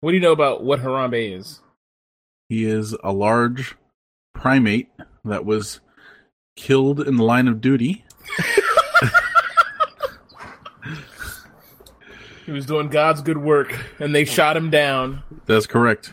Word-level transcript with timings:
What 0.00 0.10
do 0.10 0.16
you 0.16 0.22
know 0.22 0.32
about 0.32 0.64
what 0.64 0.80
Harambe 0.80 1.38
is? 1.38 1.60
He 2.48 2.64
is 2.64 2.96
a 3.04 3.12
large 3.12 3.76
primate 4.34 4.88
that 5.24 5.44
was 5.44 5.80
killed 6.56 7.00
in 7.00 7.16
the 7.16 7.24
line 7.24 7.48
of 7.48 7.60
duty. 7.60 8.04
He 12.50 12.54
was 12.54 12.66
doing 12.66 12.88
God's 12.88 13.22
good 13.22 13.38
work, 13.38 13.72
and 14.00 14.12
they 14.12 14.24
shot 14.24 14.56
him 14.56 14.70
down. 14.70 15.22
That's 15.46 15.68
correct. 15.68 16.10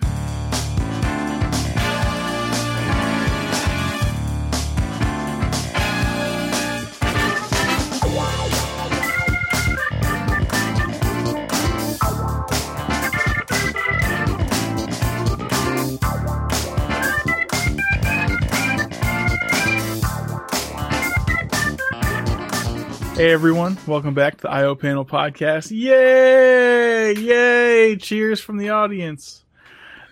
Hey 23.17 23.31
everyone, 23.31 23.79
welcome 23.87 24.13
back 24.13 24.35
to 24.37 24.41
the 24.43 24.51
IO 24.51 24.75
Panel 24.75 25.03
Podcast. 25.03 25.71
Yay! 25.71 27.15
Yay! 27.15 27.95
Cheers 27.95 28.39
from 28.41 28.57
the 28.57 28.69
audience. 28.69 29.43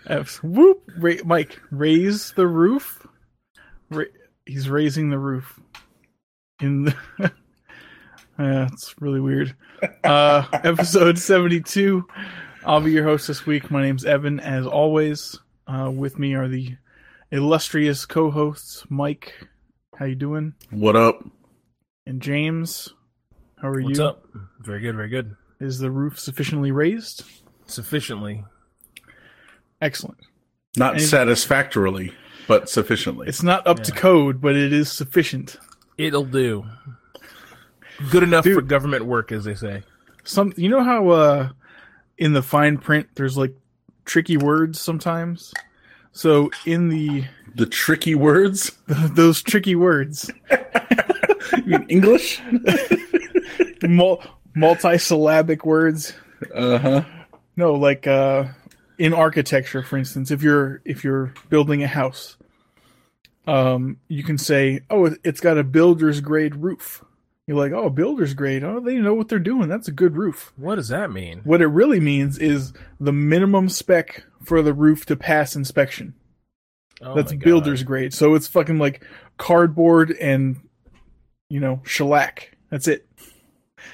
F- 0.08 0.42
whoop! 0.42 0.90
Ra- 0.98 1.14
Mike, 1.24 1.62
raise 1.70 2.32
the 2.32 2.48
roof. 2.48 3.06
Ra- 3.92 4.06
he's 4.48 4.68
raising 4.72 5.12
the 5.12 5.20
roof. 5.20 5.60
In 6.60 6.86
the 6.86 6.96
yeah, 8.40 8.70
it's 8.74 8.96
really 9.00 9.22
weird. 9.22 9.56
Uh, 10.04 10.46
episode 10.64 11.20
seventy-two. 11.20 12.08
I'll 12.66 12.82
be 12.82 12.92
your 12.92 13.04
host 13.04 13.28
this 13.28 13.46
week. 13.46 13.70
My 13.70 13.84
name's 13.84 14.04
Evan, 14.04 14.40
as 14.40 14.66
always. 14.66 15.38
Uh, 15.68 15.92
with 15.96 16.18
me 16.18 16.34
are 16.34 16.48
the 16.48 16.76
illustrious 17.32 18.08
co-hosts, 18.08 18.84
Mike. 18.90 19.36
How 19.96 20.06
you 20.06 20.16
doing? 20.16 20.56
What 20.72 20.96
up? 20.96 21.24
And 22.08 22.20
James. 22.22 22.95
How 23.62 23.70
are 23.70 23.82
What's 23.82 24.00
you? 24.00 24.06
up? 24.06 24.26
Very 24.60 24.82
good, 24.82 24.96
very 24.96 25.10
good. 25.10 25.36
Is 25.60 25.80
the 25.80 25.90
roof 25.92 26.20
sufficiently 26.20 26.72
raised? 26.72 27.24
Sufficiently. 27.66 28.44
Excellent. 29.82 30.20
Not 30.78 30.96
Any- 30.96 31.04
satisfactorily, 31.04 32.14
but 32.48 32.70
sufficiently. 32.70 33.28
It's 33.28 33.44
not 33.44 33.66
up 33.66 33.82
to 33.84 33.92
code, 33.92 34.42
but 34.42 34.56
it 34.56 34.74
is 34.74 34.92
sufficient. 34.92 35.58
It'll 35.98 36.26
do. 36.26 36.66
Good 38.12 38.24
enough 38.24 38.44
Dude. 38.44 38.56
for 38.56 38.62
government 38.62 39.06
work, 39.06 39.32
as 39.32 39.46
they 39.46 39.56
say. 39.56 39.84
Some, 40.26 40.54
you 40.58 40.70
know 40.70 40.84
how 40.84 41.08
uh, 41.10 41.50
in 42.18 42.34
the 42.34 42.42
fine 42.42 42.78
print 42.78 43.08
there's 43.16 43.38
like 43.38 43.54
tricky 44.04 44.36
words 44.38 44.80
sometimes. 44.82 45.54
So 46.12 46.52
in 46.66 46.90
the 46.90 47.24
the 47.56 47.66
tricky 47.66 48.16
words. 48.16 48.72
those 48.88 49.42
tricky 49.42 49.76
words, 49.76 50.30
You 51.66 51.80
mean 51.80 51.86
English? 51.90 52.42
mul- 53.84 54.24
multi-syllabic 54.56 55.66
words. 55.66 56.14
Uh 56.54 56.78
huh. 56.78 57.04
No, 57.56 57.74
like 57.74 58.08
uh, 58.08 58.46
in 58.98 59.14
architecture, 59.14 59.84
for 59.84 59.98
instance, 59.98 60.32
if 60.32 60.42
you're 60.44 60.82
if 60.86 61.04
you're 61.04 61.34
building 61.50 61.84
a 61.84 61.88
house, 61.88 62.38
um, 63.48 63.98
you 64.08 64.24
can 64.24 64.38
say, 64.38 64.82
"Oh, 64.90 65.06
it- 65.06 65.20
it's 65.24 65.40
got 65.40 65.58
a 65.58 65.64
builder's 65.64 66.22
grade 66.22 66.56
roof." 66.56 67.04
You're 67.48 67.58
like, 67.58 67.72
"Oh, 67.72 67.90
builder's 67.90 68.34
grade. 68.34 68.64
Oh, 68.64 68.80
they 68.80 68.96
know 68.98 69.14
what 69.14 69.30
they're 69.30 69.40
doing. 69.40 69.70
That's 69.70 69.88
a 69.88 69.92
good 69.94 70.18
roof." 70.18 70.52
What 70.58 70.76
does 70.76 70.90
that 70.90 71.12
mean? 71.12 71.42
What 71.44 71.62
it 71.62 71.68
really 71.68 72.00
means 72.00 72.38
is 72.40 72.74
the 73.00 73.14
minimum 73.14 73.70
spec 73.70 74.24
for 74.44 74.62
the 74.62 74.74
roof 74.74 75.06
to 75.08 75.16
pass 75.16 75.56
inspection. 75.56 76.16
Oh 77.02 77.14
That's 77.16 77.34
builder's 77.34 77.84
grade. 77.84 78.14
So 78.14 78.36
it's 78.36 78.48
fucking 78.48 78.80
like 78.80 79.04
cardboard 79.38 80.12
and 80.12 80.58
you 81.50 81.60
know 81.60 81.82
shellac. 81.86 82.56
That's 82.70 82.88
it. 82.88 83.06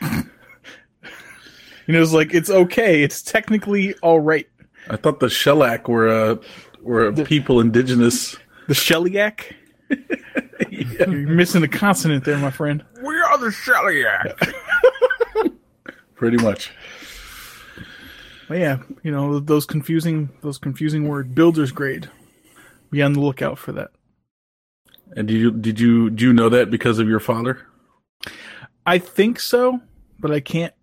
You 0.02 1.94
know, 1.94 2.02
it's 2.02 2.13
like 2.13 2.34
it's 2.34 2.50
okay. 2.50 3.03
It's 3.03 3.22
technically 3.22 3.94
all 3.96 4.19
right. 4.19 4.47
I 4.90 4.97
thought 4.97 5.19
the 5.19 5.29
shellac 5.29 5.88
were 5.88 6.09
uh, 6.09 6.35
were 6.81 7.07
a 7.07 7.13
people 7.25 7.59
indigenous. 7.59 8.35
The 8.68 8.74
shellac. 8.74 9.56
You're 10.69 11.07
missing 11.07 11.63
a 11.63 11.68
consonant 11.68 12.24
there, 12.24 12.38
my 12.38 12.51
friend. 12.51 12.84
We 13.03 13.16
are 13.16 13.38
the 13.38 13.51
shellac. 13.51 14.40
Pretty 16.16 16.38
much. 16.38 16.72
But 18.47 18.59
yeah, 18.59 18.80
you 19.03 19.12
know 19.12 19.40
those 19.40 19.66
confusing 19.66 20.30
those 20.41 20.57
confusing 20.57 21.07
word 21.07 21.34
builder's 21.34 21.72
grade. 21.72 22.09
Be 22.91 23.01
on 23.01 23.13
the 23.13 23.22
lookout 23.22 23.57
for 23.57 23.72
that. 23.72 23.91
And 25.16 25.28
did 25.28 25.38
you 25.38 25.51
did 25.51 25.80
you 25.80 26.09
do 26.09 26.25
you 26.25 26.34
know 26.34 26.50
that 26.50 26.69
because 26.69 27.00
of 27.00 27.07
your 27.07 27.19
father? 27.19 27.66
I 28.86 28.97
think 28.97 29.40
so, 29.40 29.80
but 30.19 30.31
I 30.31 30.40
can't 30.40 30.74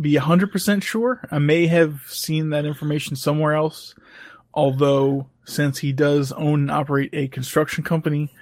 be 0.00 0.14
100% 0.14 0.82
sure. 0.82 1.26
I 1.30 1.38
may 1.38 1.66
have 1.66 2.02
seen 2.06 2.50
that 2.50 2.64
information 2.64 3.16
somewhere 3.16 3.54
else. 3.54 3.94
Although, 4.52 5.28
since 5.44 5.78
he 5.78 5.92
does 5.92 6.32
own 6.32 6.60
and 6.62 6.70
operate 6.70 7.10
a 7.12 7.28
construction 7.28 7.82
company, 7.82 8.32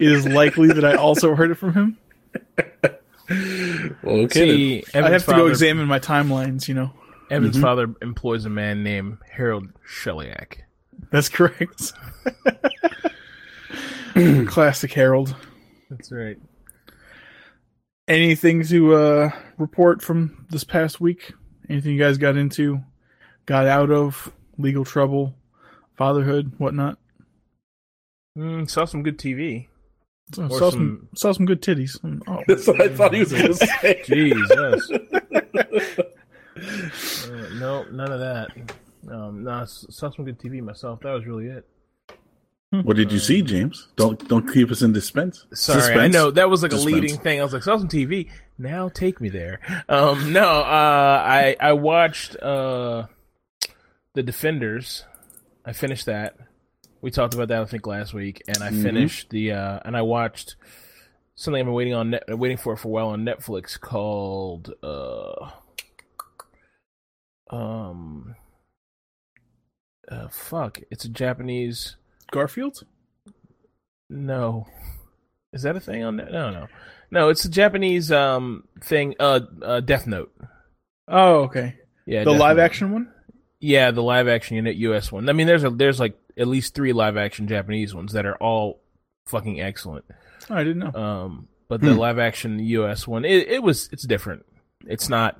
it 0.00 0.10
is 0.10 0.26
likely 0.26 0.68
that 0.68 0.84
I 0.84 0.94
also 0.94 1.34
heard 1.34 1.50
it 1.50 1.56
from 1.56 1.74
him. 1.74 1.98
Okay. 4.04 4.28
See, 4.28 4.84
I 4.94 4.98
Evan's 4.98 5.12
have 5.12 5.26
to 5.26 5.40
go 5.40 5.46
examine 5.46 5.86
my 5.86 5.98
timelines, 5.98 6.68
you 6.68 6.74
know. 6.74 6.92
Evan's 7.30 7.54
mm-hmm. 7.54 7.62
father 7.62 7.94
employs 8.02 8.44
a 8.44 8.50
man 8.50 8.82
named 8.82 9.18
Harold 9.30 9.68
Shellyak. 9.88 10.58
That's 11.10 11.28
correct. 11.28 11.92
Classic 14.46 14.92
Harold. 14.92 15.34
That's 15.88 16.12
right. 16.12 16.36
Anything 18.08 18.64
to 18.66 18.94
uh, 18.94 19.30
report 19.58 20.02
from 20.02 20.46
this 20.50 20.64
past 20.64 21.00
week? 21.00 21.32
Anything 21.70 21.92
you 21.92 21.98
guys 22.00 22.18
got 22.18 22.36
into, 22.36 22.80
got 23.46 23.66
out 23.66 23.90
of, 23.90 24.32
legal 24.58 24.84
trouble, 24.84 25.34
fatherhood, 25.96 26.52
whatnot? 26.58 26.98
Mm, 28.36 28.68
saw 28.68 28.84
some 28.86 29.02
good 29.04 29.18
TV. 29.18 29.68
Saw, 30.34 30.48
saw 30.48 30.70
some, 30.70 30.72
some- 30.72 31.08
saw 31.14 31.32
some 31.32 31.46
good 31.46 31.62
titties. 31.62 31.96
Oh, 32.28 32.42
That's 32.48 32.66
what 32.66 32.80
I 32.80 32.88
thought 32.88 33.14
he 33.14 33.20
was 33.20 33.32
going 33.32 33.46
to 33.46 33.54
say. 33.54 34.02
Jesus. 34.04 34.90
uh, 37.30 37.48
no, 37.58 37.84
none 37.90 38.12
of 38.12 38.20
that. 38.20 38.48
Um, 39.10 39.44
no, 39.44 39.50
I 39.50 39.62
s- 39.62 39.86
saw 39.90 40.10
some 40.10 40.24
good 40.24 40.38
TV 40.38 40.62
myself. 40.62 41.00
That 41.00 41.12
was 41.12 41.26
really 41.26 41.46
it. 41.46 41.66
What 42.84 42.96
did 42.96 43.12
you 43.12 43.18
see, 43.18 43.42
James? 43.42 43.88
Don't 43.96 44.26
don't 44.28 44.50
keep 44.50 44.70
us 44.70 44.80
in 44.80 44.94
suspense. 44.94 45.44
Sorry, 45.52 45.94
I 45.94 46.08
know 46.08 46.30
that 46.30 46.48
was 46.48 46.62
like 46.62 46.72
a 46.72 46.76
leading 46.76 47.18
thing. 47.18 47.38
I 47.38 47.44
was 47.44 47.52
like, 47.52 47.62
saw 47.62 47.76
some 47.76 47.88
TV. 47.88 48.30
Now 48.56 48.88
take 48.88 49.20
me 49.20 49.28
there. 49.28 49.60
Um, 49.90 50.32
no, 50.32 50.42
uh, 50.60 51.22
I 51.22 51.54
I 51.60 51.74
watched 51.74 52.34
uh, 52.36 53.08
the 54.14 54.22
Defenders. 54.22 55.04
I 55.66 55.72
finished 55.74 56.06
that. 56.06 56.36
We 57.02 57.10
talked 57.10 57.34
about 57.34 57.48
that 57.48 57.60
I 57.60 57.64
think 57.66 57.86
last 57.86 58.14
week, 58.14 58.42
and 58.48 58.62
I 58.64 58.70
Mhm. 58.70 58.82
finished 58.82 59.28
the 59.28 59.52
uh, 59.52 59.80
and 59.84 59.94
I 59.94 60.00
watched 60.02 60.56
something 61.34 61.60
I've 61.60 61.66
been 61.66 61.74
waiting 61.74 61.94
on 61.94 62.10
net, 62.10 62.24
waiting 62.38 62.56
for 62.56 62.74
for 62.78 62.88
a 62.88 62.90
while 62.90 63.08
on 63.08 63.22
Netflix 63.24 63.78
called 63.78 64.72
uh, 64.82 65.50
um, 67.50 68.34
uh, 70.10 70.28
fuck. 70.28 70.80
It's 70.90 71.04
a 71.04 71.08
Japanese. 71.10 71.96
Garfield? 72.32 72.82
No. 74.10 74.66
Is 75.52 75.62
that 75.62 75.76
a 75.76 75.80
thing 75.80 76.02
on 76.02 76.16
that? 76.16 76.32
No, 76.32 76.50
no. 76.50 76.66
No, 77.10 77.28
it's 77.28 77.44
a 77.44 77.50
Japanese 77.50 78.10
um 78.10 78.64
thing 78.82 79.14
uh, 79.20 79.40
uh 79.62 79.80
Death 79.80 80.06
Note. 80.06 80.34
Oh, 81.08 81.42
okay. 81.42 81.76
Yeah. 82.06 82.24
the 82.24 82.32
live 82.32 82.56
Note. 82.56 82.62
action 82.64 82.90
one? 82.92 83.12
Yeah, 83.60 83.90
the 83.92 84.02
live 84.02 84.28
action 84.28 84.56
unit 84.56 84.76
US 84.76 85.12
one. 85.12 85.28
I 85.28 85.32
mean 85.32 85.46
there's 85.46 85.62
a 85.64 85.70
there's 85.70 86.00
like 86.00 86.18
at 86.36 86.48
least 86.48 86.74
3 86.74 86.92
live 86.94 87.16
action 87.18 87.46
Japanese 87.46 87.94
ones 87.94 88.12
that 88.14 88.24
are 88.26 88.36
all 88.36 88.80
fucking 89.26 89.60
excellent. 89.60 90.04
Oh, 90.50 90.54
I 90.56 90.64
didn't 90.64 90.78
know. 90.92 91.00
Um 91.00 91.48
but 91.68 91.80
the 91.80 91.92
Hmm. 91.92 91.98
live 91.98 92.18
action 92.18 92.58
US 92.58 93.06
one 93.06 93.24
it, 93.24 93.48
it 93.48 93.62
was 93.62 93.88
it's 93.92 94.06
different. 94.06 94.44
It's 94.86 95.08
not 95.08 95.38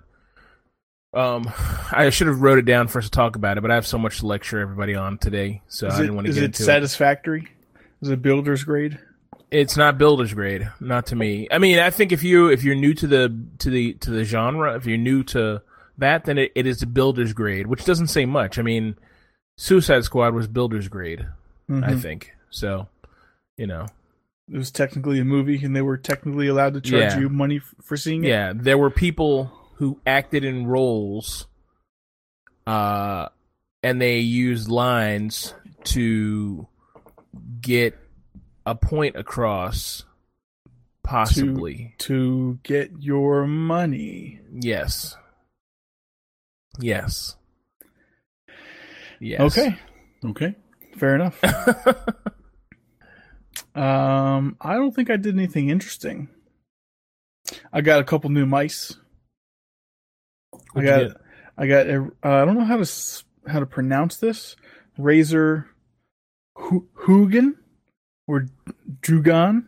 um 1.15 1.51
I 1.93 2.11
should 2.11 2.27
have 2.27 2.41
wrote 2.41 2.59
it 2.59 2.65
down 2.65 2.89
for 2.89 2.99
us 2.99 3.05
to 3.07 3.11
talk 3.11 3.37
about 3.37 3.59
it, 3.59 3.61
but 3.61 3.71
I 3.71 3.75
have 3.75 3.87
so 3.87 3.99
much 3.99 4.19
to 4.21 4.27
lecture 4.27 4.59
everybody 4.61 4.95
on 4.95 5.19
today, 5.19 5.63
so 5.69 5.87
is 5.89 5.95
I 5.95 6.01
didn't 6.01 6.15
want 6.17 6.27
to 6.27 6.33
get 6.33 6.43
it 6.43 6.47
into 6.47 6.63
it. 6.63 6.67
satisfactory? 6.67 7.49
Is 8.01 8.09
it 8.09 8.23
builder's 8.23 8.65
grade? 8.65 8.99
It's 9.51 9.77
not 9.77 9.99
builder's 9.99 10.33
grade, 10.33 10.71
not 10.81 11.07
to 11.07 11.17
me. 11.17 11.47
I 11.51 11.59
mean, 11.59 11.79
I 11.79 11.91
think 11.91 12.11
if 12.11 12.23
you 12.23 12.49
if 12.49 12.65
you're 12.65 12.75
new 12.75 12.95
to 12.95 13.07
the 13.07 13.37
to 13.59 13.69
the 13.71 13.93
to 13.95 14.11
the 14.11 14.25
genre, 14.25 14.75
if 14.77 14.87
you're 14.87 14.97
new 14.99 15.23
to 15.25 15.61
that, 15.99 16.25
then 16.25 16.39
it, 16.39 16.53
it 16.55 16.67
is 16.67 16.83
a 16.83 16.87
builder's 16.87 17.35
grade, 17.35 17.67
which 17.67 17.85
doesn't 17.85 18.07
say 18.07 18.25
much. 18.25 18.59
I 18.59 18.63
mean, 18.63 18.97
Suicide 19.59 20.05
Squad 20.05 20.33
was 20.35 20.47
builder's 20.49 20.89
grade, 20.89 21.27
I 21.69 21.73
Mhm. 21.93 22.01
think. 22.01 22.33
So, 22.51 22.89
you 23.59 23.67
know, 23.67 23.87
It 24.51 24.57
was 24.57 24.71
technically 24.71 25.21
a 25.21 25.25
movie, 25.25 25.63
and 25.63 25.77
they 25.77 25.83
were 25.83 25.99
technically 25.99 26.49
allowed 26.49 26.73
to 26.75 26.81
charge 26.81 27.13
Yeah. 27.13 27.19
you 27.21 27.29
money 27.29 27.61
for 27.85 27.97
seeing 27.99 28.25
it. 28.25 28.29
yeah, 28.29 28.53
there 28.57 28.79
were 28.79 28.91
people 28.91 29.53
who 29.83 29.99
acted 30.07 30.45
in 30.45 30.65
roles 30.65 31.49
uh 32.69 33.27
and 33.83 34.01
they 34.01 34.21
used 34.21 34.69
lines 34.69 35.55
to 35.83 36.69
get 37.61 37.99
a 38.65 38.77
point 38.77 39.17
across. 39.17 40.05
Possibly, 41.03 41.97
to 41.99 42.61
get 42.63 42.93
your 43.01 43.45
money. 43.49 44.39
yes, 44.53 45.17
yes, 46.79 47.35
yes. 49.19 49.41
Okay, 49.41 49.77
Okay. 50.25 50.55
fair 50.97 51.17
enough. 51.17 51.43
um, 53.75 54.57
I 54.61 54.75
don't 54.75 54.95
think 54.95 55.11
I 55.11 55.17
did 55.17 55.35
anything 55.35 55.71
interesting. 55.71 56.29
I 57.73 57.81
got 57.81 58.01
a 58.01 58.05
couple 58.05 58.31
new 58.31 58.47
mice. 58.47 58.97
I 60.75 60.79
What'd 60.79 61.03
you 61.03 61.09
got? 61.09 61.21
I 61.57 61.67
got. 61.67 61.87
A, 61.87 62.03
uh, 62.25 62.43
I 62.43 62.45
don't 62.45 62.59
know 62.59 62.65
how 62.65 62.77
to 62.77 63.25
how 63.47 63.61
to 63.61 63.67
pronounce 63.67 64.17
this. 64.17 64.57
Razer 64.99 65.67
Hu- 66.57 66.89
Hugan 67.07 67.57
or 68.27 68.47
Drugan. 69.01 69.67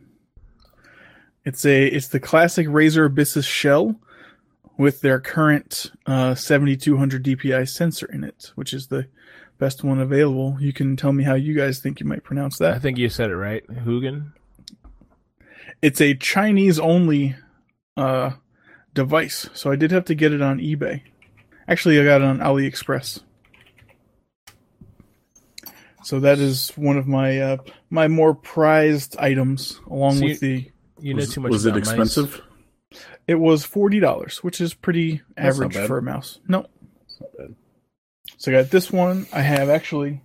It's 1.44 1.64
a 1.64 1.86
it's 1.86 2.08
the 2.08 2.20
classic 2.20 2.66
Razer 2.68 3.08
Abyssus 3.08 3.46
shell 3.46 4.00
with 4.76 5.00
their 5.02 5.20
current 5.20 5.92
uh, 6.06 6.34
7200 6.34 7.24
DPI 7.24 7.68
sensor 7.68 8.06
in 8.06 8.24
it, 8.24 8.52
which 8.54 8.72
is 8.72 8.88
the 8.88 9.06
best 9.58 9.84
one 9.84 10.00
available. 10.00 10.56
You 10.60 10.72
can 10.72 10.96
tell 10.96 11.12
me 11.12 11.24
how 11.24 11.34
you 11.34 11.54
guys 11.54 11.78
think 11.78 12.00
you 12.00 12.06
might 12.06 12.24
pronounce 12.24 12.58
that. 12.58 12.74
I 12.74 12.78
think 12.78 12.98
you 12.98 13.08
said 13.08 13.30
it 13.30 13.36
right, 13.36 13.64
Hugan. 13.68 14.32
It's 15.82 16.00
a 16.00 16.14
Chinese 16.14 16.78
only 16.78 17.36
uh, 17.96 18.32
device, 18.94 19.49
so 19.55 19.70
I 19.70 19.76
did 19.76 19.91
have 19.91 20.05
to 20.06 20.14
get 20.14 20.32
it 20.32 20.41
on 20.41 20.58
eBay. 20.58 21.02
Actually, 21.69 22.00
I 22.00 22.05
got 22.05 22.20
it 22.20 22.25
on 22.25 22.38
AliExpress. 22.38 23.20
So 26.02 26.20
that 26.20 26.38
is 26.38 26.70
one 26.76 26.99
of 26.99 27.06
my 27.06 27.38
uh, 27.41 27.56
my 27.91 28.08
more 28.08 28.35
prized 28.35 29.17
items, 29.19 29.81
along 29.91 30.17
So 30.17 30.25
with 30.25 30.41
the. 30.41 30.70
You 31.00 31.14
know 31.14 31.19
Was, 31.19 31.35
too 31.35 31.41
much. 31.41 31.50
was 31.50 31.67
it 31.67 31.70
about 31.70 31.81
mice. 31.81 31.88
expensive? 31.88 32.41
It 33.26 33.35
was 33.35 33.64
forty 33.64 34.00
dollars, 34.00 34.44
which 34.44 34.61
is 34.61 34.75
pretty 34.75 35.23
That's 35.37 35.58
average 35.58 35.76
for 35.87 35.99
a 35.99 36.02
mouse. 36.02 36.40
No, 36.47 36.67
bad. 37.37 37.55
so 38.37 38.52
I 38.52 38.62
got 38.62 38.70
this 38.70 38.93
one. 38.93 39.26
I 39.32 39.40
have 39.40 39.69
actually 39.69 40.20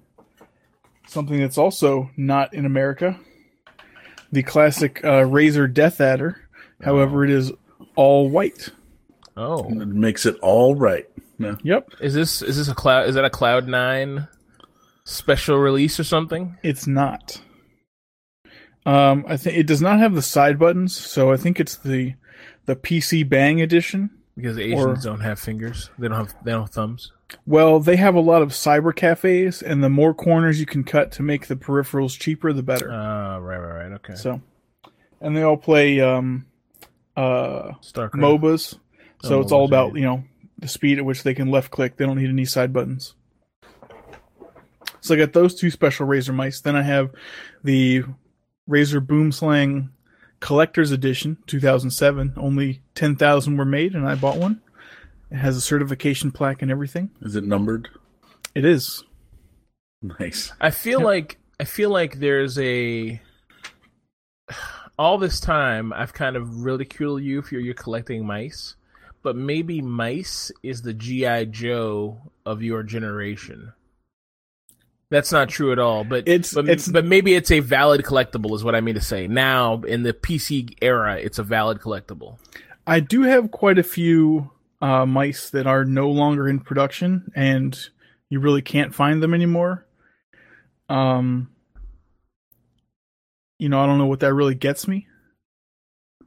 something 1.08 1.40
that's 1.40 1.58
also 1.58 2.12
not 2.16 2.54
in 2.54 2.66
America. 2.66 3.20
The 4.32 4.44
classic 4.44 5.04
uh, 5.04 5.24
Razer 5.24 5.74
DeathAdder. 5.74 6.36
However, 6.84 7.26
it 7.26 7.32
is 7.32 7.52
all 8.00 8.30
white. 8.30 8.70
Oh, 9.36 9.70
It 9.70 9.88
makes 9.88 10.26
it 10.26 10.36
all 10.42 10.76
right. 10.76 11.06
No. 11.38 11.58
Yep, 11.64 11.96
is 12.02 12.14
this 12.14 12.42
is 12.42 12.58
this 12.58 12.68
a 12.68 12.76
cloud? 12.76 13.08
Is 13.08 13.16
that 13.16 13.24
a 13.26 13.30
Cloud 13.30 13.68
Nine 13.68 14.28
special 15.06 15.58
release 15.58 16.00
or 16.00 16.04
something? 16.04 16.58
it's 16.64 16.86
not. 16.88 17.42
Um, 18.86 19.26
I 19.28 19.38
think 19.38 19.58
it 19.58 19.68
does 19.68 19.82
not 19.82 20.00
have 20.00 20.16
the 20.16 20.22
side 20.22 20.58
buttons, 20.58 20.96
so 20.96 21.32
I 21.32 21.38
think 21.38 21.60
it's 21.60 21.76
the 21.78 22.16
the 22.66 22.76
PC 22.76 23.28
Bang 23.28 23.62
edition. 23.62 24.10
Because 24.36 24.58
Asians 24.58 25.06
Or- 25.06 25.10
don't 25.12 25.20
have 25.22 25.40
fingers. 25.40 25.90
They 26.00 26.08
don't 26.08 26.18
have 26.18 26.34
they 26.44 26.52
don't 26.52 26.62
have 26.62 26.70
thumbs. 26.72 27.12
Well, 27.46 27.80
they 27.80 27.96
have 27.98 28.16
a 28.16 28.20
lot 28.22 28.42
of 28.42 28.50
cyber 28.50 28.96
cafes, 28.96 29.62
and 29.62 29.84
the 29.84 29.90
more 29.90 30.14
corners 30.14 30.60
you 30.60 30.66
can 30.66 30.84
cut 30.84 31.12
to 31.14 31.24
make 31.24 31.48
the 31.48 31.56
peripherals 31.56 32.18
cheaper, 32.20 32.52
the 32.54 32.64
better. 32.64 32.90
Ah, 32.92 33.38
right, 33.38 33.58
right, 33.60 33.84
right. 33.84 33.92
Okay. 33.94 34.16
So, 34.16 34.42
and 35.22 35.38
they 35.38 35.44
all 35.44 35.58
play 35.58 36.02
um, 36.02 36.46
uh, 37.16 37.74
Starcraft. 37.82 38.12
MOBAs. 38.14 38.78
So 39.24 39.38
Oh, 39.38 39.42
it's 39.42 39.52
all 39.52 39.66
about 39.66 39.96
you 39.96 40.04
know 40.04 40.24
the 40.58 40.68
speed 40.68 40.98
at 40.98 41.06
which 41.06 41.24
they 41.24 41.34
can 41.34 41.50
left 41.50 41.72
click. 41.72 41.98
They 41.98 42.06
don't 42.06 42.18
need 42.18 42.30
any 42.30 42.46
side 42.46 42.72
buttons. 42.74 43.16
So 45.02 45.16
I 45.16 45.18
got 45.18 45.34
those 45.34 45.56
two 45.56 45.72
special 45.72 46.08
Razer 46.08 46.34
mice. 46.34 46.62
Then 46.62 46.76
I 46.76 46.82
have 46.82 47.12
the 47.64 48.04
Razer 48.70 49.06
Boomslang 49.06 49.90
Collector's 50.40 50.92
Edition 50.92 51.38
2007. 51.48 52.34
Only 52.38 52.82
10,000 52.96 53.58
were 53.58 53.66
made, 53.66 53.96
and 53.96 54.08
I 54.08 54.16
bought 54.16 54.38
one. 54.38 54.62
It 55.32 55.38
has 55.38 55.56
a 55.56 55.62
certification 55.62 56.32
plaque 56.32 56.62
and 56.62 56.72
everything. 56.72 57.12
Is 57.22 57.36
it 57.36 57.44
numbered? 57.44 57.90
It 58.56 58.66
is. 58.66 59.04
Nice. 60.02 60.52
I 60.60 60.72
feel 60.72 61.02
like 61.02 61.38
I 61.60 61.66
feel 61.66 61.90
like 61.90 62.20
there's 62.20 62.58
a 62.58 63.22
all 65.00 65.18
this 65.18 65.40
time 65.40 65.94
I've 65.94 66.14
kind 66.14 66.36
of 66.36 66.64
ridiculed 66.66 67.24
you 67.24 67.42
for 67.42 67.56
you're 67.56 67.74
collecting 67.74 68.26
mice, 68.28 68.76
but 69.24 69.36
maybe 69.36 69.82
mice 69.82 70.52
is 70.62 70.82
the 70.82 70.94
GI 70.94 71.46
Joe 71.48 72.18
of 72.46 72.62
your 72.62 72.84
generation. 72.84 73.72
That's 75.10 75.32
not 75.32 75.50
true 75.50 75.72
at 75.72 75.80
all, 75.80 76.04
but 76.04 76.28
It's- 76.28 76.54
but, 76.54 76.66
it's- 76.66 76.88
but 76.88 77.06
maybe 77.06 77.34
it's 77.34 77.50
a 77.50 77.62
valid 77.62 78.04
collectible 78.04 78.54
is 78.54 78.64
what 78.64 78.76
I 78.76 78.82
mean 78.82 78.96
to 78.96 79.02
say. 79.02 79.26
Now 79.28 79.82
in 79.82 80.04
the 80.04 80.14
PC 80.14 80.76
era, 80.82 81.16
it's 81.16 81.40
a 81.40 81.44
valid 81.44 81.80
collectible. 81.80 82.38
I 82.86 83.00
do 83.00 83.24
have 83.24 83.52
quite 83.52 83.80
a 83.80 83.84
few 83.84 84.52
uh, 84.82 85.06
mice 85.06 85.50
that 85.50 85.66
are 85.68 85.84
no 85.86 86.10
longer 86.10 86.48
in 86.48 86.60
production, 86.60 87.32
and 87.36 87.78
you 88.30 88.40
really 88.40 88.62
can't 88.62 88.94
find 88.96 89.22
them 89.24 89.34
anymore. 89.34 89.86
Um, 90.88 91.50
you 93.60 93.70
know, 93.70 93.80
I 93.82 93.86
don't 93.86 93.98
know 93.98 94.08
what 94.08 94.22
that 94.22 94.34
really 94.34 94.56
gets 94.56 94.88
me. 94.88 95.08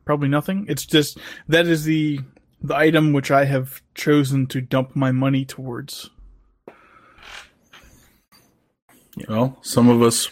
Probably 0.05 0.29
nothing. 0.29 0.67
It's 0.69 0.87
just 0.87 1.19
that 1.49 1.67
is 1.67 1.85
the 1.85 2.21
the 2.61 2.77
item 2.77 3.13
which 3.13 3.31
I 3.31 3.47
have 3.47 3.83
chosen 3.95 4.47
to 4.49 4.61
dump 4.61 4.95
my 4.95 5.11
money 5.11 5.45
towards. 5.45 6.11
Well, 9.29 9.59
some 9.63 9.89
of 9.89 10.01
us, 10.01 10.31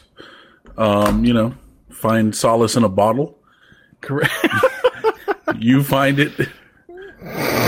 um, 0.79 1.25
you 1.25 1.33
know, 1.33 1.55
find 1.91 2.35
solace 2.35 2.77
in 2.77 2.85
a 2.85 2.89
bottle. 2.89 3.39
Correct. 4.01 4.33
You 5.59 5.83
find 5.83 6.19
it. 6.19 6.33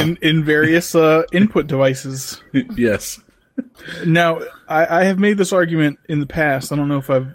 in 0.00 0.16
in 0.22 0.44
various 0.44 0.94
uh, 0.94 1.24
input 1.32 1.66
devices. 1.66 2.40
yes. 2.76 3.20
Now, 4.06 4.40
I, 4.68 5.00
I 5.00 5.04
have 5.04 5.18
made 5.18 5.36
this 5.36 5.52
argument 5.52 5.98
in 6.08 6.20
the 6.20 6.26
past. 6.26 6.72
I 6.72 6.76
don't 6.76 6.88
know 6.88 6.98
if 6.98 7.10
I've 7.10 7.34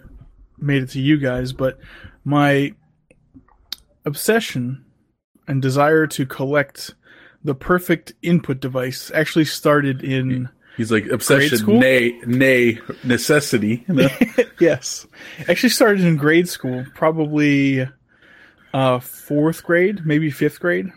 made 0.60 0.82
it 0.82 0.90
to 0.90 1.00
you 1.00 1.16
guys, 1.18 1.52
but 1.52 1.78
my 2.24 2.74
obsession 4.04 4.84
and 5.46 5.62
desire 5.62 6.06
to 6.06 6.26
collect 6.26 6.94
the 7.44 7.54
perfect 7.54 8.12
input 8.22 8.60
device 8.60 9.10
actually 9.14 9.44
started 9.44 10.02
in 10.02 10.48
He's 10.76 10.92
like 10.92 11.06
obsession, 11.06 11.80
nay, 11.80 12.12
nay, 12.24 12.78
necessity. 13.02 13.84
You 13.88 13.94
know? 13.94 14.08
yes, 14.60 15.08
actually 15.48 15.70
started 15.70 16.04
in 16.04 16.16
grade 16.16 16.48
school, 16.48 16.86
probably 16.94 17.88
uh, 18.72 19.00
fourth 19.00 19.64
grade, 19.64 20.06
maybe 20.06 20.30
fifth 20.30 20.60
grade, 20.60 20.92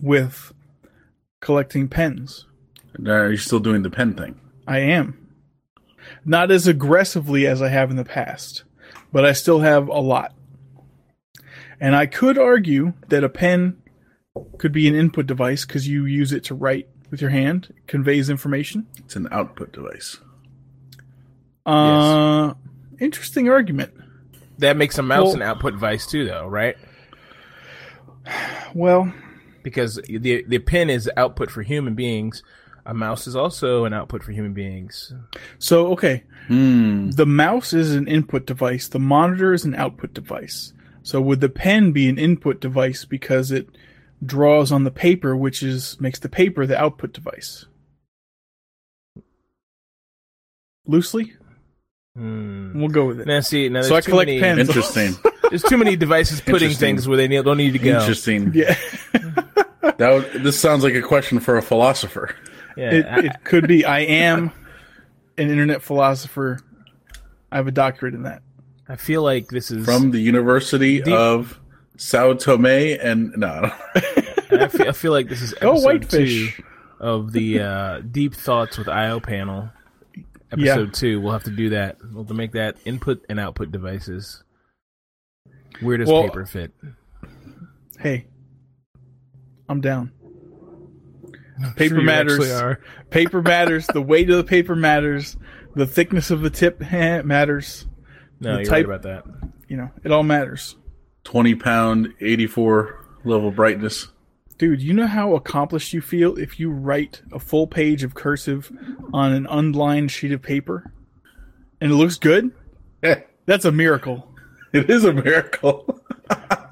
with 0.00 0.54
collecting 1.42 1.88
pens. 1.88 2.46
Are 3.06 3.30
you 3.30 3.36
still 3.36 3.60
doing 3.60 3.82
the 3.82 3.90
pen 3.90 4.14
thing? 4.14 4.40
I 4.66 4.78
am. 4.78 5.23
Not 6.24 6.50
as 6.50 6.66
aggressively 6.66 7.46
as 7.46 7.60
I 7.62 7.68
have 7.68 7.90
in 7.90 7.96
the 7.96 8.04
past, 8.04 8.64
but 9.12 9.24
I 9.24 9.32
still 9.32 9.60
have 9.60 9.88
a 9.88 10.00
lot. 10.00 10.34
And 11.80 11.94
I 11.96 12.06
could 12.06 12.38
argue 12.38 12.94
that 13.08 13.24
a 13.24 13.28
pen 13.28 13.76
could 14.58 14.72
be 14.72 14.88
an 14.88 14.94
input 14.94 15.26
device 15.26 15.64
because 15.64 15.86
you 15.88 16.04
use 16.06 16.32
it 16.32 16.44
to 16.44 16.54
write 16.54 16.88
with 17.10 17.20
your 17.20 17.30
hand, 17.30 17.68
it 17.76 17.86
conveys 17.86 18.28
information. 18.30 18.86
It's 18.98 19.14
an 19.16 19.28
output 19.30 19.72
device. 19.72 20.16
Uh, 21.66 22.54
Interesting 23.00 23.48
argument. 23.48 23.92
That 24.58 24.76
makes 24.76 24.98
a 24.98 25.02
mouse 25.02 25.26
Well- 25.26 25.34
an 25.36 25.42
output 25.42 25.74
device 25.74 26.06
too, 26.06 26.24
though, 26.26 26.46
right? 26.46 26.76
Well, 28.74 29.12
Because 29.62 29.96
the 30.08 30.44
the 30.46 30.58
pin 30.58 30.90
is 30.90 31.10
output 31.16 31.50
for 31.50 31.62
human 31.62 31.94
beings. 31.94 32.42
A 32.86 32.92
mouse 32.94 33.26
is 33.26 33.34
also 33.34 33.84
an 33.86 33.92
output 33.94 34.22
for 34.22 34.32
human 34.32 34.52
beings. 34.52 35.12
so 35.58 35.88
okay, 35.92 36.22
Hmm. 36.48 37.10
the 37.10 37.24
mouse 37.26 37.72
is 37.72 37.94
an 37.94 38.06
input 38.06 38.44
device, 38.46 38.88
the 38.88 38.98
monitor 38.98 39.54
is 39.54 39.64
an 39.64 39.74
output 39.74 40.12
device. 40.12 40.72
So 41.02 41.20
would 41.20 41.40
the 41.40 41.48
pen 41.48 41.92
be 41.92 42.08
an 42.08 42.18
input 42.18 42.60
device 42.60 43.04
because 43.06 43.50
it 43.50 43.68
draws 44.24 44.70
on 44.72 44.84
the 44.84 44.90
paper, 44.90 45.34
which 45.36 45.62
is 45.62 45.98
makes 46.00 46.18
the 46.18 46.28
paper 46.28 46.66
the 46.66 46.78
output 46.80 47.12
device? 47.14 47.64
Loosely, 50.86 51.32
Hmm. 52.16 52.78
we'll 52.78 52.88
go 52.90 53.06
with 53.06 53.20
it. 53.20 53.26
Now 53.26 53.40
see, 53.40 53.68
now 53.70 53.80
So 53.82 53.88
there's 53.94 54.04
I 54.04 54.06
too 54.06 54.12
collect 54.12 54.28
many, 54.28 54.40
pens. 54.40 54.60
Interesting. 54.60 55.14
There's 55.50 55.62
too 55.62 55.76
many 55.76 55.94
devices 55.94 56.40
putting 56.40 56.70
things 56.72 57.06
where 57.06 57.16
they 57.16 57.28
need, 57.28 57.44
don't 57.44 57.58
need 57.58 57.74
to 57.74 57.78
go. 57.78 57.98
Interesting. 58.00 58.50
Yeah, 58.54 58.74
That 59.98 60.10
would, 60.34 60.42
this 60.42 60.58
sounds 60.58 60.82
like 60.82 60.94
a 60.94 61.02
question 61.02 61.38
for 61.38 61.56
a 61.58 61.62
philosopher. 61.62 62.34
Yeah, 62.76 62.90
it, 62.92 63.06
I- 63.06 63.18
it 63.26 63.44
could 63.44 63.66
be. 63.68 63.84
I 63.84 64.00
am 64.00 64.50
an 65.38 65.50
internet 65.50 65.82
philosopher. 65.82 66.58
I 67.52 67.56
have 67.56 67.66
a 67.66 67.72
doctorate 67.72 68.14
in 68.14 68.22
that. 68.24 68.42
I 68.88 68.96
feel 68.96 69.22
like 69.22 69.48
this 69.48 69.70
is 69.70 69.84
From 69.84 70.10
the 70.10 70.18
University 70.20 71.00
Deep- 71.00 71.14
of 71.14 71.60
Sao 71.96 72.34
Tome 72.34 72.66
and 72.66 73.32
no. 73.36 73.70
I 73.94 74.68
feel, 74.68 74.88
I 74.88 74.92
feel 74.92 75.12
like 75.12 75.28
this 75.28 75.40
is 75.40 75.54
Go 75.54 75.72
episode 75.72 75.84
whitefish. 75.86 76.56
two 76.56 76.62
of 77.00 77.32
the 77.32 77.60
uh, 77.60 78.00
Deep 78.00 78.34
Thoughts 78.34 78.76
with 78.78 78.88
IO 78.88 79.20
panel. 79.20 79.70
episode 80.52 80.92
two. 80.94 81.20
We'll 81.20 81.32
have 81.32 81.44
to 81.44 81.50
do 81.50 81.70
that. 81.70 81.96
We'll 82.12 82.22
have 82.24 82.28
to 82.28 82.34
make 82.34 82.52
that 82.52 82.76
input 82.84 83.24
and 83.28 83.40
output 83.40 83.70
devices. 83.72 84.42
Where 85.80 85.96
does 85.96 86.08
Well- 86.08 86.24
paper 86.24 86.44
fit? 86.46 86.72
Hey, 87.98 88.26
I'm 89.68 89.80
down. 89.80 90.12
Paper 91.76 91.94
Sure 91.96 92.02
matters. 92.02 92.50
are. 92.50 92.80
Paper 93.10 93.40
matters. 93.42 93.86
the 93.86 94.02
weight 94.02 94.28
of 94.30 94.36
the 94.38 94.44
paper 94.44 94.74
matters. 94.74 95.36
The 95.76 95.86
thickness 95.86 96.30
of 96.30 96.40
the 96.40 96.50
tip 96.50 96.82
eh, 96.92 97.22
matters. 97.22 97.86
No, 98.40 98.54
The 98.56 98.62
you're 98.62 98.70
type- 98.70 98.86
right 98.88 98.96
about 98.96 99.02
that. 99.02 99.50
You 99.68 99.76
know, 99.76 99.90
it 100.02 100.10
all 100.12 100.22
matters. 100.22 100.76
20 101.24 101.54
pound, 101.54 102.08
84 102.20 103.04
level 103.24 103.50
brightness. 103.50 104.08
Dude, 104.58 104.82
you 104.82 104.92
know 104.92 105.06
how 105.06 105.34
accomplished 105.34 105.92
you 105.92 106.00
feel 106.00 106.36
if 106.38 106.60
you 106.60 106.70
write 106.70 107.22
a 107.32 107.38
full 107.40 107.66
page 107.66 108.04
of 108.04 108.14
cursive 108.14 108.70
on 109.12 109.32
an 109.32 109.46
unlined 109.50 110.10
sheet 110.12 110.30
of 110.32 110.42
paper 110.42 110.92
and 111.80 111.90
it 111.90 111.94
looks 111.94 112.18
good? 112.18 112.50
it 113.02 113.28
That's 113.46 113.64
a 113.64 113.72
miracle. 113.72 114.28
It 114.72 114.88
is 114.90 115.04
a 115.04 115.12
miracle. 115.12 116.00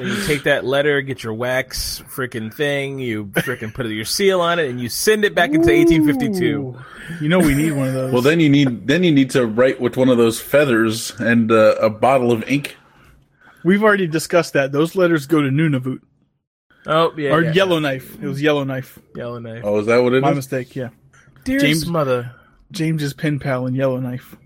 Then 0.00 0.08
you 0.16 0.24
take 0.26 0.42
that 0.44 0.64
letter, 0.64 1.00
get 1.02 1.22
your 1.22 1.34
wax 1.34 2.02
freaking 2.08 2.52
thing, 2.52 2.98
you 2.98 3.26
freaking 3.26 3.72
put 3.74 3.86
your 3.86 4.04
seal 4.04 4.40
on 4.40 4.58
it, 4.58 4.68
and 4.70 4.80
you 4.80 4.88
send 4.88 5.24
it 5.24 5.34
back 5.34 5.50
into 5.50 5.68
1852. 5.72 6.76
You 7.20 7.28
know 7.28 7.38
we 7.38 7.54
need 7.54 7.72
one 7.72 7.88
of 7.88 7.94
those. 7.94 8.12
well, 8.12 8.22
then 8.22 8.40
you 8.40 8.48
need 8.48 8.86
then 8.86 9.04
you 9.04 9.12
need 9.12 9.30
to 9.30 9.46
write 9.46 9.80
with 9.80 9.96
one 9.96 10.08
of 10.08 10.16
those 10.16 10.40
feathers 10.40 11.12
and 11.20 11.50
uh, 11.52 11.74
a 11.80 11.90
bottle 11.90 12.32
of 12.32 12.42
ink. 12.48 12.76
We've 13.64 13.82
already 13.82 14.06
discussed 14.06 14.54
that. 14.54 14.72
Those 14.72 14.94
letters 14.96 15.26
go 15.26 15.42
to 15.42 15.48
Nunavut. 15.48 15.98
Oh 16.86 17.12
yeah, 17.16 17.30
or 17.30 17.42
yeah, 17.42 17.52
Yellowknife. 17.52 18.14
It 18.22 18.26
was 18.26 18.40
Yellowknife. 18.40 18.98
Yellowknife. 19.14 19.62
Oh, 19.64 19.80
is 19.80 19.86
that 19.86 19.98
what 19.98 20.14
it 20.14 20.22
My 20.22 20.30
is? 20.30 20.36
mistake, 20.36 20.74
yeah. 20.74 20.88
Dearest 21.44 21.64
James- 21.66 21.86
mother. 21.86 22.32
James's 22.72 23.12
pen 23.12 23.38
pal 23.40 23.66
in 23.66 23.74
Yellowknife. 23.74 24.36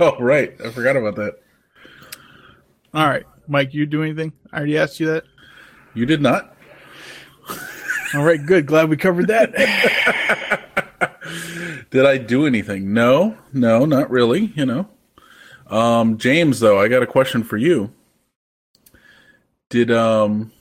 Oh, 0.00 0.18
right. 0.18 0.54
I 0.64 0.70
forgot 0.70 0.96
about 0.96 1.14
that. 1.16 1.36
All 2.92 3.06
right. 3.08 3.24
Mike, 3.46 3.74
you 3.74 3.86
do 3.86 4.02
anything? 4.02 4.32
I 4.52 4.58
already 4.58 4.78
asked 4.78 5.00
you 5.00 5.06
that. 5.06 5.24
You 5.94 6.06
did 6.06 6.20
not. 6.20 6.56
All 8.14 8.24
right, 8.24 8.44
good. 8.44 8.66
Glad 8.66 8.88
we 8.88 8.96
covered 8.96 9.26
that. 9.26 9.52
Did 11.90 12.06
I 12.06 12.18
do 12.18 12.46
anything? 12.46 12.92
No, 12.92 13.36
no, 13.52 13.84
not 13.84 14.10
really. 14.10 14.52
You 14.56 14.66
know, 14.66 14.88
um, 15.68 16.18
James. 16.18 16.60
Though 16.60 16.80
I 16.80 16.88
got 16.88 17.02
a 17.02 17.06
question 17.06 17.42
for 17.42 17.56
you. 17.56 17.92
Did 19.68 19.90
um, 19.90 20.52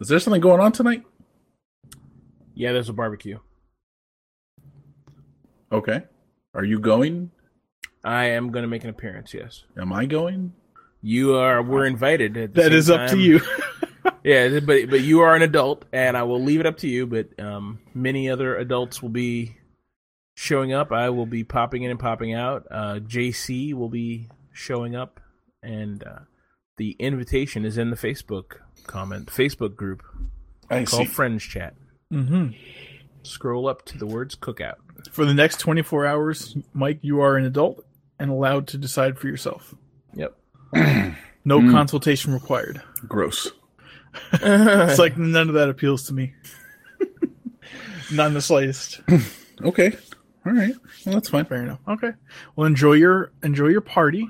is 0.00 0.08
there 0.08 0.18
something 0.18 0.40
going 0.40 0.60
on 0.60 0.72
tonight? 0.72 1.02
Yeah, 2.54 2.72
there's 2.72 2.88
a 2.88 2.94
barbecue. 2.94 3.38
Okay, 5.70 6.04
are 6.54 6.64
you 6.64 6.78
going? 6.78 7.30
I 8.04 8.26
am 8.26 8.52
going 8.52 8.62
to 8.62 8.68
make 8.68 8.84
an 8.84 8.90
appearance. 8.90 9.34
Yes, 9.34 9.64
Am 9.78 9.92
I 9.92 10.06
going? 10.06 10.52
You 11.02 11.34
are. 11.34 11.62
We're 11.62 11.86
invited. 11.86 12.54
That 12.54 12.72
is 12.72 12.90
up 12.90 13.10
to 13.10 13.18
you. 13.18 13.40
Yeah, 14.22 14.58
but 14.60 14.90
but 14.90 15.02
you 15.02 15.20
are 15.20 15.36
an 15.36 15.42
adult, 15.42 15.84
and 15.92 16.16
I 16.16 16.24
will 16.24 16.42
leave 16.42 16.58
it 16.58 16.66
up 16.66 16.78
to 16.78 16.88
you. 16.88 17.06
But 17.06 17.38
um, 17.38 17.78
many 17.94 18.28
other 18.28 18.56
adults 18.56 19.00
will 19.00 19.08
be 19.08 19.56
showing 20.34 20.72
up. 20.72 20.90
I 20.90 21.10
will 21.10 21.26
be 21.26 21.44
popping 21.44 21.84
in 21.84 21.92
and 21.92 22.00
popping 22.00 22.34
out. 22.34 22.66
Uh, 22.70 22.94
JC 23.00 23.72
will 23.72 23.88
be 23.88 24.28
showing 24.52 24.96
up, 24.96 25.20
and 25.62 26.02
uh, 26.02 26.20
the 26.76 26.96
invitation 26.98 27.64
is 27.64 27.78
in 27.78 27.90
the 27.90 27.96
Facebook 27.96 28.56
comment, 28.88 29.26
Facebook 29.26 29.76
group 29.76 30.02
I 30.70 30.84
called 30.84 31.06
see. 31.06 31.12
Friends 31.12 31.44
Chat. 31.44 31.74
hmm 32.10 32.48
Scroll 33.22 33.68
up 33.68 33.84
to 33.86 33.98
the 33.98 34.06
words 34.06 34.34
"cookout." 34.34 34.76
For 35.12 35.24
the 35.24 35.34
next 35.34 35.58
24 35.60 36.04
hours, 36.06 36.56
Mike, 36.72 36.98
you 37.02 37.20
are 37.20 37.36
an 37.36 37.44
adult 37.44 37.84
and 38.18 38.30
allowed 38.30 38.66
to 38.68 38.78
decide 38.78 39.18
for 39.18 39.28
yourself. 39.28 39.74
Yep. 40.14 40.36
No 40.72 41.60
Hmm. 41.60 41.70
consultation 41.70 42.32
required. 42.34 42.82
Gross. 43.06 43.50
It's 44.32 44.98
like 44.98 45.16
none 45.18 45.48
of 45.48 45.54
that 45.54 45.68
appeals 45.68 46.04
to 46.04 46.14
me. 46.14 46.34
Not 48.12 48.28
in 48.28 48.34
the 48.34 48.40
slightest. 48.42 49.00
Okay. 49.64 49.96
All 50.44 50.52
right. 50.52 50.74
Well, 51.06 51.14
that's 51.14 51.30
fine. 51.30 51.46
Fair 51.46 51.62
enough. 51.62 51.78
Okay. 51.88 52.12
Well, 52.54 52.66
enjoy 52.66 52.92
your 52.92 53.32
enjoy 53.42 53.68
your 53.68 53.80
party. 53.80 54.28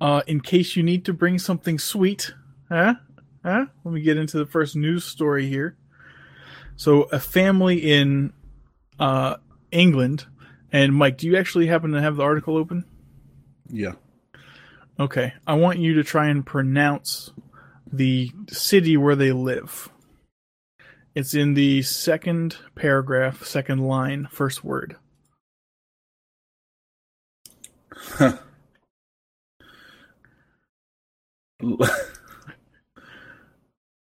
Uh, 0.00 0.22
in 0.26 0.40
case 0.40 0.76
you 0.76 0.82
need 0.82 1.04
to 1.04 1.12
bring 1.12 1.38
something 1.38 1.78
sweet, 1.78 2.32
huh? 2.70 2.94
Huh? 3.44 3.66
Let 3.84 3.92
me 3.94 4.00
get 4.00 4.16
into 4.16 4.38
the 4.38 4.46
first 4.46 4.76
news 4.76 5.04
story 5.04 5.46
here. 5.46 5.76
So, 6.76 7.02
a 7.12 7.20
family 7.20 7.76
in 7.92 8.32
uh, 8.98 9.36
England, 9.72 10.24
and 10.72 10.94
Mike, 10.94 11.18
do 11.18 11.26
you 11.26 11.36
actually 11.36 11.66
happen 11.66 11.90
to 11.92 12.00
have 12.00 12.16
the 12.16 12.22
article 12.22 12.56
open? 12.56 12.86
Yeah. 13.68 13.92
Okay. 14.98 15.34
I 15.46 15.54
want 15.54 15.78
you 15.78 15.94
to 15.94 16.04
try 16.04 16.28
and 16.28 16.44
pronounce 16.44 17.30
the 17.92 18.32
city 18.48 18.96
where 18.96 19.16
they 19.16 19.32
live. 19.32 19.90
It's 21.14 21.34
in 21.34 21.54
the 21.54 21.82
second 21.82 22.56
paragraph, 22.74 23.44
second 23.44 23.80
line, 23.86 24.28
first 24.30 24.64
word. 24.64 24.96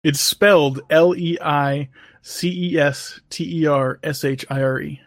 It's 0.04 0.20
spelled 0.20 0.80
L 0.90 1.14
E 1.16 1.38
I 1.40 1.88
C 2.22 2.72
E 2.72 2.78
S 2.78 3.20
T 3.30 3.62
E 3.62 3.66
R 3.66 3.98
S 4.02 4.24
H 4.24 4.44
I 4.50 4.62
R 4.62 4.80
E. 4.80 5.00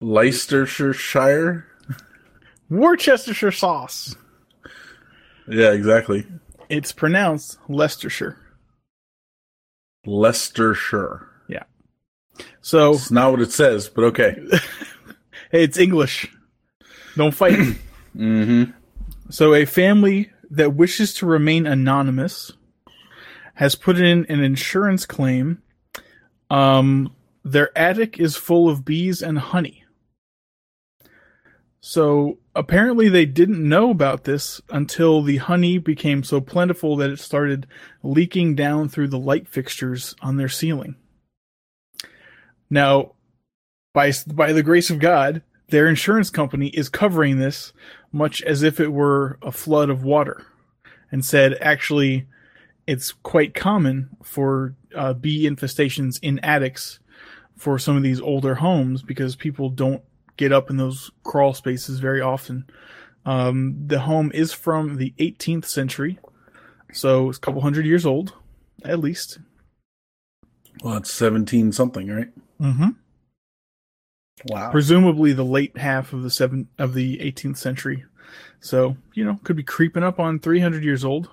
Leicestershire. 0.00 1.66
Worcestershire 2.70 3.52
sauce. 3.52 4.14
Yeah, 5.48 5.72
exactly. 5.72 6.26
It's 6.68 6.92
pronounced 6.92 7.58
Leicestershire. 7.68 8.36
Leicestershire. 10.06 11.26
Yeah. 11.48 11.64
So 12.60 12.92
It's 12.92 13.10
not 13.10 13.32
what 13.32 13.40
it 13.40 13.52
says, 13.52 13.88
but 13.88 14.04
okay. 14.04 14.36
hey, 15.50 15.64
it's 15.64 15.78
English. 15.78 16.30
Don't 17.16 17.34
fight. 17.34 17.58
Mm-hmm. 18.16 18.72
so 19.30 19.54
a 19.54 19.64
family 19.64 20.32
that 20.50 20.74
wishes 20.74 21.14
to 21.14 21.26
remain 21.26 21.64
anonymous 21.64 22.50
has 23.54 23.76
put 23.76 23.98
in 24.00 24.26
an 24.28 24.42
insurance 24.42 25.06
claim. 25.06 25.62
Um, 26.50 27.14
their 27.44 27.70
attic 27.78 28.18
is 28.18 28.34
full 28.34 28.68
of 28.68 28.84
bees 28.84 29.22
and 29.22 29.38
honey. 29.38 29.79
So 31.80 32.38
apparently 32.54 33.08
they 33.08 33.24
didn't 33.24 33.66
know 33.66 33.90
about 33.90 34.24
this 34.24 34.60
until 34.68 35.22
the 35.22 35.38
honey 35.38 35.78
became 35.78 36.22
so 36.22 36.40
plentiful 36.40 36.96
that 36.96 37.10
it 37.10 37.18
started 37.18 37.66
leaking 38.02 38.54
down 38.54 38.88
through 38.88 39.08
the 39.08 39.18
light 39.18 39.48
fixtures 39.48 40.14
on 40.20 40.36
their 40.36 40.48
ceiling. 40.48 40.96
Now, 42.68 43.12
by 43.94 44.12
by 44.26 44.52
the 44.52 44.62
grace 44.62 44.90
of 44.90 44.98
God, 44.98 45.42
their 45.68 45.88
insurance 45.88 46.30
company 46.30 46.68
is 46.68 46.88
covering 46.88 47.38
this 47.38 47.72
much 48.12 48.42
as 48.42 48.62
if 48.62 48.78
it 48.78 48.92
were 48.92 49.38
a 49.42 49.50
flood 49.50 49.88
of 49.88 50.04
water, 50.04 50.46
and 51.10 51.24
said 51.24 51.56
actually, 51.60 52.26
it's 52.86 53.12
quite 53.12 53.54
common 53.54 54.10
for 54.22 54.74
uh, 54.94 55.14
bee 55.14 55.48
infestations 55.48 56.18
in 56.22 56.38
attics 56.40 56.98
for 57.56 57.78
some 57.78 57.96
of 57.96 58.02
these 58.02 58.20
older 58.20 58.56
homes 58.56 59.02
because 59.02 59.34
people 59.36 59.70
don't 59.70 60.02
get 60.40 60.52
up 60.52 60.70
in 60.70 60.78
those 60.78 61.10
crawl 61.22 61.52
spaces 61.52 62.00
very 62.00 62.20
often. 62.20 62.64
Um, 63.26 63.76
the 63.86 64.00
home 64.00 64.32
is 64.32 64.52
from 64.54 64.96
the 64.96 65.12
18th 65.18 65.66
century, 65.66 66.18
so 66.92 67.28
it's 67.28 67.36
a 67.36 67.40
couple 67.40 67.60
hundred 67.60 67.84
years 67.84 68.06
old, 68.06 68.32
at 68.82 68.98
least. 68.98 69.38
Well, 70.82 70.96
it's 70.96 71.12
seventeen 71.12 71.72
something, 71.72 72.08
right? 72.08 72.30
Mm-hmm. 72.58 72.88
Wow. 74.46 74.70
presumably 74.70 75.34
the 75.34 75.44
late 75.44 75.76
half 75.76 76.14
of 76.14 76.22
the 76.22 76.30
seven 76.30 76.68
of 76.78 76.94
the 76.94 77.18
18th 77.18 77.58
century. 77.58 78.04
So 78.60 78.96
you 79.12 79.22
know, 79.22 79.38
could 79.44 79.56
be 79.56 79.62
creeping 79.62 80.02
up 80.02 80.18
on 80.18 80.38
300 80.38 80.82
years 80.82 81.04
old. 81.04 81.28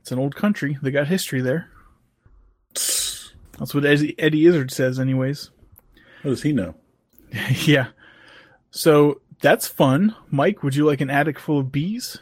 It's 0.00 0.12
an 0.12 0.20
old 0.20 0.36
country. 0.36 0.78
They 0.80 0.92
got 0.92 1.08
history 1.08 1.40
there. 1.40 1.68
That's 2.74 3.74
what 3.74 3.84
Eddie, 3.84 4.18
Eddie 4.18 4.46
Izzard 4.46 4.70
says, 4.70 5.00
anyways. 5.00 5.50
What 6.22 6.30
does 6.30 6.42
he 6.42 6.52
know? 6.52 6.76
yeah. 7.66 7.88
So 8.72 9.20
that's 9.40 9.68
fun. 9.68 10.16
Mike, 10.30 10.62
would 10.62 10.74
you 10.74 10.84
like 10.84 11.00
an 11.00 11.10
attic 11.10 11.38
full 11.38 11.60
of 11.60 11.70
bees? 11.70 12.18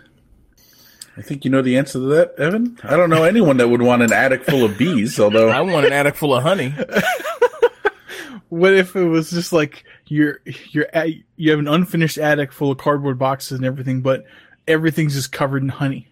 I 1.16 1.22
think 1.22 1.44
you 1.44 1.50
know 1.50 1.62
the 1.62 1.78
answer 1.78 1.94
to 1.94 2.06
that, 2.06 2.34
Evan. 2.38 2.78
I 2.82 2.96
don't 2.96 3.10
know 3.10 3.24
anyone 3.24 3.56
that 3.56 3.68
would 3.68 3.82
want 3.82 4.02
an 4.02 4.12
attic 4.12 4.44
full 4.44 4.64
of 4.64 4.76
bees, 4.76 5.18
although 5.18 5.48
I 5.50 5.60
want 5.62 5.86
an 5.86 5.92
attic 5.92 6.16
full 6.16 6.34
of 6.34 6.42
honey. 6.42 6.74
What 8.50 8.74
if 8.74 8.96
it 8.96 9.04
was 9.04 9.30
just 9.30 9.52
like 9.52 9.84
you're 10.06 10.40
you're 10.70 10.88
at, 10.92 11.08
you 11.36 11.50
have 11.52 11.60
an 11.60 11.68
unfinished 11.68 12.18
attic 12.18 12.52
full 12.52 12.72
of 12.72 12.78
cardboard 12.78 13.16
boxes 13.16 13.58
and 13.58 13.64
everything, 13.64 14.00
but 14.00 14.24
everything's 14.66 15.14
just 15.14 15.30
covered 15.30 15.62
in 15.62 15.68
honey? 15.68 16.08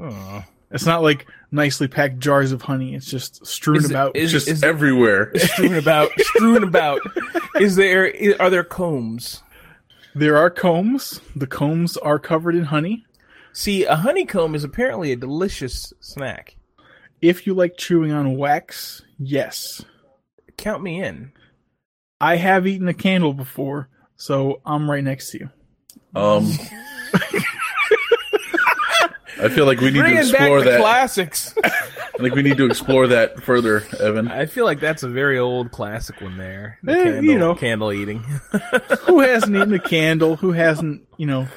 Oh, 0.00 0.44
It's 0.74 0.86
not 0.86 1.02
like 1.02 1.26
nicely 1.50 1.88
packed 1.88 2.18
jars 2.18 2.52
of 2.52 2.62
honey. 2.62 2.94
It's 2.94 3.06
just 3.06 3.46
strewn 3.46 3.76
Is 3.76 3.90
about. 3.90 4.16
it, 4.16 4.22
is, 4.24 4.32
Just 4.32 4.64
everywhere. 4.64 5.32
strewn 5.36 5.74
about, 5.74 6.10
strewn 6.18 6.64
about. 6.64 7.00
Is 7.58 7.76
there? 7.76 8.12
Are 8.40 8.50
there 8.50 8.64
combs? 8.64 9.42
there 10.14 10.36
are 10.36 10.50
combs. 10.50 11.20
The 11.34 11.46
combs 11.46 11.96
are 11.96 12.18
covered 12.18 12.54
in 12.54 12.64
honey. 12.64 13.04
See, 13.52 13.84
a 13.84 13.96
honeycomb 13.96 14.54
is 14.54 14.64
apparently 14.64 15.12
a 15.12 15.16
delicious 15.16 15.92
snack. 16.00 16.56
If 17.22 17.46
you 17.46 17.54
like 17.54 17.76
chewing 17.76 18.12
on 18.12 18.36
wax, 18.36 19.02
yes. 19.18 19.84
Count 20.56 20.82
me 20.82 21.02
in. 21.02 21.32
I 22.20 22.36
have 22.36 22.66
eaten 22.66 22.88
a 22.88 22.94
candle 22.94 23.32
before, 23.32 23.88
so 24.16 24.60
I'm 24.66 24.90
right 24.90 25.04
next 25.04 25.30
to 25.30 25.38
you. 25.38 25.50
Um, 26.14 26.50
I 29.44 29.48
feel 29.48 29.66
like 29.66 29.78
we 29.80 29.86
need 29.86 29.94
to 29.94 30.00
Bringing 30.00 30.16
back 30.32 30.40
explore 30.40 30.62
the 30.62 30.70
that. 30.70 30.80
classics. 30.80 31.54
I 31.64 32.18
think 32.18 32.34
we 32.34 32.42
need 32.42 32.56
to 32.56 32.66
explore 32.66 33.06
that 33.08 33.42
further, 33.42 33.82
Evan. 34.00 34.28
I 34.28 34.46
feel 34.46 34.64
like 34.64 34.80
that's 34.80 35.02
a 35.02 35.08
very 35.08 35.38
old 35.38 35.70
classic 35.72 36.20
one 36.20 36.38
there. 36.38 36.78
The 36.82 36.92
Eh, 36.92 37.02
candle, 37.04 37.24
you 37.24 37.38
know. 37.38 37.54
candle 37.54 37.92
eating. 37.92 38.18
Who 39.06 39.20
hasn't 39.20 39.56
eaten 39.56 39.74
a 39.74 39.78
candle? 39.80 40.36
Who 40.36 40.52
hasn't, 40.52 41.06
you 41.16 41.26
know, 41.26 41.48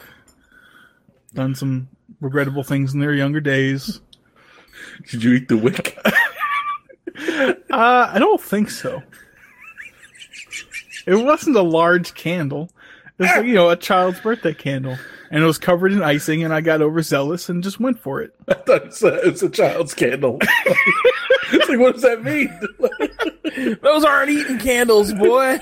done 1.34 1.56
some 1.56 1.88
regrettable 2.20 2.64
things 2.64 2.94
in 2.94 3.00
their 3.00 3.14
younger 3.14 3.40
days? 3.40 4.02
Did 5.10 5.24
you 5.24 5.34
eat 5.34 5.48
the 5.48 5.58
wick? 5.58 5.98
Uh, 7.72 8.12
I 8.14 8.20
don't 8.20 8.40
think 8.40 8.70
so. 8.70 9.02
It 11.08 11.16
wasn't 11.16 11.56
a 11.56 11.64
large 11.64 12.14
candle. 12.14 12.70
It's 13.18 13.36
like, 13.36 13.48
you 13.48 13.56
know, 13.56 13.70
a 13.72 13.76
child's 13.76 14.20
birthday 14.20 14.54
candle. 14.54 14.98
And 15.30 15.44
it 15.44 15.46
was 15.46 15.58
covered 15.58 15.92
in 15.92 16.02
icing, 16.04 16.44
and 16.44 16.54
I 16.54 16.62
got 16.62 16.82
overzealous 16.82 17.50
and 17.50 17.64
just 17.64 17.80
went 17.80 18.00
for 18.00 18.22
it. 18.22 18.34
I 18.48 18.54
thought 18.54 18.86
it's 18.86 19.04
a, 19.04 19.28
it's 19.28 19.44
a 19.44 19.50
child's 19.50 19.94
candle. 19.94 20.38
it's 21.52 21.70
like, 21.70 21.80
what 21.80 21.94
does 21.94 22.04
that 22.04 22.24
mean? 22.24 23.78
Those 23.82 24.04
aren't 24.06 24.30
eating 24.32 24.58
candles, 24.60 25.14
boy. 25.14 25.60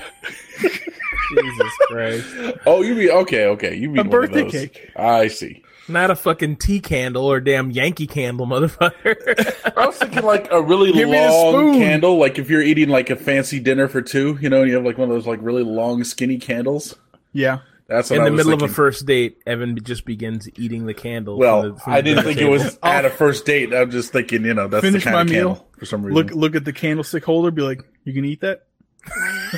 Jesus 0.58 1.72
Christ. 1.88 2.26
oh, 2.66 2.82
you 2.82 2.94
mean 2.94 3.10
okay, 3.10 3.46
okay. 3.46 3.74
You 3.74 3.88
mean 3.88 3.98
A 3.98 4.00
one 4.02 4.06
of 4.06 4.12
birthday 4.12 4.42
those. 4.42 4.52
cake. 4.52 4.92
I 4.96 5.28
see. 5.28 5.62
Not 5.88 6.10
a 6.10 6.16
fucking 6.16 6.56
tea 6.56 6.80
candle 6.80 7.24
or 7.24 7.40
damn 7.40 7.70
Yankee 7.70 8.06
candle, 8.06 8.46
motherfucker. 8.46 9.72
I 9.76 9.86
was 9.86 9.96
thinking 9.96 10.24
like 10.24 10.50
a 10.50 10.60
really 10.60 10.92
Give 10.92 11.08
me 11.08 11.16
a 11.18 11.30
long 11.30 11.74
candle, 11.74 12.18
like 12.18 12.38
if 12.38 12.50
you're 12.50 12.62
eating 12.62 12.88
like 12.88 13.08
a 13.10 13.16
fancy 13.16 13.60
dinner 13.60 13.86
for 13.88 14.02
two, 14.02 14.36
you 14.40 14.48
know, 14.50 14.62
and 14.62 14.68
you 14.68 14.76
have 14.76 14.84
like 14.84 14.98
one 14.98 15.08
of 15.08 15.14
those 15.14 15.26
like 15.26 15.38
really 15.42 15.62
long, 15.62 16.02
skinny 16.04 16.38
candles. 16.38 16.96
Yeah. 17.32 17.60
That's 17.88 18.10
what 18.10 18.16
In 18.16 18.22
I 18.22 18.24
the 18.26 18.32
was 18.32 18.46
middle 18.46 18.64
of 18.64 18.68
a 18.70 18.74
first 18.74 19.06
date, 19.06 19.38
Evan 19.46 19.78
just 19.84 20.04
begins 20.04 20.48
eating 20.58 20.86
the 20.86 20.94
candle. 20.94 21.38
Well, 21.38 21.62
from 21.62 21.74
the- 21.74 21.80
from 21.80 21.92
I 21.92 22.00
didn't 22.00 22.24
dinner 22.24 22.34
think 22.34 22.40
it 22.40 22.50
was 22.50 22.78
at 22.82 23.04
a 23.04 23.10
first 23.10 23.46
date. 23.46 23.72
I'm 23.72 23.90
just 23.92 24.12
thinking, 24.12 24.44
you 24.44 24.54
know, 24.54 24.66
that's 24.66 24.82
Finish 24.84 25.04
the 25.04 25.10
kind 25.10 25.14
my 25.14 25.20
of 25.22 25.28
meal. 25.28 25.54
candle 25.54 25.68
for 25.78 25.86
some 25.86 26.02
reason. 26.02 26.14
Look 26.16 26.30
look 26.34 26.56
at 26.56 26.64
the 26.64 26.72
candlestick 26.72 27.24
holder, 27.24 27.50
be 27.52 27.62
like, 27.62 27.82
you 28.04 28.12
can 28.12 28.24
eat 28.24 28.40
that? 28.40 28.66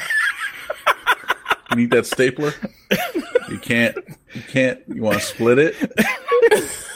you 1.70 1.76
need 1.76 1.90
that 1.92 2.04
stapler. 2.06 2.52
you 3.48 3.58
can't. 3.58 3.96
You 4.34 4.42
can't. 4.42 4.80
You 4.88 5.02
want 5.02 5.18
to 5.20 5.24
split 5.24 5.58
it? 5.58 5.74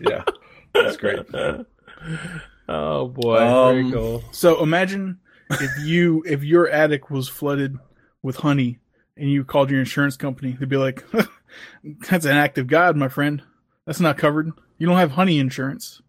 yeah, 0.00 0.22
that's 0.72 0.96
great. 0.96 1.20
Oh 2.68 3.08
boy, 3.08 3.38
Um, 3.38 3.74
very 3.74 3.92
cool. 3.92 4.24
So 4.32 4.62
imagine 4.62 5.18
if 5.50 5.70
you 5.84 6.22
if 6.26 6.42
your 6.44 6.68
attic 6.68 7.10
was 7.10 7.28
flooded 7.28 7.76
with 8.22 8.36
honey 8.36 8.78
and 9.16 9.30
you 9.30 9.44
called 9.44 9.70
your 9.70 9.80
insurance 9.80 10.16
company, 10.16 10.56
they'd 10.58 10.68
be 10.68 10.76
like, 10.76 11.04
That's 12.08 12.24
an 12.24 12.36
act 12.36 12.58
of 12.58 12.66
God, 12.66 12.96
my 12.96 13.08
friend. 13.08 13.42
That's 13.86 14.00
not 14.00 14.18
covered. 14.18 14.50
You 14.78 14.86
don't 14.86 14.98
have 14.98 15.12
honey 15.12 15.38
insurance. 15.38 16.00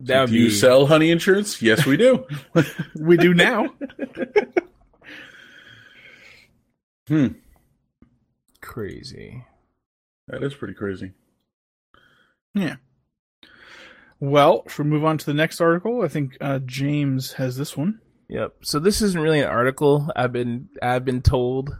That 0.00 0.22
would 0.22 0.30
Do 0.30 0.36
you 0.36 0.50
sell 0.50 0.86
honey 0.86 1.10
insurance? 1.10 1.62
Yes, 1.62 1.86
we 1.86 1.96
do. 1.96 2.26
We 2.98 3.16
do 3.16 3.34
now. 3.34 3.68
hmm. 7.08 7.26
crazy. 8.60 9.44
That 10.28 10.42
is 10.42 10.54
pretty 10.54 10.74
crazy. 10.74 11.12
yeah. 12.54 12.76
Well, 14.20 14.64
should 14.68 14.86
we 14.86 14.90
move 14.90 15.04
on 15.04 15.18
to 15.18 15.26
the 15.26 15.34
next 15.34 15.60
article? 15.60 16.02
I 16.02 16.08
think 16.08 16.36
uh, 16.40 16.60
James 16.60 17.34
has 17.34 17.56
this 17.56 17.76
one. 17.76 18.00
Yep. 18.28 18.54
So 18.62 18.78
this 18.78 19.02
isn't 19.02 19.20
really 19.20 19.40
an 19.40 19.48
article. 19.48 20.10
I've 20.16 20.32
been 20.32 20.68
I've 20.82 21.04
been 21.04 21.22
told. 21.22 21.76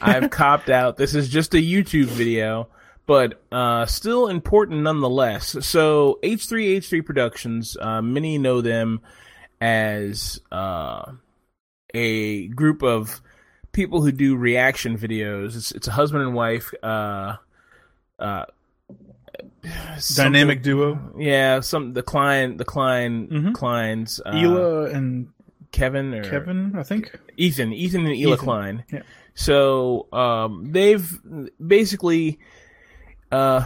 I've 0.00 0.30
copped 0.30 0.70
out. 0.70 0.96
This 0.96 1.14
is 1.14 1.28
just 1.28 1.54
a 1.54 1.58
YouTube 1.58 2.06
video, 2.06 2.68
but 3.06 3.42
uh, 3.50 3.84
still 3.86 4.28
important 4.28 4.82
nonetheless. 4.82 5.56
So 5.66 6.18
H3H3 6.22 7.04
Productions, 7.04 7.76
uh, 7.80 8.00
many 8.00 8.38
know 8.38 8.60
them 8.60 9.00
as 9.60 10.40
uh, 10.52 11.12
a 11.94 12.46
group 12.48 12.82
of 12.84 13.20
people 13.72 14.02
who 14.02 14.12
do 14.12 14.36
reaction 14.36 14.96
videos. 14.96 15.56
It's, 15.56 15.72
it's 15.72 15.88
a 15.88 15.92
husband 15.92 16.22
and 16.22 16.34
wife. 16.34 16.72
Uh, 16.82 17.36
uh, 18.20 18.44
Dynamic 20.14 20.62
duo. 20.62 21.12
Yeah, 21.18 21.60
some 21.60 21.92
the 21.92 22.02
Klein 22.02 22.56
the 22.56 22.64
Klein 22.64 23.28
Mhm. 23.28 23.52
Kleins. 23.52 24.20
Uh, 24.24 24.32
Hila 24.32 24.94
and 24.94 25.28
Kevin 25.72 26.14
or 26.14 26.24
Kevin, 26.24 26.74
I 26.76 26.82
think. 26.82 27.16
Ethan, 27.36 27.72
Ethan 27.72 28.06
and 28.06 28.14
Hila 28.14 28.34
Ethan, 28.34 28.38
Klein. 28.38 28.84
yeah. 28.92 29.02
So 29.34 30.06
um, 30.12 30.72
they've 30.72 31.20
basically 31.64 32.38
uh, 33.30 33.64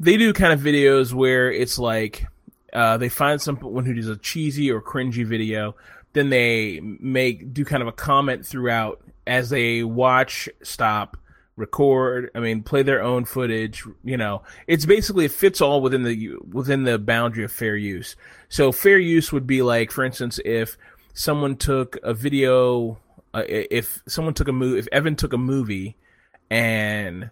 they 0.00 0.16
do 0.16 0.32
kind 0.32 0.52
of 0.52 0.60
videos 0.60 1.12
where 1.12 1.50
it's 1.50 1.78
like 1.78 2.26
uh, 2.72 2.96
they 2.98 3.08
find 3.08 3.40
someone 3.40 3.84
who 3.84 3.94
does 3.94 4.08
a 4.08 4.16
cheesy 4.16 4.70
or 4.70 4.82
cringy 4.82 5.24
video, 5.24 5.76
then 6.12 6.28
they 6.28 6.80
make 6.80 7.54
do 7.54 7.64
kind 7.64 7.82
of 7.82 7.88
a 7.88 7.92
comment 7.92 8.44
throughout 8.44 9.00
as 9.26 9.48
they 9.48 9.82
watch, 9.82 10.48
stop, 10.62 11.16
record. 11.56 12.30
I 12.34 12.40
mean, 12.40 12.62
play 12.62 12.82
their 12.82 13.02
own 13.02 13.24
footage. 13.24 13.84
You 14.02 14.16
know, 14.16 14.42
it's 14.66 14.86
basically 14.86 15.26
it 15.26 15.32
fits 15.32 15.60
all 15.60 15.80
within 15.80 16.02
the 16.02 16.32
within 16.50 16.84
the 16.84 16.98
boundary 16.98 17.44
of 17.44 17.52
fair 17.52 17.76
use. 17.76 18.16
So 18.48 18.72
fair 18.72 18.98
use 18.98 19.32
would 19.32 19.46
be 19.46 19.62
like, 19.62 19.90
for 19.90 20.04
instance, 20.04 20.40
if 20.44 20.76
someone 21.14 21.56
took 21.56 21.96
a 22.02 22.12
video, 22.12 22.98
uh, 23.32 23.44
if 23.48 24.02
someone 24.06 24.34
took 24.34 24.48
a 24.48 24.52
movie, 24.52 24.78
if 24.78 24.88
Evan 24.92 25.16
took 25.16 25.32
a 25.32 25.38
movie 25.38 25.96
and 26.50 27.30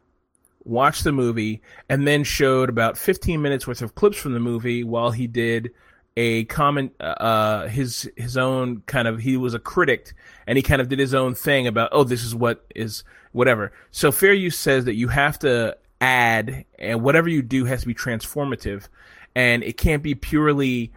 watched 0.64 1.04
the 1.04 1.12
movie 1.12 1.60
and 1.88 2.06
then 2.06 2.24
showed 2.24 2.68
about 2.68 2.96
15 2.96 3.42
minutes 3.42 3.66
worth 3.66 3.82
of 3.82 3.94
clips 3.94 4.16
from 4.16 4.32
the 4.32 4.40
movie 4.40 4.84
while 4.84 5.10
he 5.10 5.26
did 5.26 5.70
a 6.16 6.44
comment 6.44 6.92
uh 7.00 7.66
his 7.68 8.10
his 8.16 8.36
own 8.36 8.82
kind 8.82 9.08
of 9.08 9.18
he 9.18 9.36
was 9.36 9.54
a 9.54 9.58
critic 9.58 10.12
and 10.46 10.58
he 10.58 10.62
kind 10.62 10.82
of 10.82 10.88
did 10.90 10.98
his 10.98 11.14
own 11.14 11.34
thing 11.34 11.66
about 11.66 11.88
oh 11.90 12.04
this 12.04 12.22
is 12.22 12.34
what 12.34 12.64
is 12.74 13.02
whatever. 13.32 13.72
So 13.90 14.12
fair 14.12 14.34
use 14.34 14.58
says 14.58 14.84
that 14.84 14.94
you 14.94 15.08
have 15.08 15.38
to 15.40 15.76
add 16.00 16.64
and 16.78 17.02
whatever 17.02 17.28
you 17.28 17.42
do 17.42 17.64
has 17.64 17.80
to 17.80 17.86
be 17.86 17.94
transformative 17.94 18.88
and 19.34 19.62
it 19.64 19.78
can't 19.78 20.02
be 20.02 20.14
purely 20.14 20.92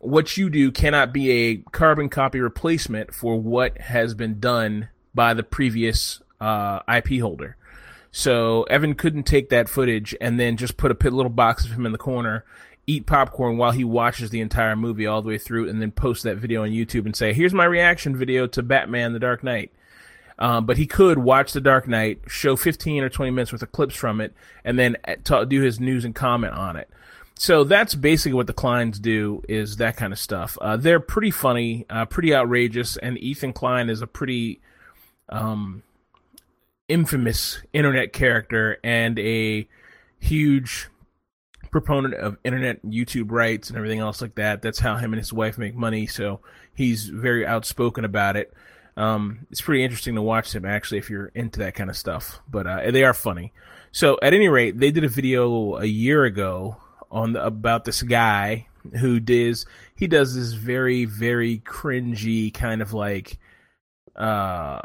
what 0.00 0.36
you 0.36 0.50
do 0.50 0.72
cannot 0.72 1.12
be 1.12 1.30
a 1.30 1.56
carbon 1.72 2.08
copy 2.08 2.40
replacement 2.40 3.14
for 3.14 3.38
what 3.38 3.78
has 3.78 4.14
been 4.14 4.40
done 4.40 4.88
by 5.14 5.34
the 5.34 5.42
previous 5.42 6.20
uh, 6.40 6.80
IP 6.88 7.20
holder. 7.20 7.56
So 8.10 8.64
Evan 8.64 8.94
couldn't 8.94 9.24
take 9.24 9.50
that 9.50 9.68
footage 9.68 10.16
and 10.20 10.40
then 10.40 10.56
just 10.56 10.76
put 10.76 10.90
a 10.90 11.10
little 11.10 11.30
box 11.30 11.64
of 11.64 11.72
him 11.72 11.86
in 11.86 11.92
the 11.92 11.98
corner, 11.98 12.44
eat 12.86 13.06
popcorn 13.06 13.58
while 13.58 13.72
he 13.72 13.84
watches 13.84 14.30
the 14.30 14.40
entire 14.40 14.74
movie 14.74 15.06
all 15.06 15.22
the 15.22 15.28
way 15.28 15.38
through, 15.38 15.68
and 15.68 15.80
then 15.80 15.92
post 15.92 16.24
that 16.24 16.38
video 16.38 16.62
on 16.62 16.70
YouTube 16.70 17.04
and 17.04 17.14
say, 17.14 17.32
"Here's 17.32 17.54
my 17.54 17.66
reaction 17.66 18.16
video 18.16 18.46
to 18.48 18.62
Batman: 18.62 19.12
The 19.12 19.20
Dark 19.20 19.44
Knight." 19.44 19.70
Um, 20.38 20.64
but 20.64 20.78
he 20.78 20.86
could 20.86 21.18
watch 21.18 21.52
The 21.52 21.60
Dark 21.60 21.86
Knight, 21.86 22.22
show 22.26 22.56
15 22.56 23.04
or 23.04 23.10
20 23.10 23.30
minutes 23.30 23.52
worth 23.52 23.62
of 23.62 23.72
clips 23.72 23.94
from 23.94 24.22
it, 24.22 24.32
and 24.64 24.78
then 24.78 24.96
uh, 25.06 25.16
ta- 25.22 25.44
do 25.44 25.60
his 25.60 25.78
news 25.78 26.06
and 26.06 26.14
comment 26.14 26.54
on 26.54 26.76
it. 26.76 26.88
So 27.40 27.64
that's 27.64 27.94
basically 27.94 28.34
what 28.34 28.48
the 28.48 28.52
Kleins 28.52 29.00
do 29.00 29.42
is 29.48 29.78
that 29.78 29.96
kind 29.96 30.12
of 30.12 30.18
stuff. 30.18 30.58
Uh, 30.60 30.76
they're 30.76 31.00
pretty 31.00 31.30
funny, 31.30 31.86
uh, 31.88 32.04
pretty 32.04 32.34
outrageous, 32.34 32.98
and 32.98 33.16
Ethan 33.16 33.54
Klein 33.54 33.88
is 33.88 34.02
a 34.02 34.06
pretty 34.06 34.60
um, 35.30 35.82
infamous 36.86 37.62
internet 37.72 38.12
character 38.12 38.76
and 38.84 39.18
a 39.18 39.66
huge 40.18 40.88
proponent 41.70 42.12
of 42.12 42.36
internet 42.44 42.84
YouTube 42.84 43.30
rights 43.30 43.68
and 43.70 43.78
everything 43.78 44.00
else 44.00 44.20
like 44.20 44.34
that. 44.34 44.60
That's 44.60 44.80
how 44.80 44.96
him 44.96 45.14
and 45.14 45.18
his 45.18 45.32
wife 45.32 45.56
make 45.56 45.74
money. 45.74 46.06
So 46.06 46.40
he's 46.74 47.08
very 47.08 47.46
outspoken 47.46 48.04
about 48.04 48.36
it. 48.36 48.52
Um, 48.98 49.46
it's 49.50 49.62
pretty 49.62 49.82
interesting 49.82 50.14
to 50.16 50.22
watch 50.22 50.52
them 50.52 50.66
actually 50.66 50.98
if 50.98 51.08
you're 51.08 51.32
into 51.34 51.60
that 51.60 51.74
kind 51.74 51.88
of 51.88 51.96
stuff. 51.96 52.42
But 52.50 52.66
uh, 52.66 52.90
they 52.90 53.02
are 53.02 53.14
funny. 53.14 53.54
So 53.92 54.18
at 54.20 54.34
any 54.34 54.48
rate, 54.48 54.78
they 54.78 54.90
did 54.90 55.04
a 55.04 55.08
video 55.08 55.78
a 55.78 55.86
year 55.86 56.24
ago 56.24 56.76
on 57.10 57.32
the, 57.32 57.44
about 57.44 57.84
this 57.84 58.02
guy 58.02 58.66
who 58.98 59.20
does 59.20 59.66
he 59.94 60.06
does 60.06 60.34
this 60.34 60.52
very 60.52 61.04
very 61.04 61.58
cringy 61.58 62.52
kind 62.52 62.80
of 62.82 62.92
like 62.92 63.38
uh 64.16 64.80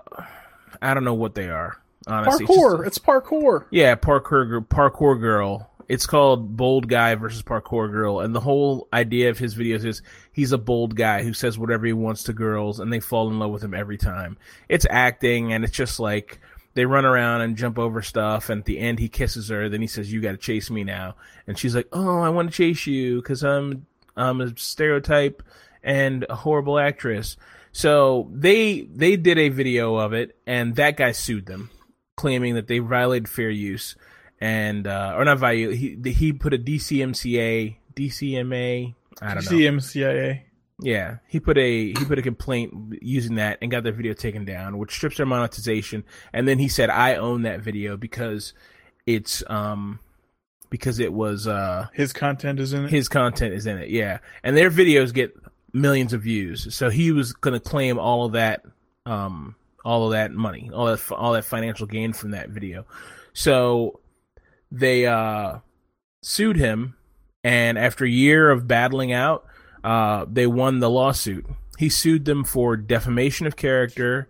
I 0.81 0.93
don't 0.93 1.03
know 1.05 1.13
what 1.13 1.35
they 1.35 1.49
are 1.49 1.77
honestly. 2.07 2.45
It's 2.45 2.53
just- 2.53 2.59
Parkour. 2.59 2.87
It's 2.87 2.97
parkour. 2.99 3.65
yeah, 3.71 3.95
parkour 3.95 4.67
parkour 4.67 5.19
girl 5.19 5.69
It's 5.87 6.05
called 6.07 6.57
Bold 6.57 6.87
Guy 6.89 7.13
versus 7.15 7.43
Parkour 7.43 7.91
Girl, 7.91 8.19
and 8.19 8.33
the 8.35 8.39
whole 8.39 8.87
idea 8.91 9.29
of 9.29 9.37
his 9.37 9.53
videos 9.55 9.85
is 9.85 10.01
he's 10.33 10.51
a 10.51 10.57
bold 10.57 10.95
guy 10.95 11.21
who 11.23 11.31
says 11.33 11.59
whatever 11.59 11.85
he 11.85 11.93
wants 11.93 12.23
to 12.23 12.33
girls, 12.33 12.79
and 12.79 12.91
they 12.91 12.99
fall 12.99 13.29
in 13.29 13.37
love 13.37 13.51
with 13.51 13.63
him 13.63 13.75
every 13.75 13.97
time. 13.97 14.35
It's 14.67 14.87
acting, 14.89 15.53
and 15.53 15.63
it's 15.63 15.73
just 15.77 15.99
like 15.99 16.39
they 16.75 16.85
run 16.85 17.05
around 17.05 17.41
and 17.41 17.57
jump 17.57 17.79
over 17.79 18.01
stuff, 18.01 18.49
and 18.49 18.59
at 18.59 18.65
the 18.65 18.79
end 18.79 18.99
he 18.99 19.09
kisses 19.09 19.49
her. 19.49 19.67
Then 19.67 19.81
he 19.81 19.87
says, 19.87 20.11
"You 20.11 20.21
got 20.21 20.31
to 20.31 20.37
chase 20.37 20.69
me 20.69 20.83
now," 20.83 21.15
and 21.47 21.57
she's 21.57 21.75
like, 21.75 21.87
"Oh, 21.91 22.19
I 22.19 22.29
want 22.29 22.51
to 22.51 22.55
chase 22.55 22.85
you 22.85 23.21
because 23.21 23.43
I'm 23.43 23.87
I'm 24.15 24.41
a 24.41 24.55
stereotype 24.57 25.41
and 25.81 26.25
a 26.29 26.35
horrible 26.35 26.77
actress." 26.77 27.37
So 27.71 28.29
they 28.31 28.81
they 28.81 29.15
did 29.15 29.37
a 29.37 29.49
video 29.49 29.95
of 29.95 30.13
it, 30.13 30.37
and 30.45 30.75
that 30.75 30.97
guy 30.97 31.13
sued 31.13 31.45
them, 31.45 31.71
claiming 32.15 32.55
that 32.55 32.67
they 32.67 32.79
violated 32.79 33.29
fair 33.29 33.49
use, 33.49 33.95
and 34.39 34.85
uh, 34.85 35.13
or 35.15 35.25
not 35.25 35.39
value. 35.39 35.71
He 35.71 35.97
he 36.11 36.33
put 36.33 36.53
a 36.53 36.57
DCMCA 36.57 37.77
DCMA. 37.95 38.93
I 39.21 39.33
don't 39.33 39.45
know. 39.45 39.51
CMCIA. 39.51 40.41
Yeah, 40.79 41.17
he 41.27 41.39
put 41.39 41.57
a 41.57 41.87
he 41.87 42.05
put 42.05 42.19
a 42.19 42.21
complaint 42.21 42.97
using 43.01 43.35
that 43.35 43.59
and 43.61 43.71
got 43.71 43.83
their 43.83 43.93
video 43.93 44.13
taken 44.13 44.43
down, 44.43 44.77
which 44.77 44.91
strips 44.91 45.17
their 45.17 45.25
monetization. 45.25 46.03
And 46.33 46.47
then 46.47 46.59
he 46.59 46.67
said, 46.67 46.89
"I 46.89 47.15
own 47.15 47.43
that 47.43 47.61
video 47.61 47.95
because 47.95 48.53
it's 49.05 49.41
um 49.49 49.99
because 50.69 50.99
it 50.99 51.13
was 51.13 51.47
uh 51.47 51.87
His 51.93 52.11
content 52.11 52.59
is 52.59 52.73
in 52.73 52.85
it. 52.85 52.91
his 52.91 53.07
content 53.07 53.53
is 53.53 53.65
in 53.67 53.77
it." 53.77 53.89
Yeah, 53.89 54.19
and 54.43 54.57
their 54.57 54.69
videos 54.69 55.13
get 55.13 55.33
millions 55.71 56.11
of 56.11 56.21
views, 56.23 56.73
so 56.75 56.89
he 56.89 57.11
was 57.13 57.31
gonna 57.31 57.59
claim 57.59 57.97
all 57.97 58.25
of 58.25 58.33
that 58.33 58.63
um 59.05 59.55
all 59.85 60.05
of 60.05 60.11
that 60.11 60.33
money, 60.33 60.69
all 60.73 60.87
that 60.87 61.11
all 61.11 61.31
that 61.33 61.45
financial 61.45 61.87
gain 61.87 62.11
from 62.11 62.31
that 62.31 62.49
video. 62.49 62.85
So 63.31 64.01
they 64.71 65.05
uh 65.05 65.59
sued 66.21 66.57
him, 66.57 66.95
and 67.45 67.77
after 67.77 68.03
a 68.03 68.09
year 68.09 68.51
of 68.51 68.67
battling 68.67 69.13
out 69.13 69.45
uh, 69.85 70.25
they 70.27 70.47
won 70.47 70.79
the 70.79 70.89
lawsuit. 70.89 71.45
He 71.77 71.89
sued 71.89 72.25
them 72.25 72.43
for 72.43 72.75
defamation 72.75 73.45
of 73.45 73.55
character 73.55 74.27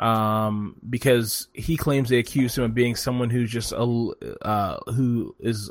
um, 0.00 0.74
because 0.90 1.46
he 1.52 1.76
claims 1.76 2.08
they 2.08 2.18
accused 2.18 2.58
him 2.58 2.64
of 2.64 2.74
being 2.74 2.96
someone 2.96 3.30
who's 3.30 3.50
just 3.50 3.70
a 3.70 4.10
uh, 4.42 4.78
who 4.92 5.36
is 5.38 5.70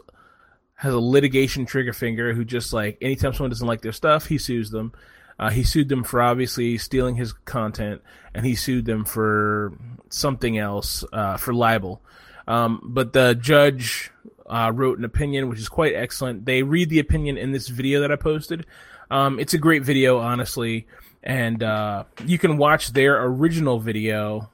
has 0.76 0.94
a 0.94 1.00
litigation 1.00 1.66
trigger 1.66 1.92
finger. 1.92 2.34
Who 2.34 2.46
just 2.46 2.72
like 2.72 2.98
anytime 3.02 3.34
someone 3.34 3.50
doesn't 3.50 3.68
like 3.68 3.82
their 3.82 3.92
stuff, 3.92 4.28
he 4.28 4.38
sues 4.38 4.72
them. 4.72 4.94
Uh, 5.38 5.50
he 5.50 5.64
sued 5.64 5.90
them 5.90 6.06
for 6.06 6.22
obviously 6.22 6.78
stealing 6.78 7.16
his 7.16 7.34
content, 7.34 8.02
and 8.34 8.46
he 8.46 8.56
sued 8.56 8.86
them 8.86 9.04
for 9.04 9.78
something 10.10 10.58
else 10.58 11.04
uh, 11.12 11.36
for 11.36 11.54
libel. 11.54 12.02
Um, 12.48 12.80
but 12.86 13.12
the 13.12 13.36
judge 13.36 14.12
uh, 14.46 14.72
wrote 14.74 14.98
an 14.98 15.04
opinion, 15.04 15.50
which 15.50 15.60
is 15.60 15.68
quite 15.68 15.94
excellent. 15.94 16.46
They 16.46 16.64
read 16.64 16.90
the 16.90 17.00
opinion 17.00 17.38
in 17.38 17.52
this 17.52 17.68
video 17.68 18.00
that 18.00 18.14
I 18.14 18.16
posted. 18.16 18.66
Um, 19.12 19.40
it's 19.40 19.54
a 19.54 19.58
great 19.58 19.84
video, 19.84 20.20
honestly, 20.20 20.88
and 21.24 21.62
uh, 21.62 22.06
you 22.26 22.38
can 22.38 22.58
watch 22.58 22.94
their 22.94 23.24
original 23.24 23.80
video, 23.80 24.50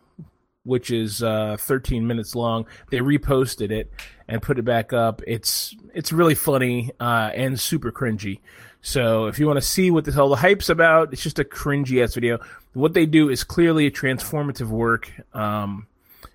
which 0.64 0.92
is 0.92 1.24
uh, 1.24 1.58
13 1.60 2.06
minutes 2.06 2.36
long. 2.36 2.66
They 2.90 3.00
reposted 3.00 3.72
it 3.72 3.92
and 4.28 4.42
put 4.42 4.60
it 4.60 4.64
back 4.64 4.94
up. 4.94 5.22
It's 5.28 5.76
it's 5.94 6.12
really 6.12 6.36
funny 6.36 6.92
uh, 7.00 7.32
and 7.34 7.60
super 7.60 7.92
cringy. 7.92 8.40
So 8.82 9.28
if 9.28 9.38
you 9.38 9.46
want 9.46 9.58
to 9.58 9.66
see 9.66 9.92
what 9.92 10.06
this 10.06 10.18
all 10.18 10.30
the 10.30 10.36
hype's 10.36 10.70
about, 10.70 11.14
it's 11.14 11.22
just 11.22 11.40
a 11.40 11.44
cringy 11.44 12.04
ass 12.04 12.14
video. 12.14 12.40
What 12.74 12.94
they 12.94 13.06
do 13.06 13.30
is 13.30 13.44
clearly 13.44 13.86
a 13.86 13.92
transformative 13.92 14.70
work. 14.70 15.12
Um, 15.34 15.88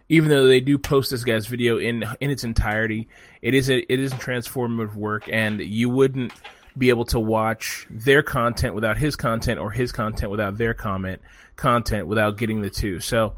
even 0.09 0.29
though 0.29 0.46
they 0.46 0.61
do 0.61 0.79
post 0.79 1.11
this 1.11 1.24
guy's 1.24 1.46
video 1.46 1.79
in 1.79 2.05
in 2.20 2.31
its 2.31 2.44
entirety, 2.44 3.09
it 3.42 3.55
is 3.55 3.68
a 3.68 3.81
it 3.92 3.98
is 3.98 4.12
transformative 4.14 4.94
work, 4.94 5.29
and 5.31 5.61
you 5.61 5.88
wouldn't 5.88 6.33
be 6.77 6.91
able 6.91 7.05
to 7.07 7.19
watch 7.19 7.87
their 7.91 8.23
content 8.23 8.75
without 8.75 8.99
his 8.99 9.17
content 9.17 9.59
or 9.59 9.71
his 9.71 9.93
content 9.93 10.31
without 10.31 10.59
their 10.59 10.75
comment 10.75 11.21
content 11.57 12.07
without 12.07 12.37
getting 12.37 12.61
the 12.61 12.71
two. 12.71 13.01
So 13.01 13.35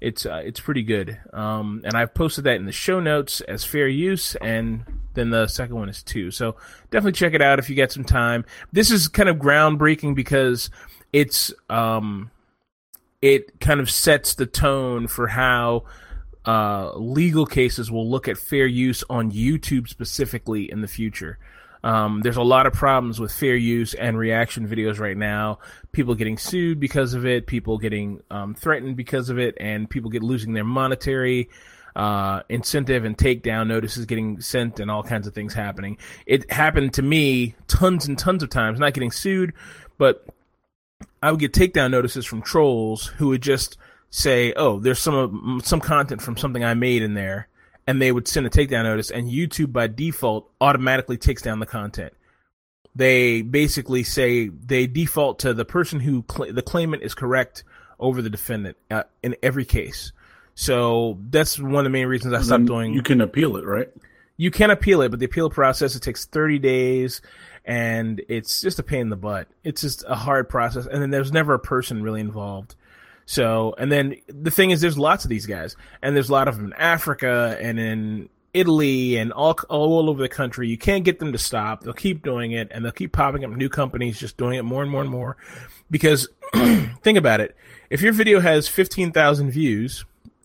it's 0.00 0.26
uh, 0.26 0.42
it's 0.44 0.60
pretty 0.60 0.82
good. 0.82 1.18
Um, 1.32 1.82
and 1.84 1.94
I've 1.94 2.12
posted 2.12 2.44
that 2.44 2.56
in 2.56 2.66
the 2.66 2.72
show 2.72 3.00
notes 3.00 3.40
as 3.42 3.64
fair 3.64 3.88
use, 3.88 4.34
and 4.36 4.84
then 5.14 5.30
the 5.30 5.46
second 5.46 5.76
one 5.76 5.88
is 5.88 6.02
two. 6.02 6.30
So 6.30 6.56
definitely 6.90 7.12
check 7.12 7.34
it 7.34 7.42
out 7.42 7.58
if 7.58 7.70
you 7.70 7.76
get 7.76 7.92
some 7.92 8.04
time. 8.04 8.44
This 8.72 8.90
is 8.90 9.08
kind 9.08 9.28
of 9.28 9.36
groundbreaking 9.36 10.14
because 10.14 10.70
it's 11.12 11.52
um, 11.70 12.30
it 13.20 13.60
kind 13.60 13.80
of 13.80 13.90
sets 13.90 14.34
the 14.34 14.46
tone 14.46 15.06
for 15.06 15.28
how 15.28 15.84
uh, 16.44 16.92
legal 16.96 17.46
cases 17.46 17.90
will 17.90 18.08
look 18.10 18.26
at 18.26 18.36
fair 18.36 18.66
use 18.66 19.04
on 19.08 19.30
YouTube 19.30 19.88
specifically 19.88 20.70
in 20.70 20.80
the 20.80 20.88
future. 20.88 21.38
Um, 21.84 22.20
there's 22.22 22.36
a 22.36 22.42
lot 22.42 22.66
of 22.66 22.72
problems 22.72 23.18
with 23.18 23.32
fair 23.32 23.56
use 23.56 23.94
and 23.94 24.16
reaction 24.16 24.68
videos 24.68 25.00
right 25.00 25.16
now. 25.16 25.58
People 25.90 26.14
getting 26.14 26.38
sued 26.38 26.78
because 26.78 27.14
of 27.14 27.26
it, 27.26 27.46
people 27.46 27.78
getting 27.78 28.22
um, 28.30 28.54
threatened 28.54 28.96
because 28.96 29.30
of 29.30 29.38
it, 29.38 29.56
and 29.58 29.90
people 29.90 30.10
get 30.10 30.22
losing 30.22 30.52
their 30.52 30.64
monetary 30.64 31.48
uh, 31.94 32.42
incentive 32.48 33.04
and 33.04 33.18
takedown 33.18 33.66
notices 33.66 34.06
getting 34.06 34.40
sent 34.40 34.80
and 34.80 34.90
all 34.90 35.02
kinds 35.02 35.26
of 35.26 35.34
things 35.34 35.54
happening. 35.54 35.98
It 36.26 36.50
happened 36.50 36.94
to 36.94 37.02
me 37.02 37.54
tons 37.68 38.06
and 38.06 38.18
tons 38.18 38.42
of 38.42 38.50
times, 38.50 38.78
not 38.78 38.94
getting 38.94 39.10
sued, 39.10 39.52
but 39.98 40.26
I 41.22 41.30
would 41.30 41.40
get 41.40 41.52
takedown 41.52 41.90
notices 41.90 42.24
from 42.26 42.42
trolls 42.42 43.06
who 43.06 43.28
would 43.28 43.42
just 43.42 43.76
say, 44.10 44.52
"Oh, 44.54 44.78
there's 44.78 44.98
some 44.98 45.60
some 45.64 45.80
content 45.80 46.22
from 46.22 46.36
something 46.36 46.64
I 46.64 46.74
made 46.74 47.02
in 47.02 47.14
there." 47.14 47.48
And 47.86 48.00
they 48.00 48.12
would 48.12 48.28
send 48.28 48.46
a 48.46 48.50
takedown 48.50 48.84
notice, 48.84 49.10
and 49.10 49.30
YouTube 49.30 49.72
by 49.72 49.86
default 49.86 50.50
automatically 50.60 51.16
takes 51.16 51.42
down 51.42 51.58
the 51.58 51.66
content. 51.66 52.12
They 52.94 53.42
basically 53.42 54.02
say 54.02 54.48
they 54.48 54.86
default 54.86 55.40
to 55.40 55.54
the 55.54 55.64
person 55.64 56.00
who 56.00 56.24
cl- 56.30 56.52
the 56.52 56.62
claimant 56.62 57.02
is 57.02 57.14
correct 57.14 57.64
over 57.98 58.20
the 58.20 58.30
defendant 58.30 58.76
uh, 58.90 59.04
in 59.22 59.36
every 59.42 59.64
case. 59.64 60.12
So 60.54 61.18
that's 61.30 61.58
one 61.58 61.74
of 61.74 61.84
the 61.84 61.90
main 61.90 62.06
reasons 62.06 62.34
I 62.34 62.38
And 62.38 62.46
stopped 62.46 62.66
doing. 62.66 62.92
You 62.92 63.02
can 63.02 63.20
appeal 63.20 63.56
it, 63.56 63.64
right? 63.64 63.88
You 64.36 64.50
can 64.50 64.70
appeal 64.70 65.00
it, 65.02 65.10
but 65.10 65.20
the 65.20 65.26
appeal 65.26 65.50
process 65.50 65.94
it 65.94 66.00
takes 66.00 66.26
30 66.26 66.58
days, 66.58 67.22
and 67.64 68.20
it's 68.28 68.60
just 68.60 68.78
a 68.78 68.82
pain 68.82 69.02
in 69.02 69.08
the 69.08 69.16
butt. 69.16 69.48
It's 69.64 69.80
just 69.80 70.04
a 70.06 70.14
hard 70.14 70.48
process, 70.48 70.86
and 70.86 71.00
then 71.00 71.10
there's 71.10 71.32
never 71.32 71.54
a 71.54 71.58
person 71.58 72.02
really 72.02 72.20
involved. 72.20 72.74
So, 73.26 73.74
and 73.78 73.90
then 73.90 74.16
the 74.28 74.50
thing 74.50 74.70
is, 74.70 74.80
there's 74.80 74.98
lots 74.98 75.24
of 75.24 75.30
these 75.30 75.46
guys, 75.46 75.76
and 76.02 76.14
there's 76.14 76.28
a 76.28 76.32
lot 76.32 76.48
of 76.48 76.56
them 76.56 76.66
in 76.66 76.72
Africa 76.74 77.56
and 77.60 77.78
in 77.78 78.28
Italy 78.54 79.16
and 79.16 79.32
all 79.32 79.56
all 79.68 80.10
over 80.10 80.20
the 80.20 80.28
country. 80.28 80.68
You 80.68 80.76
can't 80.76 81.04
get 81.04 81.18
them 81.18 81.32
to 81.32 81.38
stop. 81.38 81.82
They'll 81.82 81.92
keep 81.92 82.22
doing 82.22 82.52
it, 82.52 82.68
and 82.70 82.84
they'll 82.84 82.92
keep 82.92 83.12
popping 83.12 83.44
up 83.44 83.50
new 83.50 83.68
companies 83.68 84.18
just 84.18 84.36
doing 84.36 84.58
it 84.58 84.62
more 84.62 84.82
and 84.82 84.90
more 84.90 85.00
and 85.00 85.10
more. 85.10 85.36
Because 85.90 86.28
think 86.54 87.18
about 87.18 87.40
it: 87.40 87.56
if 87.90 88.02
your 88.02 88.12
video 88.12 88.40
has 88.40 88.68
fifteen 88.68 89.12
thousand 89.12 89.50
views, 89.50 90.04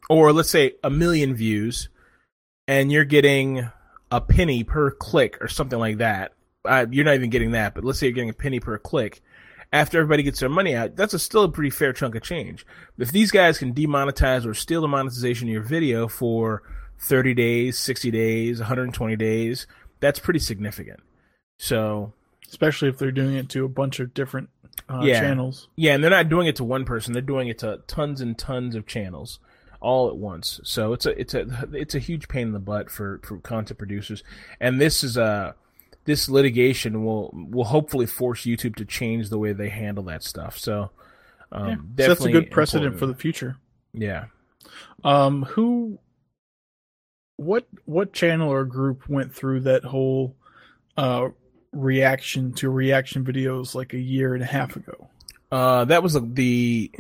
or 0.10 0.32
let's 0.32 0.50
say 0.50 0.76
a 0.84 0.90
million 0.90 1.36
views, 1.36 1.90
and 2.68 2.92
you're 2.92 3.06
getting 3.06 3.70
a 4.12 4.22
penny 4.22 4.64
per 4.64 4.92
click 4.92 5.38
or 5.42 5.50
something 5.50 5.80
like 5.80 5.98
that, 5.98 6.34
uh, 6.64 6.86
you're 6.90 7.06
not 7.06 7.16
even 7.16 7.30
getting 7.30 7.52
that. 7.52 7.76
But 7.76 7.84
let's 7.84 8.00
say 8.00 8.08
you're 8.08 8.14
getting 8.14 8.30
a 8.30 8.34
penny 8.34 8.60
per 8.60 8.78
click 8.78 9.22
after 9.74 10.00
everybody 10.00 10.24
gets 10.24 10.40
their 10.40 10.50
money 10.50 10.76
out, 10.76 10.96
that's 10.96 11.14
a 11.14 11.20
still 11.20 11.44
a 11.44 11.50
pretty 11.52 11.70
fair 11.70 11.94
chunk 11.94 12.16
of 12.16 12.22
change. 12.24 12.66
If 12.98 13.12
these 13.12 13.32
guys 13.32 13.58
can 13.58 13.74
demonetize 13.74 14.46
or 14.46 14.54
steal 14.54 14.82
the 14.82 14.88
monetization 14.88 15.48
of 15.50 15.54
your 15.54 15.62
video 15.64 16.08
for 16.08 16.64
30 17.00 17.34
days, 17.34 17.78
60 17.78 18.10
days, 18.12 18.60
120 18.60 19.16
days, 19.16 19.68
that's 20.00 20.20
pretty 20.20 20.40
significant. 20.40 21.00
So, 21.58 22.14
especially 22.48 22.90
if 22.90 22.98
they're 22.98 23.12
doing 23.12 23.36
it 23.36 23.50
to 23.50 23.66
a 23.66 23.70
bunch 23.70 24.00
of 24.00 24.14
different 24.14 24.50
uh, 24.90 25.02
Yeah. 25.04 25.20
channels. 25.20 25.68
yeah, 25.76 25.94
and 25.94 26.04
they're 26.04 26.12
not 26.12 26.30
doing 26.30 26.48
it 26.48 26.56
to 26.58 26.64
one 26.64 26.86
person; 26.86 27.12
they're 27.14 27.22
doing 27.22 27.48
it 27.48 27.58
to 27.60 27.82
tons 27.88 28.22
and 28.22 28.38
tons 28.38 28.76
of 28.76 28.86
channels 28.86 29.40
all 29.82 30.08
at 30.08 30.16
once. 30.18 30.60
So 30.64 30.94
it's 30.94 31.06
a 31.06 31.20
it's 31.20 31.34
a 31.34 31.68
it's 31.74 31.94
a 31.96 32.00
huge 32.00 32.28
pain 32.28 32.48
in 32.48 32.54
the 32.54 32.60
butt 32.60 32.90
for 32.90 33.20
for 33.24 33.38
content 33.40 33.78
producers. 33.80 34.24
And 34.60 34.80
this 34.80 35.04
is 35.04 35.18
a 35.18 35.56
this 36.08 36.28
litigation 36.28 37.04
will 37.06 37.30
will 37.34 37.66
hopefully 37.66 38.08
force 38.08 38.42
YouTube 38.42 38.76
to 38.78 38.86
change 38.86 39.30
the 39.30 39.38
way 39.38 39.54
they 39.54 39.70
handle 39.70 40.04
that 40.06 40.24
stuff. 40.24 40.58
So, 40.58 40.90
um, 41.52 41.68
Yeah. 41.98 42.06
So 42.06 42.08
that's 42.16 42.26
a 42.26 42.32
good 42.32 42.50
precedent 42.50 42.94
important. 42.94 43.00
for 43.00 43.06
the 43.06 43.22
future. 43.22 43.58
yeah. 43.94 44.26
Um, 45.04 45.44
who, 45.44 46.00
what, 47.38 47.68
what 47.86 48.12
channel 48.14 48.52
or 48.52 48.66
group 48.66 49.08
went 49.08 49.34
through 49.34 49.62
that 49.62 49.84
whole 49.84 50.36
uh, 50.98 51.30
reaction 51.72 52.52
to 52.54 52.70
reaction 52.70 53.24
videos 53.24 53.76
like 53.76 53.94
a 53.94 54.00
year 54.00 54.34
and 54.34 54.44
a 54.44 54.48
half 54.48 54.76
ago? 54.76 55.08
Uh, 55.52 55.86
that 55.86 56.02
was 56.04 56.18
the 56.34 56.92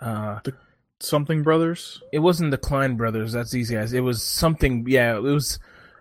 uh, 0.00 0.40
Something 1.00 1.42
Brothers. 1.42 2.02
it 2.12 2.18
wasn't 2.18 2.50
the 2.50 2.58
Klein 2.58 2.96
brothers. 2.96 3.32
That's 3.32 3.52
these 3.52 3.70
guys. 3.70 3.92
It 3.92 4.00
was 4.00 4.22
something. 4.22 4.84
Yeah, 4.88 5.16
it 5.16 5.22
was. 5.22 5.58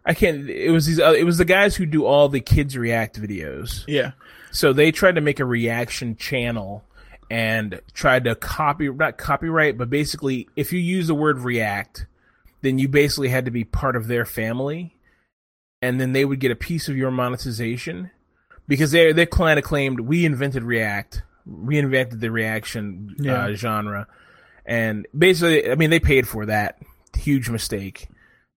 I 0.07 0.13
can't. 0.13 0.49
It 0.49 0.71
was 0.71 0.85
these. 0.87 0.99
Uh, 0.99 1.13
it 1.13 1.25
was 1.25 1.37
the 1.37 1.45
guys 1.45 1.75
who 1.75 1.85
do 1.85 2.05
all 2.05 2.29
the 2.29 2.39
kids 2.39 2.77
react 2.77 3.19
videos. 3.21 3.83
Yeah, 3.87 4.11
So 4.51 4.71
they 4.73 4.91
tried 4.91 5.15
to 5.15 5.21
make 5.21 5.39
a 5.39 5.45
reaction 5.45 6.15
channel 6.15 6.83
and 7.29 7.81
tried 7.93 8.23
to 8.23 8.35
copy, 8.35 8.89
not 8.89 9.17
copyright, 9.17 9.77
but 9.77 9.89
basically, 9.89 10.47
if 10.55 10.71
you 10.71 10.79
use 10.79 11.07
the 11.07 11.13
word 11.15 11.39
react, 11.39 12.05
then 12.61 12.79
you 12.79 12.87
basically 12.87 13.27
had 13.27 13.43
to 13.45 13.51
be 13.51 13.65
part 13.65 13.95
of 13.97 14.07
their 14.07 14.25
family. 14.25 14.95
and 15.81 15.99
then 16.01 16.11
they 16.13 16.25
would 16.25 16.39
get 16.39 16.49
a 16.51 16.55
piece 16.55 16.87
of 16.89 16.97
your 16.97 17.11
monetization 17.11 18.09
because 18.67 18.91
their 18.91 19.13
their 19.13 19.25
client 19.27 19.63
claimed 19.63 19.99
we 19.99 20.25
invented 20.25 20.63
React, 20.63 21.21
reinvented 21.47 22.19
the 22.19 22.31
reaction 22.31 23.13
Yeah. 23.19 23.45
uh, 23.45 23.53
genre, 23.53 24.07
and 24.65 25.05
basically, 25.15 25.69
I 25.69 25.75
mean, 25.75 25.89
they 25.91 25.99
paid 25.99 26.27
for 26.27 26.45
that 26.47 26.79
huge 27.15 27.49
mistake. 27.49 28.07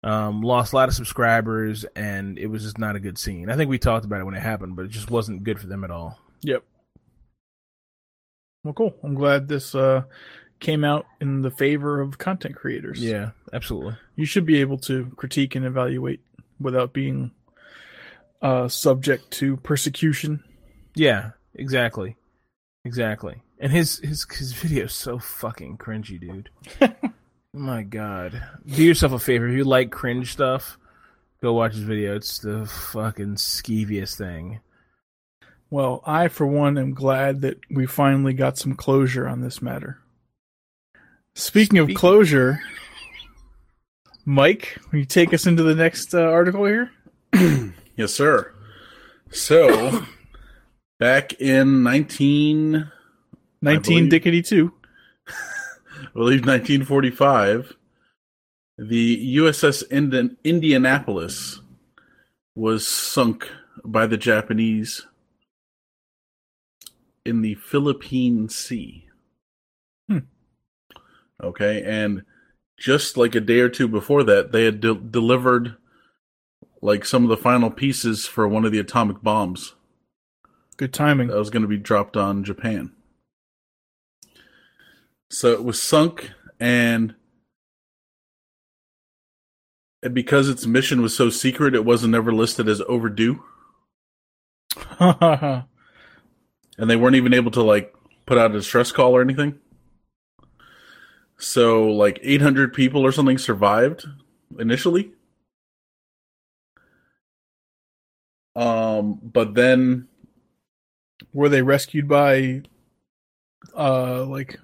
Um, 0.05 0.43
lost 0.43 0.73
a 0.73 0.77
lot 0.77 0.89
of 0.89 0.95
subscribers, 0.95 1.85
and 1.97 2.39
it 2.39 2.47
was 2.47 2.63
just 2.63 2.79
not 2.79 2.95
a 2.95 3.01
good 3.01 3.19
scene. 3.19 3.51
I 3.51 3.57
think 3.57 3.69
we 3.69 3.79
talked 3.79 4.05
about 4.05 4.21
it 4.21 4.25
when 4.25 4.35
it 4.35 4.43
happened, 4.43 4.77
but 4.77 4.85
it 4.85 4.91
just 4.91 5.11
wasn't 5.11 5.43
good 5.43 5.59
for 5.59 5.67
them 5.67 5.83
at 5.83 5.91
all. 5.91 6.19
Yep. 6.43 6.63
Well, 8.63 8.75
cool. 8.75 8.95
I'm 9.03 9.15
glad 9.15 9.49
this 9.49 9.75
uh, 9.75 10.03
came 10.61 10.85
out 10.85 11.07
in 11.21 11.43
the 11.43 11.51
favor 11.51 12.01
of 12.01 12.19
content 12.19 12.55
creators. 12.55 13.03
Yeah, 13.03 13.31
absolutely. 13.53 13.97
You 14.15 14.25
should 14.25 14.47
be 14.47 14.61
able 14.61 14.79
to 14.79 15.11
critique 15.17 15.55
and 15.55 15.65
evaluate 15.65 16.21
without 16.61 16.93
being 16.93 17.33
uh, 18.43 18.69
subject 18.69 19.31
to 19.33 19.57
persecution. 19.59 20.45
Yeah, 20.95 21.31
exactly, 21.55 22.17
exactly. 22.85 23.43
And 23.59 23.73
his 23.73 23.99
his 23.99 24.25
his 24.31 24.53
video 24.53 24.85
is 24.85 24.95
so 24.95 25.19
fucking 25.19 25.79
cringy, 25.79 26.21
dude. 26.21 26.51
My 27.59 27.83
God, 27.83 28.41
do 28.67 28.85
yourself 28.85 29.13
a 29.13 29.19
favor 29.19 29.49
if 29.49 29.57
you 29.57 29.65
like 29.65 29.91
cringe 29.91 30.31
stuff, 30.31 30.79
go 31.43 31.53
watch 31.55 31.73
his 31.73 31.83
video. 31.83 32.15
It's 32.15 32.39
the 32.39 32.67
fucking 32.67 33.35
skeeviest 33.35 34.17
thing. 34.17 34.61
Well, 35.69 36.01
I, 36.07 36.29
for 36.29 36.47
one, 36.47 36.79
am 36.79 36.95
glad 36.95 37.41
that 37.41 37.59
we 37.69 37.85
finally 37.87 38.33
got 38.33 38.59
some 38.59 38.75
closure 38.75 39.27
on 39.27 39.41
this 39.41 39.61
matter. 39.61 39.99
Speaking 41.35 41.81
of 41.81 41.93
closure, 41.95 42.61
Mike, 44.25 44.79
will 44.93 45.01
you 45.01 45.05
take 45.05 45.35
us 45.35 45.45
into 45.45 45.65
the 45.65 45.75
next 45.75 46.15
uh, 46.15 46.21
article 46.21 46.65
here? 46.65 46.93
Yes, 47.97 48.15
sir. 48.15 48.55
So, 49.33 50.05
back 51.01 51.33
in 51.41 51.83
19, 51.83 52.89
19 53.61 54.09
Dickety 54.09 54.47
2. 54.47 54.73
Believe 56.19 56.41
1945, 56.41 57.77
the 58.77 59.37
USS 59.37 59.85
Indi- 59.89 60.35
Indianapolis 60.43 61.61
was 62.57 62.85
sunk 62.89 63.49
by 63.85 64.05
the 64.09 64.17
Japanese 64.17 65.07
in 67.25 67.43
the 67.43 67.55
Philippine 67.55 68.49
Sea. 68.49 69.07
Hmm. 70.09 70.19
Okay, 71.41 71.85
and 71.85 72.25
just 72.77 73.17
like 73.17 73.37
a 73.37 73.41
day 73.41 73.61
or 73.61 73.69
two 73.69 73.87
before 73.87 74.25
that, 74.25 74.51
they 74.51 74.65
had 74.65 74.81
de- 74.81 74.97
delivered 74.97 75.77
like 76.83 77.05
some 77.05 77.23
of 77.23 77.29
the 77.29 77.37
final 77.37 77.71
pieces 77.71 78.27
for 78.27 78.49
one 78.49 78.65
of 78.65 78.73
the 78.73 78.81
atomic 78.81 79.23
bombs 79.23 79.77
Good 80.79 80.93
timing. 80.93 81.29
that 81.29 81.39
was 81.39 81.51
going 81.51 81.63
to 81.63 81.69
be 81.69 81.79
dropped 81.79 82.17
on 82.17 82.43
Japan. 82.43 82.91
So 85.31 85.53
it 85.53 85.65
was 85.65 85.81
sunk, 85.81 86.33
and 86.61 87.15
and 90.03 90.15
because 90.15 90.49
its 90.49 90.67
mission 90.67 91.03
was 91.03 91.17
so 91.17 91.31
secret, 91.31 91.75
it 91.75 91.85
wasn't 91.85 92.15
ever 92.15 92.33
listed 92.33 92.69
as 92.69 92.81
overdue, 92.83 93.43
and 95.01 95.65
they 96.79 96.97
weren't 96.97 97.17
even 97.17 97.35
able 97.35 97.51
to 97.53 97.63
like 97.63 97.95
put 98.27 98.39
out 98.39 98.51
a 98.51 98.55
distress 98.55 98.93
call 98.93 99.17
or 99.17 99.23
anything. 99.23 99.59
So 101.39 101.87
like 101.89 102.19
800 102.23 102.73
people 102.75 103.03
or 103.05 103.13
something 103.13 103.39
survived 103.39 104.07
initially. 104.59 105.13
Um, 108.55 109.21
but 109.23 109.55
then 109.55 110.09
Were 111.33 111.49
they 111.49 111.63
rescued 111.63 112.07
by, 112.09 112.63
uh, 113.77 114.25
like, 114.25 114.59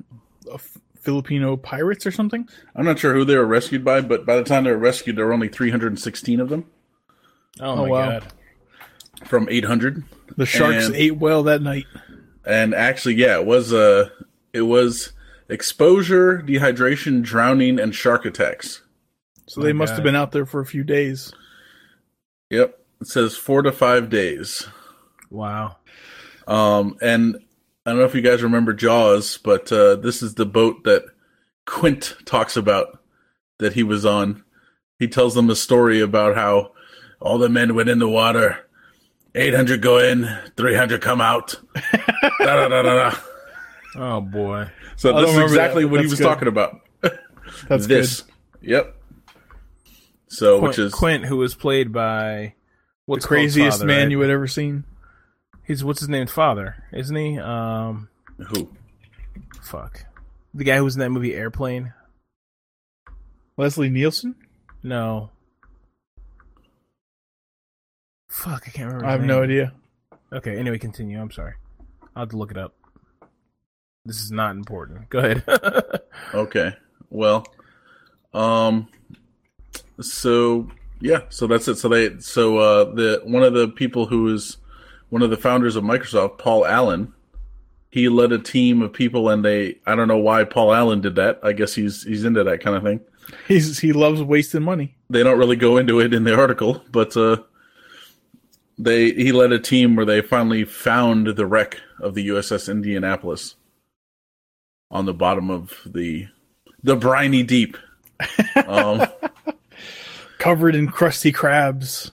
Filipino 1.00 1.56
pirates 1.56 2.06
or 2.06 2.10
something? 2.10 2.48
I'm 2.74 2.84
not 2.84 2.98
sure 2.98 3.14
who 3.14 3.24
they 3.24 3.36
were 3.36 3.46
rescued 3.46 3.84
by, 3.84 4.00
but 4.00 4.24
by 4.26 4.36
the 4.36 4.44
time 4.44 4.64
they 4.64 4.70
were 4.70 4.78
rescued, 4.78 5.16
there 5.16 5.26
were 5.26 5.32
only 5.32 5.48
316 5.48 6.40
of 6.40 6.48
them 6.48 6.66
Oh, 7.60 7.70
Oh, 7.70 7.76
my 7.76 7.88
wow. 7.88 8.10
god. 8.20 8.32
from 9.26 9.48
800. 9.50 10.02
The 10.36 10.46
sharks 10.46 10.86
And- 10.86 10.94
ate 10.96 11.16
well 11.18 11.42
that 11.44 11.62
night. 11.62 11.86
And 12.46 12.74
actually, 12.74 13.14
yeah, 13.14 13.38
it 13.38 13.46
was 13.46 13.72
uh, 13.72 14.10
it 14.52 14.62
was 14.62 15.12
exposure, 15.48 16.42
dehydration, 16.44 17.22
drowning, 17.22 17.78
and 17.78 17.94
shark 17.94 18.24
attacks. 18.26 18.82
So 19.46 19.60
My 19.60 19.66
they 19.68 19.72
must 19.72 19.90
God. 19.92 19.96
have 19.96 20.04
been 20.04 20.16
out 20.16 20.32
there 20.32 20.44
for 20.46 20.60
a 20.60 20.66
few 20.66 20.84
days. 20.84 21.32
Yep, 22.50 22.78
it 23.00 23.06
says 23.06 23.36
four 23.36 23.62
to 23.62 23.72
five 23.72 24.10
days. 24.10 24.66
Wow. 25.30 25.76
Um, 26.46 26.96
and 27.00 27.38
I 27.86 27.90
don't 27.90 27.98
know 27.98 28.06
if 28.06 28.14
you 28.14 28.22
guys 28.22 28.42
remember 28.42 28.72
Jaws, 28.72 29.38
but 29.38 29.70
uh, 29.70 29.96
this 29.96 30.22
is 30.22 30.34
the 30.34 30.46
boat 30.46 30.84
that 30.84 31.04
Quint 31.66 32.16
talks 32.24 32.56
about 32.56 32.98
that 33.58 33.74
he 33.74 33.82
was 33.82 34.06
on. 34.06 34.42
He 34.98 35.06
tells 35.06 35.34
them 35.34 35.50
a 35.50 35.56
story 35.56 36.00
about 36.00 36.34
how 36.34 36.72
all 37.20 37.38
the 37.38 37.48
men 37.48 37.74
went 37.74 37.90
in 37.90 37.98
the 37.98 38.08
water. 38.08 38.66
800 39.34 39.82
go 39.82 39.98
in, 39.98 40.28
300 40.56 41.02
come 41.02 41.20
out. 41.20 41.56
da, 41.74 42.20
da, 42.38 42.68
da, 42.68 42.82
da, 42.82 43.10
da. 43.10 43.18
Oh 43.96 44.20
boy. 44.20 44.70
So 44.96 45.14
I 45.16 45.20
this 45.20 45.30
is 45.30 45.38
exactly 45.42 45.82
that, 45.82 45.88
but 45.88 45.92
what 45.92 46.00
he 46.00 46.06
was 46.06 46.18
good. 46.18 46.24
talking 46.24 46.48
about. 46.48 46.80
That's 47.68 47.86
this. 47.86 48.22
Yep. 48.62 48.96
So, 50.28 50.58
Quint, 50.58 50.68
which 50.68 50.78
is 50.78 50.92
Quint, 50.92 51.24
who 51.26 51.36
was 51.36 51.54
played 51.54 51.92
by 51.92 52.36
good. 52.36 52.52
what's 53.06 53.24
The 53.24 53.28
craziest 53.28 53.78
father, 53.78 53.86
man 53.86 54.04
right? 54.04 54.10
you 54.10 54.20
had 54.20 54.30
ever 54.30 54.46
seen. 54.46 54.84
He's 55.66 55.82
what's 55.82 56.00
his 56.00 56.08
name? 56.08 56.26
Father, 56.26 56.84
isn't 56.92 57.16
he? 57.16 57.38
Um, 57.38 58.08
who? 58.38 58.68
fuck. 59.62 60.04
The 60.52 60.64
guy 60.64 60.76
who 60.76 60.84
was 60.84 60.94
in 60.94 61.00
that 61.00 61.10
movie 61.10 61.34
Airplane. 61.34 61.92
Leslie 63.56 63.88
Nielsen? 63.88 64.34
No. 64.82 65.30
Fuck, 68.30 68.64
I 68.66 68.70
can't 68.70 68.86
remember. 68.86 69.06
I 69.06 69.12
his 69.12 69.20
have 69.20 69.26
no 69.26 69.42
idea. 69.42 69.72
Okay, 70.32 70.56
anyway, 70.56 70.78
continue. 70.78 71.20
I'm 71.20 71.30
sorry. 71.30 71.54
I'll 72.14 72.22
have 72.22 72.30
to 72.30 72.36
look 72.36 72.50
it 72.50 72.58
up. 72.58 72.74
This 74.04 74.20
is 74.20 74.30
not 74.30 74.54
important. 74.56 75.08
Go 75.08 75.18
ahead. 75.20 75.42
Okay. 76.32 76.74
Well, 77.10 77.44
um, 78.32 78.88
so 80.00 80.68
yeah, 81.00 81.22
so 81.28 81.46
that's 81.46 81.68
it. 81.68 81.76
So 81.76 81.88
they, 81.88 82.18
so 82.18 82.58
uh, 82.58 82.84
the 82.94 83.20
one 83.24 83.42
of 83.42 83.52
the 83.52 83.68
people 83.68 84.06
who 84.06 84.32
is 84.32 84.56
one 85.14 85.22
of 85.22 85.30
the 85.30 85.36
founders 85.36 85.76
of 85.76 85.84
Microsoft, 85.84 86.38
Paul 86.38 86.66
Allen, 86.66 87.12
he 87.88 88.08
led 88.08 88.32
a 88.32 88.38
team 88.40 88.82
of 88.82 88.92
people, 88.92 89.28
and 89.28 89.44
they, 89.44 89.76
I 89.86 89.94
don't 89.94 90.08
know 90.08 90.18
why 90.18 90.42
Paul 90.42 90.74
Allen 90.74 91.02
did 91.02 91.14
that. 91.14 91.38
I 91.40 91.52
guess 91.52 91.72
he's 91.72 92.02
he's 92.02 92.24
into 92.24 92.42
that 92.42 92.60
kind 92.60 92.76
of 92.76 92.82
thing. 92.82 92.98
He's 93.46 93.78
he 93.78 93.92
loves 93.92 94.20
wasting 94.20 94.64
money. 94.64 94.96
they 95.08 95.22
don't 95.22 95.38
really 95.38 95.54
go 95.54 95.76
into 95.76 96.00
it 96.00 96.12
in 96.12 96.24
the 96.24 96.36
article, 96.36 96.82
but 96.90 97.16
uh, 97.16 97.36
they 98.76 99.12
he 99.12 99.30
led 99.30 99.52
a 99.52 99.60
team 99.60 99.94
where 99.94 100.04
they 100.04 100.20
finally 100.20 100.64
found 100.64 101.28
the 101.28 101.46
wreck 101.46 101.78
of 102.00 102.14
the 102.14 102.26
USS 102.30 102.68
Indianapolis 102.68 103.54
on 104.90 105.06
the 105.06 105.14
bottom 105.14 105.48
of 105.48 105.78
the 105.86 106.26
the 106.82 106.96
briny 106.96 107.44
deep. 107.44 107.76
um, 108.66 109.06
Covered 110.38 110.74
in 110.74 110.88
crusty 110.88 111.30
crabs. 111.30 112.10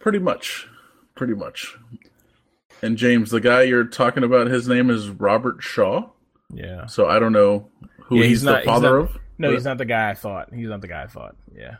pretty 0.00 0.18
much, 0.18 0.68
pretty 1.14 1.32
much. 1.32 1.78
And 2.82 2.96
James, 2.96 3.30
the 3.30 3.40
guy 3.40 3.62
you're 3.62 3.84
talking 3.84 4.24
about, 4.24 4.48
his 4.48 4.66
name 4.68 4.90
is 4.90 5.08
Robert 5.08 5.62
Shaw. 5.62 6.10
yeah. 6.52 6.86
So 6.86 7.06
I 7.06 7.18
don't 7.18 7.32
know 7.32 7.68
who 8.04 8.16
Yeah, 8.16 8.22
he's, 8.24 8.30
he's 8.40 8.44
not- 8.44 8.52
the 8.52 8.58
he's 8.58 8.66
father 8.66 8.98
not- 8.98 9.10
of. 9.10 9.18
No, 9.38 9.48
but- 9.48 9.54
he's 9.54 9.64
not 9.64 9.78
the 9.78 9.84
guy 9.84 10.10
I 10.10 10.14
thought. 10.14 10.52
He's 10.52 10.68
not 10.68 10.80
the 10.80 10.88
guy 10.88 11.02
I 11.02 11.06
thought. 11.06 11.36
Yeah. 11.54 11.76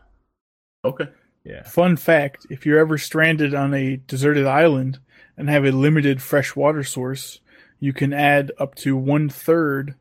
Okay. 0.84 1.08
Yeah. 1.44 1.62
Fun 1.64 1.96
fact 1.96 2.46
if 2.50 2.64
you're 2.64 2.78
ever 2.78 2.96
stranded 2.98 3.52
on 3.54 3.74
a 3.74 3.96
deserted 3.96 4.46
island 4.46 5.00
and 5.36 5.48
have 5.50 5.64
a 5.64 5.72
limited 5.72 6.22
fresh 6.22 6.54
water 6.56 6.82
source, 6.84 7.40
you 7.80 7.92
can 7.92 8.12
add 8.12 8.52
up 8.58 8.74
to 8.76 8.96
one 8.96 9.28
third 9.28 9.96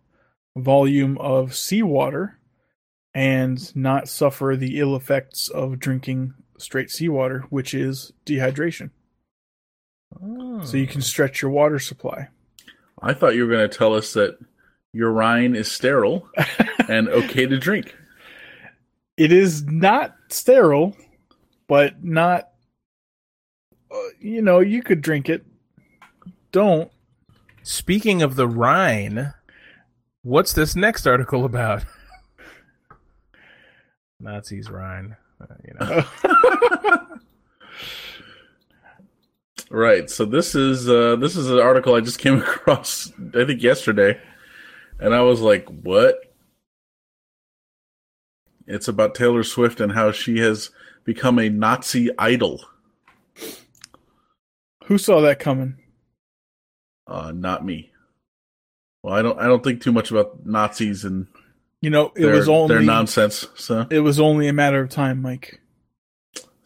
volume 0.55 1.17
of 1.17 1.55
seawater 1.55 2.37
and 3.13 3.75
not 3.75 4.07
suffer 4.07 4.55
the 4.57 4.79
ill 4.79 4.95
effects 4.95 5.47
of 5.49 5.79
drinking 5.79 6.33
straight 6.57 6.89
seawater, 6.91 7.41
which 7.49 7.73
is 7.73 8.13
dehydration. 8.25 8.91
So 10.63 10.77
you 10.77 10.87
can 10.87 11.01
stretch 11.01 11.41
your 11.41 11.51
water 11.51 11.79
supply. 11.79 12.27
I 13.01 13.13
thought 13.13 13.35
you 13.35 13.45
were 13.45 13.51
going 13.51 13.69
to 13.69 13.77
tell 13.77 13.95
us 13.95 14.13
that 14.13 14.37
urine 14.93 15.55
is 15.55 15.71
sterile 15.71 16.29
and 16.87 17.09
okay 17.09 17.45
to 17.45 17.57
drink. 17.57 17.95
It 19.17 19.31
is 19.31 19.63
not 19.63 20.15
sterile, 20.29 20.95
but 21.67 22.03
not, 22.03 22.49
uh, 23.91 23.97
you 24.19 24.41
know, 24.41 24.59
you 24.59 24.83
could 24.83 25.01
drink 25.01 25.29
it. 25.29 25.45
Don't. 26.51 26.91
Speaking 27.63 28.21
of 28.21 28.35
the 28.35 28.47
Rhine, 28.47 29.33
what's 30.21 30.53
this 30.53 30.75
next 30.75 31.07
article 31.07 31.45
about? 31.45 31.85
Nazis 34.19 34.69
Rhine. 34.69 35.15
Uh, 35.39 35.45
you 35.63 35.73
know. 35.79 37.07
Right. 39.73 40.09
So 40.09 40.25
this 40.25 40.53
is 40.53 40.89
uh, 40.89 41.15
this 41.15 41.37
is 41.37 41.49
an 41.49 41.59
article 41.59 41.95
I 41.95 42.01
just 42.01 42.19
came 42.19 42.39
across 42.41 43.09
I 43.33 43.45
think 43.45 43.63
yesterday, 43.63 44.19
and 44.99 45.15
I 45.15 45.21
was 45.21 45.39
like, 45.39 45.65
"What?" 45.69 46.19
It's 48.67 48.89
about 48.89 49.15
Taylor 49.15 49.43
Swift 49.43 49.79
and 49.79 49.93
how 49.93 50.11
she 50.11 50.39
has 50.39 50.71
become 51.05 51.39
a 51.39 51.49
Nazi 51.49 52.09
idol. 52.19 52.65
Who 54.85 54.97
saw 54.97 55.21
that 55.21 55.39
coming? 55.39 55.77
Uh, 57.07 57.31
not 57.33 57.65
me. 57.65 57.91
Well, 59.03 59.13
I 59.13 59.21
don't. 59.21 59.39
I 59.39 59.47
don't 59.47 59.63
think 59.63 59.81
too 59.81 59.93
much 59.93 60.11
about 60.11 60.45
Nazis 60.45 61.05
and 61.05 61.27
You 61.79 61.91
know, 61.91 62.11
it 62.13 62.23
their, 62.23 62.35
was 62.35 62.49
only 62.49 62.75
their 62.75 62.83
nonsense. 62.83 63.47
So, 63.55 63.87
it 63.89 63.99
was 64.01 64.19
only 64.19 64.49
a 64.49 64.53
matter 64.53 64.81
of 64.81 64.89
time, 64.89 65.21
Mike. 65.21 65.61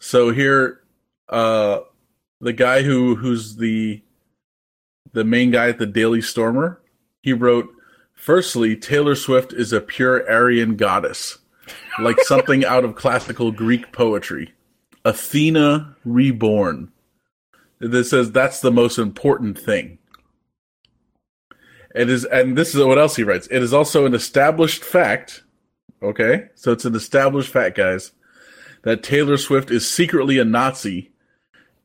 so 0.00 0.30
here, 0.30 0.80
uh, 1.28 1.80
the 2.40 2.52
guy 2.52 2.82
who 2.82 3.16
who's 3.16 3.56
the 3.56 4.02
the 5.12 5.24
main 5.24 5.50
guy 5.50 5.68
at 5.68 5.78
the 5.78 5.86
Daily 5.86 6.20
Stormer, 6.20 6.80
he 7.22 7.32
wrote, 7.32 7.68
"Firstly, 8.14 8.76
Taylor 8.76 9.14
Swift 9.14 9.52
is 9.52 9.72
a 9.72 9.80
pure 9.80 10.28
Aryan 10.30 10.76
goddess, 10.76 11.38
like 12.00 12.20
something 12.20 12.64
out 12.66 12.84
of 12.84 12.96
classical 12.96 13.52
Greek 13.52 13.92
poetry, 13.92 14.54
Athena 15.04 15.96
reborn." 16.04 16.92
This 17.78 18.10
says 18.10 18.32
that's 18.32 18.60
the 18.60 18.70
most 18.70 18.98
important 18.98 19.58
thing. 19.58 19.98
It 21.94 22.10
is, 22.10 22.26
and 22.26 22.56
this 22.56 22.74
is 22.74 22.84
what 22.84 22.98
else 22.98 23.16
he 23.16 23.22
writes. 23.22 23.48
It 23.50 23.62
is 23.62 23.72
also 23.72 24.04
an 24.04 24.14
established 24.14 24.84
fact. 24.84 25.42
Okay, 26.02 26.48
so 26.54 26.72
it's 26.72 26.84
an 26.84 26.94
established 26.94 27.50
fact, 27.50 27.76
guys, 27.76 28.12
that 28.82 29.02
Taylor 29.02 29.38
Swift 29.38 29.70
is 29.70 29.90
secretly 29.90 30.38
a 30.38 30.44
Nazi, 30.44 31.10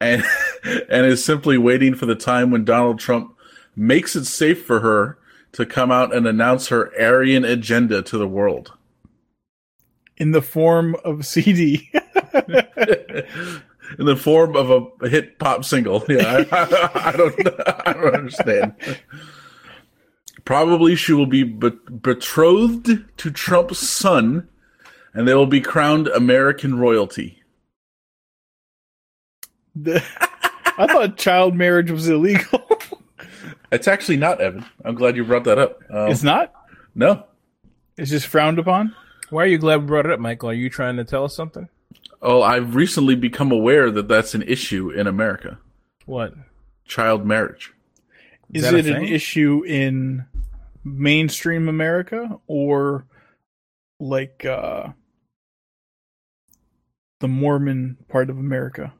and 0.02 0.24
and 0.90 1.06
is 1.06 1.24
simply 1.24 1.58
waiting 1.58 1.96
for 1.96 2.06
the 2.06 2.16
time 2.16 2.52
when 2.52 2.66
Donald 2.66 3.00
Trump 3.00 3.38
makes 3.76 4.16
it 4.16 4.26
safe 4.26 4.66
for 4.66 4.82
her 4.82 5.18
to 5.54 5.66
come 5.66 5.92
out 5.92 6.14
and 6.14 6.28
announce 6.28 6.68
her 6.68 6.92
Aryan 7.00 7.46
agenda 7.46 8.02
to 8.02 8.18
the 8.18 8.28
world. 8.28 8.74
In 10.18 10.32
the 10.32 10.42
form 10.42 10.96
of 11.06 11.26
CD. 11.26 11.90
In 14.00 14.06
the 14.06 14.16
form 14.16 14.56
of 14.56 14.88
a 15.02 15.10
hit 15.10 15.38
pop 15.38 15.66
single. 15.66 16.04
Yeah, 16.10 16.46
I, 16.52 17.10
I 17.10 17.12
don't, 17.12 17.36
I 17.88 17.94
don't 17.94 18.16
understand. 18.16 18.74
Probably 20.46 20.96
she 20.96 21.12
will 21.14 21.26
be 21.26 21.44
be- 21.44 21.72
betrothed 22.02 23.04
to 23.18 23.32
Trump's 23.32 23.80
son, 23.80 24.48
and 25.14 25.28
they 25.28 25.36
will 25.36 25.46
be 25.46 25.60
crowned 25.60 26.08
American 26.08 26.80
royalty. 26.80 27.41
The- 29.76 30.04
I 30.78 30.88
thought 30.88 31.18
child 31.18 31.56
marriage 31.56 31.92
was 31.92 32.08
illegal. 32.08 32.68
It's 33.72 33.88
actually 33.88 34.18
not 34.18 34.42
Evan. 34.42 34.66
I'm 34.84 34.96
glad 34.96 35.16
you 35.16 35.24
brought 35.24 35.46
that 35.46 35.58
up. 35.58 35.80
Um, 35.90 36.12
it's 36.12 36.24
not. 36.24 36.54
no, 36.94 37.24
It's 37.98 38.12
just 38.12 38.28
frowned 38.28 38.60
upon. 38.60 38.94
Why 39.30 39.44
are 39.44 39.48
you 39.48 39.58
glad 39.58 39.80
we 39.82 39.88
brought 39.88 40.06
it 40.06 40.12
up, 40.12 40.20
Michael? 40.20 40.50
Are 40.50 40.54
you 40.54 40.70
trying 40.70 40.98
to 40.98 41.06
tell 41.06 41.24
us 41.24 41.34
something? 41.34 41.70
oh, 42.22 42.42
I've 42.42 42.76
recently 42.76 43.16
become 43.16 43.50
aware 43.52 43.90
that 43.90 44.10
that's 44.10 44.36
an 44.36 44.42
issue 44.44 44.90
in 44.90 45.08
America: 45.08 45.58
What? 46.06 46.34
child 46.84 47.26
marriage. 47.26 47.74
Is, 48.54 48.64
that 48.64 48.74
a 48.74 48.78
it 48.80 48.88
an 48.88 49.06
issue 49.06 49.64
in 49.66 50.26
mainstream 50.84 51.70
America 51.70 52.40
or 52.48 53.06
like 54.02 54.44
uh 54.44 54.90
the 57.22 57.30
Mormon 57.30 57.98
part 58.10 58.30
of 58.30 58.38
America? 58.38 58.92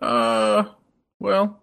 Uh, 0.00 0.64
well, 1.18 1.62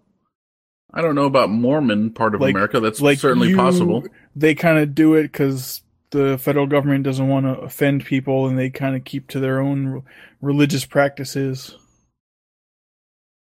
I 0.93 1.01
don't 1.01 1.15
know 1.15 1.25
about 1.25 1.49
Mormon 1.49 2.11
part 2.11 2.35
of 2.35 2.41
Like- 2.41 2.53
America. 2.53 2.79
That's 2.79 3.01
like 3.01 3.19
certainly 3.19 3.49
you- 3.49 3.55
possible. 3.55 4.03
They 4.35 4.55
kind 4.55 4.79
of 4.79 4.95
do 4.95 5.13
it 5.15 5.23
because 5.23 5.81
the 6.11 6.37
federal 6.39 6.67
government 6.67 7.03
doesn't 7.03 7.27
want 7.27 7.45
to 7.45 7.59
offend 7.61 8.05
people, 8.05 8.47
and 8.47 8.57
they 8.57 8.69
kind 8.69 8.95
of 8.95 9.03
keep 9.03 9.27
to 9.29 9.39
their 9.39 9.59
own 9.59 9.87
re- 9.87 10.01
religious 10.41 10.85
practices. 10.85 11.77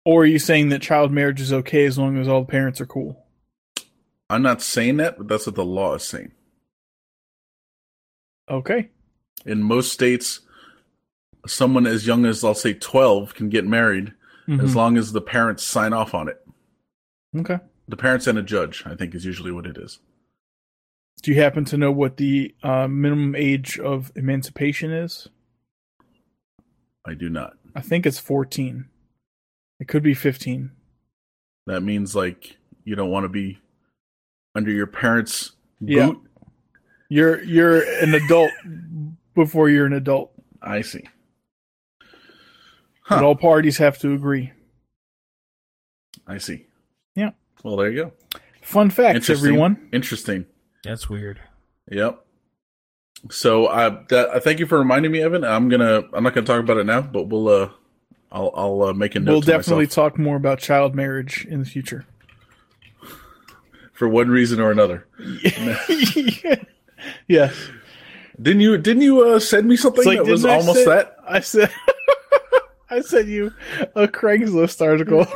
Or 0.06 0.24
are 0.24 0.26
you 0.26 0.40
saying 0.40 0.70
that 0.70 0.82
child 0.82 1.12
marriage 1.12 1.42
is 1.42 1.54
okay 1.54 1.86
as 1.86 1.98
long 1.98 2.18
as 2.18 2.28
all 2.28 2.42
the 2.42 2.48
parents 2.48 2.80
are 2.82 2.86
cool? 2.86 3.24
I'm 4.30 4.42
not 4.42 4.62
saying 4.62 4.98
that, 4.98 5.18
but 5.18 5.28
that's 5.28 5.46
what 5.46 5.56
the 5.56 5.66
law 5.66 5.96
is 5.96 6.04
saying. 6.04 6.32
Okay. 8.50 8.90
In 9.46 9.62
most 9.64 9.92
states, 9.92 10.42
someone 11.48 11.86
as 11.86 12.08
young 12.08 12.26
as 12.26 12.44
I'll 12.44 12.54
say 12.56 12.74
12 12.74 13.34
can 13.36 13.50
get 13.50 13.66
married 13.66 14.14
as 14.50 14.72
Mhm. 14.72 14.76
long 14.76 14.98
as 14.98 15.12
the 15.12 15.22
parents 15.22 15.64
sign 15.64 15.94
off 15.94 16.14
on 16.14 16.28
it. 16.28 16.46
Okay. 17.38 17.60
The 17.88 17.98
parents 17.98 18.26
and 18.28 18.38
a 18.38 18.42
judge, 18.44 18.84
I 18.86 18.96
think, 18.96 19.14
is 19.14 19.26
usually 19.26 19.52
what 19.52 19.66
it 19.68 19.78
is. 19.78 20.00
Do 21.22 21.32
you 21.32 21.40
happen 21.42 21.66
to 21.66 21.78
know 21.78 21.92
what 21.92 22.18
the 22.18 22.56
uh, 22.64 22.88
minimum 22.88 23.36
age 23.36 23.78
of 23.80 24.12
emancipation 24.16 24.92
is? 24.92 25.28
I 27.06 27.14
do 27.14 27.30
not. 27.30 27.58
I 27.76 27.82
think 27.82 28.06
it's 28.06 28.20
14. 28.20 28.86
It 29.80 29.88
could 29.88 30.04
be 30.04 30.14
15. 30.14 30.72
That 31.68 31.82
means 31.82 32.16
like 32.16 32.58
you 32.84 32.96
don't 32.96 33.12
want 33.12 33.26
to 33.26 33.30
be 33.30 33.60
under 34.56 34.72
your 34.72 34.88
parents' 34.88 35.52
Yeah. 35.80 36.08
boot. 36.08 36.22
You're 37.10 37.44
you're 37.44 37.82
an 38.04 38.14
adult 38.14 38.52
before 39.36 39.70
you're 39.70 39.86
an 39.86 39.94
adult. 39.94 40.32
I 40.62 40.82
see. 40.82 41.04
But 43.10 43.24
all 43.24 43.36
parties 43.36 43.78
have 43.78 43.98
to 44.00 44.14
agree. 44.14 44.54
I 46.28 46.38
see. 46.38 46.68
Yeah. 47.16 47.32
Well, 47.64 47.76
there 47.76 47.90
you 47.90 48.04
go. 48.04 48.14
Fun 48.62 48.92
facts, 48.92 49.16
Interesting. 49.16 49.48
everyone. 49.48 49.90
Interesting. 49.92 50.46
That's 50.84 51.10
weird. 51.10 51.40
Yep. 51.92 52.24
So 53.32 53.66
uh, 53.66 54.04
that, 54.10 54.30
I 54.30 54.40
thank 54.40 54.60
you 54.60 54.68
for 54.68 54.78
reminding 54.78 55.12
me, 55.12 55.22
Evan. 55.22 55.44
I'm 55.44 55.70
gonna. 55.70 56.04
I'm 56.14 56.24
not 56.24 56.34
gonna 56.36 56.46
talk 56.46 56.60
about 56.60 56.78
it 56.78 56.86
now, 56.86 57.02
but 57.02 57.24
we'll. 57.24 57.50
Uh, 57.50 57.70
I'll. 58.32 58.52
I'll 58.56 58.84
uh, 58.84 58.94
make 58.94 59.16
a 59.16 59.20
note. 59.20 59.32
We'll 59.32 59.42
to 59.42 59.48
definitely 59.48 59.86
myself 59.86 60.14
talk 60.14 60.20
more 60.20 60.38
about 60.38 60.60
child 60.60 60.96
marriage 60.96 61.46
in 61.50 61.60
the 61.60 61.66
future. 61.66 62.06
for 63.94 64.08
one 64.08 64.30
reason 64.30 64.62
or 64.62 64.72
another. 64.72 65.08
yes. 67.28 67.56
Didn't 68.42 68.62
you? 68.62 68.78
Didn't 68.78 69.02
you 69.02 69.28
uh, 69.28 69.40
send 69.40 69.68
me 69.68 69.76
something 69.76 70.06
like, 70.06 70.20
that 70.20 70.28
was 70.28 70.46
almost 70.46 70.86
say- 70.86 70.86
that? 70.86 71.18
I 71.28 71.40
said 71.42 71.72
I 72.90 73.02
sent 73.02 73.28
you 73.28 73.54
a 73.96 74.08
Craigslist 74.08 74.86
article. 74.86 75.28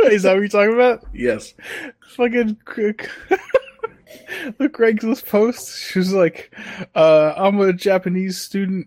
Is 0.04 0.22
that 0.22 0.34
what 0.34 0.40
you're 0.40 0.48
talking 0.48 0.74
about? 0.74 1.04
Yes. 1.12 1.54
fucking 2.16 2.56
the 4.58 4.68
Craigslist 4.68 5.26
post. 5.26 5.76
She 5.76 5.98
was 5.98 6.12
like, 6.12 6.54
uh, 6.94 7.34
"I'm 7.36 7.58
a 7.60 7.72
Japanese 7.72 8.40
student, 8.40 8.86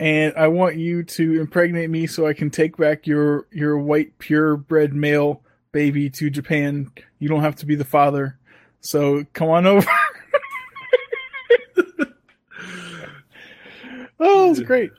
and 0.00 0.34
I 0.36 0.48
want 0.48 0.76
you 0.76 1.04
to 1.04 1.40
impregnate 1.40 1.90
me 1.90 2.06
so 2.06 2.26
I 2.26 2.32
can 2.32 2.50
take 2.50 2.76
back 2.76 3.06
your 3.06 3.46
your 3.52 3.78
white 3.78 4.18
purebred 4.18 4.94
male 4.94 5.42
baby 5.72 6.10
to 6.10 6.30
Japan. 6.30 6.90
You 7.18 7.28
don't 7.28 7.42
have 7.42 7.56
to 7.56 7.66
be 7.66 7.76
the 7.76 7.84
father, 7.84 8.36
so 8.80 9.24
come 9.32 9.48
on 9.48 9.66
over." 9.66 9.88
oh, 14.20 14.50
it's 14.50 14.60
great. 14.60 14.90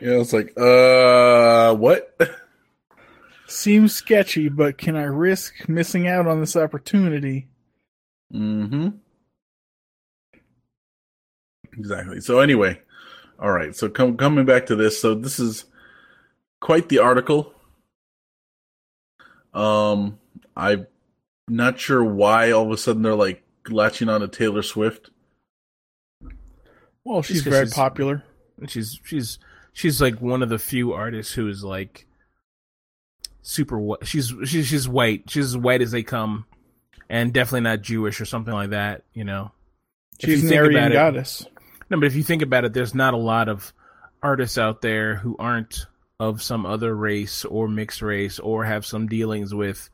Yeah. 0.00 0.20
It's 0.20 0.32
like, 0.32 0.52
uh, 0.58 1.74
what? 1.74 2.16
Seems 3.48 3.94
sketchy, 3.94 4.48
but 4.48 4.76
can 4.78 4.96
I 4.96 5.04
risk 5.04 5.68
missing 5.68 6.08
out 6.08 6.26
on 6.26 6.40
this 6.40 6.56
opportunity? 6.56 7.48
mm-hmm. 8.32 8.88
Exactly. 11.78 12.20
So 12.20 12.40
anyway, 12.40 12.80
all 13.38 13.52
right. 13.52 13.76
So 13.76 13.88
com- 13.88 14.16
coming 14.16 14.46
back 14.46 14.66
to 14.66 14.76
this, 14.76 15.00
so 15.00 15.14
this 15.14 15.38
is 15.38 15.66
quite 16.60 16.88
the 16.88 16.98
article. 17.00 17.52
Um, 19.52 20.18
I'm 20.56 20.86
not 21.48 21.78
sure 21.78 22.02
why 22.02 22.50
all 22.50 22.64
of 22.64 22.70
a 22.70 22.76
sudden 22.78 23.02
they're 23.02 23.14
like 23.14 23.42
latching 23.68 24.08
on 24.08 24.22
to 24.22 24.28
Taylor 24.28 24.62
Swift. 24.62 25.10
Well, 27.04 27.22
she's 27.22 27.42
very 27.42 27.66
she's- 27.66 27.74
popular. 27.74 28.24
And 28.58 28.70
she's 28.70 28.98
she's 29.04 29.38
she's 29.76 30.00
like 30.00 30.22
one 30.22 30.42
of 30.42 30.48
the 30.48 30.58
few 30.58 30.94
artists 30.94 31.34
who 31.34 31.48
is 31.48 31.62
like 31.62 32.06
super 33.42 33.78
whi- 33.78 34.02
she's 34.04 34.32
she's 34.44 34.66
she's 34.66 34.88
white. 34.88 35.24
She's 35.28 35.46
as 35.46 35.56
white 35.56 35.82
as 35.82 35.90
they 35.90 36.02
come. 36.02 36.46
And 37.08 37.32
definitely 37.32 37.60
not 37.60 37.82
jewish 37.82 38.20
or 38.20 38.24
something 38.24 38.52
like 38.54 38.70
that 38.70 39.04
you 39.12 39.22
know? 39.24 39.52
She's 40.20 40.42
you 40.42 40.48
an 40.50 40.56
Aryan 40.58 40.76
about 40.76 40.90
it- 40.90 40.94
goddess. 40.94 41.46
no 41.88 41.98
but 42.00 42.06
if 42.06 42.16
you 42.16 42.24
think 42.24 42.42
about 42.42 42.64
it 42.64 42.72
there's 42.72 42.94
not 42.96 43.14
a 43.14 43.18
lot 43.18 43.48
of 43.48 43.72
artists 44.22 44.58
out 44.58 44.82
there 44.82 45.14
who 45.16 45.36
aren't 45.38 45.86
of 46.18 46.42
some 46.42 46.66
other 46.66 46.96
race 46.96 47.44
or 47.44 47.68
mixed 47.68 48.02
race 48.02 48.40
or 48.40 48.64
have 48.64 48.84
some 48.84 49.06
dealings 49.06 49.54
with 49.54 49.88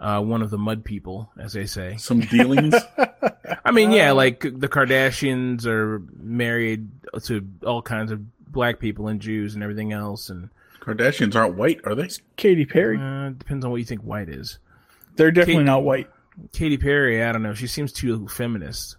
uh, 0.00 0.20
one 0.20 0.40
of 0.42 0.48
the 0.50 0.56
mud 0.58 0.82
people 0.84 1.30
as 1.38 1.52
they 1.52 1.66
say. 1.66 1.96
Some 1.98 2.20
dealings. 2.20 2.74
I 3.64 3.70
mean, 3.70 3.90
Uh, 3.90 3.94
yeah, 3.96 4.10
like 4.12 4.40
the 4.40 4.68
Kardashians 4.68 5.66
are 5.66 6.02
married 6.16 6.88
to 7.24 7.46
all 7.66 7.82
kinds 7.82 8.10
of 8.10 8.22
black 8.50 8.78
people 8.78 9.08
and 9.08 9.20
Jews 9.20 9.54
and 9.54 9.62
everything 9.62 9.92
else, 9.92 10.30
and 10.30 10.50
Kardashians 10.80 11.34
aren't 11.34 11.56
white, 11.56 11.80
are 11.84 11.94
they? 11.94 12.08
Katy 12.36 12.66
Perry. 12.66 12.98
Uh, 12.98 13.30
depends 13.30 13.64
on 13.64 13.70
what 13.70 13.78
you 13.78 13.84
think 13.84 14.02
white 14.02 14.28
is. 14.28 14.58
They're 15.16 15.30
definitely 15.30 15.62
Kate- 15.62 15.66
not 15.66 15.84
white. 15.84 16.10
Katy 16.52 16.78
Perry, 16.78 17.22
I 17.22 17.32
don't 17.32 17.42
know. 17.42 17.54
She 17.54 17.66
seems 17.66 17.92
too 17.92 18.26
feminist. 18.28 18.96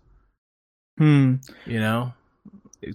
Hmm. 0.98 1.36
You 1.66 1.80
know, 1.80 2.14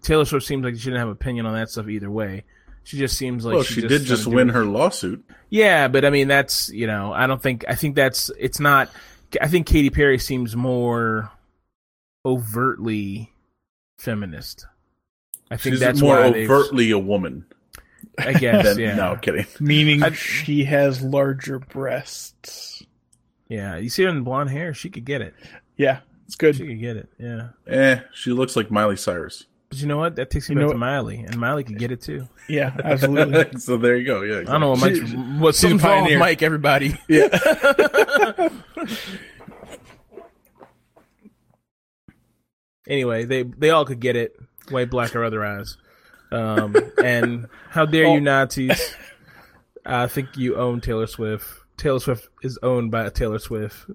Taylor 0.02 0.24
Swift 0.24 0.46
seems 0.46 0.64
like 0.64 0.76
she 0.76 0.84
didn't 0.84 1.00
have 1.00 1.08
opinion 1.08 1.46
on 1.46 1.54
that 1.54 1.70
stuff 1.70 1.88
either 1.88 2.10
way. 2.10 2.44
She 2.84 2.98
just 2.98 3.18
seems 3.18 3.44
like 3.44 3.54
well, 3.54 3.62
she, 3.64 3.74
she, 3.74 3.80
just 3.80 3.90
did 3.90 4.02
just 4.04 4.26
win 4.28 4.48
her 4.50 4.64
lawsuit. 4.64 5.24
Yeah, 5.50 5.88
but 5.88 6.04
I 6.04 6.10
mean 6.10 6.28
that's 6.28 6.68
you 6.68 6.86
know 6.86 7.12
I 7.12 7.26
don't 7.26 7.42
think 7.42 7.64
I 7.66 7.74
think 7.74 7.96
that's 7.96 8.30
it's 8.38 8.60
not. 8.60 8.90
I 9.40 9.48
think 9.48 9.66
Katy 9.66 9.90
Perry 9.90 10.18
seems 10.18 10.54
more 10.54 11.32
overtly 12.24 13.32
feminist. 13.98 14.66
I 15.50 15.56
think 15.56 15.74
She's 15.74 15.80
that's 15.80 16.00
more 16.00 16.18
overtly 16.18 16.90
a 16.90 16.98
woman. 16.98 17.44
I 18.18 18.32
guess 18.32 18.64
Than, 18.64 18.78
yeah. 18.78 18.94
No, 18.96 19.16
kidding. 19.20 19.46
Meaning 19.60 20.02
I- 20.02 20.12
she 20.12 20.64
has 20.64 21.02
larger 21.02 21.58
breasts. 21.58 22.82
Yeah, 23.48 23.76
you 23.76 23.90
see 23.90 24.02
her 24.04 24.08
in 24.08 24.22
blonde 24.24 24.50
hair, 24.50 24.74
she 24.74 24.88
could 24.90 25.04
get 25.04 25.20
it. 25.20 25.34
Yeah, 25.76 26.00
it's 26.26 26.34
good. 26.34 26.56
She 26.56 26.66
could 26.66 26.80
get 26.80 26.96
it. 26.96 27.08
Yeah, 27.18 27.48
Eh, 27.66 28.00
she 28.14 28.32
looks 28.32 28.56
like 28.56 28.70
Miley 28.72 28.96
Cyrus. 28.96 29.44
but 29.68 29.78
you 29.80 29.86
know 29.86 29.98
what? 29.98 30.16
That 30.16 30.30
takes 30.30 30.48
me 30.48 30.56
You 30.56 30.62
back 30.62 30.70
to? 30.72 30.78
Miley, 30.78 31.18
and 31.18 31.36
Miley 31.38 31.62
could 31.62 31.78
get 31.78 31.92
it 31.92 32.00
too. 32.00 32.26
Yeah, 32.48 32.74
absolutely. 32.82 33.58
so 33.60 33.76
there 33.76 33.96
you 33.96 34.06
go. 34.06 34.22
Yeah, 34.22 34.40
I 34.40 34.44
don't 34.44 34.60
know 34.62 34.70
what 34.70 34.80
Mike's, 34.80 34.98
She- 34.98 35.16
what's 35.16 35.58
she's 35.60 35.64
a 35.64 35.68
something's 35.78 35.82
wrong 35.84 36.02
with 36.02 36.04
pioneer. 36.04 36.18
Mike. 36.18 36.42
Everybody. 36.42 36.98
yeah. 37.08 38.48
anyway, 42.88 43.24
they 43.24 43.42
they 43.42 43.70
all 43.70 43.84
could 43.84 44.00
get 44.00 44.16
it, 44.16 44.36
white, 44.70 44.90
black, 44.90 45.14
or 45.16 45.24
otherwise. 45.24 45.76
Um, 46.32 46.74
and 47.02 47.46
how 47.70 47.86
dare 47.86 48.06
Oh. 48.06 48.14
you 48.14 48.20
Nazis? 48.20 48.94
I 49.84 50.06
think 50.08 50.36
you 50.36 50.56
own 50.56 50.80
Taylor 50.80 51.06
Swift. 51.06 51.46
Taylor 51.76 52.00
Swift 52.00 52.28
is 52.42 52.58
owned 52.62 52.90
by 52.90 53.08
Taylor 53.10 53.38
Swift. 53.38 53.86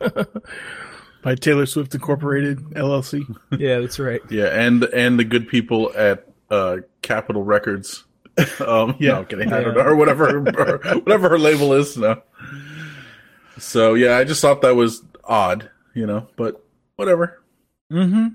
By 1.22 1.34
Taylor 1.36 1.64
Swift 1.64 1.94
Incorporated 1.94 2.58
LLC. 2.74 3.22
Yeah, 3.58 3.80
that's 3.80 3.98
right. 3.98 4.20
Yeah, 4.28 4.46
and 4.48 4.84
and 4.84 5.18
the 5.18 5.24
good 5.24 5.48
people 5.48 5.90
at 5.96 6.26
uh, 6.50 6.78
Capitol 7.02 7.42
Records. 7.42 8.04
Um, 8.60 8.96
Yeah. 8.98 9.12
no, 9.12 9.18
I'm 9.20 9.24
kidding. 9.26 9.52
I 9.52 9.62
don't 9.62 9.74
know, 9.74 9.82
or 9.84 9.94
whatever, 9.96 10.26
her, 10.42 10.78
whatever 10.98 11.28
her 11.30 11.38
label 11.38 11.72
is. 11.72 11.96
No. 11.96 12.20
So 13.58 13.94
yeah, 13.94 14.16
I 14.18 14.24
just 14.24 14.42
thought 14.42 14.60
that 14.62 14.74
was 14.74 15.02
odd, 15.22 15.70
you 15.94 16.04
know, 16.04 16.26
but 16.36 16.62
whatever. 16.96 17.40
Mm-hmm. 17.92 18.26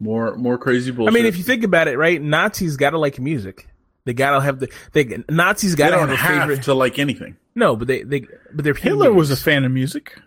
More 0.00 0.36
more 0.36 0.58
crazy 0.58 0.90
bullshit. 0.90 1.12
I 1.12 1.14
mean, 1.14 1.26
if 1.26 1.36
you 1.36 1.44
think 1.44 1.64
about 1.64 1.88
it, 1.88 1.98
right? 1.98 2.20
Nazis 2.20 2.76
gotta 2.76 2.98
like 2.98 3.18
music. 3.18 3.68
They 4.04 4.14
gotta 4.14 4.40
have 4.40 4.60
the 4.60 4.72
they 4.92 5.22
Nazis 5.28 5.74
gotta 5.74 5.96
don't 5.96 6.08
have 6.08 6.10
a 6.10 6.16
have 6.16 6.40
favorite. 6.42 6.62
to 6.64 6.74
like 6.74 6.98
anything. 6.98 7.36
No, 7.54 7.76
but 7.76 7.88
they 7.88 8.04
they 8.04 8.20
but 8.52 8.64
they're 8.64 8.74
Hitler 8.74 9.12
was 9.12 9.30
a 9.30 9.36
fan 9.36 9.64
of 9.64 9.72
music. 9.72 10.18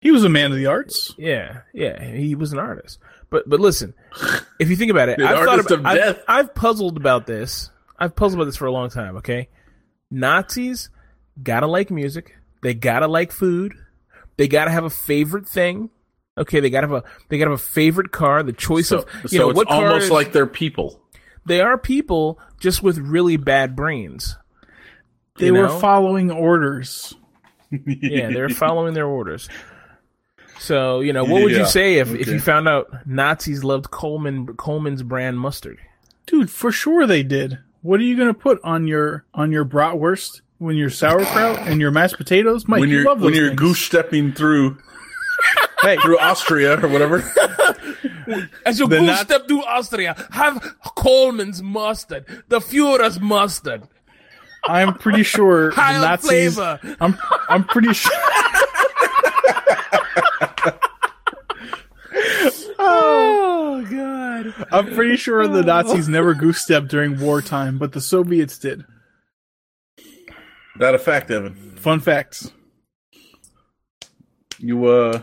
He 0.00 0.12
was 0.12 0.24
a 0.24 0.28
man 0.28 0.52
of 0.52 0.56
the 0.56 0.66
arts. 0.66 1.14
Yeah, 1.18 1.62
yeah, 1.74 2.02
he 2.02 2.34
was 2.34 2.52
an 2.52 2.60
artist. 2.60 2.98
But 3.28 3.48
but 3.48 3.58
listen, 3.58 3.94
if 4.60 4.70
you 4.70 4.76
think 4.76 4.90
about 4.90 5.08
it, 5.08 5.20
I've 5.20 5.38
thought 5.38 5.48
artist 5.48 5.70
about, 5.70 5.80
of 5.80 5.86
I've, 5.86 5.96
death. 5.96 6.24
I've 6.28 6.54
puzzled 6.54 6.96
about 6.96 7.26
this. 7.26 7.70
I've 7.98 8.14
puzzled 8.14 8.40
about 8.40 8.46
this 8.46 8.56
for 8.56 8.66
a 8.66 8.72
long 8.72 8.88
time. 8.88 9.16
Okay, 9.16 9.48
Nazis 10.10 10.90
gotta 11.42 11.66
like 11.66 11.90
music. 11.90 12.36
They 12.62 12.74
gotta 12.74 13.08
like 13.08 13.32
food. 13.32 13.74
They 14.36 14.48
gotta 14.48 14.70
have 14.70 14.84
a 14.84 14.90
favorite 14.90 15.48
thing. 15.48 15.90
Okay, 16.38 16.60
they 16.60 16.70
gotta 16.70 16.86
have 16.88 17.04
a 17.04 17.04
they 17.28 17.38
gotta 17.38 17.50
have 17.50 17.60
a 17.60 17.62
favorite 17.62 18.12
car. 18.12 18.42
The 18.42 18.52
choice 18.52 18.88
So, 18.88 18.98
of 18.98 19.06
you 19.24 19.28
so 19.28 19.38
know 19.38 19.50
it's 19.50 19.56
what 19.56 19.68
almost 19.68 20.04
is- 20.06 20.10
like 20.10 20.32
they're 20.32 20.46
people. 20.46 21.00
they 21.46 21.60
are 21.60 21.78
people 21.78 22.38
just 22.60 22.82
with 22.82 22.98
really 22.98 23.36
bad 23.36 23.74
brains. 23.76 24.36
They 25.38 25.46
You 25.46 25.54
were 25.54 25.62
know? 25.68 25.78
following 25.78 26.30
orders. 26.30 27.14
Yeah, 27.86 28.30
they're 28.30 28.48
following 28.48 28.94
their 28.94 29.06
orders. 29.08 29.48
So 30.58 31.00
you 31.00 31.12
know, 31.12 31.24
what 31.24 31.42
would 31.42 31.52
Yeah, 31.52 31.58
you 31.60 31.66
say 31.66 31.94
if, 31.98 32.14
if 32.14 32.28
you 32.28 32.40
found 32.40 32.68
out 32.68 33.06
Nazis 33.06 33.62
loved 33.64 33.90
Colman 33.90 34.54
Colman's 34.56 35.02
brand 35.02 35.38
mustard? 35.38 35.78
Dude, 36.26 36.50
for 36.50 36.72
sure 36.72 37.06
they 37.06 37.22
did. 37.22 37.58
What 37.82 38.00
are 38.00 38.04
you 38.04 38.16
gonna 38.16 38.34
put 38.34 38.60
on 38.64 38.86
your 38.86 39.24
on 39.34 39.52
your 39.52 39.64
bratwurst 39.64 40.40
when 40.58 40.76
your 40.76 40.90
sauerkraut 40.90 41.58
and 41.68 41.80
your 41.80 41.90
mashed 41.90 42.16
potatoes? 42.16 42.66
Mike, 42.68 42.80
when 42.80 42.88
you 42.88 42.96
you're 42.96 43.04
love 43.04 43.20
those 43.20 43.26
when 43.26 43.34
you're 43.34 43.54
goose 43.54 43.80
stepping 43.80 44.32
through 44.32 44.78
Hey, 45.82 45.96
through 45.98 46.18
Austria 46.18 46.82
or 46.84 46.88
whatever. 46.88 47.18
As 48.66 48.78
you 48.80 48.88
The 48.88 48.98
go 49.00 49.14
step 49.16 49.46
to 49.48 49.62
Austria, 49.62 50.16
have 50.32 50.60
Colman's 50.96 51.62
mustard, 51.62 52.24
the 52.48 52.58
Führer's 52.58 53.20
mustard, 53.20 53.82
I'm 54.64 54.94
pretty 54.94 55.22
sure 55.22 55.70
the 55.76 55.76
Nazis. 55.76 56.54
flavor. 56.56 56.80
I'm 57.00 57.16
I'm 57.48 57.64
pretty 57.64 57.92
sure. 57.92 58.12
Oh 62.78 63.84
God! 63.90 64.66
I'm 64.70 64.94
pretty 64.94 65.16
sure 65.16 65.46
the 65.48 65.62
Nazis 65.62 66.08
never 66.08 66.34
goose 66.34 66.58
stepped 66.60 66.88
during 66.88 67.18
wartime, 67.18 67.78
but 67.78 67.92
the 67.92 68.00
Soviets 68.00 68.58
did. 68.58 68.84
that 70.78 70.94
a 70.94 70.98
fact, 70.98 71.30
Evan? 71.30 71.54
Fun 71.76 72.00
facts. 72.00 72.52
You 74.58 74.86
uh, 74.86 75.22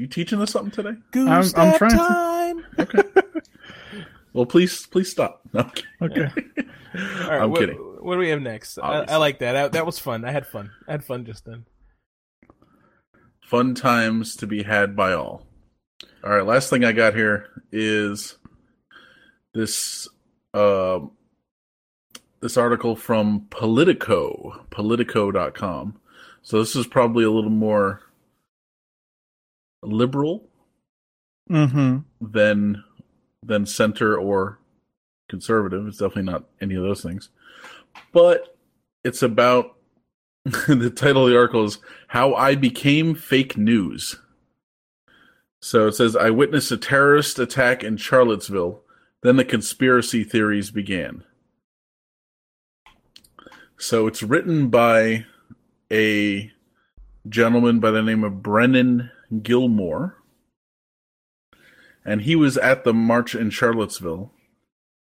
you 0.00 0.06
teaching 0.06 0.40
us 0.40 0.50
something 0.52 0.70
today? 0.70 0.98
Goose 1.10 1.28
I'm- 1.28 1.38
I'm 1.38 1.74
step 1.74 1.78
trying 1.78 1.90
to- 1.90 2.96
time. 2.96 3.24
Well, 4.32 4.46
please, 4.46 4.86
please 4.86 5.10
stop. 5.10 5.42
No, 5.52 5.62
I'm 6.00 6.08
kidding. 6.08 6.22
Okay. 6.22 6.32
All 7.24 7.30
right, 7.30 7.42
I'm 7.42 7.50
what, 7.50 7.60
kidding. 7.60 7.76
What 7.76 8.14
do 8.14 8.18
we 8.20 8.28
have 8.28 8.40
next? 8.40 8.78
I, 8.78 9.00
I 9.02 9.16
like 9.16 9.40
that. 9.40 9.56
I, 9.56 9.68
that 9.68 9.86
was 9.86 9.98
fun. 9.98 10.24
I 10.24 10.30
had 10.30 10.46
fun. 10.46 10.70
I 10.88 10.92
had 10.92 11.04
fun 11.04 11.24
just 11.24 11.44
then. 11.44 11.64
Fun 13.44 13.74
times 13.74 14.36
to 14.36 14.46
be 14.46 14.62
had 14.62 14.94
by 14.94 15.12
all. 15.12 15.46
All 16.22 16.30
right, 16.30 16.46
last 16.46 16.70
thing 16.70 16.84
I 16.84 16.92
got 16.92 17.14
here 17.14 17.46
is 17.72 18.38
this 19.54 20.08
uh, 20.54 21.00
this 22.40 22.56
article 22.56 22.94
from 22.94 23.46
Politico, 23.50 24.64
politico.com. 24.70 25.98
So 26.42 26.58
this 26.60 26.76
is 26.76 26.86
probably 26.86 27.24
a 27.24 27.30
little 27.30 27.50
more 27.50 28.02
liberal 29.82 30.46
Mm-hmm. 31.50 31.98
than 32.20 32.84
than 33.42 33.66
center 33.66 34.16
or 34.16 34.60
conservative. 35.28 35.86
It's 35.88 35.98
definitely 35.98 36.30
not 36.30 36.44
any 36.60 36.76
of 36.76 36.82
those 36.84 37.02
things. 37.02 37.30
But 38.12 38.56
it's 39.02 39.22
about 39.22 39.76
the 40.44 40.92
title 40.94 41.24
of 41.24 41.30
the 41.30 41.36
article 41.36 41.64
is 41.64 41.78
How 42.08 42.34
I 42.34 42.54
Became 42.54 43.16
Fake 43.16 43.56
News. 43.56 44.16
So 45.60 45.88
it 45.88 45.94
says 45.94 46.14
I 46.14 46.30
witnessed 46.30 46.70
a 46.70 46.76
terrorist 46.76 47.38
attack 47.40 47.82
in 47.82 47.96
Charlottesville, 47.96 48.82
then 49.22 49.36
the 49.36 49.44
conspiracy 49.44 50.22
theories 50.22 50.70
began. 50.70 51.24
So 53.76 54.06
it's 54.06 54.22
written 54.22 54.68
by 54.68 55.24
a 55.90 56.52
gentleman 57.28 57.80
by 57.80 57.90
the 57.90 58.02
name 58.02 58.22
of 58.22 58.42
Brennan 58.42 59.10
Gilmore 59.42 60.20
and 62.04 62.22
he 62.22 62.34
was 62.34 62.56
at 62.58 62.84
the 62.84 62.94
march 62.94 63.34
in 63.34 63.50
Charlottesville, 63.50 64.32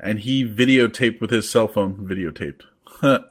and 0.00 0.20
he 0.20 0.44
videotaped 0.44 1.20
with 1.20 1.30
his 1.30 1.48
cell 1.48 1.68
phone. 1.68 1.96
Videotaped. 2.06 2.62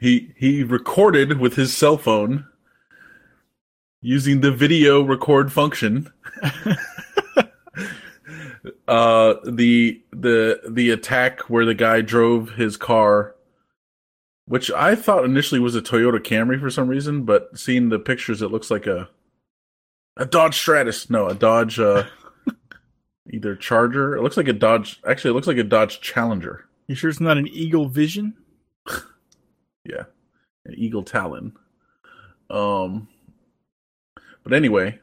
he 0.00 0.32
he 0.36 0.62
recorded 0.62 1.38
with 1.38 1.56
his 1.56 1.76
cell 1.76 1.98
phone 1.98 2.46
using 4.00 4.40
the 4.40 4.52
video 4.52 5.02
record 5.02 5.52
function. 5.52 6.12
uh, 8.88 9.34
the 9.44 10.02
the 10.12 10.60
the 10.68 10.90
attack 10.90 11.42
where 11.50 11.64
the 11.64 11.74
guy 11.74 12.00
drove 12.00 12.50
his 12.52 12.76
car, 12.76 13.34
which 14.46 14.70
I 14.70 14.94
thought 14.94 15.24
initially 15.24 15.60
was 15.60 15.74
a 15.74 15.82
Toyota 15.82 16.20
Camry 16.20 16.58
for 16.58 16.70
some 16.70 16.88
reason, 16.88 17.24
but 17.24 17.58
seeing 17.58 17.90
the 17.90 17.98
pictures, 17.98 18.40
it 18.42 18.50
looks 18.50 18.70
like 18.70 18.86
a 18.86 19.08
a 20.16 20.24
Dodge 20.26 20.56
Stratus. 20.56 21.10
No, 21.10 21.28
a 21.28 21.34
Dodge. 21.34 21.78
Uh, 21.78 22.04
either 23.30 23.56
Charger. 23.56 24.16
It 24.16 24.22
looks 24.22 24.36
like 24.36 24.48
a 24.48 24.52
Dodge. 24.52 25.00
Actually, 25.06 25.30
it 25.30 25.34
looks 25.34 25.46
like 25.46 25.58
a 25.58 25.64
Dodge 25.64 26.00
Challenger. 26.00 26.66
You 26.86 26.94
sure 26.94 27.10
it's 27.10 27.20
not 27.20 27.38
an 27.38 27.48
Eagle 27.48 27.88
Vision? 27.88 28.34
Yeah, 29.86 30.04
an 30.64 30.74
Eagle 30.78 31.02
Talon. 31.02 31.52
Um, 32.48 33.08
but 34.42 34.54
anyway, 34.54 34.98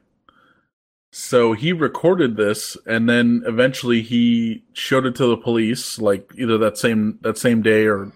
so 1.12 1.54
he 1.54 1.72
recorded 1.72 2.36
this, 2.36 2.78
and 2.88 3.08
then 3.08 3.44
eventually 3.46 4.02
he 4.02 4.64
showed 4.74 5.06
it 5.06 5.14
to 5.16 5.28
the 5.28 5.38
police, 5.38 6.00
like 6.00 6.32
either 6.36 6.58
that 6.58 6.80
same 6.80 7.20
that 7.22 7.38
same 7.38 7.62
day 7.62 7.86
or 7.86 8.12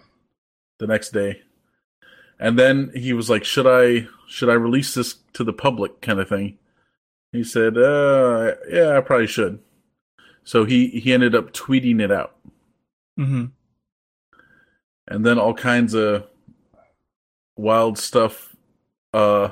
the 0.79 0.87
next 0.87 1.09
day. 1.11 1.41
And 2.39 2.57
then 2.57 2.91
he 2.95 3.13
was 3.13 3.29
like, 3.29 3.43
"Should 3.43 3.67
I 3.67 4.07
should 4.27 4.49
I 4.49 4.53
release 4.53 4.93
this 4.95 5.15
to 5.33 5.43
the 5.43 5.53
public?" 5.53 6.01
kind 6.01 6.19
of 6.19 6.27
thing. 6.29 6.57
He 7.31 7.43
said, 7.43 7.77
"Uh, 7.77 8.53
yeah, 8.69 8.97
I 8.97 9.01
probably 9.01 9.27
should." 9.27 9.59
So 10.43 10.63
he 10.65 10.87
he 10.87 11.13
ended 11.13 11.35
up 11.35 11.51
tweeting 11.53 11.99
it 12.01 12.11
out. 12.11 12.35
Mm-hmm. 13.19 13.45
and 15.07 15.25
then 15.25 15.39
all 15.39 15.53
kinds 15.53 15.93
of 15.93 16.25
wild 17.55 17.97
stuff. 17.97 18.55
Uh, 19.13 19.51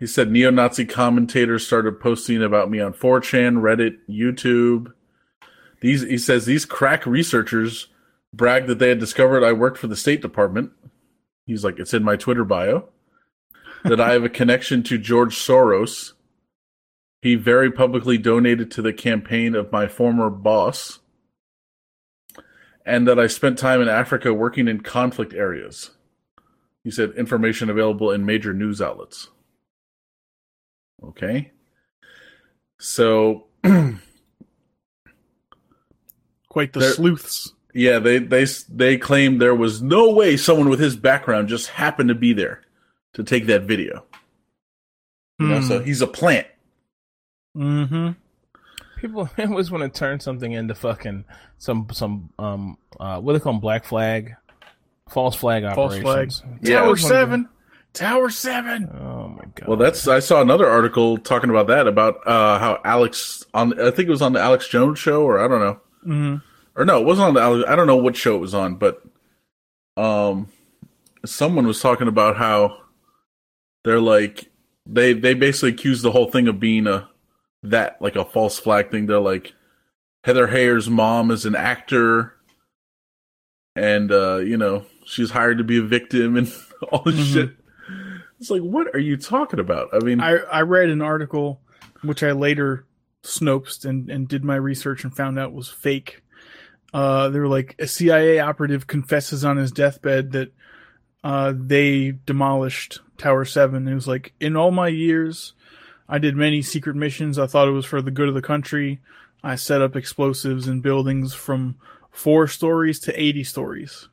he 0.00 0.06
said 0.08 0.30
neo-Nazi 0.30 0.84
commentators 0.84 1.64
started 1.64 2.00
posting 2.00 2.42
about 2.42 2.68
me 2.68 2.80
on 2.80 2.92
4chan, 2.92 3.60
Reddit, 3.60 3.98
YouTube. 4.10 4.92
These 5.80 6.02
he 6.02 6.18
says 6.18 6.46
these 6.46 6.64
crack 6.64 7.06
researchers 7.06 7.86
bragged 8.32 8.66
that 8.66 8.80
they 8.80 8.88
had 8.88 8.98
discovered 8.98 9.44
I 9.44 9.52
worked 9.52 9.78
for 9.78 9.86
the 9.86 9.94
State 9.96 10.20
Department. 10.20 10.72
He's 11.46 11.62
like, 11.62 11.78
it's 11.78 11.94
in 11.94 12.02
my 12.02 12.16
Twitter 12.16 12.44
bio. 12.44 12.88
that 13.84 14.00
I 14.00 14.12
have 14.14 14.24
a 14.24 14.28
connection 14.28 14.82
to 14.84 14.98
George 14.98 15.36
Soros. 15.36 16.14
He 17.24 17.34
very 17.36 17.72
publicly 17.72 18.18
donated 18.18 18.70
to 18.72 18.82
the 18.82 18.92
campaign 18.92 19.54
of 19.54 19.72
my 19.72 19.88
former 19.88 20.28
boss. 20.28 20.98
And 22.84 23.08
that 23.08 23.18
I 23.18 23.28
spent 23.28 23.58
time 23.58 23.80
in 23.80 23.88
Africa 23.88 24.34
working 24.34 24.68
in 24.68 24.82
conflict 24.82 25.32
areas. 25.32 25.92
He 26.82 26.90
said 26.90 27.12
information 27.16 27.70
available 27.70 28.10
in 28.10 28.26
major 28.26 28.52
news 28.52 28.82
outlets. 28.82 29.30
Okay. 31.02 31.50
So 32.78 33.46
Quite 36.50 36.74
the 36.74 36.82
sleuths. 36.90 37.54
yeah, 37.72 38.00
they 38.00 38.18
they 38.18 38.44
they 38.68 38.98
claimed 38.98 39.40
there 39.40 39.54
was 39.54 39.80
no 39.80 40.10
way 40.12 40.36
someone 40.36 40.68
with 40.68 40.78
his 40.78 40.94
background 40.94 41.48
just 41.48 41.68
happened 41.68 42.10
to 42.10 42.14
be 42.14 42.34
there 42.34 42.60
to 43.14 43.24
take 43.24 43.46
that 43.46 43.62
video. 43.62 44.04
You 45.38 45.46
know, 45.46 45.62
so 45.62 45.78
hmm. 45.78 45.86
he's 45.86 46.02
a 46.02 46.06
plant. 46.06 46.48
Mm-hmm. 47.56 48.10
People 49.00 49.28
always 49.38 49.70
want 49.70 49.82
to 49.92 49.98
turn 49.98 50.20
something 50.20 50.52
into 50.52 50.74
fucking 50.74 51.24
some 51.58 51.88
some 51.92 52.30
um 52.38 52.78
uh 52.98 53.20
what 53.20 53.32
do 53.32 53.38
they 53.38 53.42
call 53.42 53.52
them 53.54 53.60
black 53.60 53.84
flag, 53.84 54.34
false 55.08 55.36
flag 55.36 55.62
False 55.74 55.94
flag. 55.98 56.06
operations. 56.06 56.42
Yeah. 56.62 56.76
Tower 56.76 56.84
Always 56.86 57.02
wanna 57.02 57.14
do- 57.14 57.20
seven. 57.20 57.48
Tower 57.92 58.28
seven. 58.30 58.88
Oh 59.00 59.28
my 59.28 59.44
god. 59.54 59.68
Well, 59.68 59.76
that's 59.76 60.08
I 60.08 60.18
saw 60.18 60.40
another 60.42 60.68
article 60.68 61.16
talking 61.18 61.50
about 61.50 61.68
that 61.68 61.86
about 61.86 62.26
uh 62.26 62.58
how 62.58 62.80
Alex 62.84 63.44
on 63.54 63.78
I 63.80 63.90
think 63.92 64.08
it 64.08 64.10
was 64.10 64.22
on 64.22 64.32
the 64.32 64.40
Alex 64.40 64.66
Jones 64.68 64.98
show 64.98 65.22
or 65.22 65.38
I 65.38 65.46
don't 65.48 65.60
know 65.60 65.80
Mm-hmm. 66.04 66.36
or 66.80 66.84
no 66.84 67.00
it 67.00 67.06
wasn't 67.06 67.28
on 67.28 67.34
the 67.34 67.40
Alex, 67.40 67.68
I 67.70 67.76
don't 67.76 67.86
know 67.86 67.96
what 67.96 68.16
show 68.16 68.34
it 68.34 68.40
was 68.40 68.52
on 68.54 68.74
but 68.76 69.00
um 69.96 70.48
someone 71.24 71.66
was 71.66 71.80
talking 71.80 72.08
about 72.08 72.36
how 72.36 72.78
they're 73.84 74.00
like 74.00 74.50
they 74.86 75.12
they 75.12 75.34
basically 75.34 75.70
accused 75.70 76.02
the 76.02 76.10
whole 76.10 76.30
thing 76.30 76.48
of 76.48 76.58
being 76.60 76.86
a 76.86 77.08
that 77.64 78.00
like 78.00 78.16
a 78.16 78.24
false 78.24 78.58
flag 78.58 78.90
thing 78.90 79.06
they're 79.06 79.18
like 79.20 79.52
Heather 80.24 80.46
Heyer's 80.48 80.88
mom 80.88 81.30
is 81.30 81.44
an 81.46 81.54
actor 81.54 82.34
and 83.76 84.12
uh 84.12 84.36
you 84.36 84.56
know 84.56 84.86
she's 85.04 85.30
hired 85.30 85.58
to 85.58 85.64
be 85.64 85.78
a 85.78 85.82
victim 85.82 86.36
and 86.36 86.52
all 86.92 87.02
this 87.04 87.14
Mhm. 87.16 87.32
shit 87.32 87.50
it's 88.40 88.50
like 88.50 88.62
what 88.62 88.94
are 88.94 88.98
you 89.00 89.16
talking 89.16 89.60
about 89.60 89.88
I 89.92 89.98
mean 90.04 90.20
I, 90.20 90.36
I 90.36 90.60
read 90.62 90.88
an 90.90 91.02
article 91.02 91.60
which 92.02 92.22
I 92.22 92.32
later 92.32 92.86
snoped 93.22 93.84
and, 93.86 94.10
and 94.10 94.28
did 94.28 94.44
my 94.44 94.56
research 94.56 95.04
and 95.04 95.16
found 95.16 95.38
out 95.38 95.54
was 95.54 95.70
fake. 95.70 96.22
Uh, 96.92 97.30
they 97.30 97.38
were 97.38 97.48
like 97.48 97.74
a 97.78 97.86
CIA 97.86 98.38
operative 98.40 98.86
confesses 98.86 99.42
on 99.46 99.56
his 99.56 99.72
deathbed 99.72 100.32
that 100.32 100.52
uh, 101.24 101.54
they 101.56 102.10
demolished 102.10 103.00
Tower 103.16 103.46
Seven. 103.46 103.88
It 103.88 103.94
was 103.94 104.06
like 104.06 104.34
in 104.38 104.54
all 104.56 104.70
my 104.70 104.88
years, 104.88 105.54
I 106.08 106.18
did 106.18 106.36
many 106.36 106.60
secret 106.62 106.96
missions. 106.96 107.38
I 107.38 107.46
thought 107.46 107.68
it 107.68 107.72
was 107.72 107.86
for 107.86 108.02
the 108.02 108.10
good 108.10 108.28
of 108.28 108.34
the 108.34 108.42
country. 108.42 109.00
I 109.42 109.56
set 109.56 109.80
up 109.82 109.96
explosives 109.96 110.68
in 110.68 110.80
buildings 110.80 111.32
from 111.34 111.76
four 112.10 112.46
stories 112.46 112.98
to 113.00 113.20
80 113.20 113.44
stories. 113.44 114.08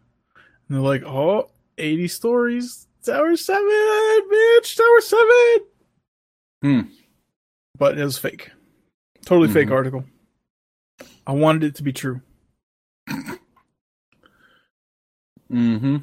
And 0.67 0.77
they're 0.77 0.83
like, 0.83 1.03
oh, 1.03 1.49
80 1.77 2.07
stories? 2.07 2.87
Tower 3.05 3.35
7, 3.35 3.61
bitch, 3.63 4.77
Tower 4.77 5.01
7. 5.01 5.27
Hmm. 6.61 6.81
But 7.77 7.97
it 7.97 8.03
was 8.03 8.17
fake. 8.17 8.51
Totally 9.25 9.49
fake 9.51 9.69
Mhm. 9.69 9.73
article. 9.73 10.05
I 11.25 11.33
wanted 11.33 11.63
it 11.63 11.75
to 11.75 11.83
be 11.83 11.93
true. 11.93 12.21
Mm-hmm. 15.51 15.97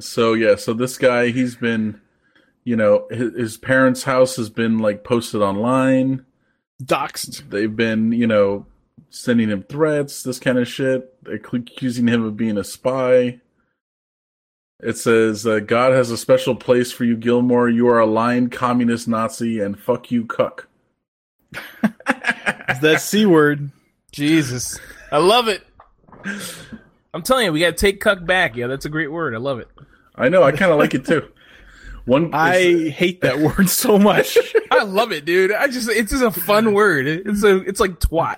So 0.00 0.34
yeah, 0.34 0.56
so 0.56 0.74
this 0.74 0.98
guy, 0.98 1.28
he's 1.30 1.56
been, 1.56 2.00
you 2.64 2.76
know, 2.76 3.06
his, 3.10 3.34
his 3.34 3.56
parents' 3.56 4.04
house 4.04 4.36
has 4.36 4.50
been 4.50 4.78
like 4.78 5.04
posted 5.04 5.42
online. 5.42 6.24
Doxed. 6.82 7.50
They've 7.50 7.74
been, 7.74 8.12
you 8.12 8.26
know, 8.26 8.66
sending 9.10 9.48
him 9.48 9.62
threats, 9.62 10.22
this 10.22 10.38
kind 10.38 10.58
of 10.58 10.66
shit, 10.66 11.22
They're 11.22 11.36
accusing 11.36 12.08
him 12.08 12.24
of 12.24 12.36
being 12.36 12.58
a 12.58 12.64
spy. 12.64 13.40
It 14.82 14.98
says, 14.98 15.46
uh, 15.46 15.60
"God 15.60 15.92
has 15.92 16.10
a 16.10 16.16
special 16.16 16.56
place 16.56 16.90
for 16.90 17.04
you, 17.04 17.16
Gilmore. 17.16 17.68
You 17.68 17.88
are 17.88 18.00
a 18.00 18.06
lying 18.06 18.50
communist 18.50 19.06
Nazi, 19.06 19.60
and 19.60 19.78
fuck 19.78 20.10
you, 20.10 20.26
cuck." 20.26 20.68
That 22.80 23.00
C 23.00 23.24
word. 23.24 23.70
Jesus. 24.12 24.78
I 25.10 25.18
love 25.18 25.48
it. 25.48 25.62
I'm 27.14 27.22
telling 27.22 27.46
you, 27.46 27.52
we 27.52 27.60
gotta 27.60 27.72
take 27.72 28.00
cuck 28.00 28.26
back. 28.26 28.56
Yeah, 28.56 28.66
that's 28.66 28.84
a 28.84 28.88
great 28.88 29.12
word. 29.12 29.34
I 29.34 29.38
love 29.38 29.58
it. 29.58 29.68
I 30.16 30.28
know, 30.28 30.42
I 30.42 30.52
kind 30.52 30.72
of 30.72 30.78
like 30.78 30.94
it 30.94 31.06
too. 31.06 31.28
One, 32.06 32.34
I 32.34 32.90
hate 32.90 33.22
that 33.22 33.38
word 33.38 33.68
so 33.70 33.98
much. 33.98 34.36
I 34.70 34.82
love 34.82 35.10
it, 35.12 35.24
dude. 35.24 35.52
I 35.52 35.68
just 35.68 35.88
it's 35.88 36.10
just 36.12 36.22
a 36.22 36.30
fun 36.30 36.74
word. 36.74 37.06
It's 37.06 37.42
a 37.42 37.56
it's 37.62 37.80
like 37.80 37.98
twat. 38.00 38.36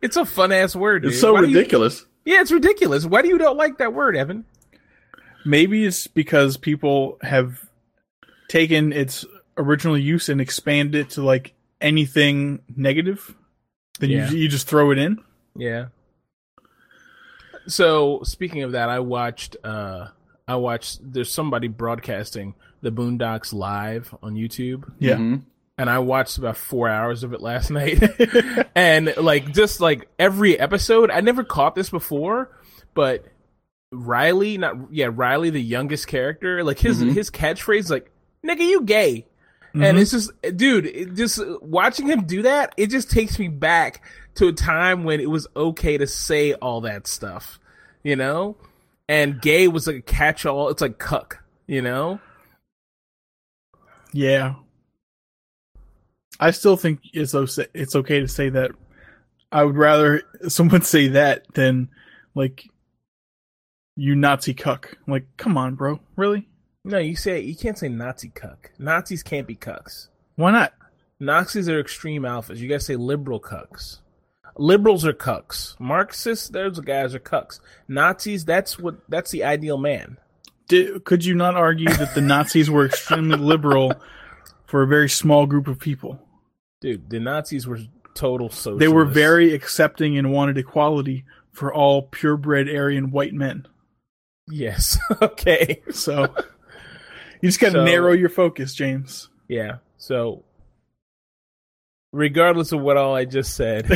It's 0.00 0.16
a 0.16 0.24
fun 0.24 0.50
ass 0.52 0.74
word. 0.74 1.04
it's 1.04 1.20
so 1.20 1.34
Why 1.34 1.42
do 1.42 1.48
you- 1.48 1.56
ridiculous. 1.58 2.06
yeah, 2.24 2.40
it's 2.40 2.50
ridiculous. 2.52 3.04
Why 3.04 3.22
do 3.22 3.28
you 3.28 3.38
don't 3.38 3.56
like 3.58 3.78
that 3.78 3.92
word, 3.92 4.16
Evan? 4.16 4.44
Maybe 5.44 5.84
it's 5.84 6.06
because 6.06 6.56
people 6.56 7.18
have 7.22 7.68
taken 8.48 8.92
its 8.92 9.24
original 9.58 9.98
use 9.98 10.28
and 10.28 10.40
expanded 10.40 10.94
it 11.06 11.10
to 11.10 11.22
like 11.22 11.52
anything 11.80 12.60
negative. 12.76 13.34
Then 14.00 14.10
Yeah. 14.10 14.30
you 14.30 14.38
you 14.38 14.48
just 14.48 14.66
throw 14.68 14.90
it 14.90 14.98
in. 14.98 15.18
Yeah. 15.54 15.86
So 17.66 18.22
speaking 18.24 18.62
of 18.62 18.72
that, 18.72 18.88
I 18.88 19.00
watched 19.00 19.56
uh 19.62 20.08
I 20.48 20.56
watched 20.56 21.00
there's 21.12 21.30
somebody 21.32 21.68
broadcasting 21.68 22.54
the 22.82 22.90
Boondocks 22.90 23.52
live 23.54 24.14
on 24.22 24.34
YouTube. 24.34 24.90
Yeah. 24.98 25.16
Mhm. 25.16 25.42
and 25.78 25.88
I 25.88 25.98
watched 26.00 26.36
about 26.36 26.56
four 26.58 26.88
hours 26.88 27.24
of 27.24 27.32
it 27.32 27.40
last 27.40 27.70
night. 27.80 28.02
and 28.74 29.14
like 29.16 29.52
just 29.54 29.80
like 29.80 30.06
every 30.18 30.58
episode, 30.60 31.10
I 31.10 31.20
never 31.22 31.42
caught 31.44 31.74
this 31.74 31.88
before, 31.90 32.50
but 32.94 33.24
Riley, 33.90 34.58
not 34.58 34.76
yeah, 34.92 35.08
Riley, 35.12 35.50
the 35.50 35.60
youngest 35.62 36.06
character, 36.06 36.62
like 36.64 36.78
his 36.78 37.02
Mhm. 37.02 37.12
his 37.14 37.30
catchphrase, 37.30 37.90
like 37.90 38.10
"nigga, 38.46 38.60
you 38.60 38.82
gay," 38.82 39.26
and 39.74 39.98
it's 39.98 40.10
just, 40.12 40.30
dude, 40.56 40.86
it 40.86 41.14
just 41.14 41.40
watching 41.62 42.06
him 42.06 42.24
do 42.24 42.42
that, 42.42 42.74
it 42.76 42.88
just 42.88 43.10
takes 43.10 43.38
me 43.38 43.48
back 43.48 44.02
to 44.36 44.48
a 44.48 44.52
time 44.52 45.04
when 45.04 45.20
it 45.20 45.28
was 45.30 45.46
okay 45.56 45.96
to 45.98 46.06
say 46.06 46.54
all 46.54 46.80
that 46.82 47.06
stuff, 47.06 47.58
you 48.02 48.16
know, 48.16 48.56
and 49.08 49.40
gay 49.42 49.68
was 49.68 49.86
like 49.86 49.96
a 49.96 50.02
catch-all. 50.02 50.68
It's 50.70 50.80
like 50.82 50.98
cuck, 50.98 51.42
you 51.66 51.82
know. 51.82 52.18
Yeah. 54.12 54.54
I 56.40 56.50
still 56.50 56.76
think 56.76 57.00
it's 57.12 57.34
it's 57.74 57.96
okay 57.96 58.20
to 58.20 58.28
say 58.28 58.48
that. 58.50 58.72
I 59.50 59.64
would 59.64 59.76
rather 59.76 60.22
someone 60.48 60.82
say 60.82 61.08
that 61.08 61.44
than 61.54 61.88
like 62.34 62.68
you 63.96 64.14
Nazi 64.14 64.54
cuck. 64.54 64.96
Like, 65.06 65.26
come 65.36 65.56
on, 65.56 65.74
bro. 65.74 66.00
Really? 66.16 66.48
No, 66.84 66.98
you 66.98 67.16
say 67.16 67.40
you 67.40 67.54
can't 67.54 67.78
say 67.78 67.88
Nazi 67.88 68.28
cuck. 68.28 68.72
Nazis 68.78 69.22
can't 69.22 69.46
be 69.46 69.54
cucks. 69.54 70.08
Why 70.36 70.50
not? 70.50 70.72
Nazis 71.20 71.68
are 71.68 71.78
extreme 71.78 72.22
alphas. 72.22 72.56
You 72.56 72.68
gotta 72.68 72.80
say 72.80 72.96
liberal 72.96 73.40
cucks. 73.40 73.98
Liberals 74.56 75.06
are 75.06 75.12
cucks. 75.12 75.78
Marxists, 75.80 76.48
those 76.48 76.78
guys 76.80 77.14
are 77.14 77.20
cucks. 77.20 77.60
Nazis, 77.88 78.44
that's 78.44 78.78
what 78.78 78.96
that's 79.08 79.30
the 79.30 79.44
ideal 79.44 79.78
man. 79.78 80.18
Did, 80.68 81.04
could 81.04 81.24
you 81.24 81.34
not 81.34 81.54
argue 81.56 81.88
that 81.88 82.14
the 82.14 82.20
Nazis 82.20 82.70
were 82.70 82.86
extremely 82.86 83.36
liberal 83.36 83.92
for 84.66 84.82
a 84.82 84.86
very 84.86 85.08
small 85.08 85.46
group 85.46 85.68
of 85.68 85.78
people? 85.78 86.18
Dude, 86.80 87.10
the 87.10 87.20
Nazis 87.20 87.66
were 87.66 87.78
total 88.14 88.48
socialists. 88.48 88.80
They 88.80 88.88
were 88.88 89.04
very 89.04 89.54
accepting 89.54 90.16
and 90.18 90.32
wanted 90.32 90.58
equality 90.58 91.24
for 91.52 91.72
all 91.72 92.02
purebred 92.02 92.68
Aryan 92.68 93.10
white 93.10 93.34
men. 93.34 93.66
Yes. 94.48 94.98
okay. 95.22 95.82
So 95.92 96.34
you 97.40 97.48
just 97.48 97.60
got 97.60 97.68
to 97.68 97.72
So- 97.74 97.84
narrow 97.84 98.12
your 98.12 98.28
focus, 98.30 98.74
James. 98.74 99.28
Yeah. 99.48 99.76
So 99.98 100.44
regardless 102.12 102.72
of 102.72 102.80
what 102.80 102.96
all 102.96 103.14
I 103.14 103.24
just 103.24 103.54
said, 103.54 103.88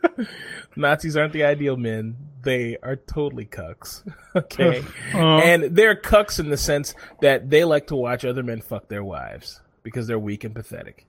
Nazis 0.76 1.16
aren't 1.16 1.32
the 1.32 1.44
ideal 1.44 1.76
men. 1.76 2.16
They 2.42 2.76
are 2.82 2.96
totally 2.96 3.44
cucks. 3.44 4.02
okay. 4.36 4.82
Uh, 5.14 5.38
and 5.38 5.76
they're 5.76 5.96
cucks 5.96 6.38
in 6.38 6.50
the 6.50 6.56
sense 6.56 6.94
that 7.20 7.50
they 7.50 7.64
like 7.64 7.88
to 7.88 7.96
watch 7.96 8.24
other 8.24 8.42
men 8.42 8.60
fuck 8.60 8.88
their 8.88 9.04
wives 9.04 9.60
because 9.82 10.06
they're 10.06 10.18
weak 10.18 10.44
and 10.44 10.54
pathetic. 10.54 11.06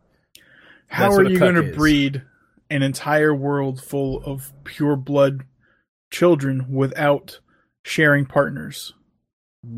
How 0.88 1.10
That's 1.10 1.20
are 1.20 1.24
you 1.30 1.40
going 1.40 1.56
to 1.56 1.74
breed 1.74 2.24
an 2.72 2.84
entire 2.84 3.36
world 3.36 3.84
full 3.84 4.24
of 4.24 4.54
pure 4.64 4.96
blood 4.96 5.44
children 6.10 6.72
without 6.72 7.40
sharing 7.84 8.26
partners. 8.26 8.94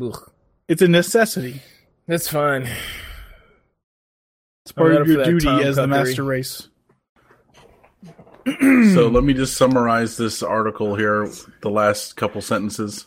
Ugh. 0.00 0.30
It's 0.68 0.80
a 0.80 0.88
necessity. 0.88 1.60
That's 2.06 2.28
fine. 2.28 2.68
It's 4.64 4.72
part 4.72 4.92
of 4.92 5.08
your 5.08 5.20
up 5.20 5.26
for 5.26 5.32
that 5.32 5.40
duty 5.40 5.66
as 5.66 5.76
the 5.76 5.86
master 5.86 6.24
race. 6.24 6.68
So 8.46 9.08
let 9.08 9.24
me 9.24 9.32
just 9.32 9.56
summarize 9.56 10.16
this 10.16 10.42
article 10.42 10.96
here, 10.96 11.30
the 11.62 11.70
last 11.70 12.16
couple 12.16 12.40
sentences. 12.42 13.06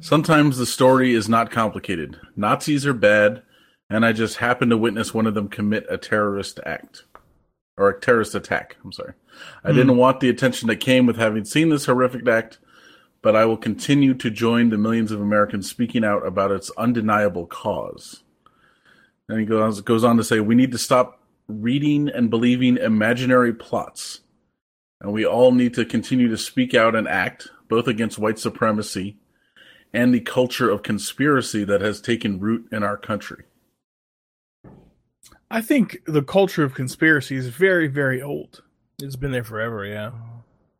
Sometimes 0.00 0.58
the 0.58 0.66
story 0.66 1.14
is 1.14 1.28
not 1.28 1.50
complicated. 1.50 2.20
Nazis 2.36 2.86
are 2.86 2.92
bad, 2.92 3.42
and 3.88 4.04
I 4.04 4.12
just 4.12 4.38
happened 4.38 4.70
to 4.70 4.76
witness 4.76 5.14
one 5.14 5.26
of 5.26 5.34
them 5.34 5.48
commit 5.48 5.86
a 5.88 5.96
terrorist 5.96 6.60
act. 6.66 7.04
Or 7.78 7.88
a 7.88 8.00
terrorist 8.00 8.34
attack, 8.34 8.76
I'm 8.84 8.92
sorry. 8.92 9.14
I 9.64 9.70
hmm. 9.70 9.76
didn't 9.76 9.96
want 9.96 10.20
the 10.20 10.28
attention 10.28 10.68
that 10.68 10.76
came 10.76 11.06
with 11.06 11.16
having 11.16 11.44
seen 11.44 11.70
this 11.70 11.86
horrific 11.86 12.28
act, 12.28 12.58
but 13.22 13.34
I 13.34 13.46
will 13.46 13.56
continue 13.56 14.12
to 14.14 14.30
join 14.30 14.68
the 14.68 14.78
millions 14.78 15.10
of 15.10 15.20
Americans 15.20 15.70
speaking 15.70 16.04
out 16.04 16.26
about 16.26 16.50
its 16.50 16.70
undeniable 16.76 17.46
cause. 17.46 18.22
And 19.28 19.40
he 19.40 19.46
goes, 19.46 19.80
goes 19.80 20.04
on 20.04 20.18
to 20.18 20.24
say, 20.24 20.40
we 20.40 20.54
need 20.54 20.72
to 20.72 20.78
stop 20.78 21.20
reading 21.48 22.08
and 22.08 22.28
believing 22.28 22.76
imaginary 22.76 23.54
plots 23.54 24.20
and 25.02 25.12
we 25.12 25.26
all 25.26 25.50
need 25.50 25.74
to 25.74 25.84
continue 25.84 26.28
to 26.28 26.38
speak 26.38 26.74
out 26.74 26.94
and 26.94 27.08
act 27.08 27.48
both 27.68 27.88
against 27.88 28.18
white 28.18 28.38
supremacy 28.38 29.16
and 29.92 30.14
the 30.14 30.20
culture 30.20 30.70
of 30.70 30.82
conspiracy 30.82 31.64
that 31.64 31.80
has 31.80 32.00
taken 32.00 32.40
root 32.40 32.68
in 32.72 32.82
our 32.82 32.96
country. 32.96 33.44
I 35.50 35.60
think 35.60 35.98
the 36.06 36.22
culture 36.22 36.64
of 36.64 36.74
conspiracy 36.74 37.36
is 37.36 37.48
very, 37.48 37.88
very 37.88 38.22
old. 38.22 38.62
It's 39.02 39.16
been 39.16 39.32
there 39.32 39.44
forever, 39.44 39.84
yeah. 39.84 40.12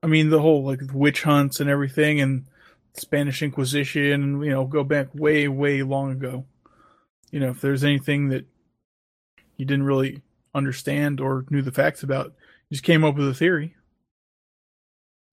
I 0.02 0.06
mean, 0.06 0.30
the 0.30 0.40
whole 0.40 0.64
like 0.64 0.80
witch 0.94 1.24
hunts 1.24 1.60
and 1.60 1.68
everything, 1.68 2.20
and 2.20 2.46
Spanish 2.94 3.42
Inquisition. 3.42 4.42
You 4.42 4.50
know, 4.50 4.64
go 4.64 4.84
back 4.84 5.08
way, 5.14 5.46
way 5.48 5.82
long 5.82 6.12
ago. 6.12 6.46
You 7.30 7.40
know, 7.40 7.50
if 7.50 7.60
there's 7.60 7.84
anything 7.84 8.28
that 8.28 8.46
you 9.56 9.66
didn't 9.66 9.84
really 9.84 10.22
understand 10.54 11.20
or 11.20 11.44
knew 11.50 11.62
the 11.62 11.72
facts 11.72 12.02
about, 12.02 12.26
you 12.68 12.76
just 12.76 12.84
came 12.84 13.04
up 13.04 13.16
with 13.16 13.28
a 13.28 13.34
theory. 13.34 13.76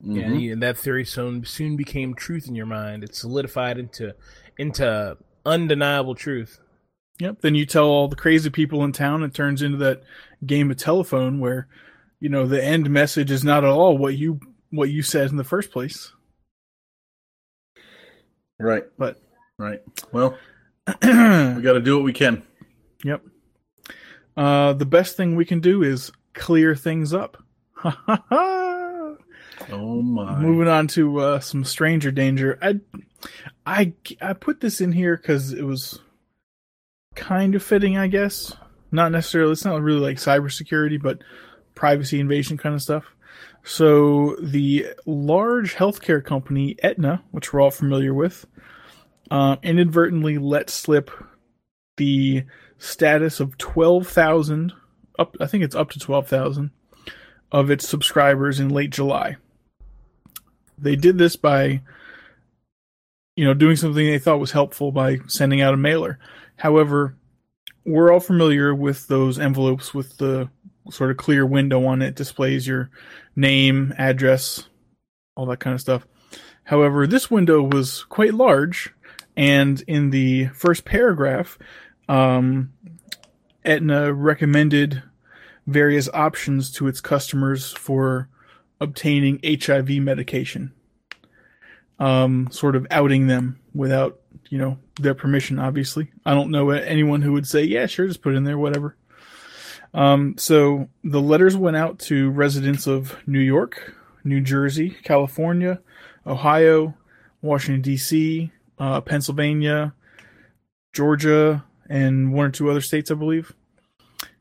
Yeah, 0.02 0.28
Mhm. 0.28 0.52
and 0.52 0.62
that 0.62 0.78
theory 0.78 1.04
soon 1.04 1.44
soon 1.44 1.76
became 1.76 2.14
truth 2.14 2.48
in 2.48 2.54
your 2.54 2.66
mind. 2.66 3.04
It 3.04 3.14
solidified 3.14 3.78
into 3.78 4.14
into 4.58 5.16
undeniable 5.44 6.14
truth. 6.14 6.58
Yep. 7.18 7.40
Then 7.42 7.54
you 7.54 7.66
tell 7.66 7.84
all 7.86 8.08
the 8.08 8.16
crazy 8.16 8.48
people 8.48 8.82
in 8.84 8.92
town, 8.92 9.22
it 9.22 9.34
turns 9.34 9.60
into 9.60 9.76
that 9.78 10.02
game 10.46 10.70
of 10.70 10.78
telephone 10.78 11.38
where, 11.38 11.68
you 12.18 12.30
know, 12.30 12.46
the 12.46 12.62
end 12.64 12.88
message 12.88 13.30
is 13.30 13.44
not 13.44 13.62
at 13.62 13.70
all 13.70 13.98
what 13.98 14.16
you 14.16 14.40
what 14.70 14.88
you 14.88 15.02
said 15.02 15.30
in 15.30 15.36
the 15.36 15.44
first 15.44 15.70
place. 15.70 16.12
Right. 18.58 18.84
But 18.98 19.20
Right. 19.58 19.80
Well, 20.12 20.38
we 20.86 20.92
got 21.62 21.74
to 21.74 21.82
do 21.84 21.94
what 21.96 22.04
we 22.04 22.14
can. 22.14 22.42
Yep. 23.04 23.22
Uh, 24.34 24.72
the 24.72 24.86
best 24.86 25.18
thing 25.18 25.36
we 25.36 25.44
can 25.44 25.60
do 25.60 25.82
is 25.82 26.10
clear 26.32 26.74
things 26.74 27.12
up. 27.12 27.36
Ha 27.80 27.90
ha 28.06 28.24
ha. 28.28 28.79
Oh 29.70 30.02
my. 30.02 30.38
Moving 30.38 30.68
on 30.68 30.86
to 30.88 31.20
uh, 31.20 31.40
some 31.40 31.64
stranger 31.64 32.10
danger. 32.10 32.58
I, 32.62 32.80
I, 33.66 33.92
I 34.20 34.32
put 34.32 34.60
this 34.60 34.80
in 34.80 34.92
here 34.92 35.16
because 35.16 35.52
it 35.52 35.62
was 35.62 36.00
kind 37.14 37.54
of 37.54 37.62
fitting, 37.62 37.96
I 37.96 38.06
guess. 38.06 38.54
Not 38.90 39.12
necessarily. 39.12 39.52
It's 39.52 39.64
not 39.64 39.82
really 39.82 40.00
like 40.00 40.16
cybersecurity, 40.16 41.00
but 41.00 41.22
privacy 41.74 42.20
invasion 42.20 42.56
kind 42.56 42.74
of 42.74 42.82
stuff. 42.82 43.04
So 43.62 44.36
the 44.40 44.86
large 45.06 45.74
healthcare 45.74 46.24
company 46.24 46.76
Aetna, 46.82 47.22
which 47.30 47.52
we're 47.52 47.60
all 47.60 47.70
familiar 47.70 48.14
with, 48.14 48.46
uh, 49.30 49.56
inadvertently 49.62 50.38
let 50.38 50.70
slip 50.70 51.10
the 51.96 52.44
status 52.78 53.38
of 53.38 53.58
twelve 53.58 54.08
thousand 54.08 54.72
up. 55.18 55.36
I 55.40 55.46
think 55.46 55.62
it's 55.62 55.76
up 55.76 55.90
to 55.90 55.98
twelve 55.98 56.26
thousand 56.26 56.70
of 57.52 57.70
its 57.70 57.86
subscribers 57.86 58.58
in 58.58 58.70
late 58.70 58.90
July 58.90 59.36
they 60.80 60.96
did 60.96 61.18
this 61.18 61.36
by 61.36 61.80
you 63.36 63.44
know 63.44 63.54
doing 63.54 63.76
something 63.76 64.06
they 64.06 64.18
thought 64.18 64.40
was 64.40 64.52
helpful 64.52 64.92
by 64.92 65.18
sending 65.26 65.60
out 65.60 65.74
a 65.74 65.78
mailer. 65.78 66.18
However 66.56 67.16
we're 67.84 68.12
all 68.12 68.20
familiar 68.20 68.74
with 68.74 69.06
those 69.08 69.38
envelopes 69.38 69.94
with 69.94 70.18
the 70.18 70.48
sort 70.90 71.10
of 71.10 71.16
clear 71.16 71.46
window 71.46 71.84
on 71.86 72.02
it 72.02 72.14
displays 72.14 72.66
your 72.66 72.90
name 73.36 73.94
address 73.96 74.68
all 75.34 75.46
that 75.46 75.60
kind 75.60 75.74
of 75.74 75.80
stuff. 75.80 76.06
However 76.64 77.06
this 77.06 77.30
window 77.30 77.62
was 77.62 78.04
quite 78.04 78.34
large 78.34 78.92
and 79.36 79.82
in 79.86 80.10
the 80.10 80.46
first 80.48 80.84
paragraph 80.84 81.58
um, 82.08 82.72
Aetna 83.64 84.12
recommended 84.12 85.02
various 85.66 86.08
options 86.12 86.70
to 86.72 86.88
its 86.88 87.00
customers 87.00 87.72
for 87.72 88.28
obtaining 88.80 89.40
HIV 89.44 89.90
medication. 89.90 90.72
Um, 91.98 92.48
sort 92.50 92.76
of 92.76 92.86
outing 92.90 93.26
them 93.26 93.60
without, 93.74 94.20
you 94.48 94.56
know, 94.56 94.78
their 94.98 95.14
permission, 95.14 95.58
obviously. 95.58 96.10
I 96.24 96.32
don't 96.32 96.50
know 96.50 96.70
anyone 96.70 97.20
who 97.20 97.32
would 97.32 97.46
say, 97.46 97.62
yeah, 97.64 97.86
sure, 97.86 98.06
just 98.06 98.22
put 98.22 98.32
it 98.32 98.36
in 98.36 98.44
there, 98.44 98.58
whatever. 98.58 98.96
Um, 99.92 100.34
so 100.38 100.88
the 101.04 101.20
letters 101.20 101.56
went 101.56 101.76
out 101.76 101.98
to 102.00 102.30
residents 102.30 102.86
of 102.86 103.16
New 103.26 103.40
York, 103.40 103.94
New 104.24 104.40
Jersey, 104.40 104.96
California, 105.02 105.80
Ohio, 106.26 106.94
Washington, 107.42 107.82
D.C., 107.82 108.50
uh, 108.78 109.00
Pennsylvania, 109.00 109.94
Georgia, 110.92 111.64
and 111.88 112.32
one 112.32 112.46
or 112.46 112.50
two 112.50 112.70
other 112.70 112.80
states, 112.80 113.10
I 113.10 113.14
believe. 113.14 113.52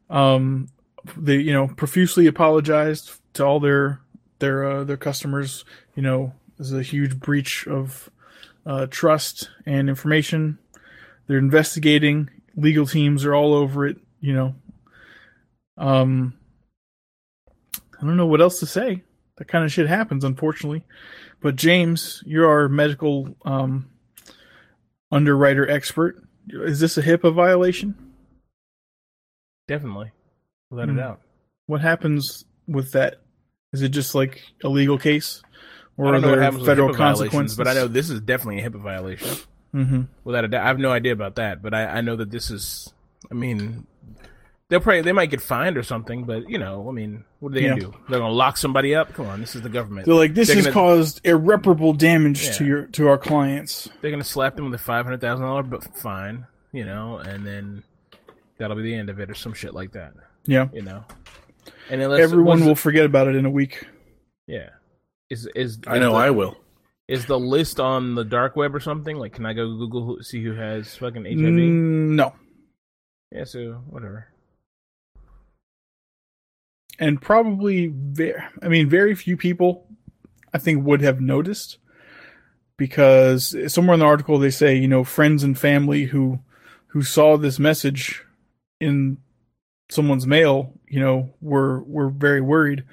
Um, 0.10 0.68
they, 1.18 1.38
you 1.38 1.54
know, 1.54 1.68
profusely 1.68 2.28
apologized 2.28 3.20
to 3.34 3.46
all 3.46 3.60
their 3.60 4.02
their 4.40 4.64
uh, 4.64 4.84
their 4.84 4.98
customers. 4.98 5.66
You 5.96 6.02
know, 6.04 6.34
is 6.58 6.74
a 6.74 6.82
huge 6.82 7.20
breach 7.20 7.68
of 7.68 8.10
uh, 8.66 8.88
trust 8.88 9.50
and 9.66 9.90
information. 9.90 10.58
They're 11.28 11.38
investigating. 11.38 12.30
Legal 12.56 12.86
teams 12.88 13.24
are 13.26 13.36
all 13.36 13.54
over 13.54 13.86
it. 13.86 13.98
You 14.20 14.34
know, 14.34 14.56
um, 15.78 16.34
I 18.02 18.06
don't 18.06 18.18
know 18.18 18.26
what 18.26 18.42
else 18.42 18.60
to 18.60 18.66
say. 18.66 19.04
That 19.38 19.48
kind 19.48 19.64
of 19.64 19.72
shit 19.72 19.88
happens, 19.88 20.24
unfortunately. 20.26 20.84
But 21.42 21.56
James, 21.56 22.22
you're 22.26 22.50
our 22.50 22.68
medical 22.68 23.34
um, 23.46 23.90
underwriter 25.12 25.70
expert. 25.70 26.22
Is 26.50 26.80
this 26.82 26.98
a 26.98 27.02
HIPAA 27.02 27.34
violation? 27.34 27.96
Definitely, 29.68 30.12
without 30.70 30.90
Hmm. 30.90 30.98
a 30.98 31.02
doubt. 31.02 31.22
What 31.68 31.82
happens 31.82 32.44
with 32.68 32.92
that? 32.94 33.22
Is 33.74 33.82
it 33.82 33.89
just 33.89 34.15
like 34.15 34.41
a 34.63 34.70
legal 34.70 34.97
case, 34.97 35.41
or 35.97 36.05
I 36.05 36.09
are 36.09 36.11
don't 36.13 36.22
know 36.22 36.30
what 36.30 36.39
there 36.57 36.65
federal 36.65 36.93
consequences? 36.93 37.57
but 37.57 37.67
I 37.67 37.74
know 37.74 37.88
this 37.88 38.09
is 38.09 38.20
definitely 38.22 38.61
a 38.63 38.70
HIPAA 38.70 38.82
violation. 38.82 39.38
hmm 39.72 40.01
Without 40.24 40.45
a 40.45 40.47
doubt, 40.47 40.63
I 40.63 40.67
have 40.67 40.80
no 40.80 40.91
idea 40.91 41.13
about 41.13 41.36
that, 41.36 41.61
but 41.61 41.74
I, 41.74 41.86
I 41.86 42.01
know 42.01 42.15
that 42.15 42.32
this 42.32 42.49
is. 42.49 42.91
I 43.30 43.36
mean, 43.36 43.86
they'll 44.70 44.80
probably 44.80 45.01
they 45.01 45.11
might 45.11 45.30
get 45.30 45.41
fined 45.41 45.78
or 45.78 45.84
something, 45.84 46.24
but 46.24 46.49
you 46.49 46.57
know, 46.57 46.88
I 46.89 46.91
mean, 46.91 47.26
what 47.39 47.51
are 47.51 47.55
they 47.55 47.61
gonna 47.67 47.80
do? 47.80 47.93
They're 48.09 48.20
gonna 48.20 48.34
lock 48.34 48.57
somebody 48.57 48.95
up? 48.95 49.13
Come 49.13 49.28
on, 49.28 49.39
this 49.41 49.55
is 49.55 49.61
the 49.61 49.70
government. 49.70 50.05
They're 50.07 50.15
like, 50.15 50.34
this 50.34 50.47
They're 50.47 50.55
has 50.57 50.65
gonna- 50.65 50.74
caused 50.74 51.22
irreparable 51.24 51.93
damage 51.93 52.57
to 52.57 52.65
your 52.65 52.84
to 52.88 53.07
our 53.07 53.17
clients. 53.20 53.88
They're 54.01 54.11
gonna 54.11 54.24
slap 54.24 54.55
them 54.55 54.65
with 54.65 54.74
a 54.80 54.84
five 54.84 55.05
hundred 55.05 55.22
thousand 55.22 55.45
dollar 55.45 55.63
fine, 55.95 56.47
you 56.72 56.86
know, 56.86 57.17
and 57.17 57.45
then 57.45 57.84
that'll 58.57 58.76
be 58.78 58.84
the 58.84 58.95
end 58.95 59.09
of 59.09 59.20
it, 59.20 59.30
or 59.30 59.36
some 59.36 59.53
shit 59.53 59.74
like 59.76 59.91
that, 59.91 60.13
Yeah, 60.45 60.70
you 60.74 60.82
know. 60.82 61.03
And 61.90 62.02
unless 62.02 62.20
everyone 62.22 62.60
was- 62.60 62.68
will 62.68 62.76
forget 62.76 63.06
about 63.06 63.28
it 63.28 63.36
in 63.36 63.46
a 63.46 63.50
week. 63.50 63.86
yeah. 64.48 64.70
Is 65.30 65.48
is 65.56 65.80
I 65.86 66.00
know 66.00 66.14
the, 66.14 66.18
I 66.18 66.30
will. 66.32 66.58
is 67.08 67.28
the 67.28 67.38
list 67.40 67.80
on 67.80 68.16
the 68.16 68.24
dark 68.26 68.56
web 68.56 68.74
or 68.74 68.80
something? 68.80 69.16
Like, 69.18 69.34
can 69.34 69.46
I 69.46 69.54
go 69.54 69.68
Google 69.78 70.04
who, 70.04 70.24
see 70.24 70.44
who 70.44 70.54
has 70.54 70.96
fucking 70.96 71.24
HIV? 71.26 71.38
Mm, 71.38 72.16
no, 72.16 72.34
Yeah, 73.32 73.44
so 73.44 73.74
whatever. 73.90 74.28
and 77.00 77.22
probably 77.22 77.88
very. 77.88 78.42
I 78.62 78.68
mean, 78.68 78.90
very 78.90 79.16
few 79.16 79.38
people, 79.38 79.86
I 80.54 80.58
think, 80.58 80.84
would 80.86 81.02
have 81.02 81.22
noticed 81.22 81.78
because 82.78 83.56
somewhere 83.72 83.94
in 83.94 84.00
the 84.00 84.06
article 84.06 84.38
they 84.40 84.50
say, 84.50 84.76
you 84.76 84.88
know, 84.88 85.04
friends 85.04 85.44
and 85.44 85.58
family 85.58 86.06
who 86.06 86.40
who 86.88 87.04
saw 87.04 87.38
this 87.38 87.60
message 87.60 88.24
in 88.82 89.18
someone's 89.92 90.26
mail, 90.28 90.74
you 90.90 91.00
know, 91.00 91.30
were 91.42 91.82
were 91.84 92.10
very 92.10 92.42
worried. 92.42 92.84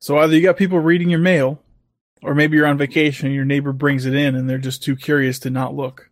So 0.00 0.18
either 0.18 0.34
you 0.34 0.42
got 0.42 0.56
people 0.56 0.78
reading 0.80 1.08
your 1.10 1.20
mail, 1.20 1.62
or 2.22 2.34
maybe 2.34 2.56
you're 2.56 2.66
on 2.66 2.78
vacation 2.78 3.26
and 3.26 3.34
your 3.36 3.44
neighbor 3.44 3.72
brings 3.72 4.04
it 4.06 4.14
in 4.14 4.34
and 4.34 4.48
they're 4.50 4.58
just 4.58 4.82
too 4.82 4.96
curious 4.96 5.38
to 5.40 5.50
not 5.50 5.74
look. 5.74 6.10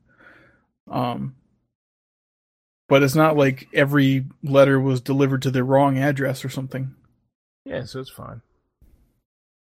Um, 0.90 1.34
but 2.88 3.02
it's 3.02 3.14
not 3.14 3.36
like 3.36 3.68
every 3.74 4.26
letter 4.42 4.80
was 4.80 5.00
delivered 5.00 5.42
to 5.42 5.50
the 5.50 5.62
wrong 5.64 5.98
address 5.98 6.44
or 6.44 6.48
something. 6.48 6.94
Yeah, 7.64 7.84
so 7.84 8.00
it's 8.00 8.10
fine. 8.10 8.42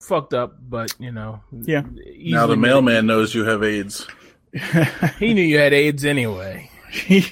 fucked 0.03 0.34
up, 0.34 0.57
but 0.61 0.95
you 0.99 1.12
know. 1.12 1.41
Yeah. 1.53 1.82
now 1.82 2.47
the 2.47 2.57
made- 2.57 2.68
mailman 2.68 3.07
knows 3.07 3.34
you 3.34 3.45
have 3.45 3.62
AIDS 3.62 4.07
He 5.18 5.32
knew 5.34 5.43
you 5.43 5.59
had 5.59 5.72
AIDS 5.74 6.05
anyway. 6.05 6.70
he 6.91 7.24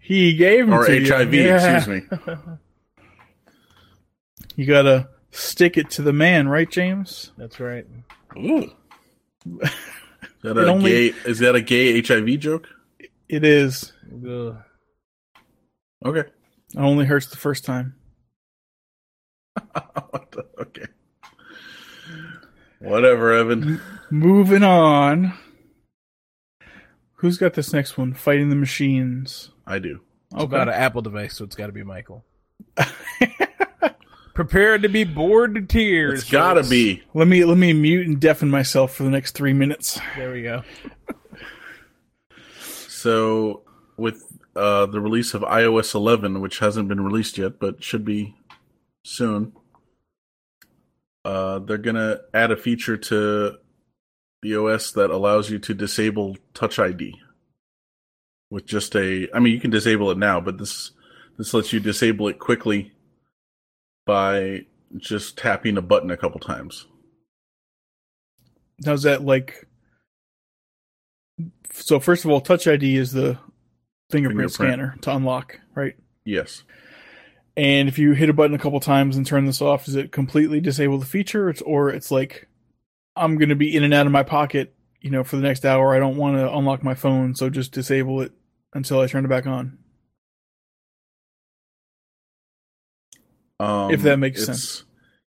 he 0.00 0.34
gave 0.36 0.64
him 0.68 0.74
or 0.74 0.86
to 0.86 1.00
you. 1.00 1.12
HIV. 1.12 1.34
Yeah. 1.34 1.76
Excuse 1.76 2.02
me. 2.02 2.18
You 4.56 4.66
gotta 4.66 5.08
stick 5.30 5.76
it 5.76 5.90
to 5.90 6.02
the 6.02 6.12
man, 6.12 6.48
right, 6.48 6.70
James? 6.70 7.32
That's 7.36 7.60
right. 7.60 7.86
Ooh. 8.36 8.70
Is 9.62 9.72
that 10.42 10.58
a 10.58 10.66
only- 10.66 10.90
gay? 10.90 11.18
Is 11.26 11.38
that 11.40 11.54
a 11.54 11.60
gay 11.60 12.00
HIV 12.02 12.38
joke? 12.40 12.68
It 13.28 13.44
is. 13.44 13.92
Ugh. 14.12 14.56
Okay. 16.04 16.20
It 16.20 16.78
only 16.78 17.04
hurts 17.04 17.26
the 17.26 17.36
first 17.36 17.64
time. 17.64 17.94
okay. 20.60 20.86
Whatever, 22.80 23.32
Evan. 23.32 23.80
Moving 24.10 24.62
on. 24.62 25.32
Who's 27.14 27.38
got 27.38 27.54
this 27.54 27.72
next 27.72 27.96
one? 27.98 28.14
Fighting 28.14 28.50
the 28.50 28.56
machines. 28.56 29.50
I 29.66 29.78
do. 29.78 30.00
It's 30.32 30.44
about 30.44 30.68
an 30.68 30.74
Apple 30.74 31.02
device, 31.02 31.34
so 31.34 31.44
it's 31.44 31.56
got 31.56 31.66
to 31.66 31.72
be 31.72 31.82
Michael. 31.82 32.24
Prepared 34.36 34.82
to 34.82 34.90
be 34.90 35.02
bored 35.02 35.54
to 35.54 35.62
tears. 35.62 36.20
It's 36.20 36.30
gotta 36.30 36.60
folks. 36.60 36.68
be. 36.68 37.02
Let 37.14 37.26
me 37.26 37.42
let 37.46 37.56
me 37.56 37.72
mute 37.72 38.06
and 38.06 38.20
deafen 38.20 38.50
myself 38.50 38.94
for 38.94 39.02
the 39.02 39.08
next 39.08 39.32
three 39.32 39.54
minutes. 39.54 39.98
There 40.14 40.30
we 40.30 40.42
go. 40.42 40.62
So, 42.86 43.62
with 43.96 44.22
uh, 44.54 44.84
the 44.86 45.00
release 45.00 45.32
of 45.32 45.40
iOS 45.40 45.94
11, 45.94 46.42
which 46.42 46.58
hasn't 46.58 46.86
been 46.86 47.02
released 47.02 47.38
yet, 47.38 47.58
but 47.58 47.82
should 47.82 48.04
be 48.04 48.36
soon, 49.06 49.54
uh, 51.24 51.60
they're 51.60 51.78
gonna 51.78 52.18
add 52.34 52.50
a 52.50 52.58
feature 52.58 52.98
to 52.98 53.56
the 54.42 54.54
OS 54.54 54.92
that 54.92 55.08
allows 55.08 55.48
you 55.48 55.58
to 55.60 55.72
disable 55.72 56.36
Touch 56.52 56.78
ID 56.78 57.18
with 58.50 58.66
just 58.66 58.94
a. 58.96 59.28
I 59.34 59.40
mean, 59.40 59.54
you 59.54 59.60
can 59.60 59.70
disable 59.70 60.10
it 60.10 60.18
now, 60.18 60.42
but 60.42 60.58
this 60.58 60.90
this 61.38 61.54
lets 61.54 61.72
you 61.72 61.80
disable 61.80 62.28
it 62.28 62.38
quickly 62.38 62.92
by 64.06 64.64
just 64.96 65.36
tapping 65.36 65.76
a 65.76 65.82
button 65.82 66.10
a 66.10 66.16
couple 66.16 66.40
times. 66.40 66.86
How's 68.84 69.02
that 69.02 69.24
like? 69.24 69.66
So 71.72 72.00
first 72.00 72.24
of 72.24 72.30
all, 72.30 72.40
Touch 72.40 72.66
ID 72.66 72.96
is 72.96 73.12
the 73.12 73.38
fingerprint, 74.10 74.50
Fingerprint. 74.50 74.52
scanner 74.52 74.96
to 75.02 75.14
unlock, 75.14 75.60
right? 75.74 75.96
Yes. 76.24 76.62
And 77.56 77.88
if 77.88 77.98
you 77.98 78.12
hit 78.12 78.28
a 78.28 78.34
button 78.34 78.54
a 78.54 78.58
couple 78.58 78.80
times 78.80 79.16
and 79.16 79.26
turn 79.26 79.46
this 79.46 79.62
off, 79.62 79.86
does 79.86 79.96
it 79.96 80.12
completely 80.12 80.60
disable 80.60 80.98
the 80.98 81.06
feature? 81.06 81.48
It's, 81.48 81.62
or 81.62 81.88
it's 81.90 82.10
like, 82.10 82.48
I'm 83.16 83.38
going 83.38 83.48
to 83.48 83.56
be 83.56 83.74
in 83.74 83.82
and 83.82 83.94
out 83.94 84.06
of 84.06 84.12
my 84.12 84.22
pocket, 84.22 84.74
you 85.00 85.10
know, 85.10 85.24
for 85.24 85.36
the 85.36 85.42
next 85.42 85.64
hour. 85.64 85.94
I 85.94 85.98
don't 85.98 86.18
want 86.18 86.36
to 86.36 86.54
unlock 86.54 86.82
my 86.82 86.94
phone, 86.94 87.34
so 87.34 87.48
just 87.48 87.72
disable 87.72 88.20
it 88.20 88.32
until 88.74 89.00
I 89.00 89.06
turn 89.06 89.24
it 89.24 89.28
back 89.28 89.46
on. 89.46 89.78
Um, 93.58 93.90
If 93.90 94.02
that 94.02 94.18
makes 94.18 94.42
it's- 94.42 94.58
sense. 94.62 94.84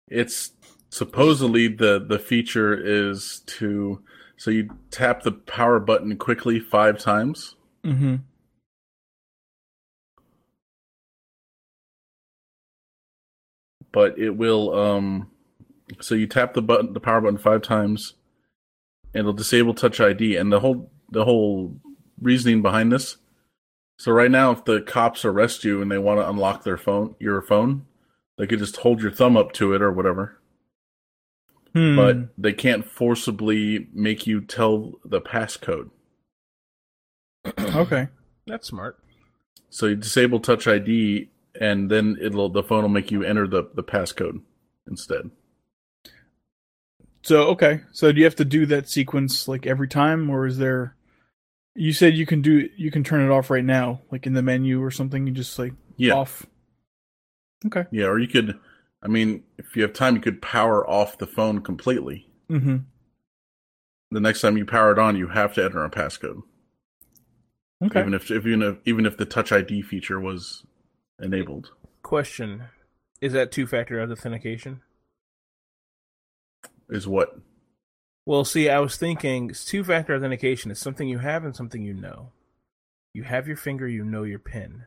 It's 0.10 0.52
supposedly 0.90 1.68
the 1.68 2.00
the 2.08 2.20
feature 2.20 2.74
is 2.76 3.42
to 3.48 4.04
so 4.38 4.52
you 4.52 4.70
tap 4.92 5.24
the 5.24 5.32
power 5.32 5.80
button 5.80 6.16
quickly 6.18 6.60
five 6.60 7.00
times. 7.00 7.56
Mm-hmm. 7.84 8.16
but 13.92 14.18
it 14.18 14.32
will 14.32 14.74
um 14.78 15.30
so 16.02 16.16
you 16.16 16.28
tap 16.28 16.54
the 16.54 16.62
button 16.62 16.94
the 16.94 17.00
power 17.00 17.22
button 17.22 17.38
five 17.38 17.62
times 17.62 18.14
and 19.14 19.22
it'll 19.22 19.34
disable 19.34 19.74
touch 19.74 20.00
id 20.00 20.36
and 20.36 20.52
the 20.52 20.60
whole 20.60 20.92
the 21.12 21.26
whole 21.26 21.76
reasoning 22.22 22.62
behind 22.62 22.92
this 22.92 23.18
so 24.00 24.12
right 24.12 24.32
now 24.32 24.52
if 24.52 24.66
the 24.66 24.82
cops 24.82 25.24
arrest 25.26 25.64
you 25.64 25.82
and 25.82 25.92
they 25.92 25.98
want 25.98 26.20
to 26.20 26.28
unlock 26.30 26.64
their 26.64 26.78
phone 26.78 27.16
your 27.20 27.42
phone 27.42 27.86
they 28.38 28.48
could 28.48 28.60
just 28.60 28.78
hold 28.78 29.02
your 29.02 29.12
thumb 29.12 29.38
up 29.38 29.52
to 29.54 29.74
it 29.74 29.82
or 29.82 29.92
whatever 29.92 30.40
Hmm. 31.76 31.96
but 31.96 32.18
they 32.38 32.54
can't 32.54 32.86
forcibly 32.86 33.88
make 33.94 34.28
you 34.28 34.42
tell 34.42 34.94
the 35.04 35.20
passcode 35.20 35.90
okay. 37.60 38.10
That's 38.46 38.68
smart. 38.68 39.00
so 39.70 39.88
you 39.88 39.96
disable 39.96 40.40
touch 40.40 40.68
id 40.68 41.30
and 41.60 41.90
then 41.90 42.18
it'll 42.22 42.50
the 42.50 42.62
phone 42.64 42.84
will 42.84 42.90
make 42.90 43.10
you 43.12 43.24
enter 43.24 43.48
the 43.48 43.64
the 43.74 43.84
passcode 43.84 44.42
instead 44.88 45.32
So 47.24 47.44
okay. 47.50 47.82
So 47.92 48.12
do 48.12 48.20
you 48.20 48.26
have 48.26 48.36
to 48.36 48.46
do 48.46 48.66
that 48.68 48.90
sequence 48.90 49.48
like 49.48 49.66
every 49.66 49.88
time, 49.88 50.30
or 50.30 50.46
is 50.46 50.58
there? 50.58 50.96
You 51.74 51.94
said 51.94 52.16
you 52.16 52.26
can 52.26 52.42
do 52.42 52.68
you 52.76 52.92
can 52.92 53.04
turn 53.04 53.24
it 53.26 53.32
off 53.32 53.50
right 53.50 53.64
now, 53.64 54.02
like 54.12 54.28
in 54.28 54.34
the 54.34 54.42
menu 54.42 54.84
or 54.84 54.92
something. 54.92 55.26
You 55.26 55.32
just 55.34 55.58
like 55.58 55.74
yeah 55.96 56.14
off. 56.14 56.46
Okay. 57.66 57.86
Yeah, 57.92 58.06
or 58.06 58.20
you 58.20 58.28
could, 58.28 58.60
I 59.02 59.08
mean, 59.08 59.44
if 59.58 59.76
you 59.76 59.84
have 59.84 59.94
time, 59.94 60.16
you 60.16 60.22
could 60.22 60.42
power 60.42 60.88
off 60.88 61.18
the 61.18 61.28
phone 61.28 61.62
completely. 61.62 62.28
Mm-hmm. 62.50 62.78
The 64.12 64.20
next 64.20 64.42
time 64.42 64.58
you 64.58 64.66
power 64.66 64.92
it 64.92 65.00
on, 65.00 65.16
you 65.16 65.30
have 65.30 65.54
to 65.56 65.64
enter 65.64 65.84
a 65.84 65.90
passcode, 65.90 66.42
Okay. 67.84 68.00
even 68.00 68.14
if 68.14 68.30
even 68.30 68.62
if 68.62 68.78
even 68.86 69.06
if 69.06 69.18
the 69.18 69.26
Touch 69.26 69.52
ID 69.52 69.82
feature 69.82 70.20
was 70.20 70.64
enabled. 71.20 71.72
Question: 72.04 72.66
Is 73.22 73.34
that 73.34 73.52
two-factor 73.52 74.00
authentication? 74.02 74.82
Is 76.90 77.08
what? 77.08 77.40
Well, 78.26 78.46
see, 78.46 78.70
I 78.70 78.80
was 78.80 78.98
thinking 78.98 79.50
two-factor 79.54 80.16
authentication 80.16 80.70
is 80.70 80.80
something 80.80 81.10
you 81.10 81.18
have 81.18 81.44
and 81.44 81.56
something 81.56 81.82
you 81.82 81.94
know. 81.94 82.32
You 83.14 83.24
have 83.24 83.48
your 83.48 83.58
finger, 83.58 83.88
you 83.88 84.04
know 84.06 84.24
your 84.24 84.40
PIN. 84.40 84.86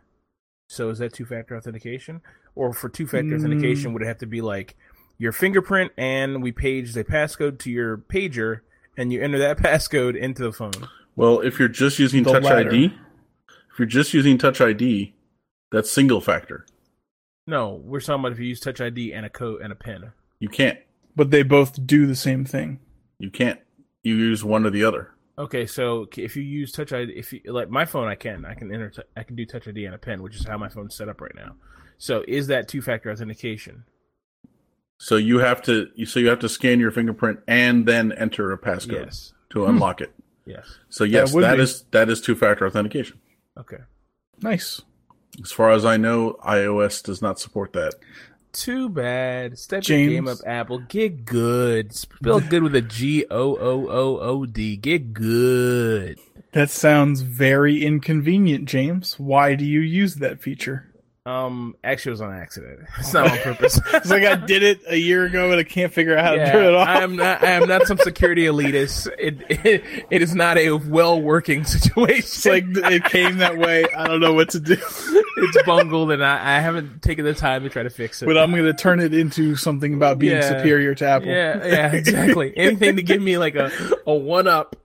So 0.68 0.90
is 0.90 0.98
that 0.98 1.12
two-factor 1.12 1.56
authentication? 1.56 2.20
Or 2.54 2.72
for 2.72 2.88
two-factor 2.88 3.30
Mm. 3.36 3.38
authentication, 3.38 3.92
would 3.92 4.02
it 4.02 4.06
have 4.06 4.18
to 4.18 4.26
be 4.26 4.40
like 4.40 4.76
your 5.18 5.32
fingerprint 5.32 5.92
and 5.96 6.42
we 6.42 6.52
page 6.52 6.96
a 6.96 7.04
passcode 7.04 7.58
to 7.60 7.70
your 7.70 7.96
pager 7.98 8.60
and 8.96 9.12
you 9.12 9.20
enter 9.22 9.38
that 9.38 9.58
passcode 9.58 10.16
into 10.16 10.42
the 10.42 10.52
phone? 10.52 10.72
Well, 11.14 11.40
if 11.40 11.58
you're 11.58 11.68
just 11.68 11.98
using 11.98 12.22
The 12.24 12.32
Touch 12.32 12.42
latter. 12.44 12.68
ID, 12.70 12.84
if 13.72 13.78
you're 13.78 13.86
just 13.86 14.12
using 14.12 14.38
Touch 14.38 14.60
ID, 14.60 15.14
that's 15.70 15.90
single 15.90 16.20
factor. 16.20 16.66
No, 17.46 17.80
we're 17.84 18.00
talking 18.00 18.20
about 18.20 18.32
if 18.32 18.38
you 18.40 18.46
use 18.46 18.60
Touch 18.60 18.80
ID 18.80 19.12
and 19.12 19.24
a 19.24 19.30
code 19.30 19.60
and 19.62 19.72
a 19.72 19.76
PIN. 19.76 20.12
You 20.40 20.48
can't. 20.48 20.78
But 21.14 21.30
they 21.30 21.42
both 21.42 21.86
do 21.86 22.06
the 22.06 22.16
same 22.16 22.44
thing. 22.44 22.80
You 23.18 23.30
can't. 23.30 23.60
You 24.02 24.14
use 24.16 24.44
one 24.44 24.66
or 24.66 24.70
the 24.70 24.84
other. 24.84 25.10
Okay, 25.38 25.66
so 25.66 26.06
if 26.16 26.34
you 26.34 26.42
use 26.42 26.72
Touch 26.72 26.92
ID, 26.92 27.12
if 27.12 27.32
you 27.32 27.40
like 27.46 27.68
my 27.68 27.84
phone, 27.84 28.08
I 28.08 28.14
can 28.14 28.44
I 28.46 28.54
can 28.54 28.72
enter 28.72 28.92
I 29.16 29.22
can 29.22 29.36
do 29.36 29.44
Touch 29.44 29.68
ID 29.68 29.84
and 29.84 29.94
a 29.94 29.98
pen, 29.98 30.22
which 30.22 30.36
is 30.36 30.46
how 30.46 30.56
my 30.56 30.68
phone's 30.68 30.96
set 30.96 31.08
up 31.08 31.20
right 31.20 31.34
now. 31.34 31.56
So 31.98 32.24
is 32.26 32.46
that 32.46 32.68
two 32.68 32.80
factor 32.80 33.10
authentication? 33.10 33.84
So 34.98 35.16
you 35.16 35.38
have 35.38 35.60
to. 35.62 35.88
So 36.06 36.20
you 36.20 36.28
have 36.28 36.38
to 36.40 36.48
scan 36.48 36.80
your 36.80 36.90
fingerprint 36.90 37.40
and 37.46 37.86
then 37.86 38.12
enter 38.12 38.50
a 38.52 38.58
passcode 38.58 39.06
Yes, 39.06 39.34
to 39.50 39.66
unlock 39.66 40.00
it. 40.00 40.14
yes. 40.46 40.78
So 40.88 41.04
yes, 41.04 41.34
that 41.34 41.56
be. 41.56 41.62
is 41.62 41.84
that 41.90 42.08
is 42.08 42.22
two 42.22 42.34
factor 42.34 42.66
authentication. 42.66 43.20
Okay. 43.58 43.78
Nice. 44.40 44.80
As 45.42 45.52
far 45.52 45.70
as 45.70 45.84
I 45.84 45.98
know, 45.98 46.38
iOS 46.46 47.02
does 47.02 47.20
not 47.20 47.38
support 47.38 47.74
that. 47.74 47.94
Too 48.56 48.88
bad. 48.88 49.58
Step 49.58 49.86
your 49.86 49.98
game 49.98 50.26
up, 50.26 50.38
Apple. 50.46 50.78
Get 50.78 51.26
good. 51.26 51.94
Spell 51.94 52.40
good 52.48 52.62
with 52.62 52.74
a 52.74 52.80
G 52.80 53.26
O 53.30 53.54
O 53.54 53.86
O 53.90 54.18
O 54.18 54.46
D. 54.46 54.76
Get 54.76 55.12
good. 55.12 56.18
That 56.52 56.70
sounds 56.70 57.20
very 57.20 57.84
inconvenient, 57.84 58.64
James. 58.64 59.20
Why 59.20 59.56
do 59.56 59.64
you 59.66 59.80
use 59.80 60.14
that 60.16 60.40
feature? 60.40 60.88
Um, 61.26 61.74
actually, 61.82 62.10
it 62.10 62.12
was 62.12 62.20
on 62.20 62.32
accident. 62.32 62.80
It's 63.00 63.12
not 63.12 63.30
on 63.30 63.38
purpose. 63.38 63.80
It's 63.92 64.10
like 64.10 64.22
I 64.22 64.36
did 64.36 64.62
it 64.62 64.80
a 64.88 64.96
year 64.96 65.24
ago 65.24 65.50
and 65.50 65.58
I 65.58 65.64
can't 65.64 65.92
figure 65.92 66.16
out 66.16 66.24
how 66.24 66.30
to 66.32 66.36
Yeah, 66.38 66.52
turn 66.52 66.64
it 66.66 66.74
off. 66.74 66.86
I 66.88 67.02
am 67.02 67.16
not. 67.16 67.42
I 67.42 67.50
am 67.50 67.68
not 67.68 67.86
some 67.88 67.98
security 67.98 68.44
elitist. 68.44 69.08
It, 69.18 69.38
it 69.64 70.06
it 70.10 70.22
is 70.22 70.34
not 70.36 70.56
a 70.56 70.70
well 70.72 71.20
working 71.20 71.64
situation. 71.76 72.18
It's 72.18 72.46
like 72.46 72.64
it 72.68 73.04
came 73.04 73.38
that 73.38 73.58
way. 73.58 73.84
I 73.96 74.06
don't 74.06 74.20
know 74.20 74.32
what 74.34 74.50
to 74.50 74.60
do. 74.60 74.74
it's 75.38 75.62
bungled, 75.66 76.12
and 76.12 76.24
I, 76.24 76.58
I 76.58 76.60
haven't 76.60 77.02
taken 77.02 77.24
the 77.24 77.34
time 77.34 77.64
to 77.64 77.68
try 77.70 77.82
to 77.82 77.90
fix 77.90 78.22
it. 78.22 78.26
But 78.26 78.38
I'm 78.38 78.52
going 78.52 78.64
to 78.64 78.72
turn 78.72 79.00
it 79.00 79.12
into 79.12 79.56
something 79.56 79.94
about 79.94 80.18
being 80.20 80.36
Yeah. 80.36 80.48
superior 80.58 80.94
to 80.94 81.06
Apple. 81.06 81.28
yeah, 81.28 81.66
yeah, 81.66 81.92
exactly. 81.92 82.56
Anything 82.56 82.96
to 82.96 83.02
give 83.02 83.20
me 83.20 83.36
like 83.36 83.56
a 83.56 83.72
a 84.06 84.14
one 84.14 84.46
up, 84.46 84.76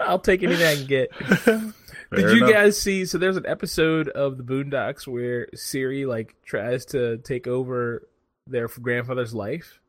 I'll 0.00 0.20
take 0.20 0.44
anything 0.44 0.66
I 0.66 0.76
can 0.76 0.86
get. 0.86 1.74
Did 2.12 2.30
you 2.36 2.38
enough. 2.38 2.50
guys 2.52 2.80
see? 2.80 3.04
So 3.06 3.18
there's 3.18 3.36
an 3.36 3.46
episode 3.46 4.08
of 4.08 4.36
the 4.36 4.42
Boondocks 4.42 5.06
where 5.06 5.48
Siri 5.54 6.06
like 6.06 6.34
tries 6.44 6.84
to 6.86 7.18
take 7.18 7.46
over 7.46 8.08
their 8.46 8.66
grandfather's 8.68 9.32
life. 9.34 9.80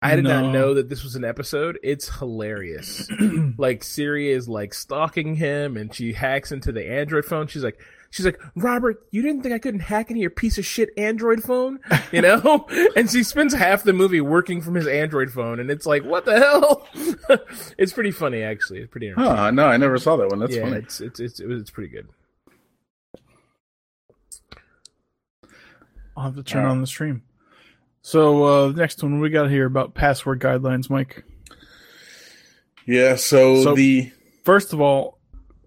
I 0.00 0.14
did 0.14 0.22
No. 0.24 0.42
not 0.42 0.52
know 0.52 0.74
that 0.74 0.88
this 0.88 1.02
was 1.02 1.16
an 1.16 1.24
episode. 1.24 1.78
It's 1.82 2.08
hilarious. 2.18 3.08
like 3.58 3.82
Siri 3.82 4.30
is 4.30 4.48
like 4.48 4.72
stalking 4.74 5.34
him, 5.34 5.76
and 5.76 5.92
she 5.92 6.12
hacks 6.12 6.52
into 6.52 6.70
the 6.70 6.88
Android 6.88 7.24
phone. 7.24 7.48
She's 7.48 7.64
like, 7.64 7.80
she's 8.10 8.24
like, 8.26 8.40
Robert, 8.56 9.02
you 9.10 9.22
didn't 9.22 9.42
think 9.42 9.54
I 9.54 9.58
couldn't 9.58 9.80
hack 9.80 10.10
into 10.10 10.20
your 10.20 10.30
piece 10.30 10.58
of 10.58 10.64
shit 10.64 10.90
Android 10.96 11.42
phone, 11.42 11.78
you 12.12 12.22
know? 12.22 12.66
and 12.96 13.10
she 13.10 13.22
spends 13.22 13.54
half 13.54 13.82
the 13.84 13.92
movie 13.92 14.20
working 14.20 14.60
from 14.60 14.74
his 14.74 14.86
Android 14.86 15.30
phone, 15.30 15.60
and 15.60 15.70
it's 15.70 15.86
like, 15.86 16.04
what 16.04 16.24
the 16.24 16.38
hell? 16.38 16.86
it's 17.78 17.92
pretty 17.92 18.10
funny, 18.10 18.42
actually. 18.42 18.80
It's 18.80 18.90
pretty. 18.90 19.08
entertaining. 19.08 19.36
Huh, 19.36 19.50
no, 19.50 19.66
I 19.66 19.76
never 19.76 19.98
saw 19.98 20.16
that 20.16 20.28
one. 20.28 20.38
That's 20.38 20.54
yeah, 20.54 20.62
funny. 20.62 20.76
it's 20.78 21.00
it's 21.00 21.20
it's 21.20 21.40
it 21.40 21.46
was- 21.46 21.60
it's 21.60 21.70
pretty 21.70 21.90
good. 21.90 22.08
I'll 26.16 26.24
have 26.24 26.36
to 26.36 26.42
turn 26.42 26.62
Alright. 26.62 26.72
on 26.72 26.80
the 26.80 26.86
stream. 26.86 27.22
So 28.02 28.44
uh 28.44 28.72
next 28.72 29.02
one 29.02 29.20
we 29.20 29.30
got 29.30 29.50
here 29.50 29.66
about 29.66 29.94
password 29.94 30.40
guidelines, 30.40 30.90
Mike. 30.90 31.24
Yeah, 32.86 33.16
so, 33.16 33.62
So- 33.62 33.74
the 33.74 34.10
First 34.44 34.72
of 34.72 34.80
all, 34.80 35.18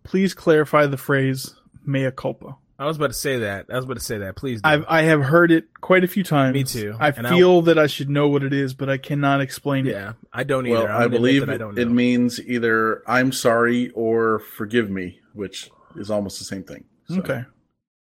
please 0.04 0.34
clarify 0.34 0.88
the 0.88 0.98
phrase 0.98 1.54
mea 1.86 2.12
culpa. 2.12 2.56
I 2.80 2.86
was 2.86 2.98
about 2.98 3.08
to 3.08 3.14
say 3.14 3.40
that. 3.40 3.68
I 3.70 3.76
was 3.76 3.86
about 3.86 3.98
to 3.98 4.04
say 4.04 4.18
that. 4.20 4.36
Please. 4.36 4.62
Do. 4.62 4.68
I've 4.68 4.86
I 4.90 5.04
have 5.04 5.22
heard 5.22 5.52
it 5.52 5.66
quite 5.82 6.04
a 6.04 6.08
few 6.08 6.24
times. 6.24 6.54
Me 6.56 6.64
too. 6.64 6.96
I 7.00 7.10
And 7.10 7.28
feel 7.28 7.62
that 7.64 7.78
I 7.78 7.86
should 7.86 8.10
know 8.10 8.28
what 8.28 8.42
it 8.44 8.54
is, 8.54 8.74
but 8.74 8.90
I 8.90 8.98
cannot 8.98 9.40
explain 9.40 9.86
it. 9.86 9.92
yeah, 9.92 10.14
I 10.34 10.44
don't 10.44 10.66
either. 10.66 10.76
well, 10.78 10.86
I'm 10.88 10.90
I 10.90 10.94
gonna 10.94 11.06
admit 11.06 11.20
believe 11.22 11.42
that 11.42 11.50
I 11.52 11.56
it, 11.56 11.58
don't 11.60 11.78
it 11.78 11.86
means 11.92 12.40
either 12.42 13.04
I'm 13.08 13.32
sorry 13.32 13.92
or 13.92 14.40
forgive 14.40 14.90
me, 14.90 15.20
which 15.34 15.70
is 15.96 16.10
almost 16.10 16.40
the 16.40 16.46
same 16.46 16.64
thing. 16.64 16.86
So- 17.08 17.20
Okay. 17.20 17.44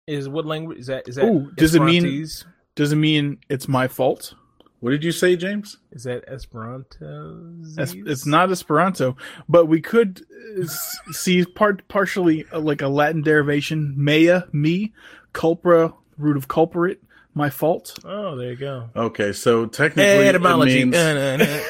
is 0.06 0.30
what 0.30 0.46
language 0.46 0.78
is 0.80 0.88
that? 0.88 1.08
Is 1.08 1.16
that? 1.16 1.26
Ooh, 1.26 1.52
does 1.56 1.74
it 1.74 1.82
mean- 1.82 2.28
Does 2.76 2.92
it 2.94 2.96
mean 2.98 3.40
it's 3.50 3.68
my 3.68 3.88
fault? 3.88 4.36
What 4.82 4.92
did 4.92 5.04
you 5.04 5.12
say, 5.12 5.36
James? 5.36 5.78
Is 5.92 6.04
that 6.04 6.24
Esperanto? 6.28 7.54
Es- 7.78 7.94
It's 7.96 8.26
not 8.26 8.50
Esperanto, 8.52 9.18
but 9.50 9.66
we 9.66 9.82
could 9.82 10.26
uh, 10.58 10.64
s- 10.64 10.98
see 11.12 11.44
part 11.46 11.86
partially 11.90 12.46
uh, 12.54 12.60
like 12.60 12.82
a 12.82 12.88
Latin 12.88 13.22
derivation. 13.22 13.94
Mea, 13.98 14.42
me, 14.54 14.94
culpa, 15.34 15.94
root 16.18 16.38
of 16.38 16.48
culprit, 16.48 17.04
my 17.34 17.50
fault. 17.50 17.98
Oh, 18.06 18.38
there 18.38 18.52
you 18.52 18.56
go. 18.56 18.90
Okay, 18.96 19.34
so 19.34 19.66
technically 19.66 20.28
Etymology. 20.28 20.82
it 20.82 20.86
means 20.86 20.96
Uh. 20.96 21.62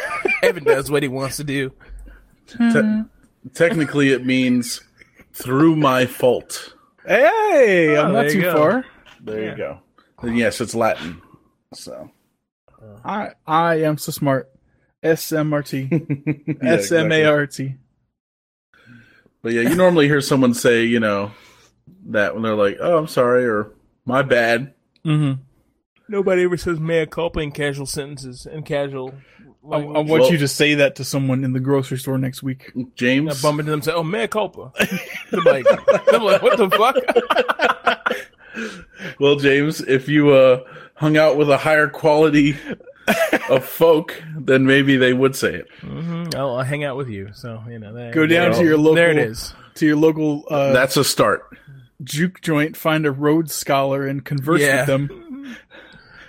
Evan 0.43 0.63
does 0.63 0.91
what 0.91 1.01
he 1.03 1.09
wants 1.09 1.37
to 1.37 1.43
do. 1.43 1.71
te- 2.47 3.03
technically 3.53 4.11
it 4.11 4.25
means 4.25 4.81
through 5.33 5.75
my 5.75 6.05
fault. 6.05 6.73
Hey, 7.05 7.95
Oh, 7.97 8.03
I'm 8.05 8.13
there 8.13 8.23
not 8.23 8.25
you 8.25 8.31
too 8.33 8.41
go. 8.41 8.53
far. 8.53 8.85
There 9.21 9.41
Yeah. 9.43 9.51
you 9.51 9.57
go. 9.57 9.79
And 10.21 10.37
yes, 10.37 10.61
it's 10.61 10.75
Latin. 10.75 11.21
So 11.73 12.09
I 13.03 13.31
I 13.45 13.75
am 13.81 13.97
so 13.97 14.11
smart. 14.11 14.49
S 15.01 15.31
M 15.31 15.53
R 15.53 15.63
T. 15.63 15.87
Yeah, 16.47 16.55
S 16.73 16.91
M 16.91 17.11
A 17.11 17.25
R 17.25 17.47
T. 17.47 17.75
But 19.41 19.53
yeah, 19.53 19.61
you 19.61 19.75
normally 19.75 20.07
hear 20.07 20.19
someone 20.21 20.53
say, 20.53 20.83
you 20.83 20.99
know, 20.99 21.31
that 22.07 22.33
when 22.33 22.43
they're 22.43 22.55
like, 22.55 22.77
"Oh, 22.81 22.97
I'm 22.97 23.07
sorry" 23.07 23.45
or 23.45 23.71
"My 24.05 24.21
bad." 24.21 24.73
Mm-hmm. 25.05 25.41
Nobody 26.09 26.43
ever 26.43 26.57
says 26.57 26.79
mea 26.79 27.05
culpa 27.05 27.39
in 27.39 27.51
casual 27.51 27.85
sentences 27.85 28.45
and 28.45 28.65
casual. 28.65 29.13
I, 29.71 29.75
I 29.77 29.79
want 29.79 30.07
Well- 30.09 30.31
you 30.31 30.37
to 30.39 30.47
say 30.47 30.75
that 30.75 30.95
to 30.95 31.03
someone 31.03 31.43
in 31.43 31.53
the 31.53 31.59
grocery 31.59 31.97
store 31.97 32.17
next 32.17 32.41
week. 32.43 32.71
James. 32.95 33.29
I 33.29 33.31
James, 33.31 33.41
bump 33.41 33.59
into 33.59 33.71
them 33.71 33.77
and 33.79 33.83
say, 33.85 33.91
"Oh, 33.93 34.03
mea 34.03 34.27
culpa." 34.27 34.71
I'm 35.31 35.43
like, 35.43 35.65
I'm 36.13 36.23
like, 36.23 36.41
what 36.41 36.57
the 36.57 36.69
fuck? 36.71 36.95
well, 39.19 39.35
James, 39.35 39.81
if 39.81 40.09
you 40.09 40.31
uh, 40.31 40.63
hung 40.95 41.15
out 41.17 41.37
with 41.37 41.49
a 41.49 41.57
higher 41.57 41.87
quality 41.87 42.57
of 43.49 43.65
folk, 43.65 44.21
then 44.37 44.65
maybe 44.65 44.97
they 44.97 45.13
would 45.13 45.35
say 45.35 45.55
it. 45.55 45.67
hmm 45.81 46.25
I'll, 46.35 46.57
I'll 46.57 46.63
hang 46.63 46.83
out 46.83 46.97
with 46.97 47.09
you. 47.09 47.29
So 47.33 47.63
you 47.69 47.79
know, 47.79 47.93
there, 47.93 48.11
Go 48.11 48.25
down 48.27 48.53
to 48.53 48.63
your 48.63 48.77
local 48.77 48.95
There 48.95 49.11
it 49.11 49.17
is. 49.17 49.53
to 49.75 49.85
your 49.85 49.95
local 49.97 50.45
uh, 50.49 50.73
That's 50.73 50.97
a 50.97 51.03
start. 51.03 51.43
juke 52.03 52.41
joint, 52.41 52.77
find 52.77 53.05
a 53.05 53.11
Rhodes 53.11 53.53
scholar, 53.53 54.05
and 54.07 54.23
converse 54.23 54.61
Yeah. 54.61 54.81
with 54.81 54.87
them. 54.87 55.55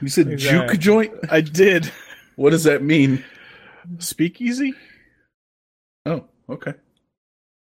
You 0.02 0.08
said 0.08 0.28
Exactly. 0.28 0.76
juke 0.78 0.80
joint. 0.80 1.12
I 1.30 1.42
did. 1.42 1.92
What 2.36 2.50
does 2.50 2.64
that 2.64 2.82
mean? 2.82 3.22
Speakeasy. 3.98 4.72
Oh, 6.06 6.24
okay. 6.48 6.72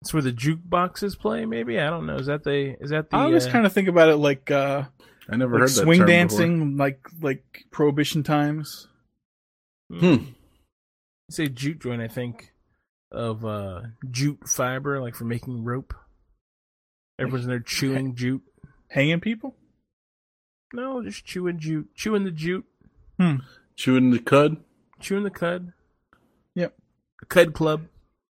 It's 0.02 0.14
where 0.14 0.22
the 0.22 0.32
jukeboxes 0.32 1.18
play. 1.18 1.46
Maybe 1.46 1.80
I 1.80 1.90
don't 1.90 2.06
know. 2.06 2.18
Is 2.18 2.28
that 2.28 2.44
the? 2.44 2.76
Is 2.80 2.92
that 2.92 3.10
the? 3.10 3.18
I 3.18 3.24
always 3.24 3.48
uh, 3.48 3.52
kind 3.52 3.66
of 3.66 3.74
think 3.74 3.88
about 3.88 4.10
it 4.10 4.18
like 4.18 4.52
uh, 4.52 4.84
I 5.28 5.36
never 5.38 5.54
like 5.56 5.62
heard 5.62 5.70
that 5.70 5.82
swing 5.82 6.00
term 6.02 6.08
dancing, 6.08 6.78
like 6.78 7.00
like 7.20 7.66
prohibition 7.72 8.22
times. 8.22 8.88
Hmm. 9.92 10.16
say 11.30 11.48
jute 11.48 11.80
joint. 11.82 12.02
I 12.02 12.08
think 12.08 12.54
of 13.12 13.44
uh 13.46 13.82
jute 14.10 14.48
fiber, 14.48 15.02
like 15.02 15.16
for 15.16 15.26
making 15.26 15.64
rope. 15.64 15.94
Everyone's 17.18 17.46
in 17.46 17.50
there 17.50 17.60
chewing 17.60 18.16
jute. 18.16 18.44
Hanging 18.90 19.20
people. 19.20 19.56
No, 20.74 21.04
just 21.04 21.26
chewing 21.26 21.60
jute, 21.60 21.90
chewing 21.96 22.24
the 22.24 22.32
jute, 22.32 22.66
before. 23.18 23.40
Chewing 23.76 24.12
the 24.12 24.20
cud. 24.20 24.58
chewing 25.00 25.24
the 25.24 25.30
cud. 25.32 25.74
Yep. 26.56 26.76
The 27.22 27.26
cud 27.26 27.54
club. 27.54 27.88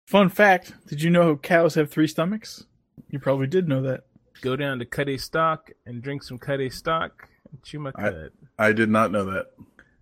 Fun 0.08 0.30
fact: 0.30 0.74
Did 0.88 1.02
you 1.02 1.10
know 1.10 1.36
cows 1.36 1.76
have 1.76 1.90
three 1.90 2.08
stomachs? 2.08 2.66
You 3.10 3.20
probably 3.20 3.48
did 3.48 3.68
know 3.68 3.82
that. 3.84 4.06
Go 4.42 4.56
down 4.56 4.80
to 4.80 4.86
Cuddy 4.86 5.18
Stock 5.18 5.72
and 5.86 6.02
drink 6.02 6.24
some 6.24 6.38
Cuddy 6.38 6.70
Stock 6.70 7.28
and 7.52 7.62
chew 7.64 7.80
my 7.80 7.90
I- 7.96 8.10
cud. 8.10 8.32
I 8.58 8.72
did 8.74 8.90
not 8.90 9.12
know 9.12 9.26
that. 9.26 9.48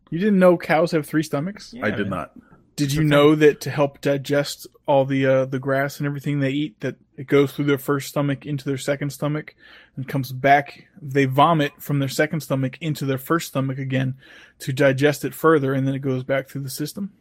You 0.09 0.19
didn't 0.19 0.39
know 0.39 0.57
cows 0.57 0.91
have 0.91 1.05
three 1.05 1.23
stomachs? 1.23 1.73
Yeah, 1.73 1.85
I 1.85 1.91
did 1.91 2.09
man. 2.09 2.09
not. 2.09 2.31
Did 2.75 2.93
you 2.93 3.03
know 3.03 3.33
that 3.33 3.61
to 3.61 3.71
help 3.71 4.01
digest 4.01 4.67
all 4.85 5.03
the 5.03 5.25
uh, 5.25 5.45
the 5.45 5.59
grass 5.59 5.97
and 5.97 6.05
everything 6.05 6.39
they 6.39 6.51
eat, 6.51 6.79
that 6.81 6.95
it 7.17 7.25
goes 7.25 7.51
through 7.51 7.65
their 7.65 7.79
first 7.79 8.07
stomach 8.07 8.45
into 8.45 8.65
their 8.65 8.77
second 8.77 9.09
stomach 9.09 9.55
and 9.95 10.07
comes 10.07 10.31
back? 10.31 10.85
They 11.01 11.25
vomit 11.25 11.73
from 11.79 11.97
their 11.97 12.07
second 12.07 12.41
stomach 12.41 12.77
into 12.79 13.05
their 13.05 13.17
first 13.17 13.47
stomach 13.47 13.79
again 13.79 14.15
to 14.59 14.71
digest 14.71 15.25
it 15.25 15.33
further, 15.33 15.73
and 15.73 15.87
then 15.87 15.95
it 15.95 15.99
goes 15.99 16.23
back 16.23 16.49
through 16.49 16.61
the 16.61 16.69
system 16.69 17.13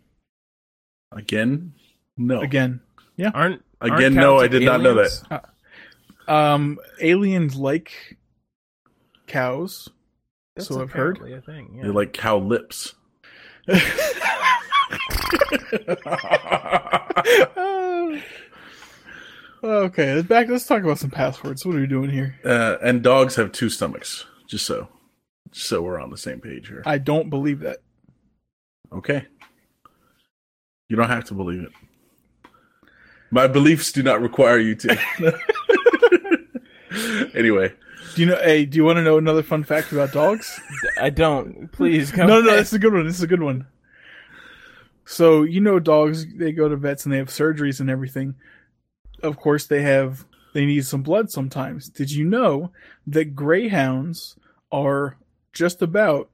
Again? 1.12 1.74
No. 2.16 2.40
again. 2.40 2.80
Aren't 3.34 3.62
aren't 3.80 3.94
Again, 3.94 4.14
no, 4.14 4.38
I 4.38 4.48
did 4.48 4.62
not 4.62 4.80
know 4.80 4.92
aliens? 4.92 5.22
Um, 6.28 6.78
aliens 7.00 7.56
like 7.56 8.18
cows. 9.26 9.88
That's 10.56 10.68
So 10.68 10.80
I've 10.80 10.92
heard. 10.92 11.20
a 11.20 11.40
thing. 11.42 11.74
Yeah. 11.76 11.82
They're 11.84 11.92
like 11.92 12.14
cow 12.14 12.38
lips. 12.38 12.94
okay, 19.62 20.14
let's 20.14 20.28
back. 20.28 20.48
Let's 20.48 20.66
talk 20.66 20.82
about 20.82 20.98
some 20.98 21.10
passwords. 21.10 21.66
What 21.66 21.76
are 21.76 21.80
we 21.80 21.86
doing 21.86 22.10
here? 22.10 22.36
Uh, 22.44 22.76
and 22.82 23.02
dogs 23.02 23.36
have 23.36 23.52
two 23.52 23.68
stomachs. 23.68 24.24
Just 24.48 24.64
so, 24.64 24.88
just 25.50 25.68
so 25.68 25.82
we're 25.82 26.00
on 26.00 26.10
the 26.10 26.16
same 26.16 26.40
page 26.40 26.68
here. 26.68 26.82
I 26.86 26.98
don't 26.98 27.28
believe 27.28 27.60
that. 27.60 27.78
Okay. 28.92 29.26
You 30.88 30.96
don't 30.96 31.08
have 31.08 31.24
to 31.26 31.34
believe 31.34 31.62
it. 31.62 31.72
My 33.30 33.46
beliefs 33.48 33.92
do 33.92 34.02
not 34.02 34.22
require 34.22 34.58
you 34.58 34.74
to. 34.76 34.98
anyway, 37.34 37.72
Do 38.16 38.22
you 38.22 38.28
know? 38.28 38.40
Hey, 38.42 38.64
do 38.64 38.78
you 38.78 38.84
want 38.84 38.96
to 38.96 39.02
know 39.02 39.18
another 39.18 39.42
fun 39.42 39.62
fact 39.62 39.92
about 39.92 40.10
dogs? 40.10 40.58
I 40.98 41.10
don't. 41.10 41.70
Please 41.70 42.10
come. 42.10 42.26
no, 42.28 42.40
no, 42.40 42.46
back. 42.46 42.56
this 42.56 42.68
is 42.68 42.72
a 42.72 42.78
good 42.78 42.94
one. 42.94 43.06
This 43.06 43.16
is 43.16 43.22
a 43.22 43.26
good 43.26 43.42
one. 43.42 43.66
So 45.04 45.42
you 45.42 45.60
know, 45.60 45.78
dogs 45.78 46.24
they 46.34 46.52
go 46.52 46.66
to 46.66 46.76
vets 46.76 47.04
and 47.04 47.12
they 47.12 47.18
have 47.18 47.28
surgeries 47.28 47.78
and 47.78 47.90
everything. 47.90 48.36
Of 49.22 49.36
course, 49.36 49.66
they 49.66 49.82
have 49.82 50.24
they 50.54 50.64
need 50.64 50.86
some 50.86 51.02
blood 51.02 51.30
sometimes. 51.30 51.90
Did 51.90 52.10
you 52.10 52.24
know 52.24 52.72
that 53.06 53.36
greyhounds 53.36 54.36
are 54.72 55.18
just 55.52 55.82
about 55.82 56.30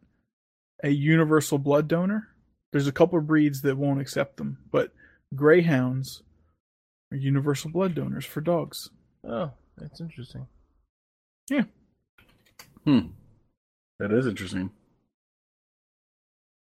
a 0.85 0.91
universal 0.91 1.59
blood 1.59 1.89
donor? 1.89 2.28
There's 2.70 2.87
a 2.87 2.93
couple 2.93 3.18
of 3.18 3.26
breeds 3.26 3.62
that 3.62 3.76
won't 3.76 4.01
accept 4.01 4.37
them, 4.37 4.59
but 4.70 4.93
greyhounds 5.35 6.22
are 7.11 7.16
universal 7.16 7.72
blood 7.72 7.97
donors 7.97 8.24
for 8.24 8.41
dogs. 8.41 8.89
Oh, 9.26 9.51
that's 9.76 10.01
interesting. 10.01 10.47
That 13.99 14.12
is 14.12 14.26
interesting. 14.26 14.70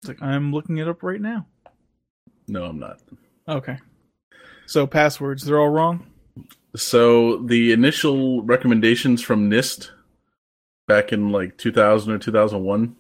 It's 0.02 0.10
like 0.10 0.22
I'm 0.22 0.52
looking 0.54 0.78
it 0.78 0.88
up 0.88 1.04
right 1.04 1.22
now. 1.22 1.48
No, 2.48 2.64
I'm 2.64 2.80
not. 2.80 3.00
Okay. 3.48 3.78
So 4.66 4.88
passwords, 4.88 5.44
they're 5.44 5.60
all 5.60 5.70
wrong. 5.70 6.08
So 6.76 7.38
the 7.38 7.72
initial 7.72 8.44
recommendations 8.44 9.22
from 9.22 9.50
NIST 9.50 9.90
back 10.88 11.12
in 11.12 11.32
like 11.32 11.58
2000 11.58 12.12
or 12.12 12.18
2001. 12.18 12.96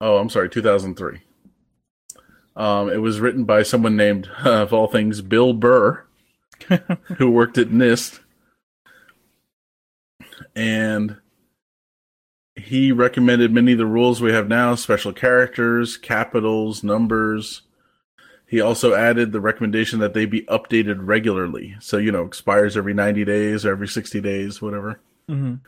Oh, 0.00 0.18
I'm 0.18 0.28
sorry, 0.28 0.50
2003. 0.50 1.20
Um, 2.54 2.90
it 2.90 2.98
was 2.98 3.20
written 3.20 3.44
by 3.44 3.62
someone 3.62 3.96
named, 3.96 4.28
of 4.44 4.72
all 4.72 4.88
things, 4.88 5.20
Bill 5.20 5.52
Burr, 5.52 6.04
who 7.18 7.30
worked 7.30 7.58
at 7.58 7.68
NIST. 7.68 8.20
And 10.56 11.18
he 12.56 12.90
recommended 12.90 13.52
many 13.52 13.72
of 13.72 13.78
the 13.78 13.86
rules 13.86 14.20
we 14.20 14.32
have 14.32 14.48
now 14.48 14.74
special 14.74 15.12
characters, 15.12 15.96
capitals, 15.96 16.82
numbers, 16.82 17.62
he 18.46 18.60
also 18.60 18.94
added 18.94 19.32
the 19.32 19.40
recommendation 19.40 19.98
that 19.98 20.14
they 20.14 20.24
be 20.24 20.42
updated 20.42 20.98
regularly. 21.00 21.76
So, 21.80 21.98
you 21.98 22.12
know, 22.12 22.24
expires 22.24 22.76
every 22.76 22.94
90 22.94 23.24
days 23.24 23.66
or 23.66 23.72
every 23.72 23.88
60 23.88 24.20
days, 24.20 24.62
whatever. 24.62 25.00
Mhm. 25.28 25.60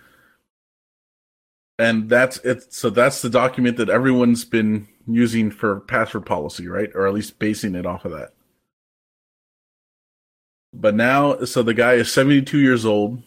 And 1.77 2.09
that's 2.09 2.39
it. 2.39 2.73
So 2.73 2.89
that's 2.89 3.21
the 3.21 3.31
document 3.31 3.77
that 3.79 3.89
everyone's 3.89 4.45
been 4.45 4.87
using 5.07 5.51
for 5.51 5.81
password 5.81 6.27
policy, 6.27 6.69
right? 6.69 6.91
Or 6.95 7.07
at 7.07 7.15
least 7.15 7.39
basing 7.41 7.75
it 7.75 7.87
off 7.87 8.05
of 8.05 8.13
that. 8.13 8.35
But 10.73 10.95
now, 10.95 11.45
so 11.45 11.63
the 11.63 11.75
guy 11.75 11.95
is 11.95 12.13
72 12.13 12.59
years 12.59 12.85
old. 12.85 13.23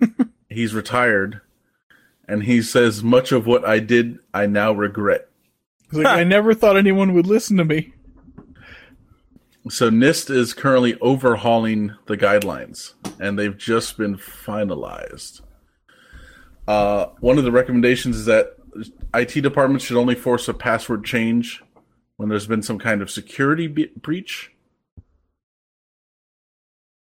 He's 0.52 0.74
retired. 0.74 1.40
And 2.28 2.44
he 2.44 2.62
says, 2.62 3.02
much 3.02 3.32
of 3.32 3.46
what 3.46 3.64
I 3.64 3.78
did, 3.80 4.18
I 4.32 4.46
now 4.46 4.72
regret. 4.72 5.28
Like, 5.90 6.06
I 6.06 6.24
never 6.24 6.54
thought 6.54 6.76
anyone 6.76 7.12
would 7.14 7.26
listen 7.26 7.56
to 7.58 7.64
me. 7.64 7.92
So 9.68 9.90
NIST 9.90 10.30
is 10.30 10.54
currently 10.54 10.98
overhauling 11.00 11.94
the 12.06 12.16
guidelines, 12.16 12.94
and 13.20 13.38
they've 13.38 13.56
just 13.56 13.96
been 13.96 14.16
finalized. 14.16 15.40
Uh, 16.66 17.06
one 17.20 17.38
of 17.38 17.44
the 17.44 17.52
recommendations 17.52 18.16
is 18.16 18.24
that 18.24 18.56
IT 19.14 19.40
departments 19.40 19.84
should 19.84 19.96
only 19.96 20.14
force 20.14 20.48
a 20.48 20.54
password 20.54 21.04
change 21.04 21.62
when 22.16 22.28
there's 22.28 22.46
been 22.46 22.62
some 22.62 22.78
kind 22.78 23.02
of 23.02 23.10
security 23.10 23.66
be- 23.66 23.92
breach. 23.96 24.52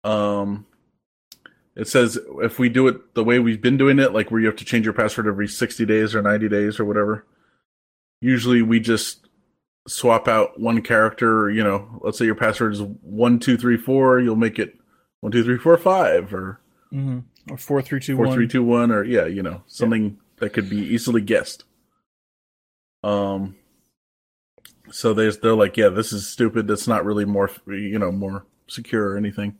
Um, 0.05 0.66
it 1.75 1.89
says 1.89 2.18
if 2.43 2.59
we 2.59 2.68
do 2.68 2.89
it 2.89 3.14
the 3.14 3.25
way 3.25 3.39
we've 3.39 3.61
been 3.62 3.77
doing 3.77 3.99
it, 3.99 4.12
like 4.12 4.31
where 4.31 4.41
you 4.41 4.47
have 4.47 4.57
to 4.57 4.64
change 4.64 4.85
your 4.85 4.95
password 4.95 5.27
every 5.27 5.49
60 5.49 5.87
days 5.87 6.14
or 6.14 6.23
90 6.23 6.49
days 6.49 6.79
or 6.79 6.85
whatever, 6.85 7.27
usually 8.20 8.62
we 8.62 8.79
just 8.81 9.29
swap 9.89 10.29
out 10.29 10.61
one 10.61 10.83
character. 10.83 11.51
You 11.51 11.64
know, 11.64 12.01
let's 12.03 12.18
say 12.18 12.25
your 12.25 12.35
password 12.35 12.75
is 12.75 12.83
one 12.83 13.39
two 13.39 13.57
three 13.57 13.77
four, 13.77 14.20
you'll 14.20 14.37
make 14.37 14.59
it 14.59 14.79
one 15.20 15.33
two 15.33 15.45
three 15.45 15.59
four 15.59 15.77
five 15.79 16.33
or 16.35 16.61
hmm 16.91 17.20
Or 17.51 17.57
four, 17.57 17.83
three, 17.83 18.01
two, 18.01 18.16
four 18.16 18.27
one. 18.27 18.35
three 18.35 18.49
two 18.49 18.62
one, 18.62 18.91
or 18.91 19.03
yeah, 19.05 19.27
you 19.27 19.43
know, 19.43 19.62
something 19.66 20.18
that 20.37 20.53
could 20.53 20.68
be 20.68 20.79
easily 20.79 21.20
guessed. 21.20 21.64
Um. 23.03 23.57
So 24.91 25.14
there's 25.14 25.39
they're 25.39 25.55
like, 25.55 25.77
yeah, 25.77 25.89
this 25.89 26.12
is 26.12 26.29
stupid. 26.29 26.66
That's 26.68 26.87
not 26.87 27.05
really 27.05 27.25
more, 27.25 27.51
you 27.66 27.99
know, 27.99 28.12
more 28.12 28.45
secure 28.66 29.11
or 29.11 29.16
anything. 29.16 29.59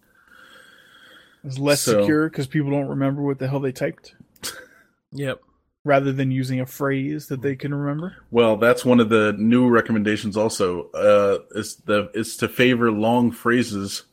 It's 1.45 1.59
less 1.59 1.81
So- 1.81 2.01
secure 2.01 2.29
because 2.29 2.47
people 2.47 2.71
don't 2.71 2.89
remember 2.89 3.23
what 3.23 3.39
the 3.39 3.49
hell 3.49 3.61
they 3.61 3.73
typed, 3.73 4.15
Yep. 5.13 5.41
rather 5.85 6.13
than 6.13 6.31
using 6.31 6.61
a 6.61 6.67
phrase 6.67 7.27
that 7.29 7.43
they 7.43 7.57
can 7.57 7.75
remember. 7.75 8.15
Well, 8.31 8.57
that's 8.57 8.85
one 8.85 9.01
of 9.01 9.09
the 9.09 9.35
new 9.37 9.69
recommendations. 9.69 10.37
Also, 10.37 10.91
uh, 10.93 11.39
is 11.59 11.77
the 11.85 12.11
is 12.15 12.37
to 12.39 12.49
favor 12.49 12.91
long 12.93 13.33
phrases 13.33 14.05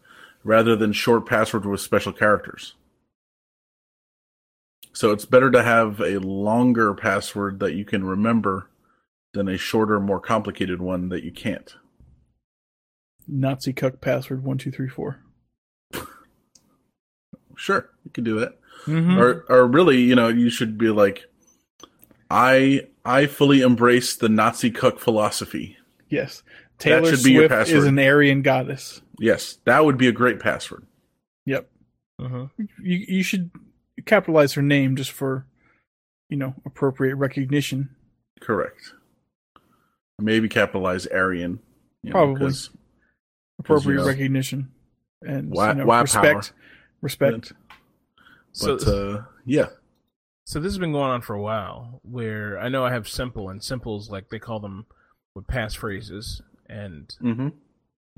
rather 0.43 0.75
than 0.75 0.91
short 0.93 1.25
passwords 1.27 1.67
with 1.67 1.81
special 1.81 2.13
characters. 2.13 2.73
So 4.93 5.11
it's 5.11 5.25
better 5.25 5.51
to 5.51 5.61
have 5.63 5.99
a 6.01 6.19
longer 6.19 6.93
password 6.93 7.59
that 7.59 7.73
you 7.75 7.85
can 7.85 8.03
remember 8.03 8.69
than 9.33 9.47
a 9.47 9.57
shorter, 9.57 9.99
more 9.99 10.19
complicated 10.19 10.81
one 10.81 11.09
that 11.09 11.23
you 11.23 11.31
can't. 11.31 11.75
Nazi 13.27 13.71
cuck 13.73 14.01
password 14.01 14.43
one 14.43 14.57
two 14.57 14.71
three 14.71 14.89
four. 14.89 15.19
Sure, 17.59 17.89
you 18.05 18.11
can 18.11 18.23
do 18.23 18.39
that. 18.39 18.57
Mm-hmm. 18.85 19.17
Or, 19.19 19.45
or 19.49 19.67
really, 19.67 19.97
you 19.99 20.15
know, 20.15 20.29
you 20.29 20.49
should 20.49 20.77
be 20.77 20.87
like, 20.89 21.25
I 22.31 22.87
I 23.03 23.25
fully 23.25 23.61
embrace 23.61 24.15
the 24.15 24.29
Nazi 24.29 24.71
cuck 24.71 24.99
philosophy. 24.99 25.77
Yes, 26.09 26.41
Taylor 26.77 27.09
should 27.13 27.23
be 27.23 27.33
your 27.33 27.47
Swift 27.49 27.69
is 27.71 27.85
an 27.85 27.99
Aryan 27.99 28.41
goddess. 28.41 29.01
Yes, 29.19 29.57
that 29.65 29.83
would 29.83 29.97
be 29.97 30.07
a 30.07 30.11
great 30.13 30.39
password. 30.39 30.85
Yep, 31.45 31.69
Uh-huh. 32.19 32.47
you 32.57 33.05
you 33.07 33.23
should 33.23 33.51
capitalize 34.05 34.53
her 34.53 34.61
name 34.61 34.95
just 34.95 35.11
for, 35.11 35.45
you 36.29 36.37
know, 36.37 36.55
appropriate 36.65 37.15
recognition. 37.15 37.89
Correct. 38.39 38.93
Maybe 40.17 40.47
capitalize 40.47 41.05
Aryan. 41.07 41.59
you 42.03 42.11
know, 42.11 42.13
Probably. 42.13 42.39
'cause- 42.47 42.69
Appropriate 43.59 43.97
know, 43.97 44.07
recognition 44.07 44.71
and 45.21 45.49
why- 45.51 45.69
you 45.73 45.75
know, 45.79 45.85
why 45.85 45.99
respect. 47.01 47.35
Respect. 47.51 47.53
So, 48.51 48.77
but 48.77 48.87
uh, 48.87 49.21
yeah, 49.45 49.67
so 50.45 50.59
this 50.59 50.71
has 50.71 50.79
been 50.79 50.91
going 50.91 51.11
on 51.11 51.21
for 51.21 51.33
a 51.35 51.41
while. 51.41 51.99
Where 52.03 52.59
I 52.59 52.69
know 52.69 52.83
I 52.85 52.91
have 52.91 53.07
simple 53.07 53.49
and 53.49 53.63
simples 53.63 54.09
like 54.09 54.29
they 54.29 54.39
call 54.39 54.59
them 54.59 54.85
with 55.35 55.45
passphrases 55.47 56.41
and 56.67 57.13
hmm 57.19 57.49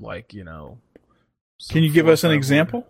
like 0.00 0.32
you 0.34 0.44
know. 0.44 0.78
Can 1.70 1.82
you 1.84 1.92
give 1.92 2.08
us 2.08 2.24
an 2.24 2.32
example? 2.32 2.86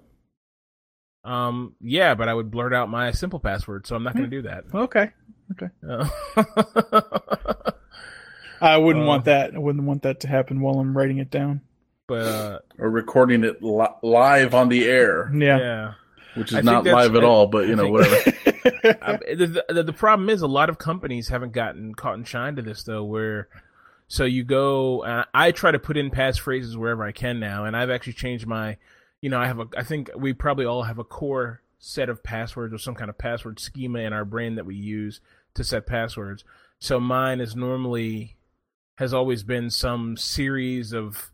word- 1.24 1.30
Um. 1.32 1.74
Yeah, 1.80 2.14
but 2.14 2.28
I 2.28 2.34
would 2.34 2.50
blurt 2.50 2.72
out 2.72 2.88
my 2.88 3.10
simple 3.10 3.38
password, 3.40 3.86
so 3.86 3.94
I'm 3.96 4.02
not 4.02 4.14
going 4.16 4.30
to 4.30 4.36
do 4.36 4.42
that. 4.42 4.64
Okay. 4.74 5.10
Uh, 5.86 6.08
I 8.60 8.76
wouldn't 8.78 9.04
Uh, 9.04 9.08
want 9.08 9.24
that. 9.26 9.54
I 9.54 9.58
wouldn't 9.58 9.84
want 9.84 10.02
that 10.02 10.20
to 10.20 10.28
happen 10.28 10.60
while 10.60 10.78
I'm 10.78 10.96
writing 10.96 11.18
it 11.18 11.30
down. 11.30 11.60
But 12.06 12.22
uh, 12.22 12.58
or 12.78 12.90
recording 12.90 13.44
it 13.44 13.62
li- 13.62 13.86
live 14.02 14.54
on 14.54 14.68
the 14.68 14.86
air, 14.88 15.30
Yeah. 15.34 15.58
yeah. 15.58 15.92
which 16.34 16.48
is 16.50 16.56
think 16.56 16.64
not 16.64 16.84
live 16.84 17.14
at 17.16 17.22
I- 17.24 17.26
all. 17.26 17.46
But 17.46 17.66
you 17.68 17.72
I 17.72 17.76
know, 17.76 17.82
think- 17.84 17.92
whatever. 17.92 18.98
I, 19.02 19.16
the, 19.34 19.64
the, 19.68 19.82
the 19.84 19.92
problem 19.92 20.28
is 20.28 20.42
a 20.42 20.46
lot 20.46 20.68
of 20.68 20.78
companies 20.78 21.28
haven't 21.28 21.52
gotten 21.52 21.94
caught 21.94 22.14
in 22.16 22.24
shine 22.24 22.56
to 22.56 22.62
this 22.62 22.82
though 22.84 23.04
where 23.04 23.48
so 24.08 24.24
you 24.24 24.42
go 24.44 25.02
uh, 25.04 25.24
i 25.32 25.50
try 25.52 25.70
to 25.70 25.78
put 25.78 25.96
in 25.96 26.10
passphrases 26.10 26.76
wherever 26.76 27.02
i 27.04 27.12
can 27.12 27.38
now 27.40 27.64
and 27.64 27.76
i've 27.76 27.90
actually 27.90 28.12
changed 28.12 28.46
my 28.46 28.76
you 29.20 29.30
know 29.30 29.38
i 29.38 29.46
have 29.46 29.58
a 29.60 29.66
i 29.76 29.82
think 29.84 30.10
we 30.16 30.32
probably 30.32 30.64
all 30.64 30.82
have 30.84 30.98
a 30.98 31.04
core 31.04 31.60
set 31.78 32.08
of 32.08 32.22
passwords 32.22 32.74
or 32.74 32.78
some 32.78 32.94
kind 32.94 33.08
of 33.10 33.16
password 33.18 33.58
schema 33.60 34.00
in 34.00 34.12
our 34.12 34.24
brain 34.24 34.56
that 34.56 34.66
we 34.66 34.74
use 34.76 35.20
to 35.54 35.62
set 35.64 35.86
passwords 35.86 36.44
so 36.78 36.98
mine 37.00 37.40
is 37.40 37.54
normally 37.56 38.36
has 38.96 39.14
always 39.14 39.42
been 39.44 39.70
some 39.70 40.16
series 40.16 40.92
of 40.92 41.30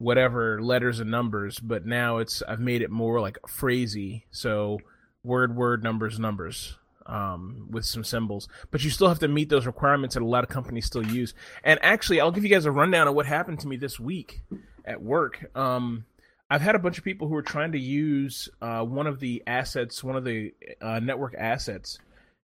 whatever 0.00 0.62
letters 0.62 0.98
and 0.98 1.10
numbers 1.10 1.58
but 1.58 1.84
now 1.84 2.16
it's 2.16 2.42
i've 2.48 2.58
made 2.58 2.80
it 2.80 2.90
more 2.90 3.20
like 3.20 3.36
phrasey. 3.42 4.22
So 4.30 4.78
word 5.22 5.54
word 5.54 5.82
numbers 5.82 6.18
numbers 6.18 6.78
um, 7.04 7.66
with 7.70 7.84
some 7.84 8.02
symbols. 8.02 8.48
But 8.70 8.82
you 8.82 8.88
still 8.88 9.08
have 9.08 9.18
to 9.18 9.28
meet 9.28 9.50
those 9.50 9.66
requirements 9.66 10.14
that 10.14 10.22
a 10.22 10.26
lot 10.26 10.42
of 10.42 10.48
companies 10.48 10.86
still 10.86 11.04
use. 11.06 11.34
And 11.62 11.78
actually 11.82 12.18
i'll 12.18 12.30
give 12.30 12.44
you 12.44 12.50
guys 12.50 12.64
a 12.64 12.72
rundown 12.72 13.08
of 13.08 13.14
what 13.14 13.26
happened 13.26 13.60
to 13.60 13.68
me 13.68 13.76
this 13.76 14.00
week 14.00 14.40
at 14.86 15.02
work. 15.02 15.54
Um, 15.54 16.06
i've 16.48 16.62
had 16.62 16.74
a 16.74 16.78
bunch 16.78 16.96
of 16.96 17.04
people 17.04 17.28
who 17.28 17.34
are 17.34 17.42
trying 17.42 17.72
to 17.72 17.78
use 17.78 18.48
uh, 18.62 18.82
one 18.82 19.06
of 19.06 19.20
the 19.20 19.42
assets 19.46 20.02
one 20.02 20.16
of 20.16 20.24
the 20.24 20.54
uh, 20.80 20.98
network 21.00 21.34
assets 21.36 21.98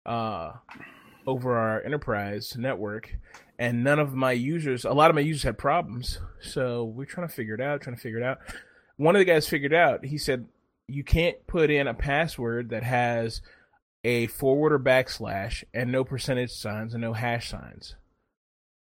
uh, 0.04 0.52
over 1.28 1.56
our 1.56 1.82
enterprise 1.82 2.56
network 2.56 3.14
and 3.58 3.84
none 3.84 3.98
of 3.98 4.14
my 4.14 4.32
users 4.32 4.86
a 4.86 4.92
lot 4.92 5.10
of 5.10 5.14
my 5.14 5.20
users 5.20 5.42
had 5.42 5.58
problems. 5.58 6.20
So 6.40 6.84
we're 6.84 7.04
trying 7.04 7.28
to 7.28 7.32
figure 7.34 7.54
it 7.54 7.60
out 7.60 7.82
trying 7.82 7.96
to 7.96 8.02
figure 8.02 8.18
it 8.18 8.24
out. 8.24 8.38
One 8.96 9.14
of 9.14 9.20
the 9.20 9.26
guys 9.26 9.46
figured 9.46 9.74
out. 9.74 10.04
He 10.06 10.16
said 10.16 10.46
you 10.88 11.04
can't 11.04 11.36
put 11.46 11.70
in 11.70 11.86
a 11.86 11.92
password 11.92 12.70
that 12.70 12.82
has 12.82 13.42
a 14.04 14.26
forward 14.28 14.72
or 14.72 14.78
backslash 14.78 15.64
and 15.74 15.92
no 15.92 16.02
percentage 16.02 16.50
signs 16.50 16.94
and 16.94 17.02
no 17.02 17.12
hash 17.12 17.50
signs. 17.50 17.94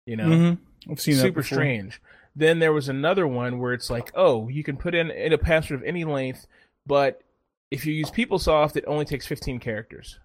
You 0.05 0.17
know? 0.17 0.29
Mhm. 0.29 0.59
I've 0.91 1.01
seen 1.01 1.15
super 1.17 1.43
strange. 1.43 2.01
Then 2.37 2.59
there 2.59 2.73
was 2.75 2.89
another 2.91 3.27
one 3.27 3.59
where 3.59 3.73
it's 3.73 3.89
like 3.89 4.11
oh 4.15 4.49
you 4.49 4.63
can 4.63 4.77
put 4.77 4.95
in, 4.95 5.11
in 5.11 5.33
a 5.33 5.39
password 5.39 5.81
of 5.81 5.87
any 5.87 6.05
length 6.05 6.47
but 6.87 7.23
if 7.71 7.87
you 7.87 7.95
use 7.95 8.11
peoplesoft 8.11 8.77
it 8.77 8.85
only 8.87 9.05
takes 9.07 9.27
15 9.27 9.59
characters 9.61 10.19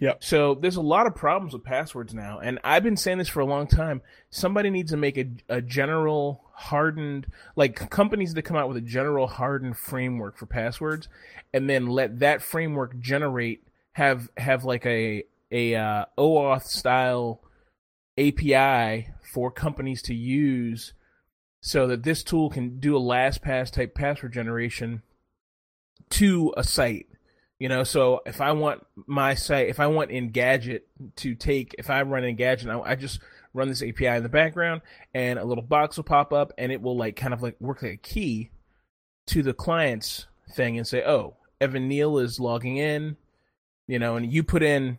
Yep. 0.00 0.22
so 0.22 0.54
there's 0.54 0.76
a 0.76 0.80
lot 0.80 1.06
of 1.06 1.14
problems 1.14 1.52
with 1.52 1.64
passwords 1.64 2.14
now, 2.14 2.38
and 2.38 2.58
I've 2.62 2.84
been 2.84 2.96
saying 2.96 3.18
this 3.18 3.28
for 3.28 3.40
a 3.40 3.46
long 3.46 3.66
time. 3.66 4.00
Somebody 4.30 4.70
needs 4.70 4.90
to 4.92 4.96
make 4.96 5.18
a, 5.18 5.26
a 5.48 5.60
general 5.60 6.44
hardened, 6.52 7.26
like 7.56 7.90
companies 7.90 8.34
that 8.34 8.42
come 8.42 8.56
out 8.56 8.68
with 8.68 8.76
a 8.76 8.82
general 8.82 9.26
hardened 9.26 9.76
framework 9.76 10.36
for 10.36 10.46
passwords, 10.46 11.08
and 11.52 11.68
then 11.68 11.86
let 11.86 12.20
that 12.20 12.42
framework 12.42 12.98
generate 13.00 13.64
have 13.92 14.28
have 14.36 14.64
like 14.64 14.86
a 14.86 15.24
a 15.50 15.74
uh, 15.74 16.04
OAuth 16.16 16.64
style 16.64 17.40
API 18.16 19.08
for 19.32 19.50
companies 19.50 20.02
to 20.02 20.14
use, 20.14 20.92
so 21.60 21.86
that 21.88 22.04
this 22.04 22.22
tool 22.22 22.50
can 22.50 22.78
do 22.78 22.96
a 22.96 23.00
LastPass 23.00 23.72
type 23.72 23.94
password 23.94 24.32
generation 24.32 25.02
to 26.10 26.54
a 26.56 26.62
site. 26.62 27.07
You 27.58 27.68
know, 27.68 27.82
so 27.82 28.20
if 28.24 28.40
I 28.40 28.52
want 28.52 28.86
my 29.06 29.34
site, 29.34 29.68
if 29.68 29.80
I 29.80 29.88
want 29.88 30.10
Engadget 30.10 30.82
to 31.16 31.34
take, 31.34 31.74
if 31.76 31.90
I 31.90 32.02
run 32.02 32.22
Engadget, 32.22 32.68
I, 32.68 32.92
I 32.92 32.94
just 32.94 33.18
run 33.52 33.68
this 33.68 33.82
API 33.82 34.06
in 34.06 34.22
the 34.22 34.28
background, 34.28 34.80
and 35.12 35.40
a 35.40 35.44
little 35.44 35.64
box 35.64 35.96
will 35.96 36.04
pop 36.04 36.32
up, 36.32 36.52
and 36.56 36.70
it 36.70 36.80
will 36.80 36.96
like 36.96 37.16
kind 37.16 37.34
of 37.34 37.42
like 37.42 37.60
work 37.60 37.82
like 37.82 37.92
a 37.92 37.96
key 37.96 38.50
to 39.26 39.42
the 39.42 39.52
client's 39.52 40.26
thing 40.54 40.78
and 40.78 40.86
say, 40.86 41.02
"Oh, 41.04 41.34
Evan 41.60 41.88
Neal 41.88 42.18
is 42.18 42.38
logging 42.38 42.76
in," 42.76 43.16
you 43.88 43.98
know, 43.98 44.14
and 44.14 44.32
you 44.32 44.44
put 44.44 44.62
in 44.62 44.98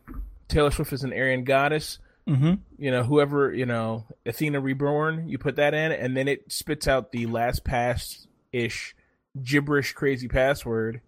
Taylor 0.50 0.72
Swift 0.72 0.92
as 0.92 1.06
an 1.06 1.14
Aryan 1.14 1.46
goddess. 1.46 2.00
Mm-hmm. 2.28 2.56
You 2.78 2.92
know, 2.92 3.04
whoever 3.04 3.54
you 3.54 3.66
know, 3.66 4.06
Athena 4.26 4.60
Reborn, 4.60 5.30
you 5.30 5.38
put 5.38 5.56
that 5.56 5.74
in, 5.74 5.94
and 5.94 6.18
then 6.18 6.28
it 6.28 6.52
spits 6.52 6.90
out 6.90 7.14
the 7.14 7.26
LastPass 7.26 8.28
ish 8.52 8.96
gibberish 9.42 9.94
crazy 9.94 10.28
password 10.28 11.00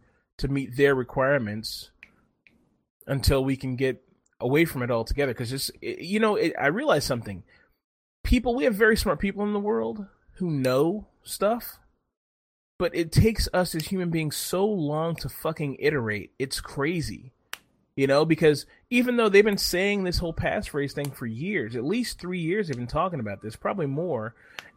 to 0.41 0.47
meet 0.47 0.75
their 0.75 0.93
requirements 0.93 1.91
until 3.07 3.43
we 3.43 3.55
can 3.55 3.75
get 3.75 4.03
away 4.39 4.65
from 4.65 4.83
it 4.83 4.91
altogether. 4.91 5.33
Because 5.33 5.53
it's 5.53 5.71
you 5.81 6.19
know, 6.19 6.35
it, 6.35 6.53
I 6.59 6.67
realize 6.67 7.05
something. 7.05 7.43
People, 8.23 8.55
we 8.55 8.65
have 8.65 8.75
very 8.75 8.95
smart 8.97 9.19
people 9.19 9.43
in 9.43 9.53
the 9.53 9.59
world 9.59 10.05
who 10.33 10.51
know 10.51 11.07
stuff, 11.23 11.79
but 12.77 12.95
it 12.95 13.11
takes 13.11 13.47
us 13.53 13.73
as 13.73 13.87
human 13.87 14.09
beings 14.09 14.35
so 14.35 14.65
long 14.65 15.15
to 15.15 15.29
fucking 15.29 15.77
iterate. 15.79 16.31
It's 16.37 16.61
crazy. 16.61 17.31
You 17.95 18.07
know, 18.07 18.23
because 18.23 18.65
even 18.89 19.17
though 19.17 19.27
they've 19.27 19.43
been 19.43 19.57
saying 19.57 20.03
this 20.03 20.17
whole 20.17 20.33
passphrase 20.33 20.93
thing 20.93 21.11
for 21.11 21.25
years, 21.25 21.75
at 21.75 21.83
least 21.83 22.19
three 22.19 22.39
years 22.39 22.67
they've 22.67 22.77
been 22.77 22.87
talking 22.87 23.19
about 23.19 23.41
this, 23.41 23.55
probably 23.55 23.85
more. 23.85 24.33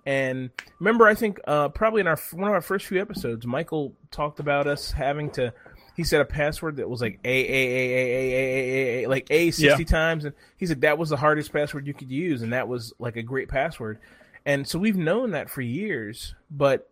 And 0.07 0.51
remember, 0.79 1.07
I 1.07 1.15
think 1.15 1.41
uh, 1.47 1.69
probably 1.71 2.01
in 2.01 2.07
our 2.07 2.19
one 2.33 2.49
of 2.49 2.55
our 2.55 2.61
first 2.61 2.87
few 2.87 3.01
episodes, 3.01 3.47
Michael 3.47 3.95
talked 4.11 4.39
about 4.41 4.67
us 4.67 4.91
having 4.93 5.31
to. 5.33 5.53
He 5.97 6.03
said 6.03 6.21
a 6.21 6.25
password 6.25 6.77
that 6.77 6.91
was 6.91 7.01
like 7.01 7.21
a 7.25 7.29
a 7.29 7.33
a 7.33 7.47
a 7.47 8.05
a 8.05 8.35
a 8.35 9.03
a, 9.03 9.05
a 9.05 9.09
like 9.09 9.29
a 9.31 9.51
sixty 9.53 9.83
Yeah. 9.85 9.89
times, 9.89 10.25
and 10.25 10.35
he 10.57 10.67
said 10.67 10.81
that 10.83 10.99
was 10.99 11.09
the 11.09 11.17
hardest 11.17 11.53
password 11.53 11.87
you 11.87 11.95
could 11.95 12.11
use, 12.11 12.43
and 12.43 12.53
that 12.53 12.67
was 12.69 12.93
like 12.99 13.17
a 13.17 13.23
great 13.23 13.49
password. 13.49 13.99
And 14.45 14.67
so 14.69 14.79
we've 14.79 14.97
known 14.97 15.31
that 15.31 15.49
for 15.49 15.63
years, 15.63 16.35
but 16.51 16.91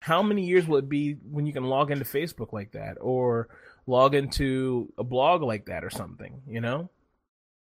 how 0.00 0.22
many 0.22 0.44
years 0.44 0.68
will 0.68 0.76
it 0.78 0.88
be 0.88 1.14
when 1.30 1.46
you 1.46 1.52
can 1.52 1.64
log 1.64 1.90
into 1.90 2.04
Facebook 2.04 2.52
like 2.52 2.72
that, 2.72 2.98
or 3.00 3.48
log 3.86 4.14
into 4.14 4.92
a 4.98 5.02
blog 5.02 5.42
like 5.42 5.66
that, 5.66 5.82
or 5.82 5.90
something? 5.90 6.42
You 6.46 6.60
know? 6.60 6.90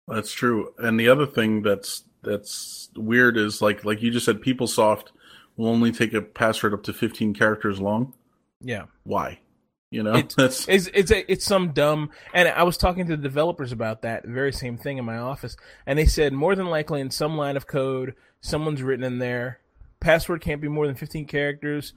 That's 0.09 0.33
true. 0.33 0.73
And 0.79 0.99
the 0.99 1.09
other 1.09 1.27
thing 1.27 1.63
that's 1.63 2.05
that's 2.23 2.91
weird 2.97 3.37
is 3.37 3.61
like 3.63 3.85
like 3.85 4.03
you 4.03 4.11
just 4.11 4.27
said, 4.27 4.41
PeopleSoft 4.41 5.09
will 5.57 5.69
only 5.69 5.93
take 5.93 6.13
a 6.13 6.21
password 6.23 6.75
up 6.75 6.83
to 6.85 6.93
15 6.93 7.35
characters 7.35 7.81
long. 7.81 8.15
Yeah. 8.61 8.85
Why? 9.05 9.41
You 9.91 10.03
know, 10.03 10.15
It's- 10.17 10.35
that's 10.37 10.69
It's 10.69 10.89
it's 10.93 11.11
a, 11.11 11.31
it's 11.31 11.45
some 11.45 11.73
dumb. 11.73 12.11
And 12.35 12.49
I 12.49 12.63
was 12.65 12.77
talking 12.77 13.07
to 13.07 13.17
the 13.17 13.23
developers 13.23 13.73
about 13.73 14.03
that 14.03 14.25
very 14.27 14.53
same 14.53 14.77
thing 14.77 14.99
in 14.99 15.05
my 15.05 15.19
office, 15.19 15.57
and 15.87 15.99
they 15.99 16.07
said 16.07 16.33
more 16.33 16.55
than 16.55 16.67
likely 16.67 17.01
in 17.01 17.11
some 17.11 17.37
line 17.37 17.57
of 17.57 17.67
code, 17.67 18.15
someone's 18.41 18.83
written 18.83 19.05
in 19.05 19.19
there, 19.19 19.61
password 20.01 20.41
can't 20.41 20.61
be 20.61 20.69
more 20.69 20.87
than 20.87 20.97
fifteen 20.97 21.27
characters. 21.27 21.95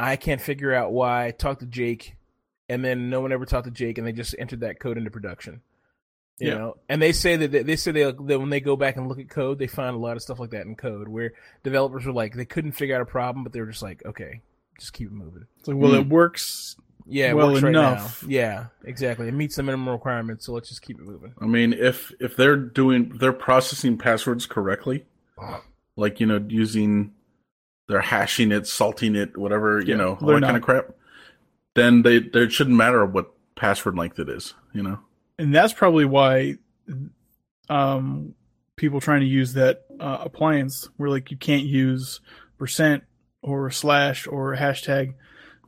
I 0.00 0.16
can't 0.16 0.40
figure 0.40 0.74
out 0.74 0.92
why. 0.92 1.32
Talk 1.36 1.60
to 1.60 1.66
Jake, 1.66 2.16
and 2.68 2.84
then 2.84 3.08
no 3.10 3.20
one 3.20 3.32
ever 3.32 3.44
talked 3.46 3.66
to 3.66 3.70
Jake, 3.70 3.98
and 3.98 4.06
they 4.06 4.12
just 4.12 4.34
entered 4.38 4.60
that 4.60 4.80
code 4.80 4.98
into 4.98 5.10
production. 5.10 5.60
You 6.42 6.48
Yeah. 6.48 6.58
know, 6.58 6.76
and 6.88 7.00
they 7.00 7.12
say 7.12 7.36
that 7.36 7.66
they 7.66 7.76
say 7.76 7.92
they, 7.92 8.02
that 8.04 8.16
when 8.40 8.50
they 8.50 8.60
go 8.60 8.74
back 8.76 8.96
and 8.96 9.06
look 9.08 9.18
at 9.20 9.28
code, 9.28 9.58
they 9.58 9.66
find 9.68 9.94
a 9.94 9.98
lot 9.98 10.16
of 10.16 10.22
stuff 10.22 10.40
like 10.40 10.50
that 10.50 10.66
in 10.66 10.74
code 10.74 11.06
where 11.08 11.32
developers 11.62 12.04
were 12.04 12.12
like 12.12 12.34
they 12.34 12.44
couldn't 12.44 12.72
figure 12.72 12.96
out 12.96 13.02
a 13.02 13.06
problem, 13.06 13.44
but 13.44 13.52
they 13.52 13.60
were 13.60 13.66
just 13.70 13.82
like, 13.82 14.02
okay, 14.04 14.40
just 14.78 14.92
keep 14.92 15.06
it 15.08 15.12
moving. 15.12 15.46
It's 15.58 15.68
like, 15.68 15.76
well, 15.76 15.92
Hmm. 15.92 15.98
it 16.00 16.08
works. 16.08 16.76
Yeah, 17.06 17.30
it 17.30 17.36
well 17.36 17.50
works 17.50 17.62
right 17.62 17.70
enough. 17.70 18.22
now. 18.22 18.28
Yeah, 18.28 18.66
exactly. 18.84 19.28
It 19.28 19.34
meets 19.34 19.56
the 19.56 19.62
minimum 19.62 19.88
requirements, 19.88 20.46
so 20.46 20.52
let's 20.52 20.68
just 20.68 20.82
keep 20.82 20.98
it 20.98 21.04
moving. 21.04 21.34
I 21.40 21.46
mean, 21.46 21.72
if 21.72 22.12
if 22.20 22.36
they're 22.36 22.56
doing 22.56 23.12
they're 23.18 23.32
processing 23.32 23.98
passwords 23.98 24.46
correctly, 24.46 25.04
like 25.96 26.20
you 26.20 26.26
know, 26.26 26.44
using 26.48 27.12
they're 27.88 28.00
hashing 28.00 28.52
it, 28.52 28.66
salting 28.66 29.16
it, 29.16 29.36
whatever, 29.36 29.80
you 29.80 29.96
know, 29.96 30.16
all 30.20 30.26
they're 30.28 30.40
that 30.40 30.46
kind 30.46 30.56
of 30.56 30.62
crap, 30.62 30.90
then 31.74 32.02
they 32.02 32.20
there 32.20 32.48
shouldn't 32.48 32.76
matter 32.76 33.04
what 33.04 33.32
password 33.56 33.96
length 33.96 34.18
it 34.18 34.28
is, 34.28 34.54
you 34.72 34.82
know. 34.82 34.98
And 35.38 35.54
that's 35.54 35.72
probably 35.72 36.04
why 36.04 36.56
um 37.68 38.34
people 38.76 39.00
trying 39.00 39.20
to 39.20 39.26
use 39.26 39.54
that 39.54 39.84
uh, 40.00 40.18
appliance 40.20 40.88
where 40.96 41.10
like 41.10 41.30
you 41.30 41.36
can't 41.36 41.64
use 41.64 42.20
percent 42.58 43.04
or 43.42 43.70
slash 43.70 44.26
or 44.26 44.56
hashtag 44.56 45.14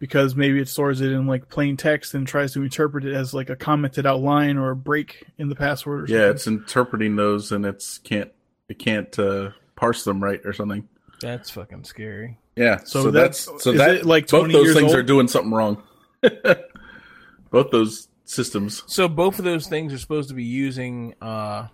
because 0.00 0.34
maybe 0.34 0.58
it 0.60 0.68
stores 0.68 1.00
it 1.00 1.12
in 1.12 1.26
like 1.26 1.48
plain 1.48 1.76
text 1.76 2.14
and 2.14 2.26
tries 2.26 2.52
to 2.52 2.62
interpret 2.62 3.04
it 3.04 3.14
as 3.14 3.32
like 3.32 3.48
a 3.50 3.56
commented 3.56 4.06
out 4.06 4.20
line 4.20 4.56
or 4.56 4.70
a 4.70 4.76
break 4.76 5.24
in 5.38 5.48
the 5.48 5.54
password 5.54 6.10
or 6.10 6.12
Yeah, 6.12 6.18
something. 6.20 6.34
it's 6.34 6.46
interpreting 6.46 7.16
those 7.16 7.52
and 7.52 7.64
it's 7.64 7.98
can't 7.98 8.30
it 8.68 8.78
can't 8.78 9.16
uh, 9.18 9.50
parse 9.76 10.04
them 10.04 10.22
right 10.22 10.40
or 10.44 10.52
something. 10.52 10.88
That's 11.20 11.50
fucking 11.50 11.84
scary. 11.84 12.38
Yeah, 12.56 12.78
So 12.78 13.04
so, 13.04 13.10
that's- 13.10 13.46
that's 13.46 13.62
so 13.64 13.72
that 13.72 14.04
like 14.06 14.28
both 14.28 14.50
those 14.50 14.64
years 14.64 14.76
things 14.76 14.92
old? 14.92 14.98
are 14.98 15.02
doing 15.02 15.28
something 15.28 15.52
wrong. 15.52 15.82
both 17.50 17.70
those 17.70 18.08
systems. 18.24 18.82
So 18.86 19.08
both 19.08 19.38
of 19.38 19.44
those 19.44 19.66
things 19.66 19.92
are 19.92 19.98
supposed 19.98 20.28
to 20.28 20.34
be 20.34 20.44
using. 20.44 21.14
uh 21.20 21.68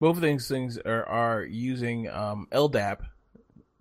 Both 0.00 0.16
of 0.16 0.22
these 0.22 0.48
things 0.48 0.78
are 0.78 1.04
are 1.06 1.44
using 1.44 2.08
um, 2.08 2.46
LDAP 2.52 2.98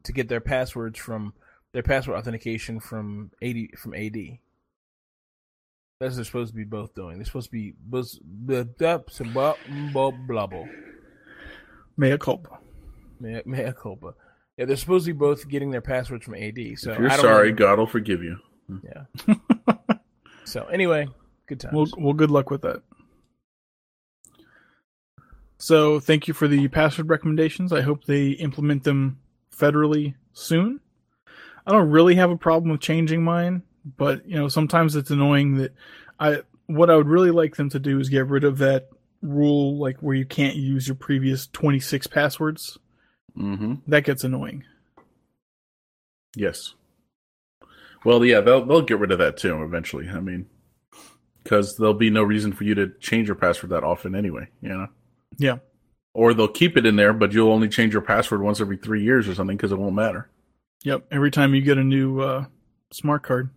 to 0.04 0.12
get 0.14 0.28
their 0.28 0.42
passwords 0.42 1.00
from 1.00 1.34
their 1.74 1.84
password 1.84 2.18
authentication 2.18 2.80
from 2.80 3.32
AD 3.42 3.56
from 3.78 3.94
AD. 3.94 4.14
That's 6.00 6.12
what 6.12 6.16
they're 6.18 6.26
supposed 6.26 6.52
to 6.52 6.56
be 6.58 6.64
both 6.66 6.94
doing. 6.96 7.18
They're 7.18 7.26
supposed 7.26 7.48
to 7.48 7.52
be 7.52 7.74
both 7.80 8.18
blah 8.24 8.64
blah 8.64 9.24
blah 9.28 9.54
blah 9.94 10.12
blah. 10.12 10.48
blah. 10.48 10.66
mea 11.98 12.18
culpa. 12.18 12.60
Mea, 13.20 13.42
mea 13.46 13.72
culpa. 13.80 14.14
Yeah, 14.58 14.66
they're 14.66 14.76
supposed 14.76 15.06
to 15.06 15.14
be 15.14 15.18
both 15.18 15.48
getting 15.48 15.72
their 15.72 15.82
passwords 15.82 16.26
from 16.26 16.36
AD. 16.36 16.58
So 16.78 16.92
if 16.92 17.00
you're 17.00 17.08
I 17.10 17.16
don't 17.16 17.22
sorry, 17.22 17.50
know. 17.52 17.56
God 17.56 17.80
will 17.80 17.88
forgive 17.88 18.22
you. 18.22 18.38
Yeah. 18.84 19.36
so 20.44 20.66
anyway, 20.66 21.08
good 21.48 21.60
times. 21.60 21.74
Well, 21.74 21.88
well, 22.06 22.14
good 22.14 22.32
luck 22.32 22.50
with 22.50 22.62
that. 22.62 22.82
So, 25.58 26.00
thank 26.00 26.28
you 26.28 26.34
for 26.34 26.48
the 26.48 26.68
password 26.68 27.10
recommendations. 27.10 27.72
I 27.72 27.82
hope 27.82 28.04
they 28.06 28.30
implement 28.30 28.84
them 28.84 29.20
federally 29.56 30.16
soon. 30.34 30.82
I 31.66 31.72
don't 31.72 31.90
really 31.90 32.16
have 32.16 32.32
a 32.32 32.38
problem 32.38 32.72
with 32.72 32.82
changing 32.82 33.24
mine, 33.24 33.64
but 33.98 34.28
you 34.28 34.36
know, 34.36 34.50
sometimes 34.50 34.96
it's 34.96 35.12
annoying 35.12 35.56
that 35.58 35.74
I 36.20 36.42
what 36.68 36.90
I 36.90 36.96
would 36.96 37.08
really 37.08 37.32
like 37.32 37.56
them 37.56 37.70
to 37.70 37.80
do 37.80 38.00
is 38.00 38.10
get 38.10 38.28
rid 38.28 38.44
of 38.44 38.58
that 38.58 38.90
rule 39.22 39.78
like 39.78 39.98
where 40.00 40.16
you 40.16 40.26
can't 40.26 40.56
use 40.58 40.88
your 40.88 40.96
previous 40.96 41.48
26 41.48 42.08
passwords. 42.08 42.78
hmm 43.36 43.76
That 43.88 44.04
gets 44.04 44.24
annoying. 44.24 44.66
Yes. 46.36 46.74
Well, 48.04 48.26
yeah, 48.26 48.42
they'll 48.42 48.66
they'll 48.66 48.82
get 48.82 49.00
rid 49.00 49.12
of 49.12 49.20
that 49.20 49.38
too 49.38 49.64
eventually. 49.64 50.10
I 50.10 50.20
mean, 50.20 50.48
because 51.44 51.78
there'll 51.78 51.94
be 51.94 52.10
no 52.10 52.24
reason 52.24 52.54
for 52.54 52.64
you 52.64 52.74
to 52.76 52.88
change 53.00 53.28
your 53.28 53.36
password 53.36 53.72
that 53.72 53.84
often 53.84 54.16
anyway. 54.16 54.48
You 54.62 54.70
know. 54.70 54.88
Yeah. 55.38 55.58
Or 56.14 56.34
they'll 56.34 56.48
keep 56.48 56.78
it 56.78 56.86
in 56.86 56.96
there, 56.96 57.12
but 57.14 57.34
you'll 57.34 57.52
only 57.52 57.68
change 57.70 57.92
your 57.94 58.02
password 58.04 58.42
once 58.42 58.62
every 58.62 58.78
three 58.78 59.04
years 59.04 59.28
or 59.28 59.34
something 59.36 59.58
because 59.58 59.72
it 59.72 59.80
won't 59.80 59.96
matter. 59.96 60.30
Yep, 60.84 61.08
every 61.12 61.32
time 61.32 61.56
you 61.56 61.62
get 61.62 61.78
a 61.78 61.84
new 61.84 62.20
uh 62.22 62.46
smart 62.92 63.24
card. 63.24 63.50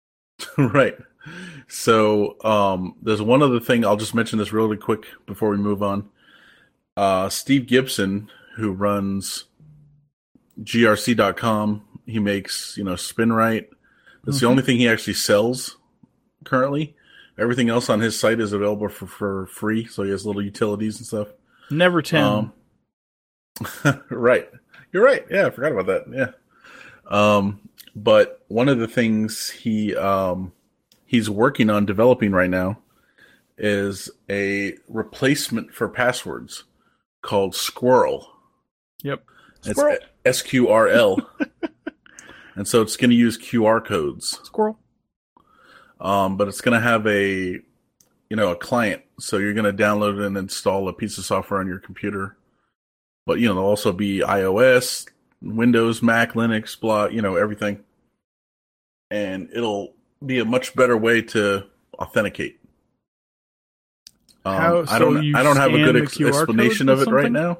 right. 0.58 0.96
So 1.66 2.42
um, 2.44 2.94
there's 3.02 3.20
one 3.20 3.42
other 3.42 3.60
thing. 3.60 3.84
I'll 3.84 3.96
just 3.98 4.14
mention 4.14 4.38
this 4.38 4.52
really 4.52 4.76
quick 4.78 5.04
before 5.26 5.50
we 5.50 5.58
move 5.58 5.82
on. 5.82 6.08
Uh, 6.96 7.28
Steve 7.28 7.66
Gibson, 7.66 8.30
who 8.56 8.72
runs 8.72 9.44
grc.com, 10.60 11.82
he 12.06 12.18
makes 12.18 12.76
you 12.76 12.84
know 12.84 12.94
SpinRite. 12.94 13.66
That's 14.24 14.40
the 14.40 14.46
Mhm. 14.46 14.50
only 14.50 14.62
thing 14.62 14.78
he 14.78 14.88
actually 14.88 15.14
sells 15.14 15.76
currently. 16.44 16.96
Everything 17.38 17.68
else 17.68 17.88
on 17.88 18.00
his 18.00 18.18
site 18.18 18.40
is 18.40 18.52
available 18.52 18.88
for, 18.88 19.06
for 19.06 19.46
free. 19.46 19.86
So 19.86 20.02
he 20.02 20.10
has 20.10 20.26
little 20.26 20.42
utilities 20.42 20.98
and 20.98 21.06
stuff. 21.06 21.28
Never10. 21.70 22.52
Um, 23.84 24.04
right. 24.10 24.48
You're 24.92 25.04
right. 25.04 25.24
Yeah, 25.30 25.46
I 25.46 25.50
forgot 25.50 25.72
about 25.72 25.86
that. 25.86 26.04
Yeah. 26.12 26.30
Um, 27.08 27.60
but 27.94 28.44
one 28.48 28.68
of 28.68 28.78
the 28.78 28.88
things 28.88 29.50
he 29.50 29.94
um, 29.96 30.52
he's 31.06 31.28
working 31.28 31.70
on 31.70 31.86
developing 31.86 32.32
right 32.32 32.50
now 32.50 32.78
is 33.56 34.10
a 34.30 34.74
replacement 34.88 35.72
for 35.74 35.88
passwords 35.88 36.64
called 37.22 37.54
Squirrel. 37.54 38.30
yep. 39.02 39.24
It's 39.64 39.70
Squirrel. 39.70 39.98
S 40.24 40.42
Q 40.42 40.68
R 40.68 40.88
L. 40.88 41.18
and 42.54 42.68
so 42.68 42.82
it's 42.82 42.96
going 42.96 43.10
to 43.10 43.16
use 43.16 43.36
QR 43.36 43.84
codes. 43.84 44.38
Squirrel. 44.44 44.78
Um, 46.00 46.36
but 46.36 46.48
it's 46.48 46.60
going 46.60 46.78
to 46.80 46.86
have 46.86 47.06
a, 47.06 47.60
you 48.30 48.36
know, 48.36 48.50
a 48.52 48.56
client. 48.56 49.02
So 49.18 49.38
you're 49.38 49.54
going 49.54 49.64
to 49.76 49.82
download 49.82 50.24
and 50.24 50.36
install 50.36 50.88
a 50.88 50.92
piece 50.92 51.18
of 51.18 51.24
software 51.24 51.60
on 51.60 51.66
your 51.66 51.78
computer. 51.80 52.36
But 53.26 53.40
you 53.40 53.48
know, 53.48 53.54
there'll 53.54 53.68
also 53.68 53.92
be 53.92 54.20
iOS, 54.20 55.06
Windows, 55.42 56.02
Mac, 56.02 56.32
Linux, 56.32 56.78
blah, 56.78 57.06
you 57.06 57.20
know, 57.20 57.36
everything. 57.36 57.84
And 59.10 59.48
it'll 59.52 59.94
be 60.24 60.38
a 60.38 60.44
much 60.44 60.74
better 60.74 60.96
way 60.96 61.22
to 61.22 61.66
authenticate. 61.98 62.58
Um, 64.44 64.54
How- 64.56 64.84
I 64.88 64.98
don't. 64.98 65.34
I 65.34 65.42
don't 65.42 65.56
have 65.56 65.72
a 65.74 65.78
good 65.92 65.96
ex- 66.02 66.16
explanation 66.20 66.88
of 66.88 67.00
it 67.02 67.08
right 67.10 67.32
now. 67.32 67.58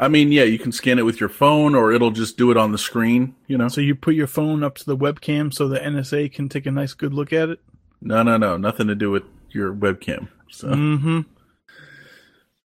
I 0.00 0.08
mean, 0.08 0.32
yeah, 0.32 0.44
you 0.44 0.58
can 0.58 0.72
scan 0.72 0.98
it 0.98 1.04
with 1.04 1.20
your 1.20 1.28
phone, 1.28 1.74
or 1.74 1.92
it'll 1.92 2.10
just 2.10 2.38
do 2.38 2.50
it 2.50 2.56
on 2.56 2.72
the 2.72 2.78
screen. 2.78 3.34
You 3.48 3.58
know, 3.58 3.68
So 3.68 3.82
you 3.82 3.94
put 3.94 4.14
your 4.14 4.26
phone 4.26 4.64
up 4.64 4.76
to 4.78 4.86
the 4.86 4.96
webcam 4.96 5.52
so 5.52 5.68
the 5.68 5.78
NSA 5.78 6.32
can 6.32 6.48
take 6.48 6.64
a 6.64 6.70
nice 6.70 6.94
good 6.94 7.12
look 7.12 7.32
at 7.34 7.50
it. 7.50 7.60
no, 8.00 8.22
no, 8.22 8.38
no, 8.38 8.56
nothing 8.56 8.86
to 8.86 8.94
do 8.94 9.10
with 9.10 9.24
your 9.50 9.74
webcam. 9.74 10.28
So. 10.50 10.68
Mm-hmm. 10.68 11.20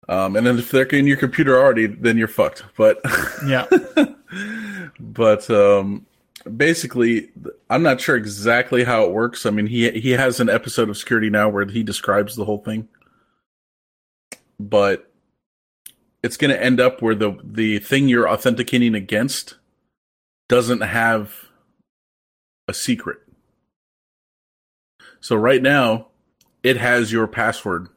Um, 0.10 0.36
and 0.36 0.46
then 0.46 0.60
if 0.60 0.72
they're 0.72 0.84
in 0.88 1.08
your 1.08 1.16
computer 1.16 1.58
already, 1.58 1.86
then 1.86 2.18
you're 2.18 2.28
fucked. 2.28 2.64
But 2.76 3.00
Yeah. 3.48 3.66
but 5.00 5.50
um, 5.50 6.06
basically, 6.58 7.30
I'm 7.70 7.84
not 7.84 8.02
sure 8.02 8.18
exactly 8.18 8.84
how 8.84 9.06
it 9.06 9.12
works. 9.12 9.46
I 9.46 9.52
mean, 9.52 9.68
he 9.68 9.90
he 9.92 10.12
has 10.12 10.42
an 10.42 10.50
episode 10.50 10.90
of 10.90 10.98
Security 10.98 11.30
Now 11.30 11.48
where 11.48 11.66
he 11.66 11.82
describes 11.82 12.36
the 12.36 12.44
whole 12.44 12.58
thing, 12.58 12.90
but 14.60 15.11
it's 16.24 16.38
going 16.38 16.52
to 16.52 16.64
end 16.64 16.80
up 16.80 17.02
where 17.02 17.16
the 17.16 17.38
the 17.44 17.80
thing 17.80 18.08
you're 18.08 18.30
authenticating 18.30 18.96
against 18.96 19.56
doesn't 20.50 20.82
have 20.82 21.34
a 22.68 22.74
secret. 22.74 23.20
So 25.20 25.36
right 25.36 25.62
now, 25.62 26.08
it 26.64 26.78
has 26.78 27.12
your 27.12 27.28
password, 27.28 27.90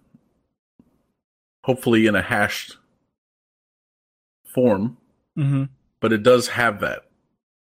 hopefully 1.65 2.07
in 2.07 2.15
a 2.15 2.23
hashed 2.23 2.77
form 4.45 4.97
hmm 5.35 5.65
but 6.01 6.13
it 6.13 6.23
does 6.23 6.49
have 6.49 6.81
that, 6.81 7.07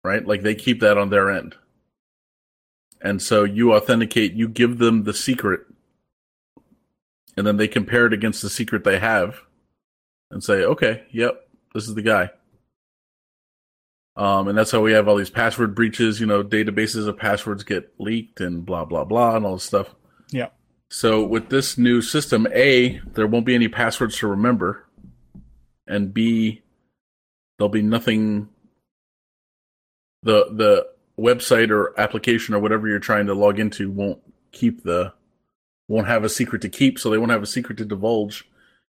right? 0.03 0.25
Like 0.25 0.41
they 0.41 0.55
keep 0.55 0.79
that 0.79 0.97
on 0.97 1.11
their 1.11 1.29
end. 1.29 1.55
And 2.99 3.21
so 3.21 3.43
you 3.43 3.71
authenticate, 3.71 4.33
you 4.33 4.47
give 4.47 4.79
them 4.79 5.03
the 5.03 5.13
secret, 5.13 5.61
and 7.37 7.45
then 7.45 7.57
they 7.57 7.67
compare 7.67 8.07
it 8.07 8.13
against 8.13 8.41
the 8.41 8.49
secret 8.49 8.83
they 8.83 8.97
have 8.97 9.41
and 10.31 10.43
say, 10.43 10.63
okay, 10.63 11.03
yep, 11.11 11.47
this 11.73 11.87
is 11.87 11.95
the 11.95 12.01
guy. 12.01 12.29
Um, 14.15 14.47
and 14.47 14.57
that's 14.57 14.71
how 14.71 14.81
we 14.81 14.91
have 14.91 15.07
all 15.07 15.15
these 15.15 15.29
password 15.29 15.73
breaches, 15.73 16.19
you 16.19 16.25
know, 16.25 16.43
databases 16.43 17.07
of 17.07 17.17
passwords 17.17 17.63
get 17.63 17.93
leaked 17.97 18.41
and 18.41 18.65
blah, 18.65 18.85
blah, 18.85 19.05
blah, 19.05 19.35
and 19.35 19.45
all 19.45 19.53
this 19.53 19.63
stuff. 19.63 19.95
Yeah. 20.31 20.49
So 20.89 21.25
with 21.25 21.49
this 21.49 21.77
new 21.77 22.01
system, 22.01 22.47
A, 22.53 22.99
there 23.13 23.27
won't 23.27 23.45
be 23.45 23.55
any 23.55 23.69
passwords 23.69 24.17
to 24.17 24.27
remember, 24.27 24.85
and 25.87 26.13
B, 26.13 26.61
there'll 27.57 27.69
be 27.69 27.81
nothing 27.81 28.49
the 30.23 30.47
the 30.51 30.87
website 31.17 31.69
or 31.69 31.97
application 31.99 32.53
or 32.53 32.59
whatever 32.59 32.87
you're 32.87 32.99
trying 32.99 33.27
to 33.27 33.33
log 33.33 33.59
into 33.59 33.89
won't 33.89 34.19
keep 34.51 34.83
the 34.83 35.13
won't 35.87 36.07
have 36.07 36.23
a 36.23 36.29
secret 36.29 36.61
to 36.63 36.69
keep, 36.69 36.99
so 36.99 37.09
they 37.09 37.17
won't 37.17 37.31
have 37.31 37.43
a 37.43 37.47
secret 37.47 37.77
to 37.77 37.85
divulge 37.85 38.49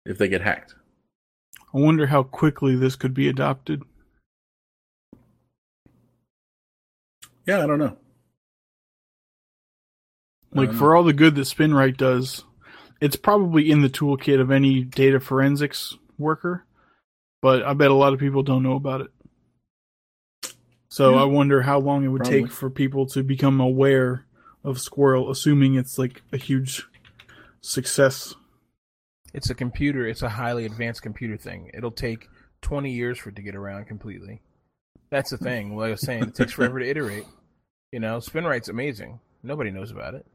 if 0.06 0.18
they 0.18 0.28
get 0.28 0.42
hacked. 0.42 0.76
I 1.74 1.80
wonder 1.80 2.08
how 2.08 2.24
quickly 2.24 2.76
this 2.76 2.96
could 2.96 3.14
be 3.14 3.28
adopted. 3.28 3.84
Yeah, 7.46 7.64
I 7.64 7.68
don't 7.68 7.80
know. 7.80 7.98
Like 10.54 10.70
Um, 10.70 10.78
for 10.78 10.96
all 10.96 11.04
the 11.04 11.14
good 11.14 11.36
that 11.36 11.42
SpinRite 11.42 11.98
does, 11.98 12.46
it's 13.02 13.16
probably 13.16 13.70
in 13.72 13.82
the 13.82 13.90
toolkit 13.90 14.40
of 14.40 14.52
any 14.52 14.84
data 14.84 15.20
forensics 15.20 15.98
worker, 16.18 16.66
but 17.42 17.64
I 17.64 17.74
bet 17.74 17.92
a 17.92 17.96
lot 17.96 18.14
of 18.14 18.20
people 18.20 18.44
don't 18.44 18.64
know 18.64 18.76
about 18.76 19.02
it. 19.02 19.12
So 20.90 21.16
Yeah. 21.16 21.22
I 21.22 21.24
wonder 21.26 21.64
how 21.64 21.80
long 21.80 22.06
it 22.06 22.10
would 22.10 22.22
Probably. 22.22 22.44
take 22.44 22.52
for 22.52 22.70
people 22.70 23.08
to 23.08 23.24
become 23.24 23.60
aware 23.60 24.26
of 24.64 24.80
Squirrel, 24.80 25.32
assuming 25.32 25.74
it's 25.74 25.98
like 25.98 26.22
a 26.32 26.38
huge 26.38 26.84
success. 27.62 28.36
It's 29.34 29.50
a 29.50 29.56
computer. 29.56 30.08
It's 30.08 30.22
a 30.22 30.30
highly 30.30 30.66
advanced 30.66 31.02
computer 31.02 31.38
thing. 31.38 31.72
It'll 31.74 31.92
take 31.92 32.28
20 32.62 32.92
years 32.92 33.18
for 33.18 33.30
it 33.30 33.36
to 33.38 33.42
get 33.42 33.56
around 33.56 33.86
completely. 33.86 34.42
That's 35.10 35.32
the 35.32 35.38
thing. 35.38 35.76
Like 35.76 35.88
I 35.88 35.92
was 35.92 36.02
saying, 36.02 36.24
it 36.24 36.36
takes 36.36 36.54
forever 36.54 36.80
to 36.80 36.88
iterate. 36.90 37.26
You 37.92 38.00
know, 38.00 38.18
SpinRite's 38.18 38.70
amazing. 38.70 39.20
Nobody 39.44 39.72
knows 39.72 39.92
about 39.92 40.14
it. 40.16 40.26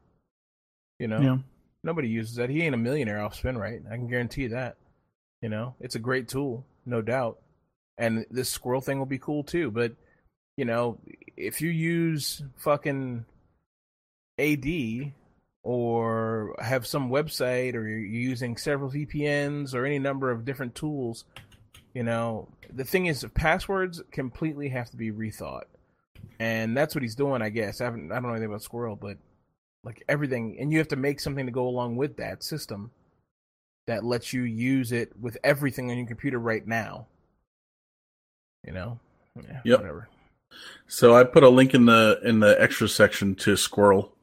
You 0.99 1.07
know, 1.07 1.19
Yeah. 1.21 1.37
nobody 1.83 2.07
uses 2.09 2.35
that. 2.35 2.49
He 2.49 2.61
ain't 2.61 2.75
a 2.75 2.77
millionaire 2.77 3.21
off 3.21 3.41
SpinRite. 3.41 3.85
I 3.91 3.95
can 3.95 4.07
guarantee 4.07 4.43
you 4.43 4.49
that. 4.49 4.77
You 5.41 5.49
know, 5.49 5.75
it's 5.79 5.95
a 5.95 5.99
great 5.99 6.27
tool, 6.27 6.65
no 6.85 7.01
doubt. 7.01 7.41
And 7.97 8.25
this 8.29 8.49
squirrel 8.49 8.81
thing 8.81 8.99
will 8.99 9.05
be 9.05 9.19
cool 9.19 9.43
too. 9.43 9.71
But 9.71 9.93
you 10.57 10.65
know, 10.65 10.99
if 11.37 11.61
you 11.61 11.69
use 11.69 12.43
fucking 12.57 13.25
AD 14.37 15.13
or 15.63 16.55
have 16.59 16.87
some 16.87 17.09
website 17.09 17.75
or 17.75 17.87
you're 17.87 17.99
using 17.99 18.55
several 18.57 18.89
VPNs 18.89 19.73
or 19.73 19.85
any 19.85 19.99
number 19.99 20.31
of 20.31 20.45
different 20.45 20.75
tools, 20.75 21.25
you 21.93 22.03
know, 22.03 22.47
the 22.73 22.85
thing 22.85 23.07
is 23.07 23.25
passwords 23.33 24.01
completely 24.11 24.69
have 24.69 24.89
to 24.91 24.97
be 24.97 25.11
rethought. 25.11 25.63
And 26.39 26.75
that's 26.77 26.95
what 26.95 27.01
he's 27.01 27.15
doing, 27.15 27.41
I 27.41 27.49
guess. 27.49 27.81
I 27.81 27.85
haven't 27.85 28.11
I 28.11 28.15
don't 28.15 28.23
know 28.23 28.29
anything 28.31 28.49
about 28.49 28.63
Squirrel, 28.63 28.95
but 28.95 29.17
like 29.83 30.03
everything 30.07 30.57
and 30.59 30.71
you 30.71 30.77
have 30.77 30.87
to 30.89 30.95
make 30.95 31.19
something 31.19 31.45
to 31.45 31.51
go 31.51 31.67
along 31.67 31.95
with 31.95 32.17
that 32.17 32.43
system 32.43 32.91
that 33.87 34.03
lets 34.03 34.33
you 34.33 34.43
use 34.43 34.91
it 34.91 35.11
with 35.19 35.37
everything 35.43 35.89
on 35.89 35.97
your 35.97 36.07
computer 36.07 36.37
right 36.39 36.65
now. 36.65 37.07
You 38.65 38.73
know? 38.73 38.99
Yeah, 39.35 39.61
Yep. 39.63 39.79
whatever. 39.79 40.09
So 40.87 41.15
I 41.15 41.23
put 41.23 41.43
a 41.43 41.49
link 41.49 41.73
in 41.73 41.85
the 41.85 42.19
in 42.23 42.39
the 42.39 42.59
extra 42.61 42.87
section 42.87 43.35
to 43.35 43.55
Squirrel 43.55 44.13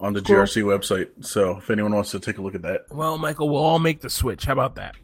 on 0.00 0.12
the 0.12 0.20
Squirrel. 0.20 0.44
GRC 0.46 0.62
website. 0.64 1.24
So 1.24 1.58
if 1.58 1.70
anyone 1.70 1.94
wants 1.94 2.10
to 2.12 2.20
take 2.20 2.38
a 2.38 2.42
look 2.42 2.54
at 2.54 2.62
that, 2.62 2.82
Well, 2.90 3.18
Michael, 3.18 3.48
we'll 3.48 3.62
all 3.62 3.78
make 3.78 4.00
the 4.00 4.10
switch. 4.10 4.44
How 4.44 4.52
about 4.52 4.76
that? 4.76 4.94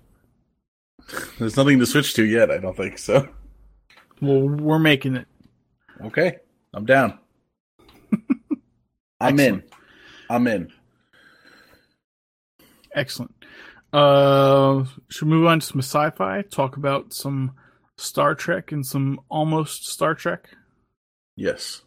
there's 1.38 1.56
nothing 1.56 1.78
to 1.80 1.86
switch 1.86 2.14
to 2.14 2.24
yet. 2.24 2.50
I 2.50 2.58
don't 2.58 2.76
think 2.76 2.98
so. 2.98 3.28
Well, 4.20 4.48
we're 4.48 4.78
making 4.78 5.16
it. 5.16 5.26
Okay, 6.04 6.36
I'm 6.72 6.84
down. 6.86 7.18
I'm 9.20 9.38
in. 9.40 9.62
I'm 10.30 10.46
in. 10.46 10.72
Excellent. 12.94 13.34
Uh, 13.92 14.84
should 15.08 15.28
we 15.28 15.34
move 15.34 15.46
on 15.46 15.60
to 15.60 15.66
some 15.66 15.80
sci-fi? 15.80 16.42
Talk 16.42 16.76
about 16.76 17.12
some 17.12 17.52
Star 17.96 18.34
Trek 18.34 18.72
and 18.72 18.84
some 18.84 19.20
almost 19.28 19.86
Star 19.86 20.14
Trek. 20.14 20.48
Yes. 21.36 21.82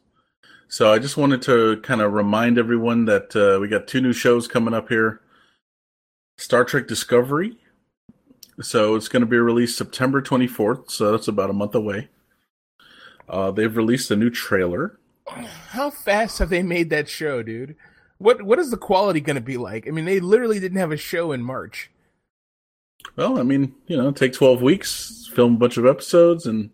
So 0.69 0.91
I 0.91 0.99
just 0.99 1.17
wanted 1.17 1.41
to 1.43 1.77
kind 1.81 2.01
of 2.01 2.13
remind 2.13 2.57
everyone 2.57 3.05
that 3.05 3.35
uh, 3.35 3.59
we 3.59 3.67
got 3.67 3.87
two 3.87 4.01
new 4.01 4.13
shows 4.13 4.47
coming 4.47 4.73
up 4.73 4.89
here. 4.89 5.21
Star 6.37 6.65
Trek 6.65 6.87
Discovery. 6.87 7.57
So 8.61 8.95
it's 8.95 9.07
going 9.07 9.21
to 9.21 9.27
be 9.27 9.37
released 9.37 9.77
September 9.77 10.21
24th, 10.21 10.89
so 10.89 11.11
that's 11.11 11.27
about 11.27 11.49
a 11.49 11.53
month 11.53 11.75
away. 11.75 12.09
Uh, 13.29 13.51
they've 13.51 13.75
released 13.75 14.09
a 14.09 14.15
new 14.15 14.29
trailer. 14.29 14.99
How 15.27 15.89
fast 15.89 16.39
have 16.39 16.49
they 16.49 16.63
made 16.63 16.89
that 16.89 17.07
show, 17.07 17.43
dude? 17.43 17.75
What 18.17 18.41
what 18.41 18.57
is 18.57 18.71
the 18.71 18.77
quality 18.77 19.19
going 19.19 19.35
to 19.35 19.41
be 19.41 19.57
like? 19.57 19.87
I 19.87 19.91
mean, 19.91 20.05
they 20.05 20.19
literally 20.19 20.59
didn't 20.59 20.79
have 20.79 20.91
a 20.91 20.97
show 20.97 21.31
in 21.31 21.43
March. 21.43 21.91
Well, 23.15 23.37
I 23.37 23.43
mean, 23.43 23.75
you 23.85 23.95
know, 23.95 24.11
take 24.11 24.33
12 24.33 24.61
weeks, 24.61 25.29
film 25.33 25.55
a 25.55 25.57
bunch 25.57 25.77
of 25.77 25.85
episodes, 25.85 26.45
and 26.45 26.71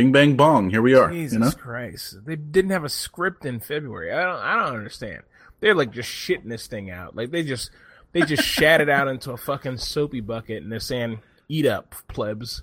bing, 0.00 0.12
bang, 0.12 0.36
bong, 0.36 0.70
here 0.70 0.82
we 0.82 0.94
are. 0.94 1.10
Jesus 1.10 1.34
you 1.34 1.38
know? 1.40 1.50
Christ, 1.50 2.24
they 2.24 2.36
didn't 2.36 2.70
have 2.70 2.84
a 2.84 2.88
script 2.88 3.44
in 3.44 3.60
February. 3.60 4.12
I 4.12 4.22
don't 4.22 4.40
I 4.40 4.56
don't 4.56 4.76
understand. 4.76 5.22
They're 5.60 5.74
like 5.74 5.92
just 5.92 6.08
shitting 6.08 6.48
this 6.48 6.66
thing 6.66 6.90
out. 6.90 7.14
Like 7.14 7.30
they 7.30 7.42
just 7.42 7.70
they 8.12 8.22
just 8.22 8.42
shat 8.46 8.80
it 8.80 8.88
out 8.88 9.08
into 9.08 9.32
a 9.32 9.36
fucking 9.36 9.78
soapy 9.78 10.20
bucket, 10.20 10.62
and 10.62 10.72
they're 10.72 10.80
saying, 10.80 11.20
"Eat 11.48 11.66
up, 11.66 11.94
plebs." 12.08 12.62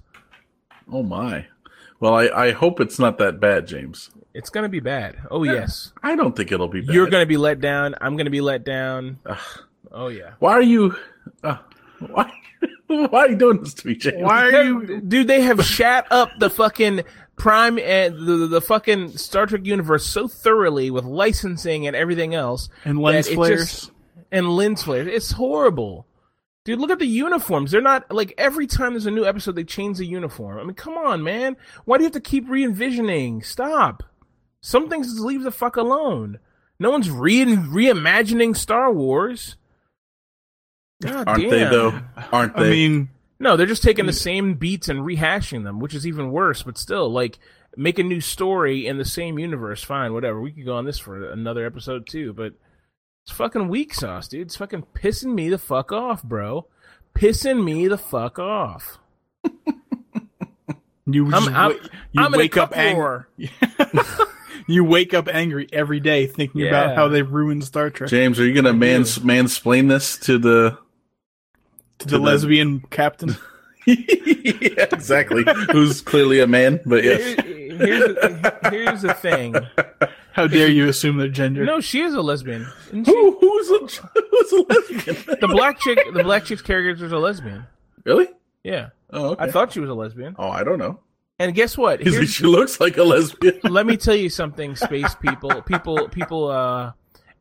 Oh, 0.91 1.03
my. 1.03 1.47
Well, 1.99 2.15
I, 2.15 2.29
I 2.29 2.51
hope 2.51 2.79
it's 2.79 2.99
not 2.99 3.17
that 3.17 3.39
bad, 3.39 3.67
James. 3.67 4.09
It's 4.33 4.51
gonna 4.51 4.69
be 4.69 4.79
bad. 4.79 5.17
Oh 5.31 5.43
yes, 5.43 5.93
I 6.03 6.15
don't 6.15 6.35
think 6.35 6.51
it'll 6.51 6.67
be 6.67 6.81
bad. 6.81 6.93
you're 6.93 7.09
gonna 7.09 7.25
be 7.25 7.37
let 7.37 7.59
down. 7.59 7.95
I'm 7.99 8.17
gonna 8.17 8.29
be 8.29 8.41
let 8.41 8.63
down. 8.63 9.17
Ugh. 9.25 9.37
Oh 9.91 10.09
yeah. 10.09 10.33
Why 10.37 10.53
are 10.53 10.61
you. 10.61 10.95
Uh, 11.43 11.57
why, 11.99 12.31
why 12.87 13.19
are 13.19 13.29
you 13.29 13.35
doing 13.35 13.61
this 13.61 13.73
to 13.75 13.87
me, 13.87 13.95
James? 13.95 14.21
Why 14.21 14.51
are 14.51 14.63
you? 14.63 15.01
dude? 15.07 15.27
They 15.27 15.41
have 15.41 15.65
shat 15.65 16.05
up 16.11 16.29
the 16.37 16.51
fucking 16.51 17.03
prime 17.37 17.77
eh, 17.79 18.07
and 18.07 18.27
the, 18.27 18.47
the 18.47 18.61
fucking 18.61 19.17
Star 19.17 19.45
Trek 19.45 19.65
universe 19.65 20.05
so 20.05 20.27
thoroughly 20.27 20.89
with 20.91 21.05
licensing 21.05 21.87
and 21.87 21.95
everything 21.95 22.33
else, 22.35 22.67
And 22.83 22.99
lens 22.99 23.29
flares. 23.29 23.59
just- 23.71 23.91
and 24.31 24.49
lens 24.57 24.83
flares. 24.83 25.07
It's 25.07 25.31
horrible, 25.31 26.05
dude. 26.65 26.79
Look 26.79 26.89
at 26.91 26.99
the 26.99 27.05
uniforms. 27.07 27.71
They're 27.71 27.79
not 27.81 28.11
like 28.11 28.33
every 28.37 28.67
time 28.67 28.91
there's 28.91 29.05
a 29.05 29.11
new 29.11 29.23
episode 29.25 29.55
they 29.55 29.63
change 29.63 29.99
the 29.99 30.05
uniform. 30.05 30.59
I 30.59 30.63
mean, 30.63 30.73
come 30.75 30.95
on, 30.97 31.23
man. 31.23 31.55
Why 31.85 31.97
do 31.97 32.03
you 32.03 32.07
have 32.07 32.13
to 32.13 32.19
keep 32.19 32.49
re 32.49 32.63
envisioning? 32.65 33.41
Stop. 33.41 34.03
Some 34.59 34.89
things 34.89 35.07
just 35.07 35.21
leave 35.21 35.43
the 35.43 35.51
fuck 35.51 35.77
alone. 35.77 36.39
No 36.79 36.91
one's 36.91 37.09
re 37.09 37.45
reimagining 37.45 38.55
Star 38.57 38.91
Wars. 38.91 39.55
God 41.01 41.27
Aren't 41.27 41.41
damn. 41.43 41.49
they, 41.51 41.63
though? 41.63 41.99
Aren't 42.31 42.55
they? 42.55 42.61
I 42.61 42.63
they? 42.65 42.69
mean, 42.71 43.09
No, 43.39 43.55
they're 43.55 43.67
just 43.67 43.83
taking 43.83 44.05
the 44.05 44.11
mm. 44.11 44.19
same 44.19 44.53
beats 44.55 44.89
and 44.89 45.01
rehashing 45.01 45.63
them, 45.63 45.79
which 45.79 45.93
is 45.93 46.07
even 46.07 46.31
worse. 46.31 46.63
But 46.63 46.77
still, 46.77 47.09
like 47.09 47.39
make 47.75 47.99
a 47.99 48.03
new 48.03 48.21
story 48.21 48.87
in 48.87 48.97
the 48.97 49.05
same 49.05 49.37
universe. 49.37 49.83
Fine, 49.83 50.13
whatever. 50.13 50.41
We 50.41 50.51
could 50.51 50.65
go 50.65 50.75
on 50.75 50.85
this 50.85 50.99
for 50.99 51.31
another 51.31 51.65
episode 51.65 52.07
too. 52.07 52.33
But 52.33 52.53
it's 53.23 53.31
fucking 53.31 53.67
weak 53.67 53.93
sauce, 53.93 54.27
dude. 54.27 54.47
It's 54.47 54.55
fucking 54.55 54.85
pissing 54.93 55.33
me 55.33 55.49
the 55.49 55.57
fuck 55.57 55.91
off, 55.91 56.23
bro. 56.23 56.67
Pissing 57.13 57.63
me 57.63 57.87
the 57.87 57.97
fuck 57.97 58.39
off. 58.39 58.97
you 61.05 61.31
I'm, 61.33 61.55
I'm, 61.55 61.71
you 62.11 62.23
I'm 62.23 62.31
wake 62.31 62.57
up 62.57 62.75
angry. 62.75 63.25
You 64.69 64.83
wake 64.83 65.13
up 65.13 65.29
angry 65.29 65.67
every 65.71 66.01
day 66.01 66.27
thinking 66.27 66.67
about 66.67 66.93
how 66.93 67.07
they 67.07 67.21
ruined 67.21 67.63
Star 67.63 67.89
Trek. 67.89 68.09
James, 68.09 68.37
are 68.37 68.45
you 68.45 68.53
going 68.53 68.65
to 68.65 68.73
mans- 68.73 69.19
mansplain 69.19 69.87
this 69.87 70.17
to 70.19 70.37
the 70.37 70.77
To 71.99 72.07
the 72.07 72.19
lesbian 72.19 72.81
captain. 72.91 73.35
yeah, 73.87 74.85
exactly. 74.91 75.43
Who's 75.71 76.01
clearly 76.01 76.39
a 76.39 76.47
man, 76.47 76.79
but 76.85 77.03
yes. 77.03 77.21
Here- 77.43 77.77
here's, 77.77 78.15
the, 78.15 78.59
here's 78.71 79.01
the 79.03 79.13
thing. 79.13 79.55
How 80.33 80.47
dare 80.47 80.67
you 80.69 80.87
assume 80.87 81.17
their 81.17 81.27
gender? 81.29 81.63
No, 81.63 81.79
she 81.79 82.01
is 82.01 82.13
a 82.15 82.21
lesbian. 82.21 82.63
Who, 82.91 83.37
who's 83.39 83.69
a 83.69 83.79
who's 84.31 84.51
a 84.51 84.61
lesbian? 84.73 85.37
The 85.41 85.47
black 85.47 85.79
chick, 85.79 85.99
the 86.13 86.23
black 86.23 86.45
chick's 86.45 86.61
character 86.63 87.05
is 87.05 87.11
a 87.11 87.17
lesbian. 87.17 87.65
really? 88.03 88.27
Yeah, 88.63 88.89
Oh, 89.11 89.29
okay. 89.29 89.45
I 89.45 89.51
thought 89.51 89.71
she 89.71 89.79
was 89.79 89.89
a 89.89 89.93
lesbian. 89.93 90.35
oh, 90.37 90.49
I 90.49 90.63
don't 90.63 90.79
know. 90.79 90.99
And 91.39 91.53
guess 91.55 91.77
what? 91.77 92.01
Here's- 92.01 92.29
she 92.29 92.45
looks 92.45 92.79
like 92.79 92.97
a 92.97 93.03
lesbian. 93.03 93.59
let 93.63 93.85
me 93.85 93.95
tell 93.95 94.15
you 94.15 94.29
something, 94.29 94.75
space 94.75 95.13
people, 95.15 95.61
people, 95.61 96.09
people 96.09 96.47
uh, 96.49 96.91